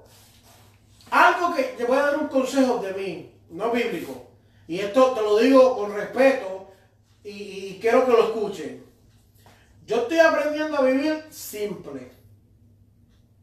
Algo 1.11 1.55
que 1.55 1.63
te 1.63 1.85
voy 1.85 1.97
a 1.97 2.01
dar 2.01 2.17
un 2.17 2.27
consejo 2.27 2.79
de 2.79 2.93
mí, 2.93 3.33
no 3.49 3.71
bíblico. 3.71 4.27
Y 4.67 4.79
esto 4.79 5.11
te 5.11 5.21
lo 5.21 5.37
digo 5.39 5.75
con 5.75 5.93
respeto 5.93 6.71
y, 7.23 7.79
quiero 7.81 8.05
que 8.05 8.11
lo 8.11 8.23
escuchen. 8.25 8.85
Yo 9.85 10.03
estoy 10.03 10.19
aprendiendo 10.19 10.77
a 10.77 10.83
vivir 10.83 11.25
simple. 11.29 12.11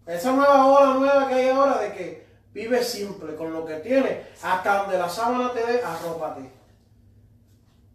Esa 0.06 0.32
nueva 0.32 0.66
ola 0.66 0.94
nueva 0.94 1.28
que 1.28 1.34
hay 1.34 1.48
ahora 1.48 1.80
de 1.80 1.93
que 1.93 2.26
Vive 2.56 2.82
simple 2.82 3.34
con 3.34 3.52
lo 3.52 3.66
que 3.66 3.74
tienes. 3.80 4.28
Hasta 4.43 4.78
donde 4.78 4.97
la 4.97 5.10
sábana 5.10 5.52
te 5.52 5.60
dé, 5.60 5.82
arrópate. 5.84 6.51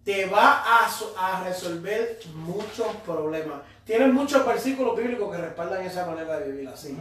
Te 0.03 0.27
va 0.27 0.63
a, 0.63 1.43
resolver 1.43 2.19
muchos 2.35 2.95
problemas. 3.03 3.61
Tienes 3.83 4.13
muchos 4.13 4.45
versículos 4.45 4.95
bíblicos 4.95 5.35
que 5.35 5.41
respaldan 5.41 5.83
esa 5.83 6.05
manera 6.05 6.37
de 6.37 6.51
vivir 6.51 6.69
así. 6.69 6.95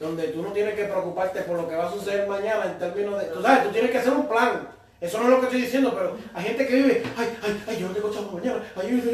Donde 0.00 0.28
tú 0.28 0.42
no 0.42 0.50
tienes 0.50 0.74
que 0.74 0.86
preocuparte 0.86 1.42
por 1.42 1.58
lo 1.58 1.68
que 1.68 1.76
va 1.76 1.86
a 1.86 1.92
suceder 1.92 2.26
mañana 2.26 2.64
en 2.64 2.78
términos 2.78 3.20
de... 3.20 3.26
Tú 3.26 3.42
sabes, 3.42 3.64
tú 3.64 3.70
tienes 3.70 3.90
que 3.90 3.98
hacer 3.98 4.12
un 4.12 4.26
plan. 4.26 4.68
Eso 4.98 5.18
no 5.18 5.24
es 5.24 5.30
lo 5.30 5.40
que 5.40 5.46
estoy 5.46 5.60
diciendo, 5.60 5.94
pero 5.94 6.16
hay 6.34 6.44
gente 6.44 6.66
que 6.66 6.74
vive, 6.74 7.02
ay, 7.16 7.38
ay, 7.42 7.64
ay, 7.68 7.78
yo 7.78 7.88
no 7.88 7.94
tengo 7.94 8.10
chavo 8.10 8.32
mañana, 8.32 8.62
ay, 8.76 9.02
yo, 9.02 9.12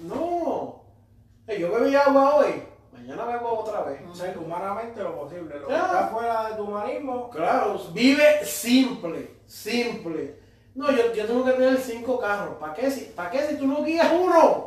no, 0.00 0.14
no. 0.14 1.54
yo 1.54 1.72
bebí 1.72 1.94
agua 1.96 2.36
hoy, 2.36 2.62
mañana 2.92 3.24
vengo 3.26 3.58
otra 3.58 3.82
vez. 3.82 4.00
O 4.10 4.14
sea, 4.14 4.34
humanamente 4.38 5.02
lo 5.02 5.20
posible. 5.20 5.58
Lo 5.58 5.66
que 5.66 5.74
está 5.74 6.08
fuera 6.08 6.48
de 6.48 6.56
tu 6.56 6.62
humanismo. 6.62 7.30
Claro, 7.30 7.78
vive 7.92 8.44
simple, 8.44 9.34
simple. 9.44 10.38
No, 10.74 10.90
yo, 10.92 11.12
yo 11.12 11.26
tengo 11.26 11.44
que 11.44 11.52
tener 11.52 11.76
cinco 11.78 12.18
carros. 12.18 12.56
¿Para 12.58 12.72
qué, 12.74 12.90
si, 12.90 13.04
¿Para 13.06 13.30
qué 13.30 13.46
si 13.48 13.56
tú 13.56 13.66
no 13.66 13.82
guías 13.82 14.10
uno? 14.12 14.64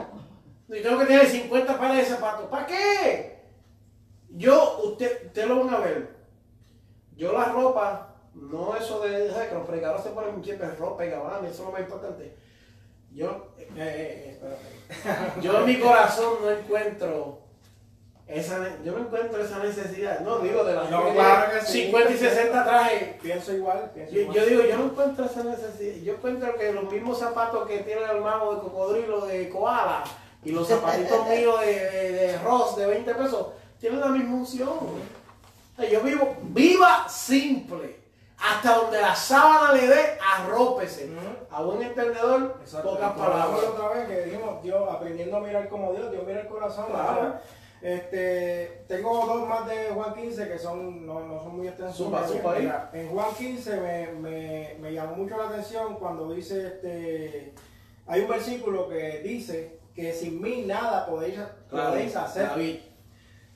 Y 0.69 0.81
tengo 0.81 0.99
que 0.99 1.05
tener 1.05 1.25
50 1.25 1.77
pares 1.77 1.97
de 1.97 2.15
zapatos. 2.15 2.45
¿Para 2.49 2.65
qué? 2.65 3.40
Yo, 4.37 4.81
usted, 4.83 5.27
usted 5.27 5.47
lo 5.47 5.65
van 5.65 5.75
a 5.75 5.79
ver. 5.79 6.15
Yo 7.15 7.33
la 7.33 7.45
ropa, 7.45 8.15
no 8.33 8.75
eso 8.75 8.99
de, 9.01 9.31
que 9.49 9.55
los 9.55 9.67
predicadores 9.67 10.03
se 10.03 10.11
ponen 10.11 10.43
siempre 10.43 10.71
ropa 10.75 11.05
y 11.05 11.09
gabán, 11.09 11.45
eso 11.45 11.53
es 11.53 11.59
lo 11.59 11.71
más 11.71 11.81
importante. 11.81 12.35
Yo, 13.13 13.53
eh, 13.57 13.67
eh, 13.75 14.39
eh 14.41 15.41
yo 15.41 15.59
en 15.59 15.65
mi 15.65 15.79
corazón 15.79 16.35
no 16.41 16.49
encuentro 16.49 17.41
yo 18.83 18.93
no 18.93 18.99
encuentro 18.99 19.43
esa 19.43 19.59
necesidad. 19.59 20.21
No, 20.21 20.39
digo, 20.39 20.63
de 20.63 20.73
las 20.73 20.89
no, 20.89 21.03
50 21.63 22.11
y 22.11 22.17
60 22.17 22.63
trajes. 22.63 23.15
Pienso 23.21 23.53
igual. 23.53 23.91
yo, 24.11 24.45
digo, 24.45 24.63
yo 24.63 24.77
no 24.77 24.85
encuentro 24.85 25.25
esa 25.25 25.43
necesidad. 25.43 25.95
Yo 26.01 26.13
encuentro 26.13 26.55
que 26.55 26.71
los 26.71 26.89
mismos 26.89 27.19
zapatos 27.19 27.67
que 27.67 27.79
tiene 27.79 28.03
el 28.03 28.09
hermano 28.11 28.53
de 28.53 28.61
cocodrilo 28.61 29.25
de 29.25 29.49
koala 29.49 30.03
y 30.43 30.51
los 30.51 30.67
zapatitos 30.67 31.27
míos 31.27 31.59
de, 31.59 31.73
de, 31.73 32.11
de 32.11 32.37
Ross 32.39 32.77
de 32.77 32.85
20 32.85 33.15
pesos 33.15 33.47
tienen 33.81 33.99
la 33.99 34.07
misma 34.07 34.35
unción. 34.35 34.69
yo 35.91 36.01
vivo, 36.01 36.35
viva 36.43 37.09
simple. 37.09 37.99
Hasta 38.37 38.75
donde 38.75 39.01
la 39.01 39.15
sábana 39.15 39.73
le 39.73 39.87
dé, 39.87 40.17
arrópese. 40.35 41.09
A 41.49 41.61
un 41.61 41.81
entendedor, 41.81 42.59
pocas 42.83 43.11
palabras. 43.13 43.63
otra 43.63 43.89
vez 43.89 44.07
que 44.07 44.25
dijimos, 44.25 44.63
Dios, 44.63 44.87
aprendiendo 44.89 45.37
a 45.37 45.41
mirar 45.41 45.67
como 45.67 45.93
Dios, 45.93 46.11
Dios 46.11 46.23
mira 46.25 46.41
el 46.41 46.47
corazón. 46.47 46.87
Este, 47.81 48.83
tengo 48.87 49.25
dos 49.25 49.47
más 49.47 49.67
de 49.67 49.89
Juan 49.89 50.13
15 50.13 50.47
que 50.47 50.59
son, 50.59 51.03
no, 51.07 51.21
no 51.21 51.41
son 51.41 51.57
muy 51.57 51.67
extensos. 51.67 51.97
en 52.93 53.09
Juan 53.09 53.33
15 53.35 53.77
me, 53.77 54.07
me, 54.11 54.75
me, 54.79 54.93
llamó 54.93 55.15
mucho 55.15 55.35
la 55.35 55.49
atención 55.49 55.95
cuando 55.95 56.31
dice, 56.31 56.67
este, 56.67 57.53
hay 58.05 58.21
un 58.21 58.29
versículo 58.29 58.87
que 58.87 59.21
dice 59.23 59.79
que 59.95 60.13
sin 60.13 60.39
mí 60.39 60.63
nada 60.67 61.07
podéis, 61.07 61.39
podéis 61.71 62.15
hacer. 62.15 62.90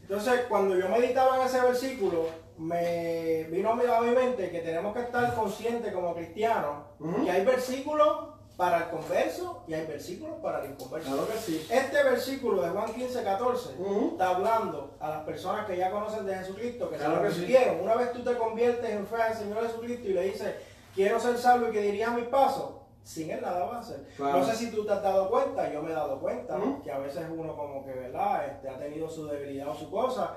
Entonces, 0.07 0.41
cuando 0.47 0.77
yo 0.77 0.87
meditaba 0.87 1.37
en 1.37 1.47
ese 1.47 1.59
versículo, 1.61 2.27
me 2.59 3.45
vino 3.45 3.71
a 3.71 4.01
mi 4.01 4.11
mente 4.11 4.51
que 4.51 4.59
tenemos 4.59 4.93
que 4.93 5.01
estar 5.01 5.33
conscientes 5.33 5.91
como 5.91 6.13
cristianos 6.13 6.83
que 7.23 7.31
hay 7.31 7.43
versículos 7.43 8.35
para 8.55 8.77
el 8.77 8.89
converso 8.89 9.63
y 9.67 9.73
hay 9.73 9.85
versículos 9.87 10.35
para 10.43 10.63
el 10.63 10.71
inconverso. 10.71 11.27
Este 11.69 12.03
versículo 12.03 12.61
de 12.61 12.69
Juan 12.69 12.93
15, 12.93 13.23
14 13.23 13.69
está 14.11 14.29
hablando 14.29 14.95
a 14.99 15.09
las 15.09 15.23
personas 15.23 15.65
que 15.65 15.75
ya 15.75 15.89
conocen 15.89 16.25
de 16.25 16.35
Jesucristo, 16.35 16.89
que 16.89 16.99
se 16.99 17.07
lo 17.07 17.19
recibieron. 17.19 17.81
Una 17.81 17.95
vez 17.95 18.13
tú 18.13 18.23
te 18.23 18.37
conviertes 18.37 18.89
en 18.89 19.07
fe 19.07 19.21
al 19.21 19.35
Señor 19.35 19.65
Jesucristo 19.65 20.07
y 20.07 20.13
le 20.13 20.23
dices, 20.25 20.53
quiero 20.93 21.19
ser 21.19 21.37
salvo 21.37 21.69
y 21.69 21.71
que 21.71 21.81
dirija 21.81 22.11
mis 22.11 22.27
pasos, 22.27 22.74
sin 23.05 23.29
él 23.29 23.39
nada 23.39 23.65
va 23.65 23.77
a 23.77 23.79
hacer. 23.79 24.03
No 24.17 24.43
sé 24.43 24.55
si 24.55 24.71
tú 24.71 24.83
te 24.83 24.91
has 24.91 25.03
dado 25.03 25.29
cuenta, 25.29 25.71
yo 25.71 25.81
me 25.83 25.91
he 25.91 25.93
dado 25.93 26.19
cuenta, 26.19 26.57
que 26.83 26.91
a 26.91 26.97
veces 26.97 27.23
uno 27.31 27.55
como 27.55 27.85
que, 27.85 27.93
¿verdad? 27.93 28.47
Este, 28.47 28.67
ha 28.67 28.77
tenido 28.77 29.07
su 29.07 29.27
debilidad 29.27 29.69
o 29.69 29.75
su 29.75 29.89
cosa, 29.91 30.33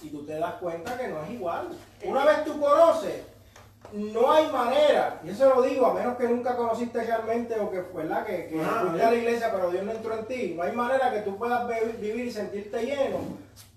y 0.00 0.08
tú 0.08 0.24
te 0.24 0.38
das 0.38 0.54
cuenta 0.54 0.96
que 0.96 1.08
no 1.08 1.20
es 1.22 1.30
igual. 1.30 1.68
Una 2.04 2.24
vez 2.24 2.44
tú 2.44 2.60
conoces, 2.60 3.24
no 3.92 4.30
hay 4.30 4.46
manera, 4.52 5.20
y 5.24 5.30
eso 5.30 5.52
lo 5.52 5.62
digo, 5.62 5.84
a 5.84 5.94
menos 5.94 6.16
que 6.16 6.28
nunca 6.28 6.56
conociste 6.56 7.02
realmente 7.02 7.58
o 7.58 7.70
que, 7.70 7.80
¿verdad? 7.80 8.24
que, 8.24 8.46
que 8.46 8.62
ah, 8.62 8.84
fuiste 8.86 9.04
a 9.04 9.10
la 9.10 9.16
iglesia 9.16 9.50
pero 9.52 9.70
Dios 9.70 9.84
no 9.84 9.90
entró 9.90 10.16
en 10.16 10.26
ti, 10.26 10.54
no 10.56 10.62
hay 10.62 10.72
manera 10.72 11.10
que 11.10 11.22
tú 11.22 11.36
puedas 11.36 11.68
vivir 11.98 12.26
y 12.26 12.30
sentirte 12.30 12.86
lleno 12.86 13.18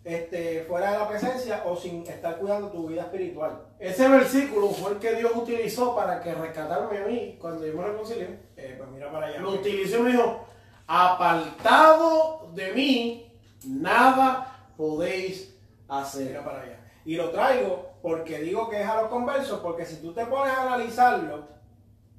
este, 0.05 0.63
fuera 0.67 0.91
de 0.91 0.99
la 0.99 1.09
presencia 1.09 1.63
o 1.65 1.75
sin 1.75 2.03
estar 2.03 2.37
cuidando 2.37 2.69
tu 2.69 2.87
vida 2.87 3.01
espiritual. 3.01 3.63
Ese 3.79 4.07
versículo 4.07 4.69
fue 4.69 4.91
el 4.91 4.99
que 4.99 5.15
Dios 5.15 5.31
utilizó 5.35 5.95
para 5.95 6.21
que 6.21 6.33
rescatarme 6.33 6.99
a 6.99 7.07
mí 7.07 7.37
cuando 7.41 7.65
yo 7.65 7.73
me 7.73 7.83
reconcilié. 7.83 8.39
Eh, 8.55 8.75
pues 8.77 8.89
mira 8.91 9.11
para 9.11 9.27
allá. 9.27 9.39
Lo 9.39 9.53
utilizó 9.53 9.97
y 9.97 10.01
me 10.03 10.11
dijo, 10.11 10.45
apartado 10.85 12.51
de 12.53 12.71
mí, 12.73 13.33
nada 13.67 14.69
podéis 14.77 15.57
hacer. 15.87 16.27
Mira 16.27 16.45
para 16.45 16.61
allá. 16.61 16.79
Y 17.03 17.15
lo 17.15 17.31
traigo 17.31 17.95
porque 18.03 18.39
digo 18.39 18.69
que 18.69 18.81
es 18.81 18.87
a 18.87 19.01
los 19.01 19.09
conversos, 19.09 19.59
porque 19.61 19.85
si 19.85 19.95
tú 19.97 20.13
te 20.13 20.27
pones 20.27 20.53
a 20.53 20.67
analizarlo 20.67 21.47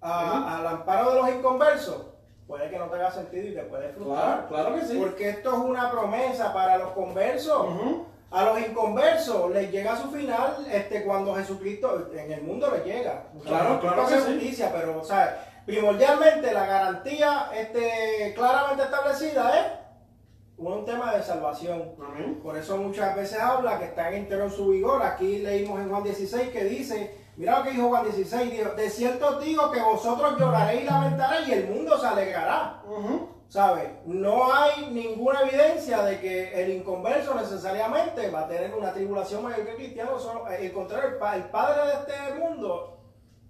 al 0.01 0.67
amparo 0.67 1.11
de 1.11 1.21
los 1.21 1.29
inconversos, 1.31 2.16
puede 2.47 2.71
que 2.71 2.79
no 2.79 2.87
te 2.87 2.97
haga 2.97 3.11
sentido 3.11 3.49
y 3.49 3.55
te 3.55 3.63
puede 3.63 3.89
frustrar. 3.91 4.47
Claro, 4.49 4.49
claro 4.49 4.75
que 4.77 4.87
sí. 4.87 4.99
Porque 4.99 5.29
esto 5.31 5.53
es 5.53 5.59
una 5.59 5.91
promesa 5.91 6.53
para 6.53 6.79
los 6.79 6.91
conversos. 6.91 7.67
A 8.31 8.45
los 8.45 8.61
inconversos 8.61 9.51
les 9.53 9.71
llega 9.71 9.97
su 9.97 10.11
final 10.11 10.67
este, 10.71 11.05
cuando 11.05 11.35
Jesucristo 11.37 12.11
en 12.13 12.33
el 12.33 12.43
mundo 12.43 12.71
les 12.73 12.85
llega. 12.85 13.25
Claro, 13.45 13.81
claro 13.81 14.07
que 14.07 14.15
sí. 14.15 14.33
justicia, 14.33 14.73
pero 14.75 14.99
o 14.99 15.05
sea, 15.05 15.63
primordialmente 15.65 16.53
la 16.53 16.67
garantía 16.67 17.51
este, 17.55 18.35
claramente 18.35 18.83
establecida 18.83 19.61
es 19.61 19.67
un 20.59 20.85
tema 20.85 21.15
de 21.15 21.23
salvación. 21.23 21.95
Amén. 22.05 22.41
Por 22.43 22.57
eso 22.57 22.77
muchas 22.79 23.15
veces 23.15 23.39
habla 23.39 23.79
que 23.79 23.87
está 23.87 24.11
entero 24.11 24.45
en 24.45 24.51
su 24.51 24.69
vigor. 24.69 25.03
Aquí 25.03 25.39
leímos 25.39 25.81
en 25.81 25.89
Juan 25.89 26.03
16 26.03 26.49
que 26.49 26.65
dice, 26.65 27.15
mira 27.37 27.59
lo 27.59 27.65
que 27.65 27.71
dijo 27.73 27.89
Juan 27.89 28.05
16, 28.05 28.51
dijo, 28.51 28.71
de 28.71 28.91
cierto 28.91 29.39
digo 29.41 29.71
que 29.71 29.81
vosotros 29.81 30.39
lloraréis 30.39 30.83
y 30.83 30.85
lamentaréis 30.85 31.49
y 31.49 31.53
el 31.53 31.67
mundo 31.69 31.99
se 31.99 32.07
alegrará. 32.07 32.83
Ujú. 32.87 33.29
¿Sabes? 33.49 33.89
No 34.07 34.53
hay 34.53 34.87
ninguna 34.91 35.43
evidencia 35.43 36.03
de 36.03 36.19
que 36.19 36.63
el 36.65 36.73
inconverso 36.73 37.33
necesariamente 37.35 38.29
va 38.31 38.41
a 38.41 38.49
tener 38.49 38.75
una 38.75 38.93
tribulación 38.93 39.45
mayor 39.45 39.65
que 39.65 39.71
el 39.71 39.77
cristiano. 39.77 40.19
Solo- 40.19 40.51
eh, 40.51 40.67
El 40.67 40.73
contrario, 40.73 41.11
el, 41.11 41.15
pa- 41.17 41.37
el 41.37 41.45
padre 41.45 41.87
de 41.87 41.93
este 41.93 42.35
mundo 42.41 42.99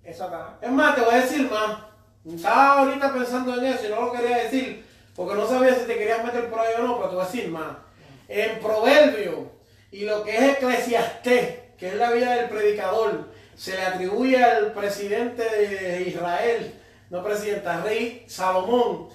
es 0.05 0.19
Satanás. 0.19 0.51
Es 0.61 0.71
más, 0.71 0.95
te 0.95 1.01
voy 1.01 1.15
a 1.15 1.21
decir 1.23 1.51
más. 1.51 1.79
Estaba 2.27 2.81
ahorita 2.81 3.13
pensando 3.15 3.55
en 3.55 3.65
eso 3.67 3.87
y 3.87 3.91
no 3.91 4.03
lo 4.03 4.13
quería 4.13 4.37
decir 4.39 4.85
porque 5.17 5.35
no 5.35 5.47
sabía 5.47 5.75
si 5.75 5.87
te 5.87 5.97
querías 5.97 6.23
meter 6.23 6.51
por 6.51 6.61
ahí 6.61 6.75
o 6.79 6.83
no, 6.83 6.97
pero 6.99 7.09
te 7.09 7.15
voy 7.15 7.25
a 7.25 7.27
decir 7.29 7.49
más. 7.51 7.77
En 8.29 8.61
Proverbio 8.61 9.51
y 9.93 10.05
lo 10.05 10.23
que 10.25 10.37
es 10.37 10.43
Eclesiastés, 10.59 11.59
que 11.79 11.89
es 11.89 11.95
la 11.95 12.11
vida 12.11 12.35
del 12.35 12.49
predicador, 12.51 13.29
se 13.57 13.73
le 13.73 13.83
atribuye 13.83 14.43
al 14.43 14.73
presidente 14.73 15.43
de 15.43 16.03
Israel, 16.03 16.75
no 17.11 17.25
presidente, 17.25 17.69
al 17.69 17.83
rey 17.83 18.25
Salomón. 18.29 19.09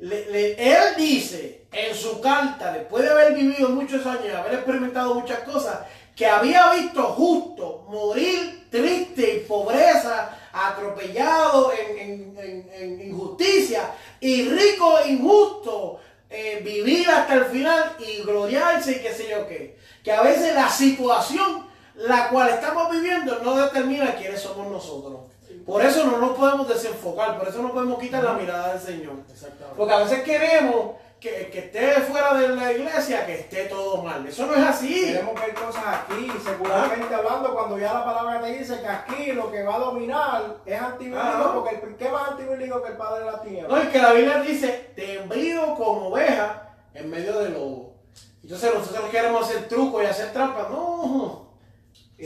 Él 0.00 0.94
dice 0.96 1.66
en 1.70 1.94
su 1.94 2.20
carta, 2.20 2.72
después 2.72 3.04
de 3.04 3.10
haber 3.10 3.34
vivido 3.34 3.68
muchos 3.68 4.04
años, 4.06 4.34
haber 4.34 4.54
experimentado 4.54 5.14
muchas 5.14 5.40
cosas, 5.40 5.80
que 6.16 6.26
había 6.26 6.72
visto 6.72 7.02
justo 7.02 7.86
morir 7.88 8.66
triste 8.70 9.36
y 9.36 9.46
pobreza, 9.46 10.36
atropellado 10.52 11.72
en 11.72 13.00
injusticia, 13.00 13.92
y 14.20 14.48
rico 14.48 14.98
e 15.00 15.12
injusto 15.12 16.00
eh, 16.30 16.62
vivir 16.64 17.10
hasta 17.10 17.34
el 17.34 17.44
final 17.44 17.96
y 17.98 18.22
gloriarse 18.22 18.92
y 18.92 19.02
qué 19.02 19.12
sé 19.12 19.28
yo 19.28 19.46
qué. 19.46 19.76
Que 20.02 20.12
a 20.12 20.22
veces 20.22 20.54
la 20.54 20.68
situación 20.70 21.66
la 21.94 22.28
cual 22.28 22.50
estamos 22.50 22.90
viviendo 22.90 23.38
no 23.42 23.56
determina 23.56 24.14
quiénes 24.14 24.40
somos 24.40 24.70
nosotros. 24.70 25.20
Por 25.66 25.84
eso 25.84 26.04
no 26.04 26.18
nos 26.18 26.36
podemos 26.36 26.68
desenfocar, 26.68 27.38
por 27.38 27.48
eso 27.48 27.62
no 27.62 27.72
podemos 27.72 27.98
quitar 28.00 28.24
la 28.24 28.32
mirada 28.32 28.72
del 28.72 28.80
Señor. 28.80 29.14
Exactamente. 29.30 29.76
Porque 29.76 29.94
a 29.94 29.98
veces 29.98 30.22
queremos 30.22 30.92
que, 31.20 31.50
que 31.52 31.58
esté 31.60 32.00
fuera 32.00 32.34
de 32.34 32.48
la 32.48 32.72
iglesia, 32.72 33.24
que 33.24 33.34
esté 33.34 33.64
todo 33.66 34.02
mal. 34.02 34.26
Eso 34.26 34.46
no 34.46 34.54
es 34.54 34.64
así. 34.64 35.06
Queremos 35.06 35.34
ver 35.34 35.54
cosas 35.54 35.84
aquí, 35.86 36.28
secularmente 36.44 37.14
hablando, 37.14 37.54
cuando 37.54 37.78
ya 37.78 37.94
la 37.94 38.04
palabra 38.04 38.40
te 38.40 38.58
dice 38.58 38.80
que 38.80 38.88
aquí 38.88 39.32
lo 39.32 39.52
que 39.52 39.62
va 39.62 39.76
a 39.76 39.78
dominar 39.78 40.56
es 40.66 40.80
antibíblico, 40.80 41.22
Ajá. 41.22 41.54
porque 41.54 41.76
el, 41.76 41.96
¿qué 41.96 42.08
más 42.08 42.30
antibíblico 42.30 42.82
que 42.82 42.90
el 42.90 42.96
padre 42.96 43.24
de 43.24 43.30
la 43.30 43.40
tierra? 43.40 43.68
No, 43.68 43.82
y 43.84 43.86
que 43.86 43.98
la 43.98 44.12
Biblia 44.14 44.38
dice, 44.40 44.90
te 44.96 45.20
envío 45.20 45.74
como 45.76 46.08
oveja 46.08 46.74
en 46.92 47.08
medio 47.08 47.38
de 47.38 47.50
lobo. 47.50 47.94
Entonces 48.42 48.74
nosotros 48.74 49.08
queremos 49.10 49.48
hacer 49.48 49.68
trucos 49.68 50.02
y 50.02 50.06
hacer 50.06 50.32
trampas. 50.32 50.68
No. 50.70 51.41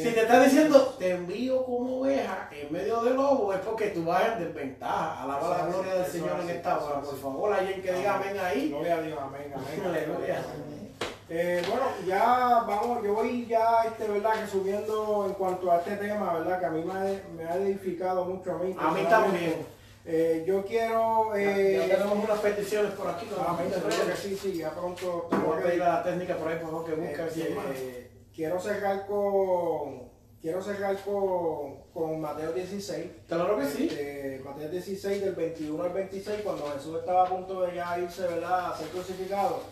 Si 0.02 0.10
te 0.12 0.20
está 0.22 0.40
diciendo, 0.40 0.94
te 0.98 1.10
envío 1.12 1.64
como 1.64 2.00
oveja 2.00 2.48
en 2.52 2.72
medio 2.72 3.00
de 3.02 3.10
lobo, 3.14 3.52
es 3.52 3.60
porque 3.60 3.88
tú 3.88 4.04
vas 4.04 4.22
en 4.32 4.44
desventaja. 4.44 5.22
Alaba 5.22 5.56
la 5.58 5.66
gloria 5.66 5.94
del 5.94 6.06
Señor 6.06 6.40
en 6.42 6.50
esta 6.50 6.78
hora. 6.78 7.00
Por 7.00 7.18
favor, 7.18 7.52
alguien 7.52 7.80
que 7.82 7.92
diga 7.92 8.16
amén 8.16 8.36
ahí. 8.38 8.68
Gloria 8.68 8.96
a 8.96 9.00
Dios, 9.02 9.18
amén, 9.20 9.52
amén. 9.54 10.36
Eh, 11.28 11.60
bueno, 11.68 11.86
ya 12.06 12.62
vamos, 12.68 13.02
yo 13.02 13.14
voy 13.14 13.46
ya, 13.46 13.82
este, 13.84 14.06
¿verdad? 14.06 14.44
Que 14.44 14.46
subiendo 14.48 15.24
en 15.26 15.32
cuanto 15.32 15.72
a 15.72 15.78
este 15.78 15.96
tema, 15.96 16.34
¿verdad? 16.34 16.60
Que 16.60 16.66
a 16.66 16.70
mí 16.70 16.84
me 16.84 16.92
ha, 16.92 17.20
me 17.36 17.44
ha 17.44 17.56
edificado 17.56 18.24
mucho 18.26 18.52
a 18.52 18.58
mí. 18.58 18.76
A 18.78 18.90
mí 18.92 19.02
también. 19.10 19.56
Eh, 20.04 20.44
yo 20.46 20.64
quiero... 20.64 21.32
Ya- 21.34 21.40
Eh, 21.40 21.86
ya 21.88 21.96
tenemos 21.96 22.24
unas 22.24 22.38
peticiones 22.38 22.92
por 22.92 23.08
aquí. 23.08 23.26
¿no? 23.36 23.58
que 23.58 24.16
sí, 24.16 24.36
sí, 24.40 24.58
ya 24.58 24.70
pronto... 24.70 25.26
Te 25.28 25.36
voy 25.36 25.58
a 25.58 25.62
pedir 25.64 25.82
a 25.82 25.94
la 25.94 26.02
técnica 26.04 26.36
por 26.36 26.46
ahí, 26.46 26.58
por 26.60 26.70
favor, 26.70 26.84
que 26.86 26.92
busque 26.94 28.05
Quiero 28.36 28.60
cerrar 28.60 29.06
con 29.06 30.14
quiero 30.42 30.62
cerrar 30.62 30.96
con, 31.00 31.82
con 31.94 32.20
Mateo 32.20 32.52
16 32.52 33.06
Claro 33.26 33.58
que 33.58 33.64
sí. 33.64 33.88
Este, 33.90 34.42
Mateo 34.44 34.68
16 34.68 35.24
del 35.24 35.34
21 35.34 35.82
al 35.82 35.92
26 35.94 36.42
cuando 36.42 36.70
Jesús 36.72 36.98
estaba 36.98 37.22
a 37.22 37.30
punto 37.30 37.62
de 37.62 37.74
ya 37.74 37.98
irse 37.98 38.22
verdad 38.22 38.72
a 38.72 38.76
ser 38.76 38.88
crucificado 38.88 39.62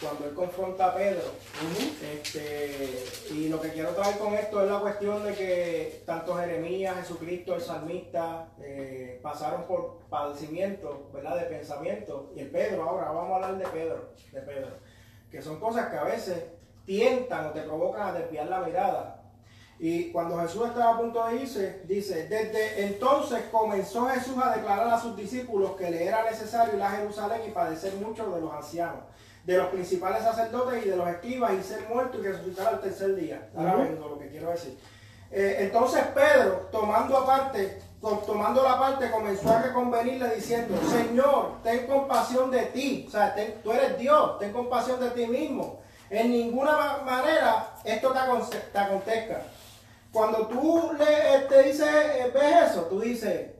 cuando 0.00 0.26
él 0.26 0.34
confronta 0.34 0.86
a 0.86 0.96
Pedro 0.96 1.22
este, 2.02 3.04
y 3.30 3.48
lo 3.48 3.60
que 3.60 3.68
quiero 3.68 3.90
traer 3.90 4.16
con 4.18 4.34
esto 4.34 4.64
es 4.64 4.70
la 4.70 4.80
cuestión 4.80 5.22
de 5.22 5.34
que 5.34 6.02
tanto 6.06 6.34
Jeremías, 6.36 6.96
Jesucristo, 6.96 7.54
el 7.54 7.60
salmista 7.60 8.48
eh, 8.62 9.20
pasaron 9.22 9.66
por 9.66 9.98
padecimientos, 10.08 11.12
¿verdad? 11.12 11.36
De 11.36 11.44
pensamiento. 11.44 12.32
Y 12.34 12.40
el 12.40 12.50
Pedro, 12.50 12.82
ahora 12.82 13.10
vamos 13.10 13.30
a 13.30 13.34
hablar 13.36 13.58
de 13.58 13.66
Pedro, 13.66 14.14
de 14.32 14.40
Pedro, 14.40 14.68
que 15.30 15.42
son 15.42 15.60
cosas 15.60 15.90
que 15.90 15.96
a 15.96 16.04
veces 16.04 16.44
tientan 16.94 17.46
o 17.46 17.50
te 17.50 17.60
provocan 17.62 18.08
a 18.08 18.12
desviar 18.12 18.46
la 18.48 18.60
mirada. 18.62 19.16
Y 19.78 20.10
cuando 20.10 20.40
Jesús 20.40 20.66
estaba 20.66 20.94
a 20.94 20.98
punto 20.98 21.24
de 21.24 21.36
irse, 21.36 21.82
dice, 21.84 22.26
desde 22.26 22.84
entonces 22.86 23.44
comenzó 23.52 24.06
Jesús 24.08 24.34
a 24.42 24.56
declarar 24.56 24.88
a 24.88 25.00
sus 25.00 25.16
discípulos 25.16 25.76
que 25.78 25.88
le 25.88 26.04
era 26.04 26.24
necesario 26.24 26.74
ir 26.76 26.82
a 26.82 26.90
Jerusalén 26.90 27.42
y 27.46 27.52
padecer 27.52 27.94
mucho 27.94 28.28
de 28.32 28.40
los 28.40 28.52
ancianos, 28.52 29.02
de 29.44 29.56
los 29.56 29.68
principales 29.68 30.24
sacerdotes 30.24 30.84
y 30.84 30.88
de 30.88 30.96
los 30.96 31.08
escribas 31.08 31.52
y 31.52 31.62
ser 31.62 31.88
muerto 31.88 32.18
y 32.18 32.22
resucitar 32.26 32.66
al 32.74 32.80
tercer 32.80 33.14
día. 33.14 33.48
Ahora 33.56 33.76
vengo 33.76 34.08
lo 34.08 34.18
que 34.18 34.28
quiero 34.30 34.50
decir. 34.50 34.76
Eh, 35.30 35.58
entonces 35.60 36.02
Pedro, 36.12 36.68
tomando 36.72 37.16
aparte, 37.16 37.80
tomando 38.26 38.64
la 38.64 38.78
parte, 38.80 39.10
comenzó 39.12 39.48
a 39.50 39.62
reconvenirle 39.62 40.34
diciendo, 40.34 40.74
Señor, 40.90 41.62
ten 41.62 41.86
compasión 41.86 42.50
de 42.50 42.62
ti, 42.66 43.04
o 43.06 43.10
sea, 43.12 43.32
ten- 43.32 43.62
tú 43.62 43.70
eres 43.70 43.96
Dios, 43.96 44.40
ten 44.40 44.52
compasión 44.52 44.98
de 44.98 45.10
ti 45.10 45.26
mismo. 45.28 45.78
En 46.10 46.30
ninguna 46.30 46.72
ma- 46.72 46.98
manera 47.04 47.68
esto 47.84 48.12
te, 48.12 48.58
te 48.58 48.78
acontezca. 48.78 49.42
Cuando 50.12 50.46
tú 50.48 50.90
le 50.98 51.36
este, 51.36 51.62
dices, 51.62 51.86
eh, 51.88 52.30
ves 52.34 52.70
eso, 52.70 52.82
tú 52.86 53.00
dices, 53.00 53.52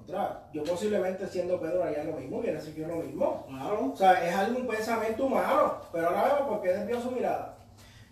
otra, 0.00 0.44
yo 0.52 0.62
posiblemente 0.62 1.26
siendo 1.26 1.60
Pedro 1.60 1.82
haría 1.82 2.04
lo 2.04 2.12
mismo, 2.12 2.38
hubiera 2.38 2.60
sido 2.60 2.86
lo 2.88 2.96
mismo. 2.96 3.44
Claro. 3.48 3.90
O 3.92 3.96
sea, 3.96 4.24
es 4.28 4.34
algún 4.34 4.66
pensamiento 4.66 5.26
humano, 5.26 5.76
pero 5.92 6.08
ahora 6.08 6.34
vemos 6.34 6.48
por 6.48 6.62
qué 6.62 6.68
desvió 6.68 7.00
su 7.00 7.10
mirada. 7.10 7.56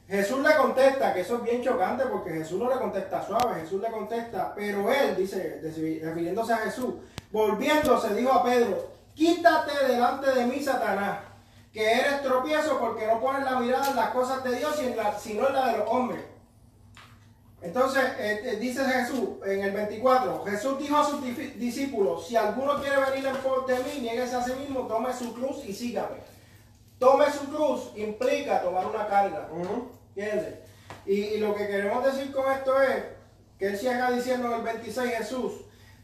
Jesús 0.09 0.41
le 0.41 0.57
contesta, 0.57 1.15
que 1.15 1.21
eso 1.21 1.37
es 1.37 1.43
bien 1.45 1.63
chocante 1.63 2.05
porque 2.07 2.31
Jesús 2.31 2.59
no 2.61 2.69
le 2.69 2.75
contesta 2.81 3.25
suave, 3.25 3.61
Jesús 3.61 3.81
le 3.81 3.93
contesta, 3.93 4.53
pero 4.57 4.93
él, 4.93 5.15
dice, 5.17 5.61
refiriéndose 6.03 6.53
a 6.53 6.57
Jesús, 6.57 6.95
volviéndose, 7.31 8.13
dijo 8.15 8.33
a 8.33 8.43
Pedro, 8.43 8.91
quítate 9.15 9.87
delante 9.87 10.33
de 10.33 10.47
mí, 10.47 10.61
Satanás, 10.61 11.19
que 11.73 11.93
eres 11.93 12.23
tropiezo 12.23 12.79
porque 12.79 13.07
no 13.07 13.21
pones 13.21 13.45
la 13.45 13.61
mirada 13.61 13.91
en 13.91 13.97
las 13.97 14.11
cosas 14.11 14.43
de 14.43 14.57
Dios, 14.57 14.77
sino 15.21 15.47
en 15.49 15.55
la 15.55 15.73
de 15.73 15.79
los 15.79 15.89
hombres. 15.89 16.25
Entonces, 17.63 18.03
eh, 18.19 18.41
eh, 18.43 18.57
dice 18.57 18.85
Jesús 18.85 19.29
en 19.45 19.63
el 19.63 19.73
24, 19.73 20.45
Jesús 20.47 20.79
dijo 20.79 20.97
a 20.97 21.05
sus 21.05 21.23
discípulos, 21.23 22.27
si 22.27 22.35
alguno 22.35 22.81
quiere 22.81 22.97
venir 23.11 23.27
en 23.27 23.37
pos 23.37 23.67
de 23.67 23.79
mí, 23.81 24.01
nieguese 24.01 24.35
a 24.35 24.43
sí 24.43 24.53
mismo, 24.55 24.87
tome 24.87 25.13
su 25.13 25.35
cruz 25.35 25.65
y 25.67 25.75
sígame. 25.75 26.17
Tome 26.99 27.27
su 27.31 27.51
cruz 27.51 27.93
implica 27.97 28.63
tomar 28.63 28.87
una 28.87 29.07
carga. 29.07 29.49
¿entiendes? 30.15 30.59
Y, 31.07 31.13
y 31.13 31.39
lo 31.39 31.55
que 31.55 31.67
queremos 31.67 32.05
decir 32.05 32.33
con 32.33 32.51
esto 32.51 32.81
es, 32.83 33.05
que 33.61 33.67
él 33.67 33.79
siga 33.79 34.11
diciendo 34.11 34.49
en 34.49 34.55
el 34.55 34.63
26 34.63 35.17
Jesús, 35.17 35.53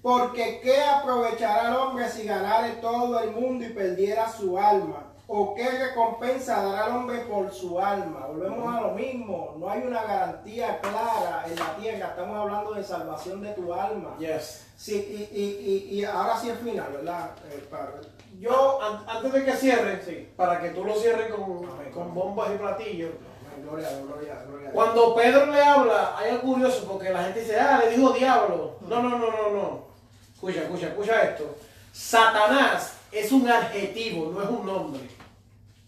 porque 0.03 0.61
¿qué 0.63 0.85
aprovechará 0.85 1.71
el 1.71 1.77
hombre 1.77 2.09
si 2.11 2.25
ganare 2.25 2.75
todo 2.83 3.19
el 3.19 3.31
mundo 3.31 3.65
y 3.65 3.71
perdiera 3.71 4.31
su 4.31 4.59
alma? 4.59 5.15
¿O 5.29 5.55
qué 5.57 5.69
recompensa 5.69 6.63
dará 6.63 6.87
el 6.87 6.93
hombre 6.97 7.19
por 7.23 7.53
su 7.53 7.81
alma? 7.81 8.27
Volvemos 8.29 8.73
a 8.75 8.81
lo 8.81 8.91
mismo, 8.93 9.57
no 9.59 9.69
hay 9.69 9.83
una 9.83 10.03
garantía 10.05 10.81
clara 10.81 11.45
en 11.49 11.57
la 11.57 11.75
tierra, 11.77 12.09
estamos 12.11 12.37
hablando 12.39 12.75
de 12.75 12.85
salvación 12.85 13.41
de 13.43 13.53
tu 13.55 13.75
alma. 13.75 14.17
Yes. 14.21 14.67
Sí, 14.77 14.95
y, 14.95 15.37
y, 15.37 15.45
y, 15.95 15.99
y 16.01 16.05
ahora 16.05 16.39
sí 16.39 16.49
es 16.51 16.59
final, 16.61 16.93
¿verdad? 16.93 17.31
Eh, 17.51 17.67
padre? 17.69 18.07
Yo, 18.39 18.81
An- 18.81 19.05
antes 19.09 19.33
de 19.33 19.45
que 19.45 19.53
cierre, 19.57 20.01
Sí. 20.05 20.29
para 20.37 20.61
que 20.61 20.69
tú 20.69 20.85
lo 20.85 20.95
cierres 20.95 21.33
con, 21.33 21.43
Amén. 21.43 21.91
con 21.93 22.15
bombas 22.15 22.51
y 22.55 22.59
platillos. 22.59 23.11
gloria, 23.65 23.89
gloria, 24.07 24.45
gloria. 24.47 24.71
Cuando 24.71 25.15
Pedro 25.17 25.47
le 25.47 25.61
habla, 25.61 26.15
hay 26.17 26.31
algo 26.33 26.53
curioso 26.53 26.85
porque 26.87 27.11
la 27.11 27.25
gente 27.25 27.41
dice, 27.41 27.59
ah, 27.59 27.81
le 27.85 27.97
dijo 27.97 28.11
diablo. 28.13 28.77
No, 28.83 29.03
no, 29.03 29.09
no, 29.19 29.31
no, 29.31 29.51
no. 29.51 29.81
Escucha, 30.35 30.63
escucha, 30.63 30.87
escucha 30.89 31.23
esto. 31.23 31.57
Satanás 31.93 32.96
es 33.13 33.33
un 33.33 33.49
adjetivo, 33.49 34.31
no 34.33 34.43
es 34.43 34.49
un 34.49 34.67
nombre. 34.67 35.01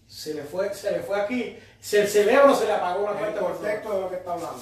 Se 0.06 0.34
le 0.34 0.42
fue, 0.42 0.72
se 0.74 0.90
le 0.92 1.00
fue 1.00 1.20
aquí, 1.20 1.58
se- 1.80 2.00
el 2.02 2.08
cerebro 2.08 2.54
se 2.54 2.66
le 2.66 2.72
apagó 2.72 3.04
una 3.04 3.18
parte 3.18 3.38
contexto 3.40 3.92
de 3.94 4.00
lo 4.00 4.08
que 4.10 4.16
está 4.16 4.32
hablando. 4.32 4.60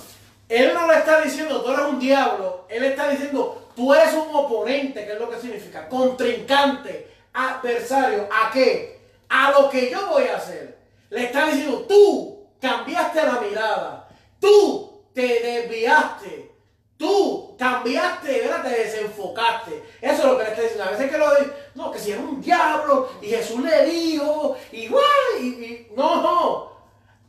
Él 0.48 0.72
no 0.74 0.86
le 0.90 0.98
está 0.98 1.20
diciendo, 1.20 1.62
tú 1.62 1.70
eres 1.72 1.86
un 1.86 1.98
diablo. 1.98 2.66
Él 2.68 2.84
está 2.84 3.08
diciendo, 3.08 3.70
tú 3.74 3.92
eres 3.94 4.12
un 4.14 4.28
oponente, 4.34 5.04
que 5.04 5.12
es 5.12 5.18
lo 5.18 5.28
que 5.30 5.40
significa. 5.40 5.88
Contrincante, 5.88 7.08
adversario. 7.32 8.28
¿A 8.32 8.50
qué? 8.52 9.00
A 9.28 9.50
lo 9.52 9.68
que 9.70 9.90
yo 9.90 10.06
voy 10.08 10.24
a 10.24 10.36
hacer. 10.36 10.78
Le 11.10 11.24
está 11.24 11.46
diciendo, 11.46 11.84
tú 11.88 12.46
cambiaste 12.60 13.22
la 13.24 13.40
mirada, 13.40 14.08
tú 14.40 15.02
te 15.14 15.22
desviaste, 15.40 16.52
tú 16.96 17.56
cambiaste, 17.58 18.40
¿verdad? 18.40 18.62
te 18.62 18.70
desenfocaste. 18.70 19.82
Eso 20.00 20.14
es 20.18 20.24
lo 20.24 20.38
que 20.38 20.44
le 20.44 20.50
está 20.50 20.62
diciendo. 20.62 20.84
A 20.84 20.90
veces 20.90 21.10
que 21.10 21.18
lo 21.18 21.30
dice, 21.36 21.50
no, 21.76 21.90
que 21.92 21.98
si 21.98 22.12
era 22.12 22.20
un 22.20 22.40
diablo 22.40 23.10
y 23.20 23.26
Jesús 23.26 23.62
le 23.62 23.84
dijo, 23.84 24.56
igual, 24.72 25.04
y, 25.40 25.44
y, 25.46 25.88
no, 25.94 26.22
no. 26.22 26.72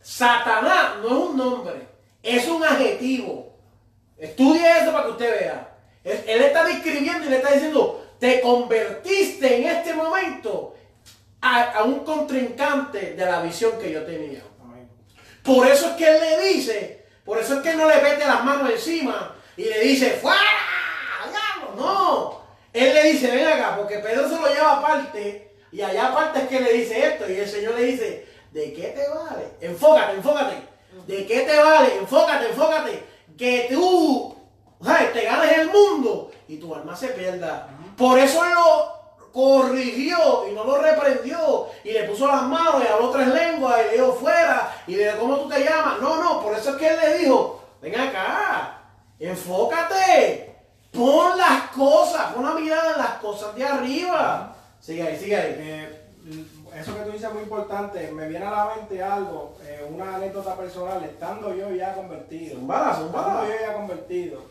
Satanás 0.01 0.97
no 1.01 1.07
es 1.07 1.29
un 1.29 1.37
nombre, 1.37 1.87
es 2.23 2.47
un 2.47 2.63
adjetivo. 2.63 3.53
Estudie 4.17 4.79
eso 4.81 4.91
para 4.91 5.05
que 5.05 5.11
usted 5.11 5.39
vea. 5.39 5.75
Él, 6.03 6.23
él 6.25 6.41
está 6.43 6.63
describiendo 6.63 7.25
y 7.25 7.29
le 7.29 7.37
está 7.37 7.51
diciendo, 7.51 8.05
te 8.19 8.41
convertiste 8.41 9.57
en 9.57 9.67
este 9.67 9.93
momento 9.93 10.75
a, 11.41 11.71
a 11.73 11.83
un 11.83 11.99
contrincante 12.05 13.13
de 13.13 13.25
la 13.25 13.41
visión 13.41 13.73
que 13.79 13.91
yo 13.91 14.03
tenía. 14.03 14.41
Por 15.43 15.67
eso 15.67 15.89
es 15.89 15.95
que 15.95 16.07
él 16.07 16.19
le 16.19 16.47
dice, 16.53 17.05
por 17.23 17.37
eso 17.37 17.55
es 17.55 17.61
que 17.61 17.71
él 17.71 17.77
no 17.77 17.87
le 17.87 18.01
mete 18.01 18.25
las 18.25 18.43
manos 18.43 18.69
encima 18.69 19.35
y 19.55 19.63
le 19.63 19.79
dice, 19.81 20.11
¡fuera! 20.11 20.39
¡Diablo! 21.29 21.75
No. 21.75 22.46
Él 22.77 22.93
le 22.93 23.03
dice, 23.11 23.31
ven 23.31 23.47
acá, 23.47 23.75
porque 23.77 23.99
Pedro 23.99 24.29
se 24.29 24.35
lo 24.35 24.47
lleva 24.47 24.79
aparte 24.79 25.51
y 25.71 25.81
allá 25.81 26.07
aparte 26.07 26.39
es 26.39 26.47
que 26.47 26.59
le 26.59 26.73
dice 26.73 27.07
esto 27.07 27.29
y 27.29 27.37
el 27.37 27.47
Señor 27.47 27.75
le 27.75 27.83
dice, 27.83 28.27
¿de 28.51 28.73
qué 28.73 28.87
te 28.89 29.07
vale? 29.09 29.51
Enfócate, 29.61 30.13
enfócate. 30.13 30.55
¿De 31.05 31.25
qué 31.25 31.41
te 31.41 31.57
vale? 31.57 31.97
Enfócate, 31.97 32.49
enfócate. 32.49 33.03
Que 33.37 33.67
tú 33.69 34.35
¿sabes? 34.83 35.13
te 35.13 35.23
ganes 35.23 35.57
el 35.57 35.69
mundo 35.69 36.31
y 36.47 36.57
tu 36.57 36.73
alma 36.73 36.95
se 36.95 37.09
pierda. 37.09 37.67
Por 37.97 38.19
eso 38.19 38.43
él 38.43 38.51
lo 38.53 38.97
corrigió 39.31 40.47
y 40.49 40.53
no 40.53 40.63
lo 40.63 40.81
reprendió 40.81 41.67
y 41.83 41.91
le 41.91 42.03
puso 42.03 42.27
las 42.27 42.43
manos 42.43 42.83
y 42.83 42.87
habló 42.87 43.11
tres 43.11 43.27
lenguas 43.27 43.79
y 43.79 43.83
le 43.85 43.93
dijo 43.93 44.13
fuera 44.13 44.75
y 44.87 44.95
le 44.95 45.05
dijo, 45.05 45.19
¿cómo 45.19 45.37
tú 45.37 45.49
te 45.49 45.63
llamas? 45.63 45.99
No, 46.01 46.23
no, 46.23 46.41
por 46.41 46.57
eso 46.57 46.71
es 46.71 46.75
que 46.77 46.87
él 46.87 46.97
le 46.99 47.17
dijo, 47.19 47.61
ven 47.81 47.99
acá, 47.99 48.81
enfócate, 49.19 50.56
pon 50.91 51.37
las 51.37 51.69
cosas, 51.71 52.33
pon 52.33 52.43
la 52.43 52.53
mirada 52.53 52.93
en 52.93 52.97
las 52.97 53.13
cosas 53.19 53.55
de 53.55 53.65
arriba. 53.65 54.55
Sigue 54.79 55.03
ahí, 55.03 55.17
sigue 55.17 55.35
ahí. 55.35 55.55
Eh, 55.57 56.01
eso 56.75 56.95
que 56.95 57.01
tú 57.01 57.11
dices 57.11 57.27
es 57.27 57.33
muy 57.33 57.43
importante. 57.43 58.11
Me 58.11 58.27
viene 58.27 58.45
a 58.45 58.51
la 58.51 58.75
mente 58.75 59.01
algo, 59.01 59.57
eh, 59.63 59.87
una 59.89 60.15
anécdota 60.15 60.55
personal, 60.55 61.03
estando 61.03 61.53
yo 61.55 61.71
ya 61.71 61.95
convertido. 61.95 62.55
Zúmbala, 62.55 62.95
zúmbala. 62.95 63.27
Estando 63.27 63.53
yo 63.53 63.59
ya 63.59 63.73
convertido. 63.73 64.41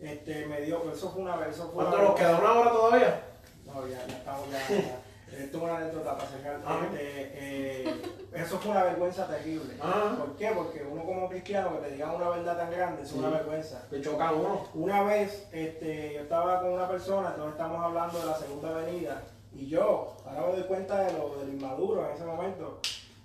Este, 0.00 0.46
me 0.46 0.60
dio, 0.62 0.92
eso 0.92 1.10
fue 1.10 1.22
una 1.22 1.36
vez, 1.36 1.54
eso 1.54 1.70
fue 1.72 1.84
¿Cuánto 1.84 2.02
nos 2.02 2.14
queda? 2.16 2.38
¿Una 2.38 2.52
hora 2.52 2.70
todavía? 2.70 3.22
No, 3.64 3.86
ya, 3.86 4.04
ya 4.06 4.16
estamos 4.16 4.50
ya. 4.50 4.76
ya. 4.76 4.98
Esto 5.38 5.56
es 5.58 5.62
una 5.62 5.76
anécdota 5.76 6.16
para 6.16 6.28
cerrar. 6.28 6.60
Ajá. 6.64 6.86
Este, 6.86 7.30
eh, 7.34 8.02
eso 8.34 8.58
fue 8.58 8.70
una 8.70 8.84
vergüenza 8.84 9.26
terrible. 9.26 9.74
Ajá. 9.80 10.16
¿Por 10.16 10.36
qué? 10.36 10.50
Porque 10.54 10.82
uno 10.82 11.04
como 11.04 11.28
cristiano 11.28 11.72
que 11.76 11.88
te 11.88 11.94
digan 11.94 12.14
una 12.14 12.28
verdad 12.30 12.56
tan 12.56 12.70
grande 12.70 13.02
es 13.02 13.12
una 13.12 13.30
vergüenza. 13.30 13.82
Te 13.90 14.00
choca 14.00 14.32
uno. 14.32 14.66
Una 14.74 15.02
vez 15.02 15.48
este, 15.52 16.14
yo 16.14 16.20
estaba 16.20 16.60
con 16.60 16.72
una 16.72 16.88
persona, 16.88 17.30
entonces 17.30 17.52
estamos 17.52 17.82
hablando 17.82 18.18
de 18.18 18.26
la 18.26 18.36
segunda 18.36 18.70
avenida, 18.70 19.22
y 19.54 19.66
yo, 19.66 20.16
ahora 20.24 20.46
me 20.46 20.52
doy 20.54 20.62
cuenta 20.62 21.00
de 21.00 21.12
lo 21.12 21.36
del 21.36 21.54
inmaduro 21.54 22.06
en 22.06 22.14
ese 22.14 22.24
momento. 22.24 22.80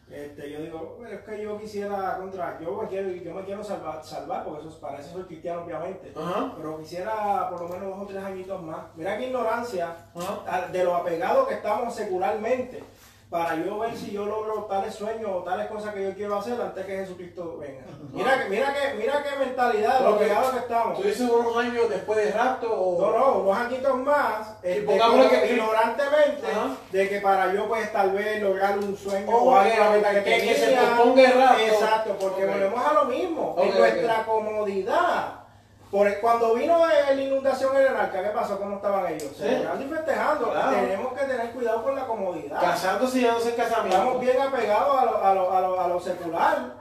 Este, 0.10 0.50
yo 0.50 0.62
digo, 0.62 0.96
"Bueno, 0.98 1.14
es 1.16 1.22
que 1.26 1.42
yo 1.44 1.60
quisiera 1.60 2.16
contra, 2.18 2.58
yo 2.62 2.82
me 2.82 2.88
quiero, 2.88 3.10
yo 3.10 3.34
me 3.34 3.44
quiero 3.44 3.62
salvar, 3.62 4.02
salvar 4.06 4.46
porque 4.46 4.62
eso, 4.62 4.70
es- 4.70 4.76
para 4.76 5.00
eso 5.00 5.12
soy 5.12 5.24
cristiano 5.24 5.64
obviamente. 5.64 6.14
Ajá. 6.16 6.54
Pero 6.56 6.78
quisiera 6.80 7.50
por 7.50 7.62
lo 7.64 7.68
menos 7.68 7.90
dos 7.90 8.04
o 8.04 8.06
tres 8.08 8.24
añitos 8.24 8.62
más. 8.64 8.78
Mira 8.96 9.18
qué 9.18 9.28
ignorancia 9.28 9.96
Ajá. 10.16 10.40
a- 10.48 10.68
de 10.70 10.84
lo 10.86 10.96
apegado 10.96 11.46
que 11.46 11.56
estamos 11.56 11.94
secularmente 11.94 12.82
para 13.30 13.56
yo 13.56 13.78
ver 13.80 13.94
si 13.98 14.12
yo 14.12 14.26
logro 14.26 14.64
tales 14.70 14.96
sueños 14.96 15.30
o 15.34 15.44
tales 15.44 15.68
cosas 15.68 15.94
que 15.94 16.02
yo 16.02 16.14
quiero 16.14 16.38
hacer 16.38 16.60
antes 16.62 16.86
que 16.86 16.96
Jesucristo 16.96 17.58
venga. 17.60 17.82
Mira 18.14 18.42
que, 18.44 18.50
mira 18.50 18.74
que, 18.74 18.94
mira 18.98 19.22
qué 19.22 19.38
mentalidad 19.46 20.00
lo 20.00 20.16
apegado 20.16 20.52
que 20.52 20.58
estamos. 20.60 20.98
¿Tú 21.02 21.08
dices 21.08 21.30
unos 21.30 21.58
años 21.58 21.90
después 21.90 22.18
de 22.24 22.32
rapto 22.32 22.72
o...? 22.72 23.02
No, 23.02 23.18
no, 23.20 23.40
unos 23.40 23.58
añitos 23.58 23.98
más, 23.98 24.56
este, 24.64 24.86
como 24.98 25.30
que- 25.30 25.52
ignorantemente, 25.54 26.48
Ajá. 26.50 26.70
de 26.90 27.10
que 27.10 27.20
para 27.20 27.54
yo 27.54 27.68
pues 27.68 27.92
tal 27.92 28.12
vez 28.12 28.42
lograr 28.42 28.78
un 28.78 28.96
sueño 28.96 29.28
Oh, 29.30 29.50
o 29.52 29.56
algo 29.58 29.74
ok, 29.74 29.78
la 29.80 29.90
ok, 29.90 29.96
meta 29.96 30.14
que, 30.14 30.24
que- 30.24 30.42
que 30.48 30.56
se 30.56 30.66
tenía. 30.68 30.80
posponga 30.96 31.24
el 31.26 31.34
rapto. 31.38 31.64
Exacto, 31.64 32.16
porque 32.22 32.46
volvemos 32.46 32.86
a 32.88 32.94
lo 32.94 33.06
mismo, 33.06 33.56
en 33.60 33.78
nuestra 33.78 34.26
comodidad. 34.26 35.34
Por, 35.98 36.20
cuando 36.20 36.54
vino 36.54 36.86
la 36.86 37.12
inundación 37.12 37.76
en 37.76 37.88
el 37.88 37.96
arca, 37.96 38.22
¿qué 38.22 38.30
pasó? 38.30 38.60
¿Cómo 38.60 38.76
estaban 38.76 39.12
ellos? 39.12 39.36
Celebrando 39.36 39.84
y 39.84 39.88
festejando. 39.88 40.52
Claro. 40.52 40.78
Tenemos 40.78 41.14
que 41.14 41.26
tener 41.26 41.52
cuidado 41.52 41.84
con 41.84 41.96
la 41.96 42.06
comodidad. 42.06 42.62
Casándose 42.62 43.18
y 43.18 43.24
dándose 43.24 43.50
el 43.50 43.56
casamiento. 43.56 43.98
Estamos 43.98 44.22
bien 44.22 44.40
apegados 44.40 44.96
a 44.96 45.06
lo, 45.06 45.24
a 45.24 45.34
lo, 45.34 45.52
a 45.52 45.62
lo, 45.62 45.82
a 45.82 45.88
lo 45.88 46.00
secular. 46.00 46.74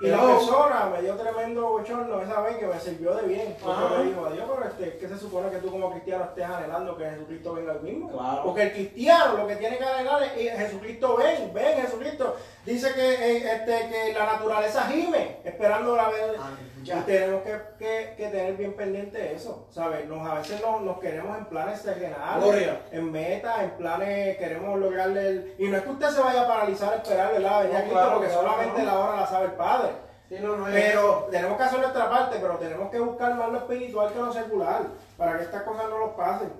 Y 0.00 0.08
la 0.08 0.20
persona 0.20 0.90
me 0.92 1.02
dio 1.02 1.14
tremendo 1.14 1.68
bochorno 1.68 2.20
esa 2.20 2.40
vez 2.40 2.56
que 2.56 2.66
me 2.66 2.80
sirvió 2.80 3.14
de 3.14 3.28
bien. 3.28 3.56
Porque 3.62 3.84
Ajá. 3.84 3.98
me 3.98 4.04
dijo, 4.06 4.26
adiós, 4.26 4.50
pero 4.52 4.68
este, 4.68 4.98
¿qué 4.98 5.08
se 5.08 5.18
supone 5.18 5.50
que 5.50 5.58
tú 5.58 5.70
como 5.70 5.92
cristiano 5.92 6.24
estés 6.24 6.44
anhelando 6.44 6.96
que 6.96 7.10
Jesucristo 7.10 7.54
venga 7.54 7.72
al 7.72 7.80
mismo? 7.80 8.10
Claro. 8.10 8.42
Porque 8.42 8.62
el 8.62 8.72
cristiano 8.72 9.36
lo 9.36 9.46
que 9.46 9.54
tiene 9.54 9.78
que 9.78 9.84
anhelar 9.84 10.22
es 10.24 10.32
eh, 10.36 10.54
Jesucristo 10.58 11.16
ven, 11.16 11.54
ven 11.54 11.80
Jesucristo. 11.80 12.36
Dice 12.66 12.92
que, 12.92 13.14
eh, 13.14 13.52
este, 13.54 13.88
que 13.88 14.12
la 14.18 14.26
naturaleza 14.26 14.82
gime, 14.88 15.38
esperando 15.44 15.94
la 15.94 16.08
vez. 16.08 16.40
Ya. 16.84 16.98
Y 16.98 17.02
tenemos 17.02 17.42
que, 17.42 17.60
que, 17.78 18.14
que 18.16 18.28
tener 18.28 18.56
bien 18.56 18.74
pendiente 18.74 19.34
eso, 19.34 19.66
¿sabes? 19.70 20.06
Nos, 20.06 20.26
a 20.28 20.34
veces 20.34 20.60
nos, 20.60 20.82
nos 20.82 20.98
queremos 21.00 21.36
en 21.36 21.46
planes 21.46 21.82
terrenales, 21.82 22.44
Gloria. 22.44 22.80
en 22.92 23.10
metas, 23.10 23.62
en 23.62 23.70
planes, 23.70 24.36
queremos 24.38 24.78
lograrle 24.78 25.28
el... 25.28 25.54
Y 25.58 25.68
no 25.68 25.76
es 25.76 25.82
que 25.82 25.90
usted 25.90 26.08
se 26.10 26.20
vaya 26.20 26.42
a 26.42 26.46
paralizar 26.48 26.92
a 26.92 26.96
esperar 26.96 27.32
¿verdad? 27.32 27.62
venir 27.62 27.72
No, 27.72 27.78
a 27.78 27.80
Cristo, 27.80 27.92
claro, 27.98 28.12
porque 28.12 28.28
claro, 28.28 28.42
solamente 28.42 28.78
no. 28.80 28.86
la 28.86 28.98
hora 28.98 29.20
la 29.20 29.26
sabe 29.26 29.44
el 29.46 29.52
Padre. 29.52 29.88
Sí, 30.28 30.36
no, 30.40 30.56
no 30.56 30.64
Pero 30.66 31.28
tenemos 31.30 31.56
que 31.56 31.62
hacer 31.64 31.78
nuestra 31.80 32.08
parte, 32.10 32.38
pero 32.40 32.54
tenemos 32.56 32.90
que 32.90 32.98
buscar 32.98 33.34
más 33.34 33.50
lo 33.50 33.58
espiritual 33.58 34.12
que 34.12 34.18
lo 34.18 34.32
secular, 34.32 34.82
para 35.18 35.36
que 35.36 35.44
estas 35.44 35.62
cosas 35.64 35.84
no 35.90 35.98
nos 35.98 36.10
pasen. 36.16 36.52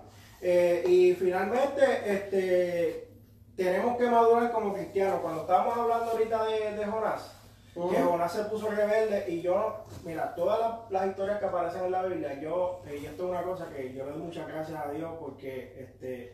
Eh, 0.43 0.85
y 0.87 1.15
finalmente, 1.15 1.83
este, 2.05 3.09
tenemos 3.57 3.97
que 3.97 4.07
madurar 4.11 4.53
como 4.53 4.75
cristianos. 4.75 5.21
Cuando 5.21 5.41
estábamos 5.43 5.79
hablando 5.79 6.11
ahorita 6.11 6.45
de, 6.45 6.73
de 6.73 6.85
Jonás, 6.85 7.33
que. 7.75 8.03
Jonás 8.03 8.33
se 8.33 8.45
puso 8.45 8.71
rebelde 8.71 9.25
y 9.29 9.41
yo, 9.43 9.85
mira, 10.05 10.35
todas 10.35 10.61
las, 10.61 10.91
las 10.91 11.07
historias 11.09 11.39
que 11.39 11.47
aparecen 11.47 11.85
en 11.85 11.93
la 11.93 12.03
Biblia, 12.05 12.41
yo, 12.41 12.83
eh, 12.87 12.99
y 13.03 13.07
esto 13.07 13.25
es 13.25 13.31
una 13.31 13.43
cosa 13.43 13.69
que 13.71 13.93
yo 13.93 14.05
le 14.05 14.13
doy 14.13 14.21
muchas 14.21 14.47
gracias 14.49 14.81
a 14.81 14.91
Dios 14.91 15.11
porque 15.21 15.75
este, 15.81 16.33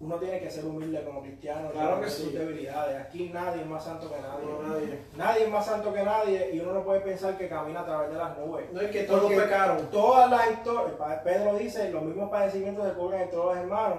uno 0.00 0.16
tiene 0.16 0.38
que 0.40 0.50
ser 0.50 0.64
humilde 0.64 1.02
como 1.04 1.22
cristiano, 1.22 1.70
Claro 1.72 2.00
que 2.00 2.08
sí. 2.08 2.22
sus 2.22 2.32
debilidades. 2.32 3.00
Aquí 3.00 3.30
nadie 3.34 3.62
es 3.62 3.66
más 3.66 3.84
santo 3.84 4.08
que 4.08 4.20
nadie. 4.20 4.46
No, 4.46 4.62
nadie. 4.62 4.98
Nadie 5.16 5.44
es 5.44 5.50
más 5.50 5.66
santo 5.66 5.92
que 5.92 6.02
nadie 6.04 6.50
y 6.54 6.60
uno 6.60 6.72
no 6.72 6.84
puede 6.84 7.00
pensar 7.00 7.36
que 7.36 7.48
camina 7.48 7.80
a 7.80 7.84
través 7.84 8.10
de 8.10 8.16
las 8.16 8.38
nubes. 8.38 8.72
No 8.72 8.80
es 8.80 8.90
que 8.90 9.02
todos 9.02 9.32
pecaron. 9.32 9.90
Todas 9.90 10.30
las 10.30 10.50
historias, 10.52 10.94
Pedro 11.24 11.58
dice, 11.58 11.90
los 11.90 12.02
mismos 12.04 12.30
padecimientos 12.30 12.86
se 12.86 12.92
cubren 12.94 13.22
en 13.22 13.30
todos 13.30 13.46
los 13.46 13.56
hermanos. 13.56 13.98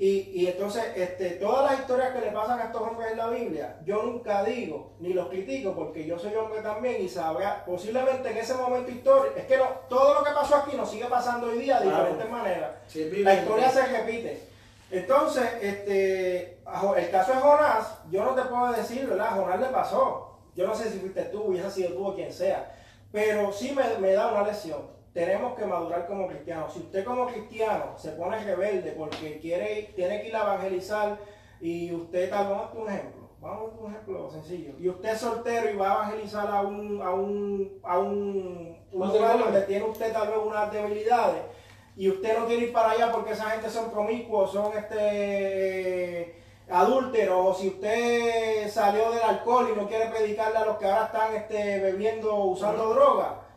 Y, 0.00 0.30
y 0.32 0.46
entonces, 0.46 0.84
este, 0.94 1.30
todas 1.30 1.68
las 1.72 1.80
historias 1.80 2.12
que 2.12 2.20
le 2.20 2.30
pasan 2.30 2.60
a 2.60 2.64
estos 2.66 2.80
hombres 2.82 3.10
en 3.10 3.18
la 3.18 3.28
Biblia, 3.30 3.80
yo 3.84 4.00
nunca 4.04 4.44
digo, 4.44 4.92
ni 5.00 5.12
los 5.12 5.28
critico, 5.28 5.74
porque 5.74 6.06
yo 6.06 6.16
soy 6.16 6.36
hombre 6.36 6.62
también 6.62 7.02
y 7.02 7.08
sabrá, 7.08 7.64
posiblemente 7.64 8.30
en 8.30 8.36
ese 8.36 8.54
momento 8.54 8.92
histórico, 8.92 9.36
es 9.36 9.46
que 9.46 9.56
no, 9.56 9.64
todo 9.88 10.14
lo 10.14 10.22
que 10.22 10.30
pasó 10.30 10.54
aquí 10.54 10.76
nos 10.76 10.88
sigue 10.88 11.06
pasando 11.06 11.48
hoy 11.48 11.58
día 11.58 11.80
de 11.80 11.86
Claro. 11.86 11.98
diferentes 12.04 12.30
maneras. 12.30 12.70
Sí, 12.86 13.10
La 13.24 13.34
historia 13.34 13.70
se 13.70 13.86
repite. 13.86 14.40
Entonces, 14.90 15.44
este, 15.60 16.58
el 16.96 17.10
caso 17.10 17.32
de 17.34 17.40
Jonás, 17.40 17.98
yo 18.10 18.24
no 18.24 18.34
te 18.36 18.42
puedo 18.42 18.72
decir, 18.72 19.04
¿verdad? 19.06 19.34
Jonás 19.34 19.60
le 19.60 19.66
pasó. 19.66 20.38
Yo 20.54 20.66
no 20.66 20.74
sé 20.74 20.90
si 20.90 20.98
fuiste 21.00 21.22
tú, 21.24 21.42
hubiese 21.42 21.70
sido 21.70 21.92
tú 21.94 22.06
o 22.06 22.14
quien 22.14 22.32
sea. 22.32 22.72
Pero 23.12 23.52
sí 23.52 23.72
me, 23.72 23.98
me 23.98 24.12
da 24.12 24.28
una 24.32 24.44
lección. 24.44 24.80
Tenemos 25.18 25.58
que 25.58 25.66
madurar 25.66 26.06
como 26.06 26.28
cristianos. 26.28 26.72
Si 26.72 26.78
usted 26.78 27.04
como 27.04 27.26
cristiano 27.26 27.94
se 27.96 28.12
pone 28.12 28.38
rebelde 28.38 28.92
porque 28.92 29.40
quiere, 29.40 29.92
tiene 29.96 30.22
que 30.22 30.28
ir 30.28 30.36
a 30.36 30.42
evangelizar 30.42 31.18
y 31.60 31.92
usted 31.92 32.30
tal, 32.30 32.50
vamos 32.50 32.70
a 32.72 32.78
un 32.78 32.88
ejemplo. 32.88 33.28
Vamos 33.40 33.72
a 33.72 33.80
un 33.80 33.90
ejemplo 33.90 34.30
sencillo. 34.30 34.74
Y 34.78 34.88
usted 34.88 35.08
es 35.08 35.18
soltero 35.18 35.70
y 35.70 35.74
va 35.76 35.90
a 35.90 35.94
evangelizar 35.94 36.46
a 36.46 36.60
un, 36.60 37.02
a 37.02 37.10
un, 37.10 37.80
a 37.82 37.98
un, 37.98 38.78
un 38.92 39.08
lugar 39.08 39.40
donde 39.40 39.62
tiene 39.62 39.86
usted 39.86 40.12
tal 40.12 40.28
vez 40.28 40.36
unas 40.36 40.72
debilidades 40.72 41.42
y 41.96 42.08
usted 42.10 42.38
no 42.38 42.46
quiere 42.46 42.66
ir 42.66 42.72
para 42.72 42.92
allá 42.92 43.10
porque 43.10 43.32
esa 43.32 43.50
gente 43.50 43.68
son 43.70 43.90
promiscuos, 43.90 44.52
son 44.52 44.70
este 44.78 46.36
adúlteros, 46.70 47.44
o 47.44 47.54
si 47.60 47.70
usted 47.70 48.70
salió 48.70 49.10
del 49.10 49.22
alcohol 49.22 49.68
y 49.72 49.76
no 49.76 49.88
quiere 49.88 50.10
predicarle 50.10 50.58
a 50.58 50.64
los 50.66 50.76
que 50.76 50.86
ahora 50.86 51.06
están 51.06 51.34
este, 51.34 51.80
bebiendo 51.80 52.36
usando 52.44 52.90
droga, 52.90 53.47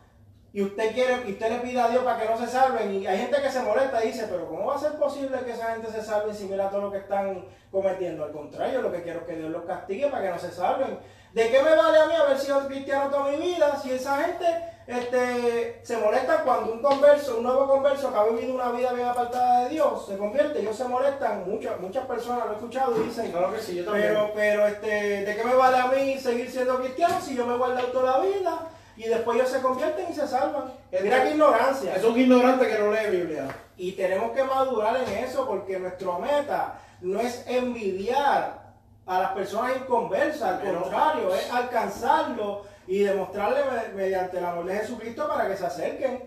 y 0.54 0.62
usted 0.62 0.92
quiere, 0.92 1.22
y 1.26 1.32
usted 1.32 1.50
le 1.50 1.58
pide 1.58 1.80
a 1.80 1.88
Dios 1.88 2.04
para 2.04 2.20
que 2.20 2.28
no 2.28 2.38
se 2.38 2.46
salven, 2.46 2.92
y 2.94 3.06
hay 3.06 3.18
gente 3.18 3.40
que 3.40 3.50
se 3.50 3.62
molesta 3.62 4.04
y 4.04 4.08
dice, 4.08 4.26
pero 4.30 4.46
¿cómo 4.48 4.66
va 4.66 4.76
a 4.76 4.78
ser 4.78 4.92
posible 4.92 5.38
que 5.44 5.52
esa 5.52 5.72
gente 5.72 5.90
se 5.90 6.02
salve 6.02 6.34
si 6.34 6.44
mira 6.44 6.68
todo 6.68 6.82
lo 6.82 6.92
que 6.92 6.98
están 6.98 7.46
cometiendo? 7.70 8.24
Al 8.24 8.32
contrario, 8.32 8.82
lo 8.82 8.92
que 8.92 9.02
quiero 9.02 9.20
es 9.20 9.26
que 9.26 9.36
Dios 9.36 9.50
los 9.50 9.64
castigue 9.64 10.08
para 10.08 10.24
que 10.24 10.30
no 10.30 10.38
se 10.38 10.50
salven. 10.50 10.98
¿De 11.32 11.50
qué 11.50 11.62
me 11.62 11.74
vale 11.74 11.98
a 11.98 12.06
mí 12.06 12.14
haber 12.14 12.38
sido 12.38 12.66
cristiano 12.66 13.08
toda 13.08 13.30
mi 13.30 13.38
vida 13.38 13.78
si 13.82 13.92
esa 13.92 14.18
gente 14.18 14.46
este, 14.86 15.80
se 15.82 15.96
molestan 15.96 16.44
cuando 16.44 16.72
un 16.72 16.82
converso, 16.82 17.38
un 17.38 17.44
nuevo 17.44 17.66
converso 17.66 18.12
que 18.12 18.18
ha 18.18 18.24
vivido 18.24 18.54
una 18.54 18.70
vida 18.72 18.92
bien 18.92 19.08
apartada 19.08 19.64
de 19.64 19.70
Dios, 19.70 20.06
se 20.06 20.18
convierte, 20.18 20.60
ellos 20.60 20.76
se 20.76 20.84
molestan, 20.84 21.48
muchas, 21.48 21.80
muchas 21.80 22.06
personas 22.06 22.44
lo 22.44 22.52
he 22.52 22.56
escuchado 22.56 22.96
y 23.00 23.06
dicen, 23.06 23.30
Claro 23.30 23.54
que 23.54 23.60
sí, 23.60 23.76
yo 23.76 23.84
también. 23.86 24.08
pero, 24.08 24.32
pero 24.34 24.66
este, 24.66 25.24
¿de 25.24 25.36
qué 25.36 25.44
me 25.44 25.54
vale 25.54 25.78
a 25.78 25.86
mí 25.86 26.18
seguir 26.18 26.50
siendo 26.50 26.78
cristiano 26.78 27.14
si 27.22 27.34
yo 27.34 27.46
me 27.46 27.56
guardo 27.56 27.82
toda 27.86 28.18
la 28.18 28.24
vida? 28.26 28.68
Y 28.96 29.04
después 29.08 29.36
ellos 29.38 29.50
se 29.50 29.60
convierten 29.62 30.06
y 30.10 30.14
se 30.14 30.26
salvan. 30.26 30.72
Es 30.90 31.02
Mira 31.02 31.18
que- 31.18 31.22
qué 31.24 31.30
ignorancia. 31.30 31.96
Es 31.96 32.04
un 32.04 32.18
ignorante 32.20 32.68
que 32.68 32.78
no 32.78 32.92
lee 32.92 33.10
Biblia. 33.10 33.48
Y 33.76 33.92
tenemos 33.92 34.32
que 34.32 34.44
madurar 34.44 34.96
en 34.96 35.24
eso 35.24 35.46
porque 35.46 35.78
nuestra 35.78 36.18
meta 36.18 36.74
no 37.00 37.20
es 37.20 37.44
envidiar 37.46 38.60
a 39.06 39.18
las 39.20 39.32
personas 39.32 39.76
inconversas, 39.78 40.42
al 40.42 40.60
Pero- 40.60 40.82
contrario, 40.82 41.34
es 41.34 41.50
alcanzarlo 41.52 42.62
y 42.86 43.00
demostrarle 43.00 43.60
me- 43.64 43.94
mediante 43.94 44.38
el 44.38 44.44
amor 44.44 44.66
de 44.66 44.76
Jesucristo 44.76 45.26
para 45.26 45.48
que 45.48 45.56
se 45.56 45.66
acerquen. 45.66 46.24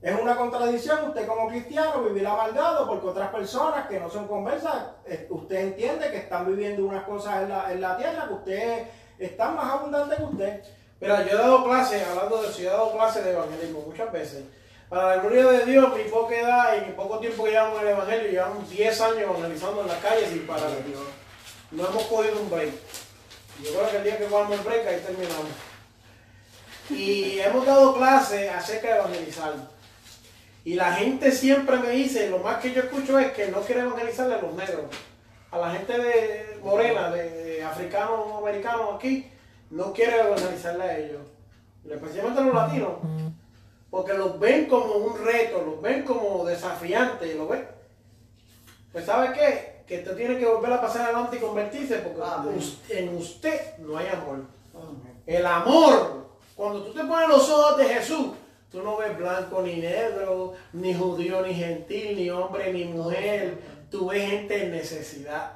Es 0.00 0.20
una 0.20 0.36
contradicción 0.36 1.08
usted 1.08 1.26
como 1.26 1.48
cristiano 1.48 2.02
vivir 2.02 2.26
amargado 2.26 2.88
porque 2.88 3.06
otras 3.06 3.28
personas 3.30 3.86
que 3.86 4.00
no 4.00 4.10
son 4.10 4.26
conversas, 4.26 4.74
eh, 5.06 5.26
usted 5.30 5.56
entiende 5.56 6.10
que 6.10 6.18
están 6.18 6.44
viviendo 6.46 6.84
unas 6.84 7.04
cosas 7.04 7.42
en 7.42 7.48
la, 7.48 7.72
en 7.72 7.80
la 7.80 7.96
tierra 7.96 8.26
que 8.26 8.34
usted 8.34 8.86
está 9.18 9.50
más 9.52 9.72
abundante 9.72 10.16
que 10.16 10.22
usted. 10.24 10.62
Mira, 11.02 11.26
yo 11.26 11.30
he 11.30 11.34
dado 11.34 11.64
clases, 11.64 12.06
hablando 12.06 12.40
de 12.40 12.48
eso, 12.48 12.60
he 12.60 12.66
dado 12.66 12.92
clases 12.92 13.24
de 13.24 13.32
evangelismo 13.32 13.80
muchas 13.84 14.12
veces. 14.12 14.44
Para 14.88 15.16
la 15.16 15.22
gloria 15.22 15.46
de 15.46 15.66
Dios, 15.66 15.96
mi 15.96 16.04
poca 16.04 16.38
edad 16.38 16.76
y 16.76 16.86
mi 16.86 16.92
poco 16.92 17.18
tiempo 17.18 17.42
que 17.42 17.50
llevamos 17.50 17.80
en 17.80 17.88
el 17.88 17.94
evangelio, 17.94 18.30
llevamos 18.30 18.70
10 18.70 19.00
años 19.00 19.18
evangelizando 19.18 19.80
en 19.80 19.88
la 19.88 19.98
calle 19.98 20.28
sin 20.28 20.46
parar. 20.46 20.70
No 21.72 21.88
hemos 21.88 22.04
cogido 22.04 22.40
un 22.40 22.48
break. 22.48 22.70
Yo 23.64 23.70
creo 23.72 23.90
que 23.90 23.96
el 23.96 24.04
día 24.04 24.18
que 24.18 24.26
cogamos 24.26 24.56
el 24.56 24.64
break, 24.64 24.86
ahí 24.86 25.00
terminamos. 25.00 25.46
Y 26.88 27.40
hemos 27.40 27.66
dado 27.66 27.96
clases 27.96 28.48
acerca 28.52 28.86
de 28.86 28.98
evangelizar. 29.00 29.54
Y 30.64 30.74
la 30.74 30.92
gente 30.92 31.32
siempre 31.32 31.78
me 31.78 31.90
dice, 31.90 32.30
lo 32.30 32.38
más 32.38 32.62
que 32.62 32.72
yo 32.72 32.80
escucho 32.80 33.18
es 33.18 33.32
que 33.32 33.48
no 33.48 33.60
quiere 33.62 33.80
evangelizarle 33.80 34.36
a 34.36 34.42
los 34.42 34.54
negros. 34.54 34.84
A 35.50 35.58
la 35.58 35.72
gente 35.72 35.98
de 35.98 36.60
morena, 36.62 37.10
de, 37.10 37.28
de 37.28 37.64
africanos 37.64 38.38
americanos 38.38 38.94
aquí, 38.94 39.32
no 39.72 39.92
quiere 39.92 40.20
evangelizarle 40.20 40.84
a 40.84 40.98
ellos. 40.98 41.20
Especialmente 41.88 42.40
a 42.40 42.44
los 42.44 42.54
latinos. 42.54 42.92
Porque 43.90 44.14
los 44.14 44.38
ven 44.38 44.66
como 44.66 44.94
un 44.94 45.18
reto, 45.24 45.62
los 45.66 45.82
ven 45.82 46.02
como 46.04 46.44
desafiantes, 46.46 47.34
¿lo 47.36 47.48
ven? 47.48 47.66
Pues 48.92 49.04
¿sabe 49.04 49.32
qué? 49.34 49.82
Que 49.86 49.98
usted 49.98 50.16
tiene 50.16 50.38
que 50.38 50.46
volver 50.46 50.72
a 50.72 50.80
pasar 50.80 51.02
adelante 51.06 51.36
y 51.36 51.40
convertirse 51.40 51.96
porque 51.96 52.20
Amén. 52.24 52.54
us- 52.56 52.78
en 52.88 53.16
usted 53.16 53.76
no 53.78 53.96
hay 53.98 54.06
amor. 54.08 54.40
El 55.26 55.44
amor, 55.46 56.26
cuando 56.56 56.82
tú 56.84 56.92
te 56.94 57.04
pones 57.04 57.28
los 57.28 57.48
ojos 57.50 57.76
de 57.78 57.84
Jesús, 57.86 58.28
tú 58.70 58.82
no 58.82 58.96
ves 58.96 59.16
blanco 59.18 59.60
ni 59.62 59.76
negro, 59.76 60.54
ni 60.72 60.94
judío 60.94 61.42
ni 61.42 61.54
gentil, 61.54 62.16
ni 62.16 62.30
hombre 62.30 62.72
ni 62.72 62.84
mujer. 62.84 63.58
Tú 63.90 64.08
ves 64.08 64.30
gente 64.30 64.64
en 64.64 64.72
necesidad. 64.72 65.52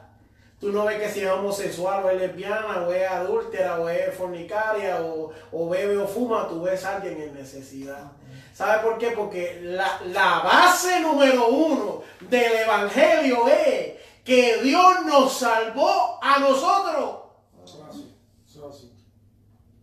Tú 0.59 0.73
no 0.73 0.85
ves 0.87 0.99
que 0.99 1.09
si 1.11 1.21
es 1.21 1.31
homosexual 1.31 2.05
o 2.05 2.11
es 2.11 2.19
lesbiana 2.19 2.87
o 2.87 2.93
es 2.93 3.11
adúltera 3.11 3.79
o 3.79 3.89
es 3.89 4.15
fornicaria 4.15 5.03
o, 5.03 5.31
o 5.53 5.69
bebe 5.69 5.99
o 5.99 6.07
fuma, 6.07 6.49
tú 6.49 6.63
ves 6.63 6.85
a 6.85 6.97
alguien 6.97 7.21
en 7.21 7.35
necesidad. 7.35 8.13
¿Sabe 8.55 8.83
por 8.83 8.97
qué? 8.97 9.11
Porque 9.11 9.61
la, 9.63 10.01
la 10.07 10.39
base 10.41 11.01
número 11.01 11.49
uno 11.49 12.03
del 12.21 12.53
evangelio 12.55 13.49
es 13.49 13.97
que 14.25 14.63
Dios 14.63 15.05
nos 15.05 15.39
salvó 15.39 16.19
a 16.23 16.39
nosotros. 16.39 17.27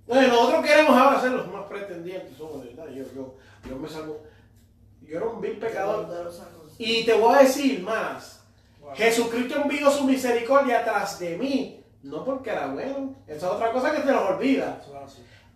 Entonces, 0.06 0.34
nosotros 0.34 0.66
queremos 0.66 0.98
ahora 0.98 1.22
ser 1.22 1.32
los 1.32 1.48
más 1.48 1.66
pretendientes. 1.68 2.36
Somos 2.38 2.64
de 2.64 2.74
verdad. 2.74 2.91
Yo, 2.91 3.06
yo, 3.16 3.36
yo 3.70 3.76
me 3.78 3.88
salvo. 3.88 4.24
Yo 5.02 5.18
era 5.18 5.26
un 5.28 5.40
vil 5.40 5.58
pecador. 5.60 6.08
Y 6.78 7.06
te 7.06 7.14
voy 7.14 7.36
a 7.36 7.40
decir 7.40 7.82
más. 7.82 8.43
Jesucristo 8.95 9.55
envió 9.61 9.89
su 9.89 10.03
misericordia 10.03 10.84
tras 10.84 11.19
de 11.19 11.38
mí. 11.38 11.84
No 12.03 12.23
porque 12.26 12.49
era 12.49 12.68
bueno. 12.68 13.15
Esa 13.27 13.47
es 13.47 13.51
otra 13.53 13.72
cosa 13.72 13.91
que 13.93 14.01
te 14.01 14.11
nos 14.11 14.30
olvida. 14.30 14.81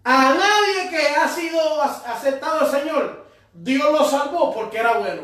A 0.03 0.33
nadie 0.33 0.89
que 0.89 1.15
ha 1.15 1.27
sido 1.27 1.59
ac- 1.83 2.03
aceptado 2.05 2.61
al 2.61 2.71
Señor, 2.71 3.25
Dios 3.53 3.91
lo 3.91 4.03
salvó 4.05 4.53
porque 4.53 4.77
era 4.77 4.97
bueno. 4.99 5.23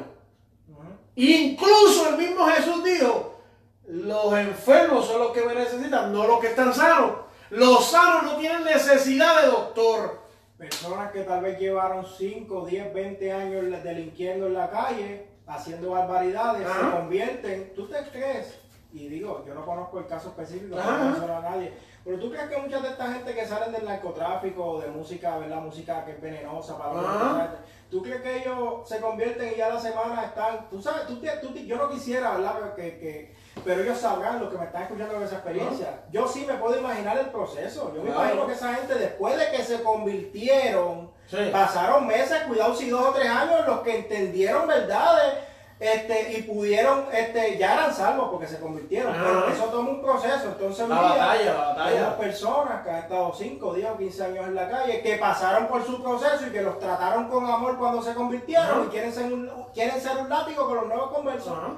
Incluso 1.16 2.10
el 2.10 2.18
mismo 2.18 2.46
Jesús 2.48 2.84
dijo, 2.84 3.40
los 3.88 4.34
enfermos 4.38 5.06
son 5.08 5.20
los 5.20 5.32
que 5.32 5.44
me 5.46 5.54
necesitan, 5.56 6.12
no 6.12 6.28
los 6.28 6.40
que 6.40 6.48
están 6.48 6.74
sanos. 6.74 7.12
Los 7.52 7.86
sanos 7.92 8.24
no 8.24 8.36
tienen 8.38 8.64
necesidad 8.64 9.42
de 9.42 9.48
doctor. 9.48 10.24
Personas 10.58 11.12
que 11.12 11.22
tal 11.22 11.42
vez 11.42 11.60
llevaron 11.60 12.06
5, 12.06 12.66
10, 12.66 12.94
20 12.94 13.32
años 13.32 13.84
delinquiendo 13.84 14.48
en 14.48 14.54
la 14.56 14.70
calle, 14.72 15.28
haciendo 15.48 15.92
barbaridades, 15.92 16.68
Ajá. 16.68 16.80
se 16.92 16.98
convierten. 16.98 17.74
¿Tú 17.76 17.88
te 17.88 18.02
crees? 18.10 18.60
Y 18.92 19.08
digo, 19.08 19.44
yo 19.48 19.54
no 19.56 19.66
conozco 19.66 20.00
el 20.00 20.08
caso 20.08 20.30
específico, 20.30 20.78
Ajá. 20.78 20.98
no 20.98 21.16
conozco 21.16 21.34
a 21.38 21.42
nadie. 21.50 21.74
Pero 22.04 22.20
tú 22.20 22.30
crees 22.32 22.50
que 22.50 22.58
muchas 22.58 22.82
de 22.84 22.90
esta 22.90 23.12
gente 23.14 23.34
que 23.34 23.46
salen 23.48 23.72
del 23.72 23.86
narcotráfico 23.86 24.64
o 24.66 24.82
de 24.82 24.88
música, 24.90 25.38
¿verdad? 25.38 25.62
Música 25.62 26.04
que 26.06 26.12
es 26.12 26.22
venenosa 26.22 26.78
para 26.78 26.94
los 26.94 27.50
¿Tú 27.90 28.02
crees 28.04 28.22
que 28.22 28.38
ellos 28.40 28.88
se 28.90 29.00
convierten 29.00 29.54
y 29.54 29.58
ya 29.58 29.70
la 29.70 29.80
semana 29.80 30.24
están? 30.26 30.68
Tú 30.70 30.82
sabes, 30.82 31.08
tú, 31.08 31.20
te- 31.20 31.38
tú 31.38 31.54
yo 31.54 31.78
no 31.78 31.90
quisiera, 31.90 32.32
¿verdad? 32.32 32.76
Que, 32.76 32.98
que- 32.98 33.36
pero 33.64 33.82
ellos 33.82 33.98
sabrán 33.98 34.40
lo 34.40 34.50
que 34.50 34.58
me 34.58 34.66
están 34.66 34.84
escuchando 34.84 35.20
de 35.20 35.26
esa 35.26 35.36
experiencia. 35.36 36.00
Yo 36.12 36.28
sí 36.28 36.46
me 36.48 36.56
puedo 36.56 36.78
imaginar 36.78 37.18
el 37.18 37.28
proceso. 37.28 37.92
Yo 37.96 38.02
me 38.04 38.10
imagino 38.10 38.46
que 38.48 38.54
esa 38.54 38.74
gente 38.74 38.96
después 38.96 39.38
de 39.38 39.52
que 39.52 39.64
se 39.64 39.82
convirtieron, 39.84 41.12
Sí. 41.28 41.38
pasaron 41.52 42.06
meses, 42.08 42.44
cuidado 42.44 42.76
si 42.76 42.90
dos 42.90 43.06
o 43.06 43.12
tres 43.14 43.30
años, 43.30 43.66
los 43.66 43.80
que 43.80 43.98
entendieron 43.98 44.68
verdades 44.68 45.36
este, 45.80 46.34
y 46.38 46.44
pudieron, 46.44 47.06
este, 47.12 47.58
ya 47.58 47.74
eran 47.74 47.94
salvos 47.94 48.30
porque 48.32 48.48
se 48.48 48.60
convirtieron. 48.60 49.14
Ajá. 49.14 49.24
Pero 49.26 49.48
eso 49.48 49.64
toma 49.66 49.90
un 49.90 50.02
proceso. 50.02 50.46
Entonces, 50.48 50.88
La 50.88 50.96
batalla, 50.96 51.46
la 51.54 51.60
batalla. 51.70 51.90
tenemos 51.92 52.14
personas 52.16 52.84
que 52.84 52.90
han 52.90 52.96
estado 52.98 53.34
5, 53.34 53.74
10 53.74 53.90
o 53.90 53.98
15 53.98 54.24
años 54.24 54.48
en 54.48 54.56
la 54.56 54.70
calle, 54.70 55.02
que 55.02 55.16
pasaron 55.18 55.68
por 55.68 55.84
su 55.86 56.02
proceso 56.02 56.46
y 56.48 56.52
que 56.52 56.62
los 56.62 56.80
trataron 56.80 57.28
con 57.28 57.46
amor 57.46 57.78
cuando 57.78 58.02
se 58.02 58.14
convirtieron 58.14 58.66
Ajá. 58.70 58.84
y 58.86 58.90
quieren 58.90 59.12
ser, 59.14 59.34
un, 59.34 59.50
quieren 59.74 60.00
ser 60.00 60.18
un 60.18 60.30
látigo 60.30 60.66
con 60.68 60.76
los 60.76 60.88
nuevos 60.88 61.12
conversos. 61.12 61.52
Ajá. 61.52 61.72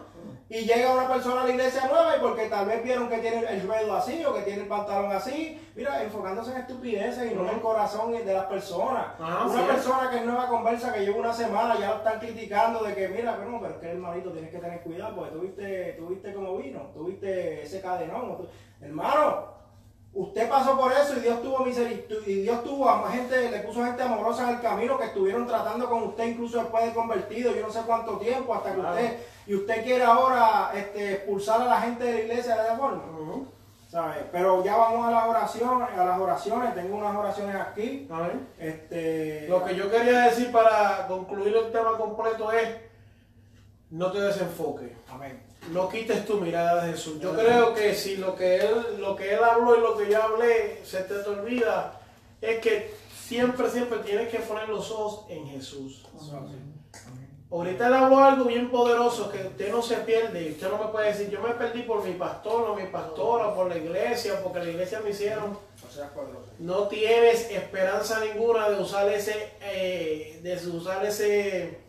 Y 0.47 0.61
llega 0.65 0.93
una 0.93 1.07
persona 1.07 1.41
a 1.41 1.45
la 1.45 1.49
iglesia 1.49 1.87
nueva 1.87 2.17
y 2.17 2.19
porque 2.19 2.47
tal 2.47 2.67
vez 2.67 2.83
vieron 2.83 3.09
que 3.09 3.17
tiene 3.17 3.39
el 3.49 3.67
ruedo 3.67 3.95
así 3.95 4.23
o 4.23 4.33
que 4.33 4.43
tiene 4.43 4.61
el 4.61 4.67
pantalón 4.67 5.11
así, 5.11 5.59
mira, 5.75 6.03
enfocándose 6.03 6.51
en 6.51 6.57
estupideces 6.57 7.31
y 7.31 7.33
no 7.33 7.47
en 7.47 7.55
el 7.55 7.61
corazón 7.61 8.11
de 8.11 8.33
las 8.33 8.45
personas. 8.45 9.07
Una 9.19 9.49
sí. 9.49 9.67
persona 9.67 10.09
que 10.11 10.17
es 10.17 10.25
nueva 10.25 10.47
conversa, 10.47 10.93
que 10.93 10.99
lleva 10.99 11.17
una 11.17 11.33
semana, 11.33 11.79
ya 11.79 11.89
lo 11.89 11.95
están 11.97 12.19
criticando 12.19 12.83
de 12.83 12.93
que, 12.93 13.07
mira, 13.07 13.35
pero, 13.37 13.59
pero 13.59 13.73
es 13.73 13.79
que 13.79 13.89
hermanito 13.89 14.31
tienes 14.31 14.51
que 14.51 14.59
tener 14.59 14.81
cuidado 14.81 15.15
porque 15.15 15.31
tú 15.31 15.39
viste, 15.41 15.93
tú 15.97 16.07
viste 16.09 16.33
cómo 16.33 16.57
vino, 16.57 16.91
tú 16.93 17.05
viste 17.05 17.63
ese 17.63 17.81
cadenón. 17.81 18.47
Hermano, 18.81 19.54
Usted 20.15 20.47
pasó 20.49 20.79
por 20.79 20.93
eso 20.93 21.17
y 21.17 21.19
Dios 21.19 21.41
tuvo 21.41 21.65
misericordia 21.65 22.19
y 22.25 22.41
Dios 22.43 22.63
tuvo 22.63 22.87
a 22.89 23.01
más 23.01 23.13
gente, 23.13 23.51
le 23.51 23.59
puso 23.59 23.83
gente 23.83 24.01
amorosa 24.01 24.43
en 24.43 24.55
el 24.55 24.61
camino 24.61 24.97
que 24.97 25.07
estuvieron 25.07 25.45
tratando 25.45 25.89
con 25.89 26.03
usted 26.03 26.23
incluso 26.27 26.57
después 26.59 26.85
de 26.85 26.93
convertido, 26.93 27.53
yo 27.53 27.61
no 27.67 27.69
sé 27.69 27.81
cuánto 27.85 28.17
tiempo, 28.17 28.55
hasta 28.55 28.71
que 28.73 28.79
Claro. 28.79 28.95
usted, 28.95 29.17
y 29.45 29.55
usted 29.55 29.83
quiere 29.83 30.05
ahora 30.05 30.71
este, 30.73 31.11
expulsar 31.15 31.61
a 31.61 31.65
la 31.65 31.81
gente 31.81 32.05
de 32.05 32.13
la 32.13 32.19
iglesia 32.21 32.55
de 32.55 32.61
esa 32.63 32.77
forma. 32.77 33.03
Pero 34.31 34.63
ya 34.63 34.75
vamos 34.77 35.05
a 35.05 35.11
las 35.11 35.27
oraciones, 35.27 35.89
a 35.97 36.05
las 36.05 36.19
oraciones, 36.19 36.75
tengo 36.75 36.97
unas 36.97 37.15
oraciones 37.15 37.55
aquí. 37.55 38.07
Amén. 38.09 38.47
Este, 38.57 39.47
Lo 39.49 39.63
que 39.65 39.75
yo 39.75 39.91
quería 39.91 40.21
decir 40.21 40.49
para 40.51 41.07
concluir 41.07 41.55
el 41.55 41.71
tema 41.73 41.97
completo 41.97 42.51
es, 42.53 42.69
no 43.91 44.11
te 44.11 44.19
desenfoques. 44.21 44.91
Amén. 45.09 45.41
No 45.71 45.89
quites 45.89 46.25
tu 46.25 46.39
mirada 46.39 46.85
de 46.85 46.91
Jesús. 46.91 47.19
Yo 47.19 47.33
creo 47.33 47.73
que 47.73 47.95
si 47.95 48.17
lo 48.17 48.35
que 48.35 48.57
él, 48.57 48.99
lo 48.99 49.15
que 49.15 49.33
él 49.33 49.43
habló 49.43 49.75
y 49.75 49.81
lo 49.81 49.97
que 49.97 50.09
yo 50.09 50.21
hablé 50.21 50.81
se 50.83 51.01
te, 51.03 51.15
te 51.15 51.29
olvida, 51.29 51.99
es 52.41 52.59
que 52.59 52.93
siempre, 53.27 53.69
siempre 53.69 53.99
tienes 53.99 54.29
que 54.29 54.39
poner 54.39 54.69
los 54.69 54.91
ojos 54.91 55.25
en 55.29 55.47
Jesús. 55.47 56.03
Ahorita 57.51 57.87
él 57.87 57.93
habló 57.93 58.19
algo 58.19 58.45
bien 58.45 58.69
poderoso 58.69 59.31
que 59.31 59.37
usted 59.47 59.71
no 59.71 59.81
se 59.81 59.97
pierde. 59.97 60.41
y 60.43 60.51
Usted 60.51 60.69
no 60.69 60.77
me 60.77 60.91
puede 60.91 61.07
decir, 61.07 61.29
yo 61.29 61.41
me 61.41 61.51
perdí 61.51 61.83
por 61.83 62.03
mi 62.03 62.13
pastor 62.13 62.69
o 62.69 62.75
mi 62.75 62.87
pastora, 62.87 63.53
por 63.53 63.69
la 63.69 63.77
iglesia, 63.77 64.41
porque 64.43 64.59
la 64.59 64.69
iglesia 64.69 64.99
me 65.01 65.11
hicieron. 65.11 65.57
No 66.59 66.87
tienes 66.87 67.49
esperanza 67.51 68.19
ninguna 68.25 68.69
de 68.69 68.81
usar 68.81 69.07
ese, 69.09 69.53
eh, 69.61 70.39
de 70.41 70.55
usar 70.69 71.05
ese, 71.05 71.84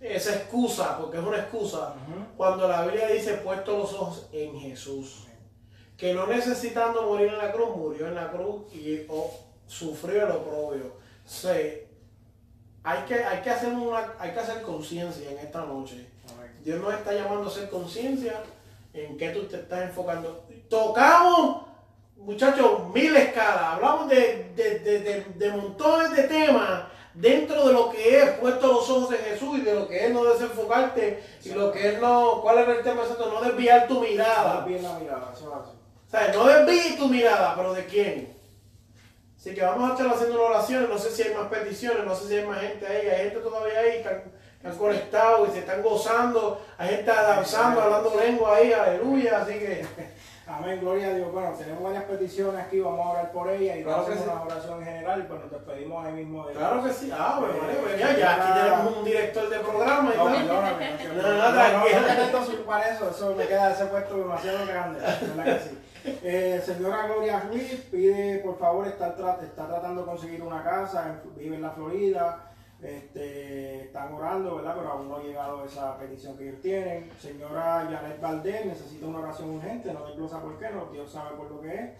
esa 0.00 0.34
excusa, 0.34 0.98
porque 0.98 1.18
es 1.18 1.24
una 1.24 1.38
excusa, 1.38 1.94
cuando 2.36 2.68
la 2.68 2.82
Biblia 2.86 3.08
dice 3.08 3.34
puesto 3.34 3.78
los 3.78 3.92
ojos 3.94 4.28
en 4.32 4.58
Jesús. 4.60 5.22
Que 5.96 6.12
no 6.12 6.26
necesitando 6.26 7.02
morir 7.04 7.28
en 7.28 7.38
la 7.38 7.50
cruz, 7.52 7.74
murió 7.74 8.06
en 8.08 8.14
la 8.14 8.30
cruz 8.30 8.70
y 8.74 9.06
sufrió 9.66 10.26
el 10.26 10.30
oprobio. 10.32 10.92
Sí, 11.24 11.48
hay 12.84 13.02
que, 13.08 13.14
hay 13.14 13.40
que 13.42 13.50
hacer 13.50 13.72
una, 13.72 14.12
hay 14.18 14.32
que 14.32 14.40
hacer 14.40 14.62
conciencia 14.62 15.30
en 15.30 15.38
esta 15.38 15.64
noche. 15.64 16.06
Dios 16.62 16.80
nos 16.82 16.92
está 16.94 17.12
llamando 17.14 17.44
a 17.44 17.46
hacer 17.46 17.70
conciencia 17.70 18.42
en 18.92 19.16
qué 19.16 19.30
tú 19.30 19.44
te 19.44 19.56
estás 19.56 19.84
enfocando. 19.84 20.44
Tocamos, 20.68 21.62
muchachos, 22.16 22.88
mil 22.92 23.16
escalas. 23.16 23.62
Hablamos 23.74 24.08
de, 24.08 24.52
de- 24.54 24.78
de- 24.80 25.24
de 25.34 25.50
montones 25.52 26.14
de 26.14 26.24
temas 26.24 26.84
dentro 27.16 27.66
de 27.66 27.72
lo 27.72 27.90
que 27.90 28.22
es 28.22 28.30
puesto 28.32 28.66
los 28.66 28.88
ojos 28.90 29.14
en 29.14 29.24
Jesús 29.24 29.58
y 29.58 29.62
de 29.62 29.74
lo 29.74 29.88
que 29.88 30.06
es 30.06 30.12
no 30.12 30.24
desenfocarte 30.24 31.22
y 31.44 31.48
lo 31.50 31.72
que 31.72 31.88
es 31.88 32.00
no, 32.00 32.40
¿cuál 32.42 32.58
es 32.58 32.68
el 32.68 32.82
tema 32.82 33.02
exacto? 33.02 33.30
No 33.32 33.40
desviar 33.40 33.88
tu 33.88 34.00
mirada. 34.00 34.64
Bien 34.64 34.82
la 34.82 34.98
mirada, 34.98 35.32
eso. 35.34 35.50
O 35.50 36.10
sea, 36.10 36.32
no 36.32 36.44
desvíes 36.44 36.98
tu 36.98 37.08
mirada, 37.08 37.54
pero 37.56 37.72
¿de 37.74 37.84
quién? 37.86 38.36
Así 39.36 39.54
que 39.54 39.62
vamos 39.62 39.90
a 39.90 39.94
estar 39.94 40.12
haciendo 40.12 40.42
oraciones, 40.42 40.88
no 40.88 40.98
sé 40.98 41.10
si 41.10 41.22
hay 41.22 41.34
más 41.34 41.48
peticiones, 41.48 42.04
no 42.04 42.14
sé 42.14 42.28
si 42.28 42.36
hay 42.36 42.46
más 42.46 42.60
gente 42.60 42.86
ahí, 42.86 43.08
hay 43.08 43.24
gente 43.24 43.38
todavía 43.40 43.78
ahí, 43.78 43.98
están, 43.98 44.24
están 44.56 44.76
conectados 44.76 45.48
y 45.48 45.52
se 45.52 45.58
están 45.60 45.82
gozando, 45.82 46.60
hay 46.76 46.88
gente 46.88 47.10
danzando, 47.10 47.80
hablando 47.80 48.12
lengua 48.18 48.56
ahí, 48.56 48.72
aleluya, 48.72 49.42
así 49.42 49.52
que... 49.52 49.86
Amén, 50.48 50.78
gloria 50.80 51.08
a 51.08 51.14
Dios. 51.14 51.32
Bueno, 51.32 51.50
tenemos 51.58 51.82
varias 51.82 52.04
peticiones 52.04 52.60
aquí, 52.64 52.78
vamos 52.78 53.04
a 53.04 53.10
orar 53.10 53.32
por 53.32 53.50
ellas 53.50 53.78
y 53.78 53.82
Claro 53.82 54.02
vamos 54.02 54.08
a 54.10 54.12
hacer 54.12 54.24
sí. 54.24 54.30
una 54.32 54.42
oración 54.42 54.78
en 54.78 54.84
general 54.84 55.20
y 55.20 55.22
pues 55.24 55.40
nos 55.40 55.50
despedimos 55.50 56.06
ahí 56.06 56.12
mismo 56.12 56.46
de 56.46 56.52
Claro 56.54 56.84
que 56.84 56.92
sí, 56.92 57.12
ah, 57.12 57.36
bueno, 57.40 57.54
Eh, 57.54 57.58
vale, 57.60 57.74
pues 57.82 57.98
ya, 57.98 58.16
ya, 58.16 58.34
aquí 58.36 58.60
tenemos 58.60 58.96
un 58.96 59.04
director 59.04 59.48
de 59.50 59.58
programa 59.58 60.12
y 60.14 60.16
No, 60.18 60.24
tal. 60.24 60.32
no, 60.46 60.54
No, 60.54 60.60
no, 60.60 60.62
no, 60.62 60.62
no, 60.62 60.70
no, 60.70 60.76
tranquilo. 60.76 61.14
no, 61.14 61.22
no, 61.22 61.52
no, 61.52 62.58
no, 62.58 62.66
para 62.66 62.88
eso, 62.90 63.10
eso 63.10 63.34
me 63.34 63.46
queda 63.46 63.72
ese 63.72 63.86
puesto 63.86 64.16
demasiado 64.18 64.66
grande, 64.66 65.00
¿verdad 65.00 65.44
que 65.44 65.60
sí? 65.68 65.78
Eh, 66.22 66.62
señora 66.64 67.06
Gloria 67.08 67.40
Ruiz 67.40 67.84
pide 67.90 68.38
por 68.38 68.56
favor 68.58 68.86
estar 68.86 69.16
tra- 69.16 69.42
está 69.42 69.66
tratando 69.66 70.02
de 70.02 70.06
conseguir 70.06 70.42
una 70.42 70.62
casa, 70.62 71.16
vive 71.36 71.56
en 71.56 71.62
la 71.62 71.70
Florida, 71.70 72.38
este, 72.82 73.84
están 73.84 74.12
orando, 74.12 74.56
¿verdad? 74.56 74.74
Pero 74.76 74.92
aún 74.92 75.08
no 75.08 75.16
ha 75.16 75.22
llegado 75.22 75.64
esa 75.64 75.96
petición 75.98 76.36
que 76.36 76.48
ellos 76.48 76.60
tienen. 76.60 77.10
Señora 77.18 77.88
Janet 77.90 78.20
Valdés 78.20 78.66
necesita 78.66 79.06
una 79.06 79.20
oración 79.20 79.50
urgente, 79.50 79.92
no 79.92 80.06
desglosa 80.06 80.42
por 80.42 80.58
qué, 80.58 80.70
no, 80.70 80.86
Dios 80.92 81.10
sabe 81.10 81.36
por 81.36 81.50
lo 81.50 81.60
que 81.60 81.74
es. 81.74 81.90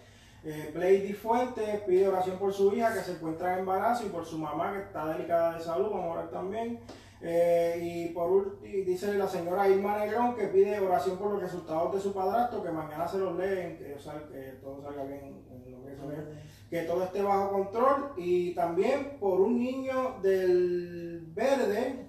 Eh, 0.43 0.71
Blady 0.73 1.13
Fuentes 1.13 1.81
pide 1.81 2.07
oración 2.07 2.37
por 2.37 2.53
su 2.53 2.73
hija 2.73 2.93
que 2.93 3.01
se 3.01 3.13
encuentra 3.13 3.53
en 3.53 3.59
embarazo 3.59 4.05
y 4.05 4.09
por 4.09 4.25
su 4.25 4.37
mamá 4.37 4.71
que 4.71 4.79
está 4.83 5.07
delicada 5.07 5.57
de 5.57 5.63
salud, 5.63 5.89
vamos 5.89 6.05
a 6.05 6.19
orar 6.19 6.29
también. 6.29 6.79
Eh, 7.19 7.79
y 7.81 8.13
por 8.13 8.29
último, 8.31 8.85
dice 8.85 9.11
la 9.15 9.27
señora 9.27 9.67
Irma 9.67 9.97
Negrón 9.97 10.35
que 10.35 10.47
pide 10.47 10.79
oración 10.79 11.17
por 11.17 11.31
los 11.31 11.41
resultados 11.41 11.95
de 11.95 11.99
su 11.99 12.13
padrastro, 12.13 12.63
que 12.63 12.69
mañana 12.69 13.07
se 13.07 13.17
los 13.17 13.35
leen, 13.35 13.77
que, 13.77 13.95
o 13.95 13.99
sea, 13.99 14.23
que 14.31 14.59
todo 14.61 14.81
salga 14.83 15.03
bien 15.03 15.43
en 15.49 15.71
lo 15.71 15.83
que 15.83 15.93
es 15.93 15.99
Señor, 15.99 16.27
que 16.69 16.81
todo 16.83 17.03
esté 17.03 17.21
bajo 17.21 17.51
control. 17.51 18.11
Y 18.17 18.51
también 18.53 19.17
por 19.19 19.39
un 19.41 19.57
niño 19.59 20.15
del 20.21 21.23
verde, 21.33 22.05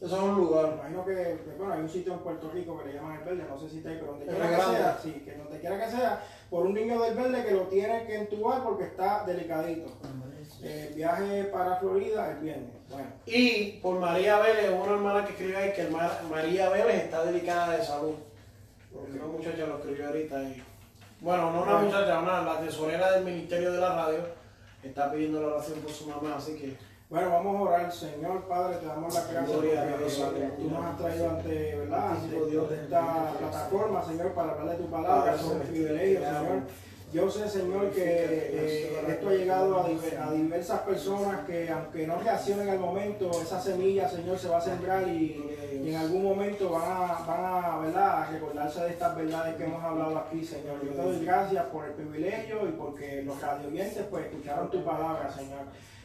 Eso 0.00 0.06
es 0.06 0.22
un 0.22 0.36
lugar. 0.36 0.74
imagino 0.74 1.04
que, 1.06 1.38
bueno, 1.58 1.72
hay 1.72 1.80
un 1.80 1.88
sitio 1.88 2.12
en 2.12 2.18
Puerto 2.20 2.50
Rico 2.50 2.78
que 2.78 2.88
le 2.90 2.94
llaman 2.94 3.18
el 3.18 3.24
verde, 3.24 3.44
no 3.48 3.58
sé 3.58 3.68
si 3.70 3.78
está 3.78 3.88
ahí, 3.90 3.96
pero 3.98 4.12
donde 4.12 4.26
quiera 4.26 4.48
que 4.50 4.56
sea, 4.56 4.98
sí, 5.02 5.12
que 5.24 5.32
donde 5.34 5.58
quiera 5.58 5.84
que 5.84 5.90
sea, 5.90 6.22
por 6.50 6.66
un 6.66 6.74
niño 6.74 7.00
del 7.00 7.14
verde 7.16 7.44
que 7.44 7.50
lo 7.52 7.62
tiene 7.62 8.04
que 8.04 8.14
entubar 8.16 8.62
porque 8.62 8.84
está 8.84 9.24
delicadito. 9.24 9.90
Eh, 10.62 10.92
viaje 10.94 11.44
para 11.44 11.76
Florida 11.76 12.30
el 12.32 12.38
viernes. 12.38 12.70
Bueno, 12.90 13.08
Y 13.26 13.72
por 13.82 13.98
María 13.98 14.38
Vélez, 14.38 14.70
una 14.70 14.92
hermana 14.92 15.24
que 15.24 15.32
escribe 15.32 15.56
ahí 15.56 15.72
que 15.72 15.82
hermana- 15.82 16.20
María 16.30 16.68
Vélez 16.70 17.04
está 17.04 17.24
delicada 17.24 17.76
de 17.76 17.84
salud. 17.84 18.14
Porque 18.92 19.12
una 19.12 19.26
muchacha 19.26 19.66
lo 19.66 19.78
escribió 19.78 20.06
ahorita. 20.08 20.42
Y, 20.44 20.62
bueno, 21.20 21.52
no 21.52 21.62
una 21.62 21.78
muchacha, 21.78 22.18
una, 22.20 22.42
la 22.42 22.60
tesorera 22.60 23.12
del 23.12 23.24
Ministerio 23.24 23.72
de 23.72 23.80
la 23.80 23.94
Radio 23.94 24.18
está 24.82 25.10
pidiendo 25.10 25.40
la 25.40 25.48
oración 25.48 25.80
por 25.80 25.90
su 25.90 26.06
mamá, 26.06 26.36
así 26.36 26.54
que 26.56 26.76
bueno, 27.08 27.30
vamos 27.30 27.54
a 27.54 27.62
orar, 27.62 27.92
Señor 27.92 28.48
Padre, 28.48 28.78
te 28.78 28.86
damos 28.86 29.14
la 29.14 29.20
gracias 29.20 29.48
porque 29.48 29.70
Dios, 29.70 30.20
aleluya. 30.20 30.56
tú 30.56 30.70
nos 30.70 30.84
has 30.84 30.98
traído 30.98 31.30
ante, 31.30 31.76
¿verdad? 31.76 32.10
Ante 32.10 32.46
Dios. 32.50 32.68
de 32.68 32.76
esta 32.82 33.32
plataforma, 33.38 34.04
Señor, 34.04 34.32
para 34.32 34.52
hablar 34.52 34.76
de 34.76 34.82
tu 34.82 34.90
palabra, 34.90 35.36
un 35.44 35.60
privilegio, 35.60 36.18
Señor. 36.18 36.62
Yo 37.12 37.30
sé, 37.30 37.48
Señor, 37.48 37.90
que 37.92 38.02
eh, 38.04 39.04
esto 39.08 39.28
ha 39.28 39.32
llegado 39.32 39.80
a, 39.80 39.88
diver- 39.88 40.18
a 40.20 40.32
diversas 40.32 40.80
personas 40.80 41.46
que, 41.46 41.70
aunque 41.70 42.06
no 42.06 42.18
reaccionen 42.18 42.68
al 42.68 42.80
momento, 42.80 43.30
esa 43.30 43.60
semilla, 43.60 44.08
Señor, 44.08 44.36
se 44.38 44.48
va 44.48 44.58
a 44.58 44.60
sembrar 44.60 45.06
y, 45.08 45.80
y 45.82 45.88
en 45.88 45.96
algún 45.96 46.24
momento 46.24 46.68
van 46.70 46.82
a, 46.82 47.12
van 47.26 47.44
a, 47.44 47.78
¿verdad? 47.78 48.22
a 48.22 48.26
recordarse 48.30 48.82
de 48.82 48.90
estas 48.90 49.16
verdades 49.16 49.54
que 49.54 49.64
hemos 49.64 49.82
hablado 49.82 50.18
aquí, 50.18 50.44
Señor. 50.44 50.84
Yo 50.84 50.90
te 50.90 51.02
doy 51.02 51.24
gracias 51.24 51.64
por 51.66 51.84
el 51.86 51.92
privilegio 51.92 52.68
y 52.68 52.72
porque 52.72 53.22
los 53.22 53.40
radioyentes 53.40 54.04
pues, 54.10 54.26
escucharon 54.26 54.68
tu 54.70 54.84
palabra, 54.84 55.30
Señor. 55.32 55.60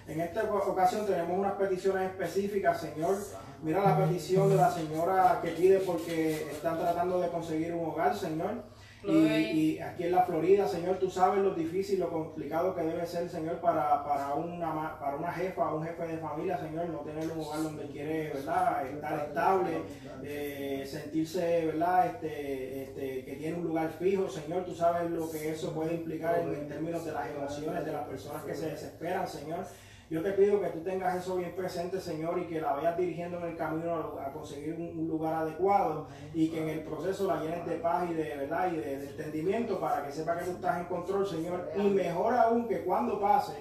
En 0.07 0.21
esta 0.21 0.43
ocasión 0.53 1.05
tenemos 1.07 1.37
unas 1.37 1.53
peticiones 1.53 2.09
específicas, 2.11 2.79
Señor. 2.79 3.17
Mira 3.63 3.83
la 3.83 3.97
petición 3.97 4.49
de 4.49 4.55
la 4.55 4.71
señora 4.71 5.39
que 5.41 5.49
pide 5.51 5.79
porque 5.79 6.43
están 6.51 6.77
tratando 6.79 7.19
de 7.19 7.27
conseguir 7.29 7.73
un 7.73 7.89
hogar, 7.89 8.15
Señor. 8.15 8.70
Y, 9.03 9.11
y 9.13 9.79
aquí 9.79 10.03
en 10.03 10.11
la 10.11 10.23
Florida, 10.23 10.67
Señor, 10.67 10.97
tú 10.97 11.09
sabes 11.09 11.41
lo 11.43 11.55
difícil, 11.55 11.99
lo 11.99 12.09
complicado 12.09 12.75
que 12.75 12.83
debe 12.83 13.05
ser, 13.07 13.27
Señor, 13.29 13.57
para, 13.57 14.03
para, 14.03 14.35
una, 14.35 14.99
para 14.99 15.17
una 15.17 15.31
jefa, 15.31 15.73
un 15.73 15.83
jefe 15.83 16.05
de 16.05 16.17
familia, 16.19 16.57
Señor, 16.59 16.87
no 16.89 16.99
tener 16.99 17.31
un 17.31 17.39
hogar 17.39 17.63
donde 17.63 17.87
quiere, 17.87 18.29
¿verdad?, 18.29 18.85
estar 18.87 19.25
estable, 19.27 19.81
eh, 20.23 20.83
sentirse, 20.85 21.65
¿verdad?, 21.65 22.07
este, 22.07 22.83
este, 22.83 23.25
que 23.25 23.35
tiene 23.37 23.57
un 23.57 23.63
lugar 23.63 23.91
fijo, 23.97 24.29
Señor, 24.29 24.65
tú 24.65 24.75
sabes 24.75 25.09
lo 25.09 25.31
que 25.31 25.49
eso 25.49 25.73
puede 25.73 25.95
implicar 25.95 26.39
en, 26.39 26.53
en 26.53 26.67
términos 26.67 27.03
de 27.03 27.11
las 27.11 27.27
emociones 27.27 27.83
de 27.83 27.91
las 27.91 28.07
personas 28.07 28.43
que 28.43 28.53
se 28.53 28.69
desesperan, 28.69 29.27
Señor. 29.27 29.65
Yo 30.11 30.21
te 30.21 30.33
pido 30.33 30.59
que 30.59 30.67
tú 30.67 30.81
tengas 30.81 31.15
eso 31.15 31.37
bien 31.37 31.55
presente, 31.55 31.97
Señor, 32.01 32.37
y 32.37 32.45
que 32.45 32.59
la 32.59 32.73
vayas 32.73 32.97
dirigiendo 32.97 33.37
en 33.37 33.45
el 33.45 33.55
camino 33.55 33.93
a, 33.93 34.27
a 34.27 34.33
conseguir 34.33 34.73
un, 34.73 34.99
un 34.99 35.07
lugar 35.07 35.33
adecuado 35.35 36.09
y 36.33 36.49
que 36.49 36.61
en 36.61 36.67
el 36.67 36.83
proceso 36.83 37.27
la 37.27 37.41
llenes 37.41 37.65
de 37.65 37.77
paz 37.77 38.09
y 38.11 38.15
de 38.15 38.35
verdad 38.35 38.73
y 38.73 38.75
de, 38.75 38.97
de 38.99 39.09
entendimiento 39.09 39.79
para 39.79 40.05
que 40.05 40.11
sepa 40.11 40.37
que 40.37 40.43
tú 40.43 40.51
estás 40.51 40.79
en 40.81 40.85
control, 40.87 41.25
Señor. 41.25 41.71
Y 41.77 41.83
mejor 41.91 42.33
aún 42.33 42.67
que 42.67 42.83
cuando 42.83 43.21
pase, 43.21 43.53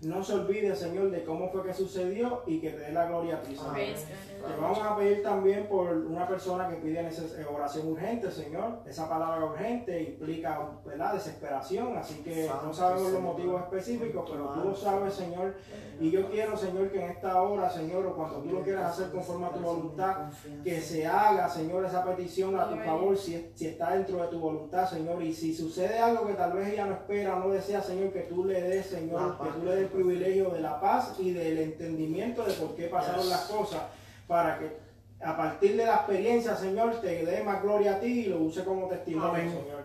no 0.00 0.22
se 0.22 0.34
olvide, 0.34 0.74
Señor, 0.76 1.10
de 1.10 1.24
cómo 1.24 1.50
fue 1.50 1.62
que 1.62 1.74
sucedió 1.74 2.42
y 2.46 2.60
que 2.60 2.70
te 2.70 2.78
dé 2.78 2.92
la 2.92 3.06
gloria 3.06 3.36
a 3.36 3.42
ti, 3.42 3.56
Señor. 3.56 3.74
Te 3.74 4.60
vamos 4.60 4.78
a 4.78 4.96
pedir 4.96 5.22
también 5.22 5.66
por 5.68 5.88
una 5.88 6.28
persona 6.28 6.68
que 6.68 6.76
pide 6.76 7.00
eh, 7.00 7.46
oración 7.50 7.88
urgente, 7.88 8.30
Señor. 8.30 8.80
Esa 8.86 9.08
palabra 9.08 9.44
urgente 9.46 10.02
implica 10.02 10.68
¿verdad? 10.84 11.14
desesperación, 11.14 11.96
así 11.96 12.22
que 12.22 12.50
no 12.62 12.74
sabemos 12.74 13.12
los 13.12 13.22
motivos 13.22 13.62
específicos, 13.62 14.28
pero 14.30 14.50
tú 14.50 14.68
lo 14.68 14.74
sabes, 14.74 15.14
Señor. 15.14 15.54
Y 15.98 16.10
yo 16.10 16.28
quiero, 16.28 16.56
Señor, 16.56 16.90
que 16.90 17.02
en 17.02 17.10
esta 17.10 17.40
hora, 17.40 17.70
Señor, 17.70 18.04
o 18.06 18.14
cuando 18.14 18.38
tú 18.40 18.50
lo 18.50 18.62
quieras 18.62 18.92
hacer 18.92 19.10
conforme 19.12 19.46
a 19.46 19.50
tu 19.50 19.60
voluntad, 19.60 20.30
que 20.62 20.80
se 20.80 21.06
haga, 21.06 21.48
Señor, 21.48 21.84
esa 21.84 22.04
petición 22.04 22.58
a 22.58 22.68
tu 22.68 22.76
favor, 22.76 23.16
si, 23.16 23.50
si 23.54 23.68
está 23.68 23.92
dentro 23.92 24.18
de 24.18 24.28
tu 24.28 24.38
voluntad, 24.38 24.88
Señor. 24.88 25.22
Y 25.22 25.32
si 25.32 25.54
sucede 25.54 25.98
algo 25.98 26.26
que 26.26 26.34
tal 26.34 26.52
vez 26.52 26.68
ella 26.68 26.84
no 26.86 26.94
espera, 26.94 27.36
no 27.36 27.48
desea, 27.48 27.80
Señor, 27.80 28.12
que 28.12 28.22
tú 28.22 28.44
le 28.44 28.60
des, 28.60 28.86
Señor, 28.86 29.38
que 29.38 29.48
tú 29.50 29.64
le 29.64 29.76
des 29.76 29.90
privilegio 29.94 30.50
de 30.50 30.60
la 30.60 30.80
paz 30.80 31.14
y 31.18 31.32
del 31.32 31.58
entendimiento 31.58 32.44
de 32.44 32.52
por 32.54 32.74
qué 32.74 32.88
pasaron 32.88 33.28
las 33.28 33.42
cosas, 33.42 33.82
para 34.26 34.58
que 34.58 34.84
a 35.24 35.36
partir 35.36 35.76
de 35.76 35.86
la 35.86 35.94
experiencia, 35.94 36.54
Señor, 36.54 37.00
te 37.00 37.24
dé 37.24 37.42
más 37.42 37.62
gloria 37.62 37.94
a 37.94 38.00
ti 38.00 38.06
y 38.06 38.24
lo 38.26 38.40
use 38.40 38.62
como 38.64 38.88
testimonio, 38.88 39.30
Amén. 39.30 39.50
Señor. 39.50 39.84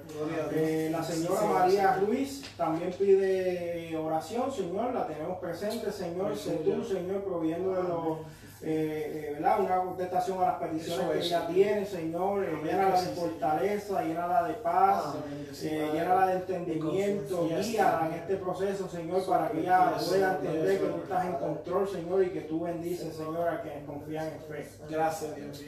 Eh, 0.54 0.90
la 0.92 1.04
señora 1.04 1.42
María 1.44 1.94
Ruiz 1.96 2.44
también 2.58 2.92
pide 2.92 3.96
oración, 3.96 4.52
Señor, 4.52 4.94
la 4.94 5.08
tenemos 5.08 5.38
presente, 5.38 5.92
Señor, 5.92 6.36
sé 6.36 6.56
tú, 6.56 6.84
Señor, 6.84 7.24
proveyendo 7.24 7.72
de 7.72 7.84
los, 7.84 8.18
eh, 8.62 9.30
eh, 9.30 9.34
¿verdad? 9.36 9.62
Una 9.62 9.78
contestación 9.78 10.44
a 10.44 10.48
las 10.48 10.56
peticiones 10.56 11.00
Eso 11.00 11.12
que 11.12 11.20
ella 11.20 11.48
tiene, 11.48 11.86
Señor, 11.86 12.44
eh, 12.44 12.60
llénala 12.64 13.02
de 13.02 13.08
fortaleza, 13.10 14.04
llénala 14.04 14.44
de 14.44 14.54
paz, 14.56 15.16
eh, 15.64 15.90
llénala 15.94 16.28
de 16.28 16.34
entendimiento, 16.34 17.48
guíala 17.48 18.08
en 18.08 18.20
este 18.20 18.36
proceso, 18.36 18.90
Señor, 18.90 19.26
para 19.26 19.50
que 19.50 19.62
ella 19.62 19.94
pueda 20.08 20.36
entender 20.36 20.80
que 20.80 20.88
tú 20.88 20.98
estás 21.04 21.26
en 21.26 21.34
control, 21.34 21.88
Señor, 21.88 22.24
y 22.24 22.30
que 22.30 22.42
tú 22.42 22.62
bendices, 22.62 23.16
Señor, 23.16 23.48
a 23.48 23.62
quienes 23.62 23.86
confían 23.86 24.28
en 24.28 24.40
fe. 24.42 24.68
Gracias, 24.90 25.36
Dios. 25.36 25.64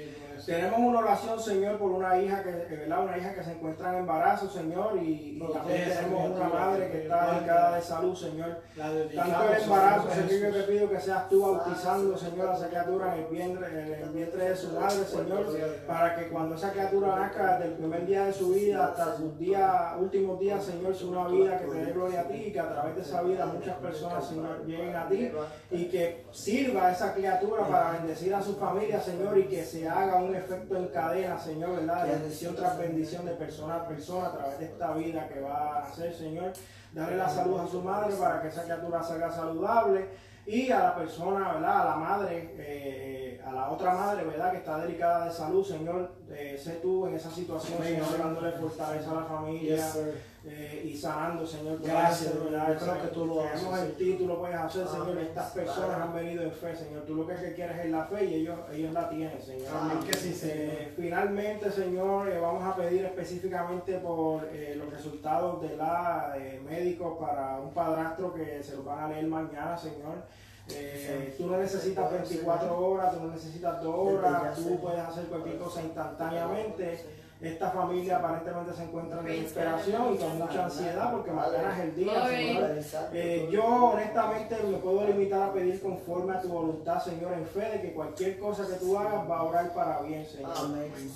Tenemos 0.46 0.80
una 0.80 1.00
oración, 1.00 1.40
Señor, 1.40 1.78
por 1.78 1.92
una 1.92 2.20
hija 2.20 2.44
que, 2.44 2.66
que, 2.68 2.76
¿verdad? 2.76 3.04
Una 3.04 3.18
hija 3.18 3.34
que 3.34 3.44
se 3.44 3.52
encuentra 3.52 3.90
en 3.94 4.00
embarazo, 4.00 4.50
Señor, 4.50 4.98
y, 5.02 5.38
y 5.38 5.54
también 5.54 5.90
tenemos 5.90 6.32
una 6.32 6.50
madre 6.50 6.90
que 6.92 7.04
está 7.04 7.34
delicada 7.34 7.76
de 7.76 7.82
salud, 7.82 8.16
Señor. 8.16 8.62
Tanto 8.76 9.44
el 9.52 9.62
embarazo, 9.64 10.10
Señor 10.10 10.42
yo 10.42 10.52
te 10.52 10.64
pido 10.64 10.90
que 10.90 11.00
seas 11.00 11.30
tú 11.30 11.42
bautizando, 11.42 12.18
Señor, 12.18 12.50
a 12.50 12.54
esa 12.56 12.68
criatura 12.68 13.16
en 13.16 13.24
el 13.24 13.30
vientre, 13.30 13.68
en 13.68 14.04
el 14.04 14.10
vientre 14.10 14.50
de 14.50 14.56
su 14.56 14.72
madre, 14.72 15.06
Señor, 15.06 15.46
para 15.88 16.16
que 16.16 16.30
cuando 16.30 16.56
esa 16.56 16.72
criatura 16.72 17.16
nazca 17.16 17.58
desde 17.58 17.72
el 17.72 17.78
primer 17.78 18.06
día 18.06 18.26
de 18.26 18.34
su 18.34 18.50
vida 18.54 18.86
hasta 18.86 19.18
sus 19.18 19.38
días, 19.38 19.94
últimos 20.00 20.40
días, 20.40 20.64
Señor, 20.64 20.96
sea 20.96 21.08
una 21.08 21.28
vida 21.28 21.60
que 21.60 21.66
te 21.66 21.86
dé 21.86 21.92
gloria 21.92 22.22
a 22.22 22.24
ti 22.24 22.46
y 22.48 22.52
que 22.52 22.60
a 22.60 22.70
través 22.70 22.96
de 22.96 23.02
esa 23.02 23.22
vida 23.22 23.46
muchas 23.46 23.78
personas, 23.78 24.28
Señor, 24.28 24.66
lleguen 24.66 24.96
a 24.96 25.08
ti 25.08 25.32
y 25.72 25.86
que 25.86 26.26
sirva 26.32 26.88
a 26.88 26.92
esa 26.92 27.14
criatura 27.14 27.68
para 27.68 27.92
bendecir 27.92 28.34
a 28.34 28.42
su 28.42 28.56
familia, 28.56 29.00
Señor, 29.00 29.38
y 29.38 29.44
que 29.46 29.64
se 29.64 29.88
haga 29.88 30.16
un 30.16 30.31
efecto 30.36 30.76
en 30.76 30.88
cadena, 30.88 31.38
Señor, 31.38 31.78
¿verdad? 31.78 32.06
De 32.06 32.14
bendición 32.14 32.56
tras 32.56 32.78
bendición 32.78 33.26
de 33.26 33.34
persona 33.34 33.76
a 33.76 33.88
persona 33.88 34.28
a 34.28 34.32
través 34.34 34.60
de 34.60 34.66
esta 34.66 34.94
vida 34.94 35.28
que 35.28 35.40
va 35.40 35.78
a 35.78 35.82
nacer, 35.82 36.14
Señor. 36.14 36.54
Darle 36.92 37.18
la 37.18 37.30
salud 37.30 37.60
a 37.60 37.68
su 37.68 37.82
madre 37.82 38.14
para 38.16 38.42
que 38.42 38.50
esa 38.50 38.64
criatura 38.64 39.02
salga 39.02 39.32
saludable 39.32 40.10
y 40.46 40.72
a 40.72 40.80
la 40.80 40.96
persona, 40.96 41.54
¿verdad? 41.54 41.82
A 41.82 41.86
la 41.86 41.96
madre, 41.96 42.56
eh, 42.58 43.31
a 43.46 43.52
la 43.52 43.70
otra 43.70 43.94
madre, 43.94 44.24
¿verdad? 44.26 44.52
Que 44.52 44.58
está 44.58 44.80
delicada 44.80 45.26
de 45.26 45.32
salud, 45.32 45.66
Señor. 45.66 46.12
Eh, 46.30 46.60
sé 46.62 46.80
tú 46.82 47.08
en 47.08 47.16
esa 47.16 47.30
situación, 47.30 47.78
Amén, 47.80 48.02
Señor, 48.04 48.18
dándole 48.20 48.52
fortaleza 48.54 49.12
a 49.12 49.16
la 49.16 49.24
familia. 49.24 49.76
Yes, 49.76 50.00
eh, 50.44 50.90
y 50.92 50.98
sanando, 50.98 51.46
Señor. 51.46 51.80
Gracias, 51.84 52.34
¿verdad? 52.44 52.74
yo 52.74 52.80
creo 52.80 53.02
que 53.02 53.08
tú 53.10 53.26
lo 53.28 53.42
haces, 53.42 53.60
Tenemos 53.60 53.80
el 53.80 53.96
Señor. 53.96 53.98
título, 53.98 54.40
puedes 54.40 54.56
hacer, 54.56 54.88
Señor. 54.88 55.18
Estas 55.20 55.52
personas 55.52 56.02
han 56.02 56.16
venido 56.16 56.44
en 56.44 56.52
fe, 56.52 56.76
Señor. 56.76 57.04
Tú 57.04 57.16
lo 57.16 57.28
que 57.28 57.54
quieres 57.54 57.78
es 57.86 57.92
la 57.92 58.06
fe 58.06 58.26
y 58.26 58.34
ellos, 58.36 58.58
ellos 58.74 58.94
la 58.94 59.10
tienen, 59.10 59.42
Señor. 59.42 59.70
Que 60.06 60.14
sí, 60.14 60.34
Señor. 60.34 60.58
Eh, 60.58 60.94
finalmente, 60.96 61.72
Señor, 61.72 62.30
eh, 62.30 62.40
vamos 62.40 62.64
a 62.64 62.76
pedir 62.76 63.06
específicamente 63.06 64.00
por 64.00 64.46
eh, 64.52 64.76
los 64.78 64.92
resultados 64.92 65.62
de 65.62 65.78
la 65.78 66.36
médico 66.68 67.20
para 67.20 67.60
un 67.60 67.72
padrastro 67.74 68.34
que 68.34 68.64
se 68.64 68.76
los 68.76 68.86
van 68.86 69.00
a 69.00 69.08
leer 69.10 69.28
mañana, 69.28 69.78
Señor. 69.78 70.24
Eh, 70.70 71.36
tú 71.38 71.48
no 71.48 71.58
necesitas 71.58 72.12
24 72.12 72.78
horas, 72.78 73.14
tú 73.14 73.20
no 73.26 73.34
necesitas 73.34 73.82
2 73.84 73.96
horas, 73.96 74.56
tú 74.56 74.80
puedes 74.80 75.00
hacer 75.00 75.26
cualquier 75.26 75.58
cosa 75.58 75.82
instantáneamente. 75.84 77.21
Esta 77.42 77.72
familia 77.72 78.18
aparentemente 78.18 78.72
se 78.74 78.84
encuentra 78.84 79.20
en 79.20 79.26
desesperación 79.26 80.14
y 80.14 80.18
con 80.18 80.38
mucha 80.38 80.66
ansiedad 80.66 81.12
porque 81.12 81.32
mañana 81.32 81.74
es 81.76 81.84
el 81.86 81.96
día, 81.96 82.28
Señor. 82.28 82.72
Eh, 83.14 83.50
yo 83.52 83.64
honestamente 83.66 84.56
me 84.70 84.78
puedo 84.78 85.08
limitar 85.08 85.42
a 85.50 85.54
pedir 85.54 85.82
conforme 85.82 86.34
a 86.34 86.42
tu 86.42 86.50
voluntad, 86.50 87.04
Señor, 87.04 87.34
en 87.34 87.46
fe 87.48 87.72
de 87.72 87.82
que 87.82 87.94
cualquier 87.94 88.38
cosa 88.38 88.68
que 88.68 88.74
tú 88.76 88.96
hagas 88.96 89.28
va 89.30 89.40
a 89.40 89.44
orar 89.44 89.74
para 89.74 90.02
bien, 90.02 90.24
Señor. 90.28 90.52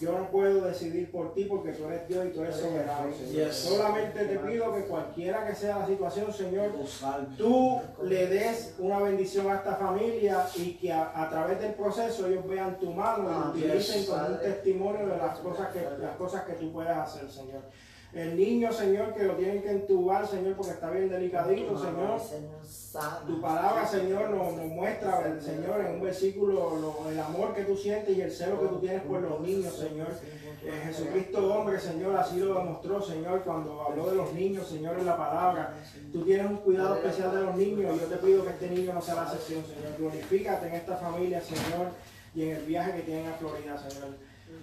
Yo 0.01 0.11
no 0.13 0.25
puedo 0.31 0.61
decidir 0.65 1.11
por 1.11 1.33
ti 1.35 1.45
porque 1.45 1.73
tú 1.73 1.85
eres 1.85 2.07
Dios 2.07 2.25
y 2.25 2.29
tú 2.29 2.41
eres 2.41 2.55
soberano, 2.55 3.13
Señor. 3.13 3.53
Solamente 3.53 4.25
te 4.25 4.39
pido 4.39 4.73
que 4.73 4.81
cualquiera 4.85 5.45
que 5.45 5.53
sea 5.53 5.79
la 5.79 5.85
situación, 5.85 6.33
Señor, 6.33 6.71
Tú 7.37 7.81
le 8.03 8.27
des 8.27 8.75
una 8.79 8.99
bendición 8.99 9.47
a 9.51 9.55
esta 9.55 9.75
familia 9.75 10.47
y 10.55 10.73
que 10.73 10.91
a, 10.91 11.11
a 11.13 11.29
través 11.29 11.59
del 11.59 11.73
proceso 11.73 12.27
ellos 12.27 12.47
vean 12.47 12.79
tu 12.79 12.91
mano 12.91 13.23
y 13.23 13.27
lo 13.27 13.37
Amén. 13.37 13.49
utilicen 13.49 14.05
como 14.05 14.25
un 14.27 14.39
testimonio 14.39 15.07
de 15.07 15.17
las 15.17 15.37
cosas 15.39 15.67
que 15.71 15.81
las 15.81 16.14
cosas 16.15 16.43
que 16.43 16.53
tú 16.53 16.71
puedes 16.73 16.91
hacer, 16.95 17.29
Señor. 17.29 17.61
El 18.13 18.37
niño, 18.37 18.71
Señor, 18.71 19.13
que 19.13 19.23
lo 19.23 19.33
tienen 19.35 19.61
que 19.61 19.71
entubar, 19.71 20.25
Señor, 20.25 20.55
porque 20.55 20.71
está 20.71 20.89
bien 20.89 21.09
delicadito, 21.09 21.77
Señor. 21.77 22.17
Tu 23.27 23.41
palabra, 23.41 23.85
Señor, 23.85 24.29
nos, 24.29 24.53
nos 24.53 24.65
muestra, 24.67 25.37
Señor, 25.41 25.81
en 25.81 25.95
un 25.95 26.01
versículo, 26.01 26.77
lo- 26.77 27.09
el 27.09 27.19
amor 27.19 27.53
que 27.53 27.63
tú 27.65 27.75
sientes 27.75 28.15
y 28.17 28.21
el 28.21 28.31
celo 28.31 28.61
que 28.61 28.67
tú 28.67 28.79
tienes 28.79 29.01
por 29.01 29.19
los 29.21 29.41
niños, 29.41 29.73
Señor. 29.75 30.07
Eh, 30.63 30.81
Jesucristo, 30.85 31.53
hombre, 31.53 31.77
Señor, 31.79 32.15
así 32.15 32.39
lo 32.39 32.55
demostró, 32.55 33.01
Señor, 33.01 33.41
cuando 33.43 33.81
habló 33.81 34.09
de 34.09 34.15
los 34.15 34.33
niños, 34.33 34.65
Señor, 34.67 34.97
en 34.97 35.05
la 35.05 35.17
palabra. 35.17 35.73
Tú 36.13 36.23
tienes 36.23 36.49
un 36.49 36.57
cuidado 36.57 36.95
especial 36.95 37.35
de 37.35 37.41
los 37.41 37.55
niños 37.57 37.95
y 37.95 37.99
yo 37.99 38.05
te 38.07 38.15
pido 38.15 38.43
que 38.45 38.51
este 38.51 38.69
niño 38.69 38.93
no 38.93 39.01
sea 39.01 39.15
la 39.15 39.23
excepción, 39.23 39.63
Señor. 39.65 39.97
Glorifícate 39.99 40.67
en 40.67 40.73
esta 40.75 40.95
familia, 40.95 41.41
Señor, 41.41 41.89
y 42.33 42.43
en 42.43 42.55
el 42.55 42.63
viaje 42.63 42.93
que 42.95 43.01
tienen 43.01 43.27
a 43.27 43.33
Florida, 43.33 43.77
Señor. 43.77 44.07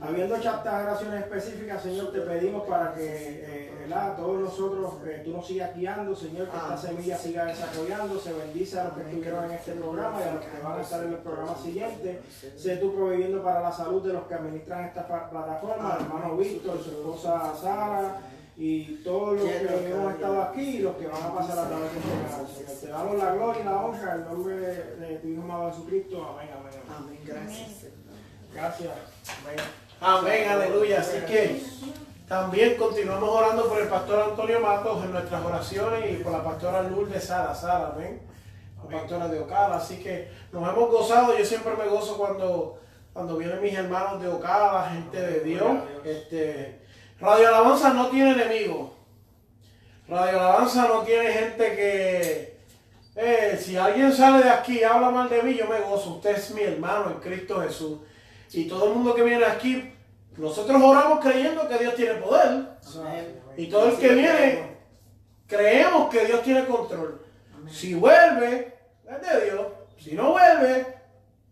Habiendo 0.01 0.37
hecho 0.37 0.51
estas 0.51 0.85
oraciones 0.85 1.23
específicas, 1.23 1.83
Señor, 1.83 2.13
te 2.13 2.21
pedimos 2.23 2.67
para 2.69 2.93
que 2.95 3.05
eh, 3.05 3.73
todos 4.17 4.41
nosotros, 4.41 4.95
eh, 5.07 5.23
tú 5.25 5.33
nos 5.33 5.47
sigas 5.47 5.77
guiando, 5.77 6.15
Señor, 6.15 6.49
que 6.49 6.57
esta 6.57 6.77
semilla 6.77 7.17
siga 7.17 7.45
desarrollando, 7.45 8.19
se 8.19 8.33
bendice 8.33 8.81
a 8.81 8.85
los 8.85 8.95
que 8.95 9.03
estuvieron 9.03 9.45
en 9.45 9.51
este 9.53 9.73
programa 9.73 10.21
y 10.21 10.29
a 10.29 10.35
los 10.35 10.45
que 10.45 10.63
van 10.63 10.79
a 10.79 10.83
estar 10.83 11.05
en 11.05 11.13
el 11.13 11.19
programa 11.19 11.55
siguiente. 11.57 12.21
Sé 12.57 12.77
tú 12.77 12.95
proveyendo 12.95 13.43
para 13.43 13.61
la 13.61 13.73
salud 13.73 14.03
de 14.07 14.13
los 14.13 14.25
que 14.25 14.35
administran 14.35 14.85
esta 14.85 15.07
plataforma, 15.07 15.97
el 15.99 16.07
hermano 16.07 16.37
Víctor, 16.37 16.83
su 16.83 16.91
esposa 16.91 17.55
Sara 17.61 18.21
y 18.57 18.97
todos 19.03 19.41
los 19.41 19.49
que 19.49 19.91
hemos 19.91 20.15
estado 20.15 20.43
aquí 20.43 20.63
y 20.63 20.79
los 20.81 20.97
que 20.97 21.07
van 21.07 21.23
a 21.23 21.35
pasar 21.35 21.59
a 21.59 21.69
través 21.69 21.93
de 21.93 21.99
este 21.99 22.11
canal, 22.11 22.47
Señor. 22.49 22.81
Te 22.81 22.87
damos 22.89 23.19
la 23.19 23.35
gloria 23.35 23.61
y 23.61 23.65
la 23.65 23.85
honra 23.85 24.15
en 24.15 24.21
el 24.21 24.25
nombre 24.27 24.57
de 24.57 25.19
tu 25.23 25.29
Hijo 25.29 25.43
amado 25.43 25.71
Jesucristo. 25.71 26.29
Amén, 26.31 26.51
amén, 26.59 26.81
amén. 26.89 27.09
Amén, 27.09 27.21
gracias. 27.25 27.93
Gracias. 28.55 28.93
Amén. 29.43 29.82
Amén, 30.05 30.49
aleluya. 30.49 31.01
Así 31.01 31.19
que 31.29 31.63
también 32.29 32.77
continuamos 32.77 33.29
orando 33.29 33.69
por 33.69 33.81
el 33.81 33.87
pastor 33.87 34.31
Antonio 34.31 34.59
Matos 34.59 35.05
en 35.05 35.13
nuestras 35.13 35.45
oraciones 35.45 36.11
y 36.11 36.23
por 36.25 36.33
la 36.33 36.43
pastora 36.43 36.83
Lourdes 36.83 37.23
Sara, 37.23 37.55
Sara, 37.55 37.93
amén. 37.95 38.21
La 38.83 38.99
pastora 38.99 39.29
de 39.29 39.39
Ocala. 39.39 39.77
Así 39.77 40.03
que 40.03 40.29
nos 40.51 40.69
hemos 40.69 40.91
gozado. 40.91 41.39
Yo 41.39 41.45
siempre 41.45 41.77
me 41.77 41.87
gozo 41.87 42.17
cuando, 42.17 42.81
cuando 43.13 43.37
vienen 43.37 43.63
mis 43.63 43.75
hermanos 43.75 44.21
de 44.21 44.27
Ocala, 44.27 44.91
gente 44.93 45.21
de 45.21 45.41
Dios. 45.41 45.71
Este, 46.05 46.81
Radio 47.21 47.47
Alabanza 47.47 47.95
no 47.95 48.09
tiene 48.09 48.33
enemigos. 48.33 48.91
Radio 50.09 50.41
Alabanza 50.41 50.89
no 50.89 51.03
tiene 51.03 51.31
gente 51.31 51.77
que. 51.77 52.59
eh, 53.15 53.57
si 53.57 53.77
alguien 53.77 54.13
sale 54.13 54.43
de 54.43 54.51
aquí 54.51 54.81
y 54.81 54.83
habla 54.83 55.11
mal 55.11 55.29
de 55.29 55.45
mí, 55.45 55.55
yo 55.55 55.69
me 55.69 55.79
gozo. 55.79 56.15
Usted 56.15 56.31
es 56.35 56.51
mi 56.51 56.63
hermano 56.63 57.11
en 57.11 57.21
Cristo 57.21 57.61
Jesús. 57.61 58.01
Y 58.53 58.65
todo 58.69 58.87
el 58.87 58.95
mundo 58.95 59.15
que 59.15 59.23
viene 59.23 59.45
aquí, 59.45 59.93
nosotros 60.37 60.83
oramos 60.83 61.21
creyendo 61.21 61.69
que 61.69 61.79
Dios 61.79 61.95
tiene 61.95 62.15
poder. 62.15 62.67
Y 63.57 63.67
todo 63.67 63.89
el 63.89 63.97
que 63.97 64.09
viene, 64.15 64.77
creemos 65.47 66.11
que 66.11 66.27
Dios 66.27 66.43
tiene 66.43 66.67
control. 66.67 67.21
Si 67.71 67.95
vuelve, 67.95 68.75
es 69.09 69.29
de 69.29 69.45
Dios. 69.45 69.67
Si 69.99 70.15
no 70.15 70.33
vuelve, 70.33 70.87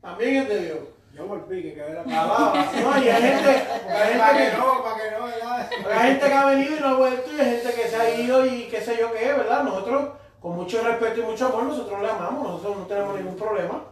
también 0.00 0.36
es 0.36 0.48
de 0.48 0.60
Dios. 0.60 0.78
Yo 1.12 1.26
volví, 1.26 1.62
que 1.62 1.74
quedé 1.74 1.94
la. 1.94 2.02
No, 2.04 3.02
y 3.02 3.08
hay 3.08 3.22
gente, 3.22 3.48
hay 3.48 4.12
gente 4.12 4.50
que 4.50 4.56
no, 4.56 4.82
para 4.82 4.96
que 4.96 5.10
no, 5.10 5.24
¿verdad? 5.24 5.70
hay 5.90 6.10
gente 6.12 6.26
que 6.26 6.34
ha 6.34 6.46
venido 6.46 6.76
y 6.76 6.80
no 6.80 6.86
ha 6.86 6.94
vuelto, 6.94 7.30
y 7.32 7.40
hay 7.40 7.56
gente 7.56 7.74
que 7.74 7.88
se 7.88 7.96
ha 7.96 8.20
ido 8.20 8.46
y 8.46 8.68
qué 8.68 8.80
sé 8.80 8.96
yo 8.98 9.12
qué, 9.12 9.32
¿verdad? 9.32 9.64
Nosotros, 9.64 10.10
con 10.40 10.56
mucho 10.56 10.82
respeto 10.82 11.20
y 11.20 11.24
mucho 11.24 11.46
amor, 11.46 11.64
nosotros 11.64 12.00
le 12.00 12.08
amamos, 12.08 12.44
nosotros 12.44 12.78
no 12.78 12.86
tenemos 12.86 13.16
ningún 13.16 13.36
problema. 13.36 13.84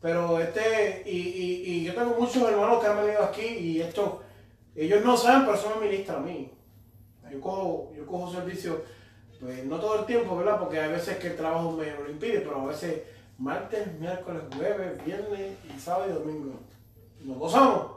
Pero 0.00 0.38
este, 0.40 1.02
y, 1.04 1.18
y, 1.18 1.62
y 1.66 1.84
yo 1.84 1.94
tengo 1.94 2.16
muchos 2.18 2.42
hermanos 2.42 2.80
que 2.80 2.86
han 2.86 3.04
venido 3.04 3.22
aquí 3.22 3.46
y 3.46 3.80
esto, 3.82 4.22
ellos 4.74 5.04
no 5.04 5.16
saben, 5.16 5.44
pero 5.44 5.56
eso 5.56 5.74
me 5.74 5.86
ministra 5.86 6.16
a 6.16 6.20
mí. 6.20 6.50
Yo 7.30 7.40
cojo, 7.40 7.92
yo 7.96 8.06
cojo 8.06 8.32
servicio, 8.32 8.82
pues 9.40 9.64
no 9.64 9.78
todo 9.78 10.00
el 10.00 10.06
tiempo, 10.06 10.36
¿verdad? 10.36 10.58
Porque 10.58 10.80
hay 10.80 10.90
veces 10.90 11.18
que 11.18 11.28
el 11.28 11.36
trabajo 11.36 11.72
me 11.72 11.90
lo 11.90 12.10
impide, 12.10 12.40
pero 12.40 12.62
a 12.62 12.66
veces 12.66 13.02
martes, 13.38 13.92
miércoles, 13.98 14.42
jueves, 14.56 15.04
viernes 15.04 15.56
y 15.64 15.78
sábado 15.78 16.10
y 16.10 16.14
domingo. 16.14 16.54
Nos 17.20 17.38
gozamos, 17.38 17.92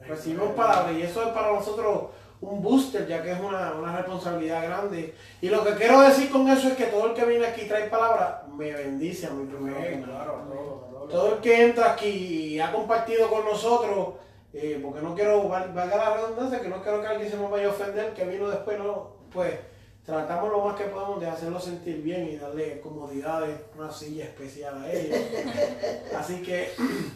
recibimos 0.00 0.52
palabras 0.52 0.96
y 0.96 1.02
eso 1.02 1.22
es 1.22 1.28
para 1.30 1.52
nosotros 1.52 2.10
un 2.40 2.62
booster, 2.62 3.06
ya 3.06 3.22
que 3.22 3.32
es 3.32 3.40
una, 3.40 3.72
una 3.72 3.96
responsabilidad 3.96 4.64
grande. 4.64 5.14
Y 5.42 5.48
lo 5.48 5.62
que 5.62 5.74
quiero 5.74 6.00
decir 6.00 6.30
con 6.30 6.48
eso 6.48 6.68
es 6.68 6.74
que 6.74 6.86
todo 6.86 7.08
el 7.08 7.14
que 7.14 7.24
viene 7.24 7.46
aquí 7.46 7.62
y 7.62 7.68
trae 7.68 7.88
palabras, 7.88 8.48
me 8.48 8.72
bendice 8.72 9.26
a 9.26 9.30
mi 9.30 9.46
primero. 9.46 10.04
claro, 10.04 10.46
todo, 10.48 10.89
todo. 11.10 11.34
El 11.34 11.40
que 11.40 11.62
entra 11.64 11.92
aquí 11.92 12.08
y 12.08 12.60
ha 12.60 12.72
compartido 12.72 13.28
con 13.28 13.44
nosotros, 13.44 14.14
eh, 14.52 14.78
porque 14.82 15.00
no 15.02 15.14
quiero, 15.14 15.48
val- 15.48 15.72
valga 15.72 15.96
la 15.96 16.14
redundancia, 16.16 16.60
que 16.60 16.68
no 16.68 16.82
quiero 16.82 17.00
que 17.00 17.06
alguien 17.08 17.30
se 17.30 17.36
me 17.36 17.48
vaya 17.48 17.66
a 17.66 17.70
ofender, 17.70 18.12
que 18.14 18.24
vino 18.24 18.48
después, 18.48 18.78
no, 18.78 19.16
pues 19.32 19.54
tratamos 20.04 20.50
lo 20.50 20.62
más 20.64 20.76
que 20.76 20.84
podemos 20.84 21.20
de 21.20 21.28
hacerlo 21.28 21.60
sentir 21.60 22.02
bien 22.02 22.28
y 22.28 22.36
darle 22.36 22.80
comodidades, 22.80 23.56
una 23.76 23.92
silla 23.92 24.24
especial 24.24 24.82
a 24.82 24.90
ellos. 24.92 25.16
Así 26.18 26.42
que 26.42 26.70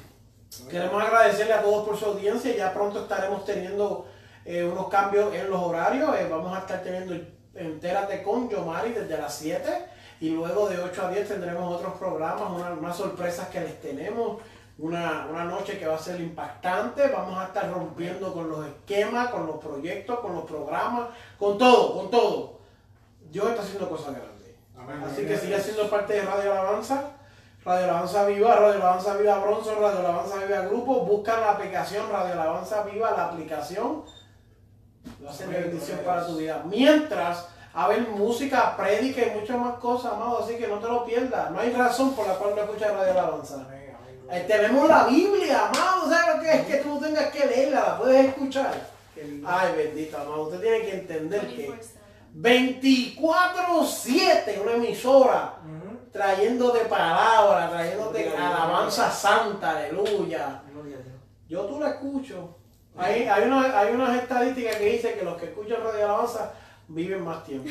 queremos 0.71 1.03
agradecerle 1.03 1.55
a 1.55 1.63
todos 1.63 1.87
por 1.87 1.97
su 1.97 2.05
audiencia, 2.07 2.55
ya 2.55 2.73
pronto 2.73 3.03
estaremos 3.03 3.45
teniendo 3.45 4.07
eh, 4.45 4.63
unos 4.63 4.89
cambios 4.89 5.35
en 5.35 5.51
los 5.51 5.61
horarios, 5.61 6.15
eh, 6.19 6.29
vamos 6.31 6.55
a 6.57 6.61
estar 6.61 6.83
teniendo 6.83 7.15
Entérate 7.57 8.23
con 8.25 8.49
Yomari 8.51 8.91
desde 8.93 9.17
las 9.17 9.33
7 9.37 9.69
y 10.21 10.31
luego 10.31 10.69
de 10.69 10.79
8 10.81 11.07
a 11.07 11.11
10 11.11 11.29
tendremos 11.29 11.75
otros 11.77 11.95
programas, 11.95 12.51
una- 12.51 12.73
unas 12.73 12.97
sorpresas 12.97 13.49
que 13.49 13.61
les 13.61 13.81
tenemos, 13.81 14.39
una, 14.79 15.27
una 15.31 15.45
noche 15.45 15.79
que 15.79 15.87
va 15.87 15.95
a 15.95 15.99
ser 15.99 16.21
impactante, 16.21 17.07
vamos 17.09 17.39
a 17.39 17.45
estar 17.47 17.71
rompiendo 17.71 18.33
con 18.33 18.49
los 18.49 18.67
esquemas, 18.67 19.29
con 19.29 19.47
los 19.47 19.57
proyectos, 19.57 20.19
con 20.21 20.35
los 20.35 20.45
programas, 20.45 21.09
con 21.39 21.57
todo, 21.59 21.95
con 21.97 22.11
todo. 22.11 22.59
Dios 23.31 23.49
está 23.51 23.63
haciendo 23.63 23.89
cosas 23.89 24.15
grandes. 24.15 24.55
Amén. 24.77 25.03
Así 25.05 25.25
que 25.27 25.37
sigue 25.39 25.61
siendo 25.61 25.89
parte 25.89 26.15
de 26.15 26.23
Radio 26.23 26.53
Alabanza. 26.53 27.11
Radio 27.65 27.85
Alabanza 27.85 28.27
Viva, 28.27 28.55
Radio 28.57 28.75
Alabanza 28.83 29.17
Viva 29.17 29.39
Bronson, 29.39 29.75
Radio 29.81 29.99
Alabanza 30.01 30.37
Viva 30.45 30.61
Grupo. 30.63 31.01
Busca 31.07 31.41
la 31.41 31.53
aplicación 31.53 32.11
Radio 32.11 32.33
Alabanza 32.35 32.83
Viva, 32.83 33.13
la 33.13 33.27
aplicación. 33.27 34.03
Va 35.25 35.31
a 35.31 35.33
ser 35.33 35.49
bendición 35.49 36.01
para 36.05 36.27
tu 36.27 36.37
vida. 36.37 36.63
Mientras, 36.67 37.49
a 37.75 37.89
ver 37.89 38.03
música, 38.09 38.77
prédica 38.77 39.23
y 39.27 39.31
muchas 39.41 39.59
más 39.59 39.75
cosas, 39.79 40.13
amado. 40.13 40.45
Así 40.45 40.57
que 40.57 40.69
no 40.69 40.79
te 40.79 40.87
lo 40.89 41.05
pierdas. 41.05 41.51
No 41.51 41.59
hay 41.61 41.73
razón 41.73 42.15
por 42.15 42.27
la 42.29 42.35
cual 42.35 42.55
no 42.55 42.63
escuchas 42.63 42.93
Radio 42.93 43.11
Alabanza. 43.13 43.67
Eh, 44.31 44.45
tenemos 44.49 44.89
la 44.89 45.05
Biblia, 45.05 45.67
amado. 45.69 46.09
¿Sabes 46.09 46.37
lo 46.37 46.43
que 46.43 46.53
es? 46.53 46.67
Que 46.67 46.77
tú 46.79 46.89
no 46.95 47.01
tengas 47.01 47.27
que 47.31 47.47
leerla, 47.47 47.81
la 47.81 47.99
puedes 47.99 48.27
escuchar. 48.29 48.73
Ay, 49.47 49.73
bendito, 49.77 50.17
amado. 50.17 50.43
Usted 50.45 50.61
tiene 50.61 50.81
que 50.83 50.95
entender 50.95 51.41
que 51.49 51.75
24-7, 52.37 54.61
una 54.63 54.73
emisora, 54.73 55.55
trayéndote 56.13 56.81
palabra, 56.87 57.71
trayéndote 57.71 58.29
alabanza 58.37 59.11
santa, 59.11 59.71
aleluya. 59.79 60.63
Gloria 60.73 60.97
a 60.99 61.03
Dios. 61.03 61.15
Yo 61.49 61.63
tú 61.67 61.81
la 61.81 61.91
escucho. 61.91 62.57
Hay, 62.97 63.25
hay, 63.27 63.43
una- 63.45 63.77
hay 63.79 63.93
unas 63.93 64.17
estadísticas 64.23 64.77
que 64.77 64.85
dicen 64.91 65.19
que 65.19 65.25
los 65.25 65.37
que 65.37 65.47
escuchan 65.47 65.83
Radio 65.83 66.05
Alabanza 66.05 66.53
viven 66.89 67.23
más 67.23 67.45
tiempo. 67.45 67.71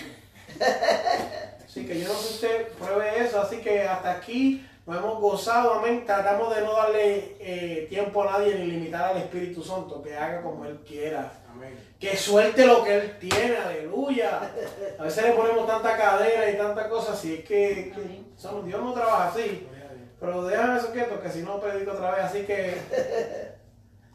Así 1.65 1.85
que 1.85 1.99
yo 1.99 2.07
no 2.07 2.15
sé 2.15 2.27
si 2.27 2.33
usted 2.35 2.67
pruebe 2.73 3.23
eso. 3.23 3.41
Así 3.41 3.57
que 3.57 3.81
hasta 3.81 4.11
aquí 4.11 4.65
nos 4.85 4.97
hemos 4.97 5.19
gozado, 5.19 5.73
amén. 5.75 6.03
Tratamos 6.05 6.55
de 6.55 6.61
no 6.61 6.73
darle 6.73 7.35
eh, 7.39 7.87
tiempo 7.89 8.23
a 8.23 8.31
nadie 8.31 8.55
ni 8.55 8.65
limitar 8.65 9.11
al 9.11 9.17
Espíritu 9.17 9.63
Santo, 9.63 10.01
que 10.01 10.15
haga 10.15 10.41
como 10.41 10.65
Él 10.65 10.79
quiera. 10.85 11.31
Que 11.99 12.17
suelte 12.17 12.65
lo 12.65 12.83
que 12.83 12.95
Él 12.95 13.17
tiene, 13.19 13.55
aleluya. 13.55 14.41
A 14.99 15.03
veces 15.03 15.23
le 15.23 15.31
ponemos 15.31 15.65
tanta 15.65 15.95
cadera 15.95 16.49
y 16.49 16.57
tanta 16.57 16.89
cosa, 16.89 17.13
así 17.13 17.35
es 17.35 17.45
que, 17.45 17.93
Dios 18.65 18.81
no 18.81 18.93
trabaja 18.93 19.29
así. 19.29 19.67
Pero 20.19 20.45
déjame 20.45 20.79
eso 20.79 20.91
quieto, 20.91 21.21
que 21.21 21.29
si 21.29 21.39
no 21.39 21.59
predico 21.59 21.91
otra 21.91 22.11
vez. 22.11 22.25
Así 22.25 22.43
que 22.43 22.75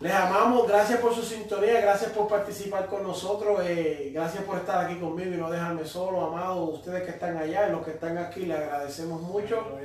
les 0.01 0.13
amamos, 0.13 0.69
gracias 0.69 1.01
por 1.01 1.15
su 1.15 1.23
sintonía, 1.23 1.81
gracias 1.81 2.13
por 2.13 2.29
participar 2.29 2.87
con 2.87 3.03
nosotros, 3.03 3.61
eh, 3.65 4.11
gracias 4.15 4.45
por 4.45 4.59
estar 4.59 4.85
aquí 4.85 4.99
conmigo 5.01 5.35
y 5.35 5.37
no 5.37 5.51
dejarme 5.51 5.85
solo, 5.85 6.25
amados, 6.25 6.75
ustedes 6.75 7.03
que 7.03 7.11
están 7.11 7.37
allá 7.37 7.69
y 7.69 7.73
los 7.73 7.85
que 7.85 7.93
están 7.93 8.17
aquí, 8.17 8.47
les 8.47 8.59
agradecemos 8.59 9.21
mucho. 9.21 9.79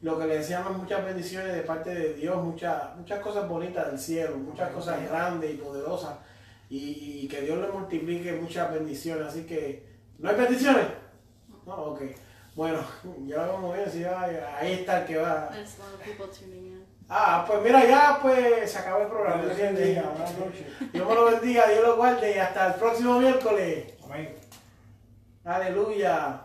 Lo 0.00 0.18
que 0.18 0.26
les 0.26 0.40
deseamos 0.40 0.76
muchas 0.76 1.04
bendiciones 1.04 1.54
de 1.54 1.62
parte 1.62 1.94
de 1.94 2.14
Dios, 2.14 2.42
muchas, 2.42 2.94
muchas 2.96 3.20
cosas 3.20 3.48
bonitas 3.48 3.86
del 3.86 3.98
cielo, 3.98 4.36
muchas 4.36 4.70
cosas 4.70 5.02
grandes 5.02 5.54
y 5.54 5.56
poderosas 5.56 6.16
y, 6.68 7.28
que 7.28 7.42
Dios 7.42 7.58
les 7.58 7.72
multiplique 7.72 8.32
muchas 8.32 8.72
bendiciones. 8.72 9.28
Así 9.28 9.44
que, 9.44 9.86
¿no 10.18 10.30
hay 10.30 10.36
bendiciones? 10.36 10.86
No, 11.66 11.74
ok. 11.74 12.02
Bueno, 12.54 12.78
ya 13.26 13.46
lo 13.46 13.54
vamos 13.54 13.74
a 13.74 13.78
ver, 13.78 13.90
si 13.90 14.04
ahí 14.04 14.72
está 14.72 15.00
el 15.00 15.06
que 15.06 15.16
va. 15.16 15.50
Ah, 17.16 17.44
pues 17.46 17.62
mira, 17.62 17.84
ya 17.86 18.18
pues 18.20 18.72
se 18.72 18.76
acabó 18.76 19.02
el 19.02 19.06
programa. 19.06 19.40
Dios 19.44 21.08
me 21.08 21.14
lo 21.14 21.26
bendiga, 21.26 21.68
Dios 21.68 21.86
lo 21.86 21.96
guarde 21.96 22.34
y 22.34 22.38
hasta 22.40 22.66
el 22.66 22.74
próximo 22.74 23.20
miércoles. 23.20 23.94
Amén. 24.04 24.34
Aleluya. 25.44 26.44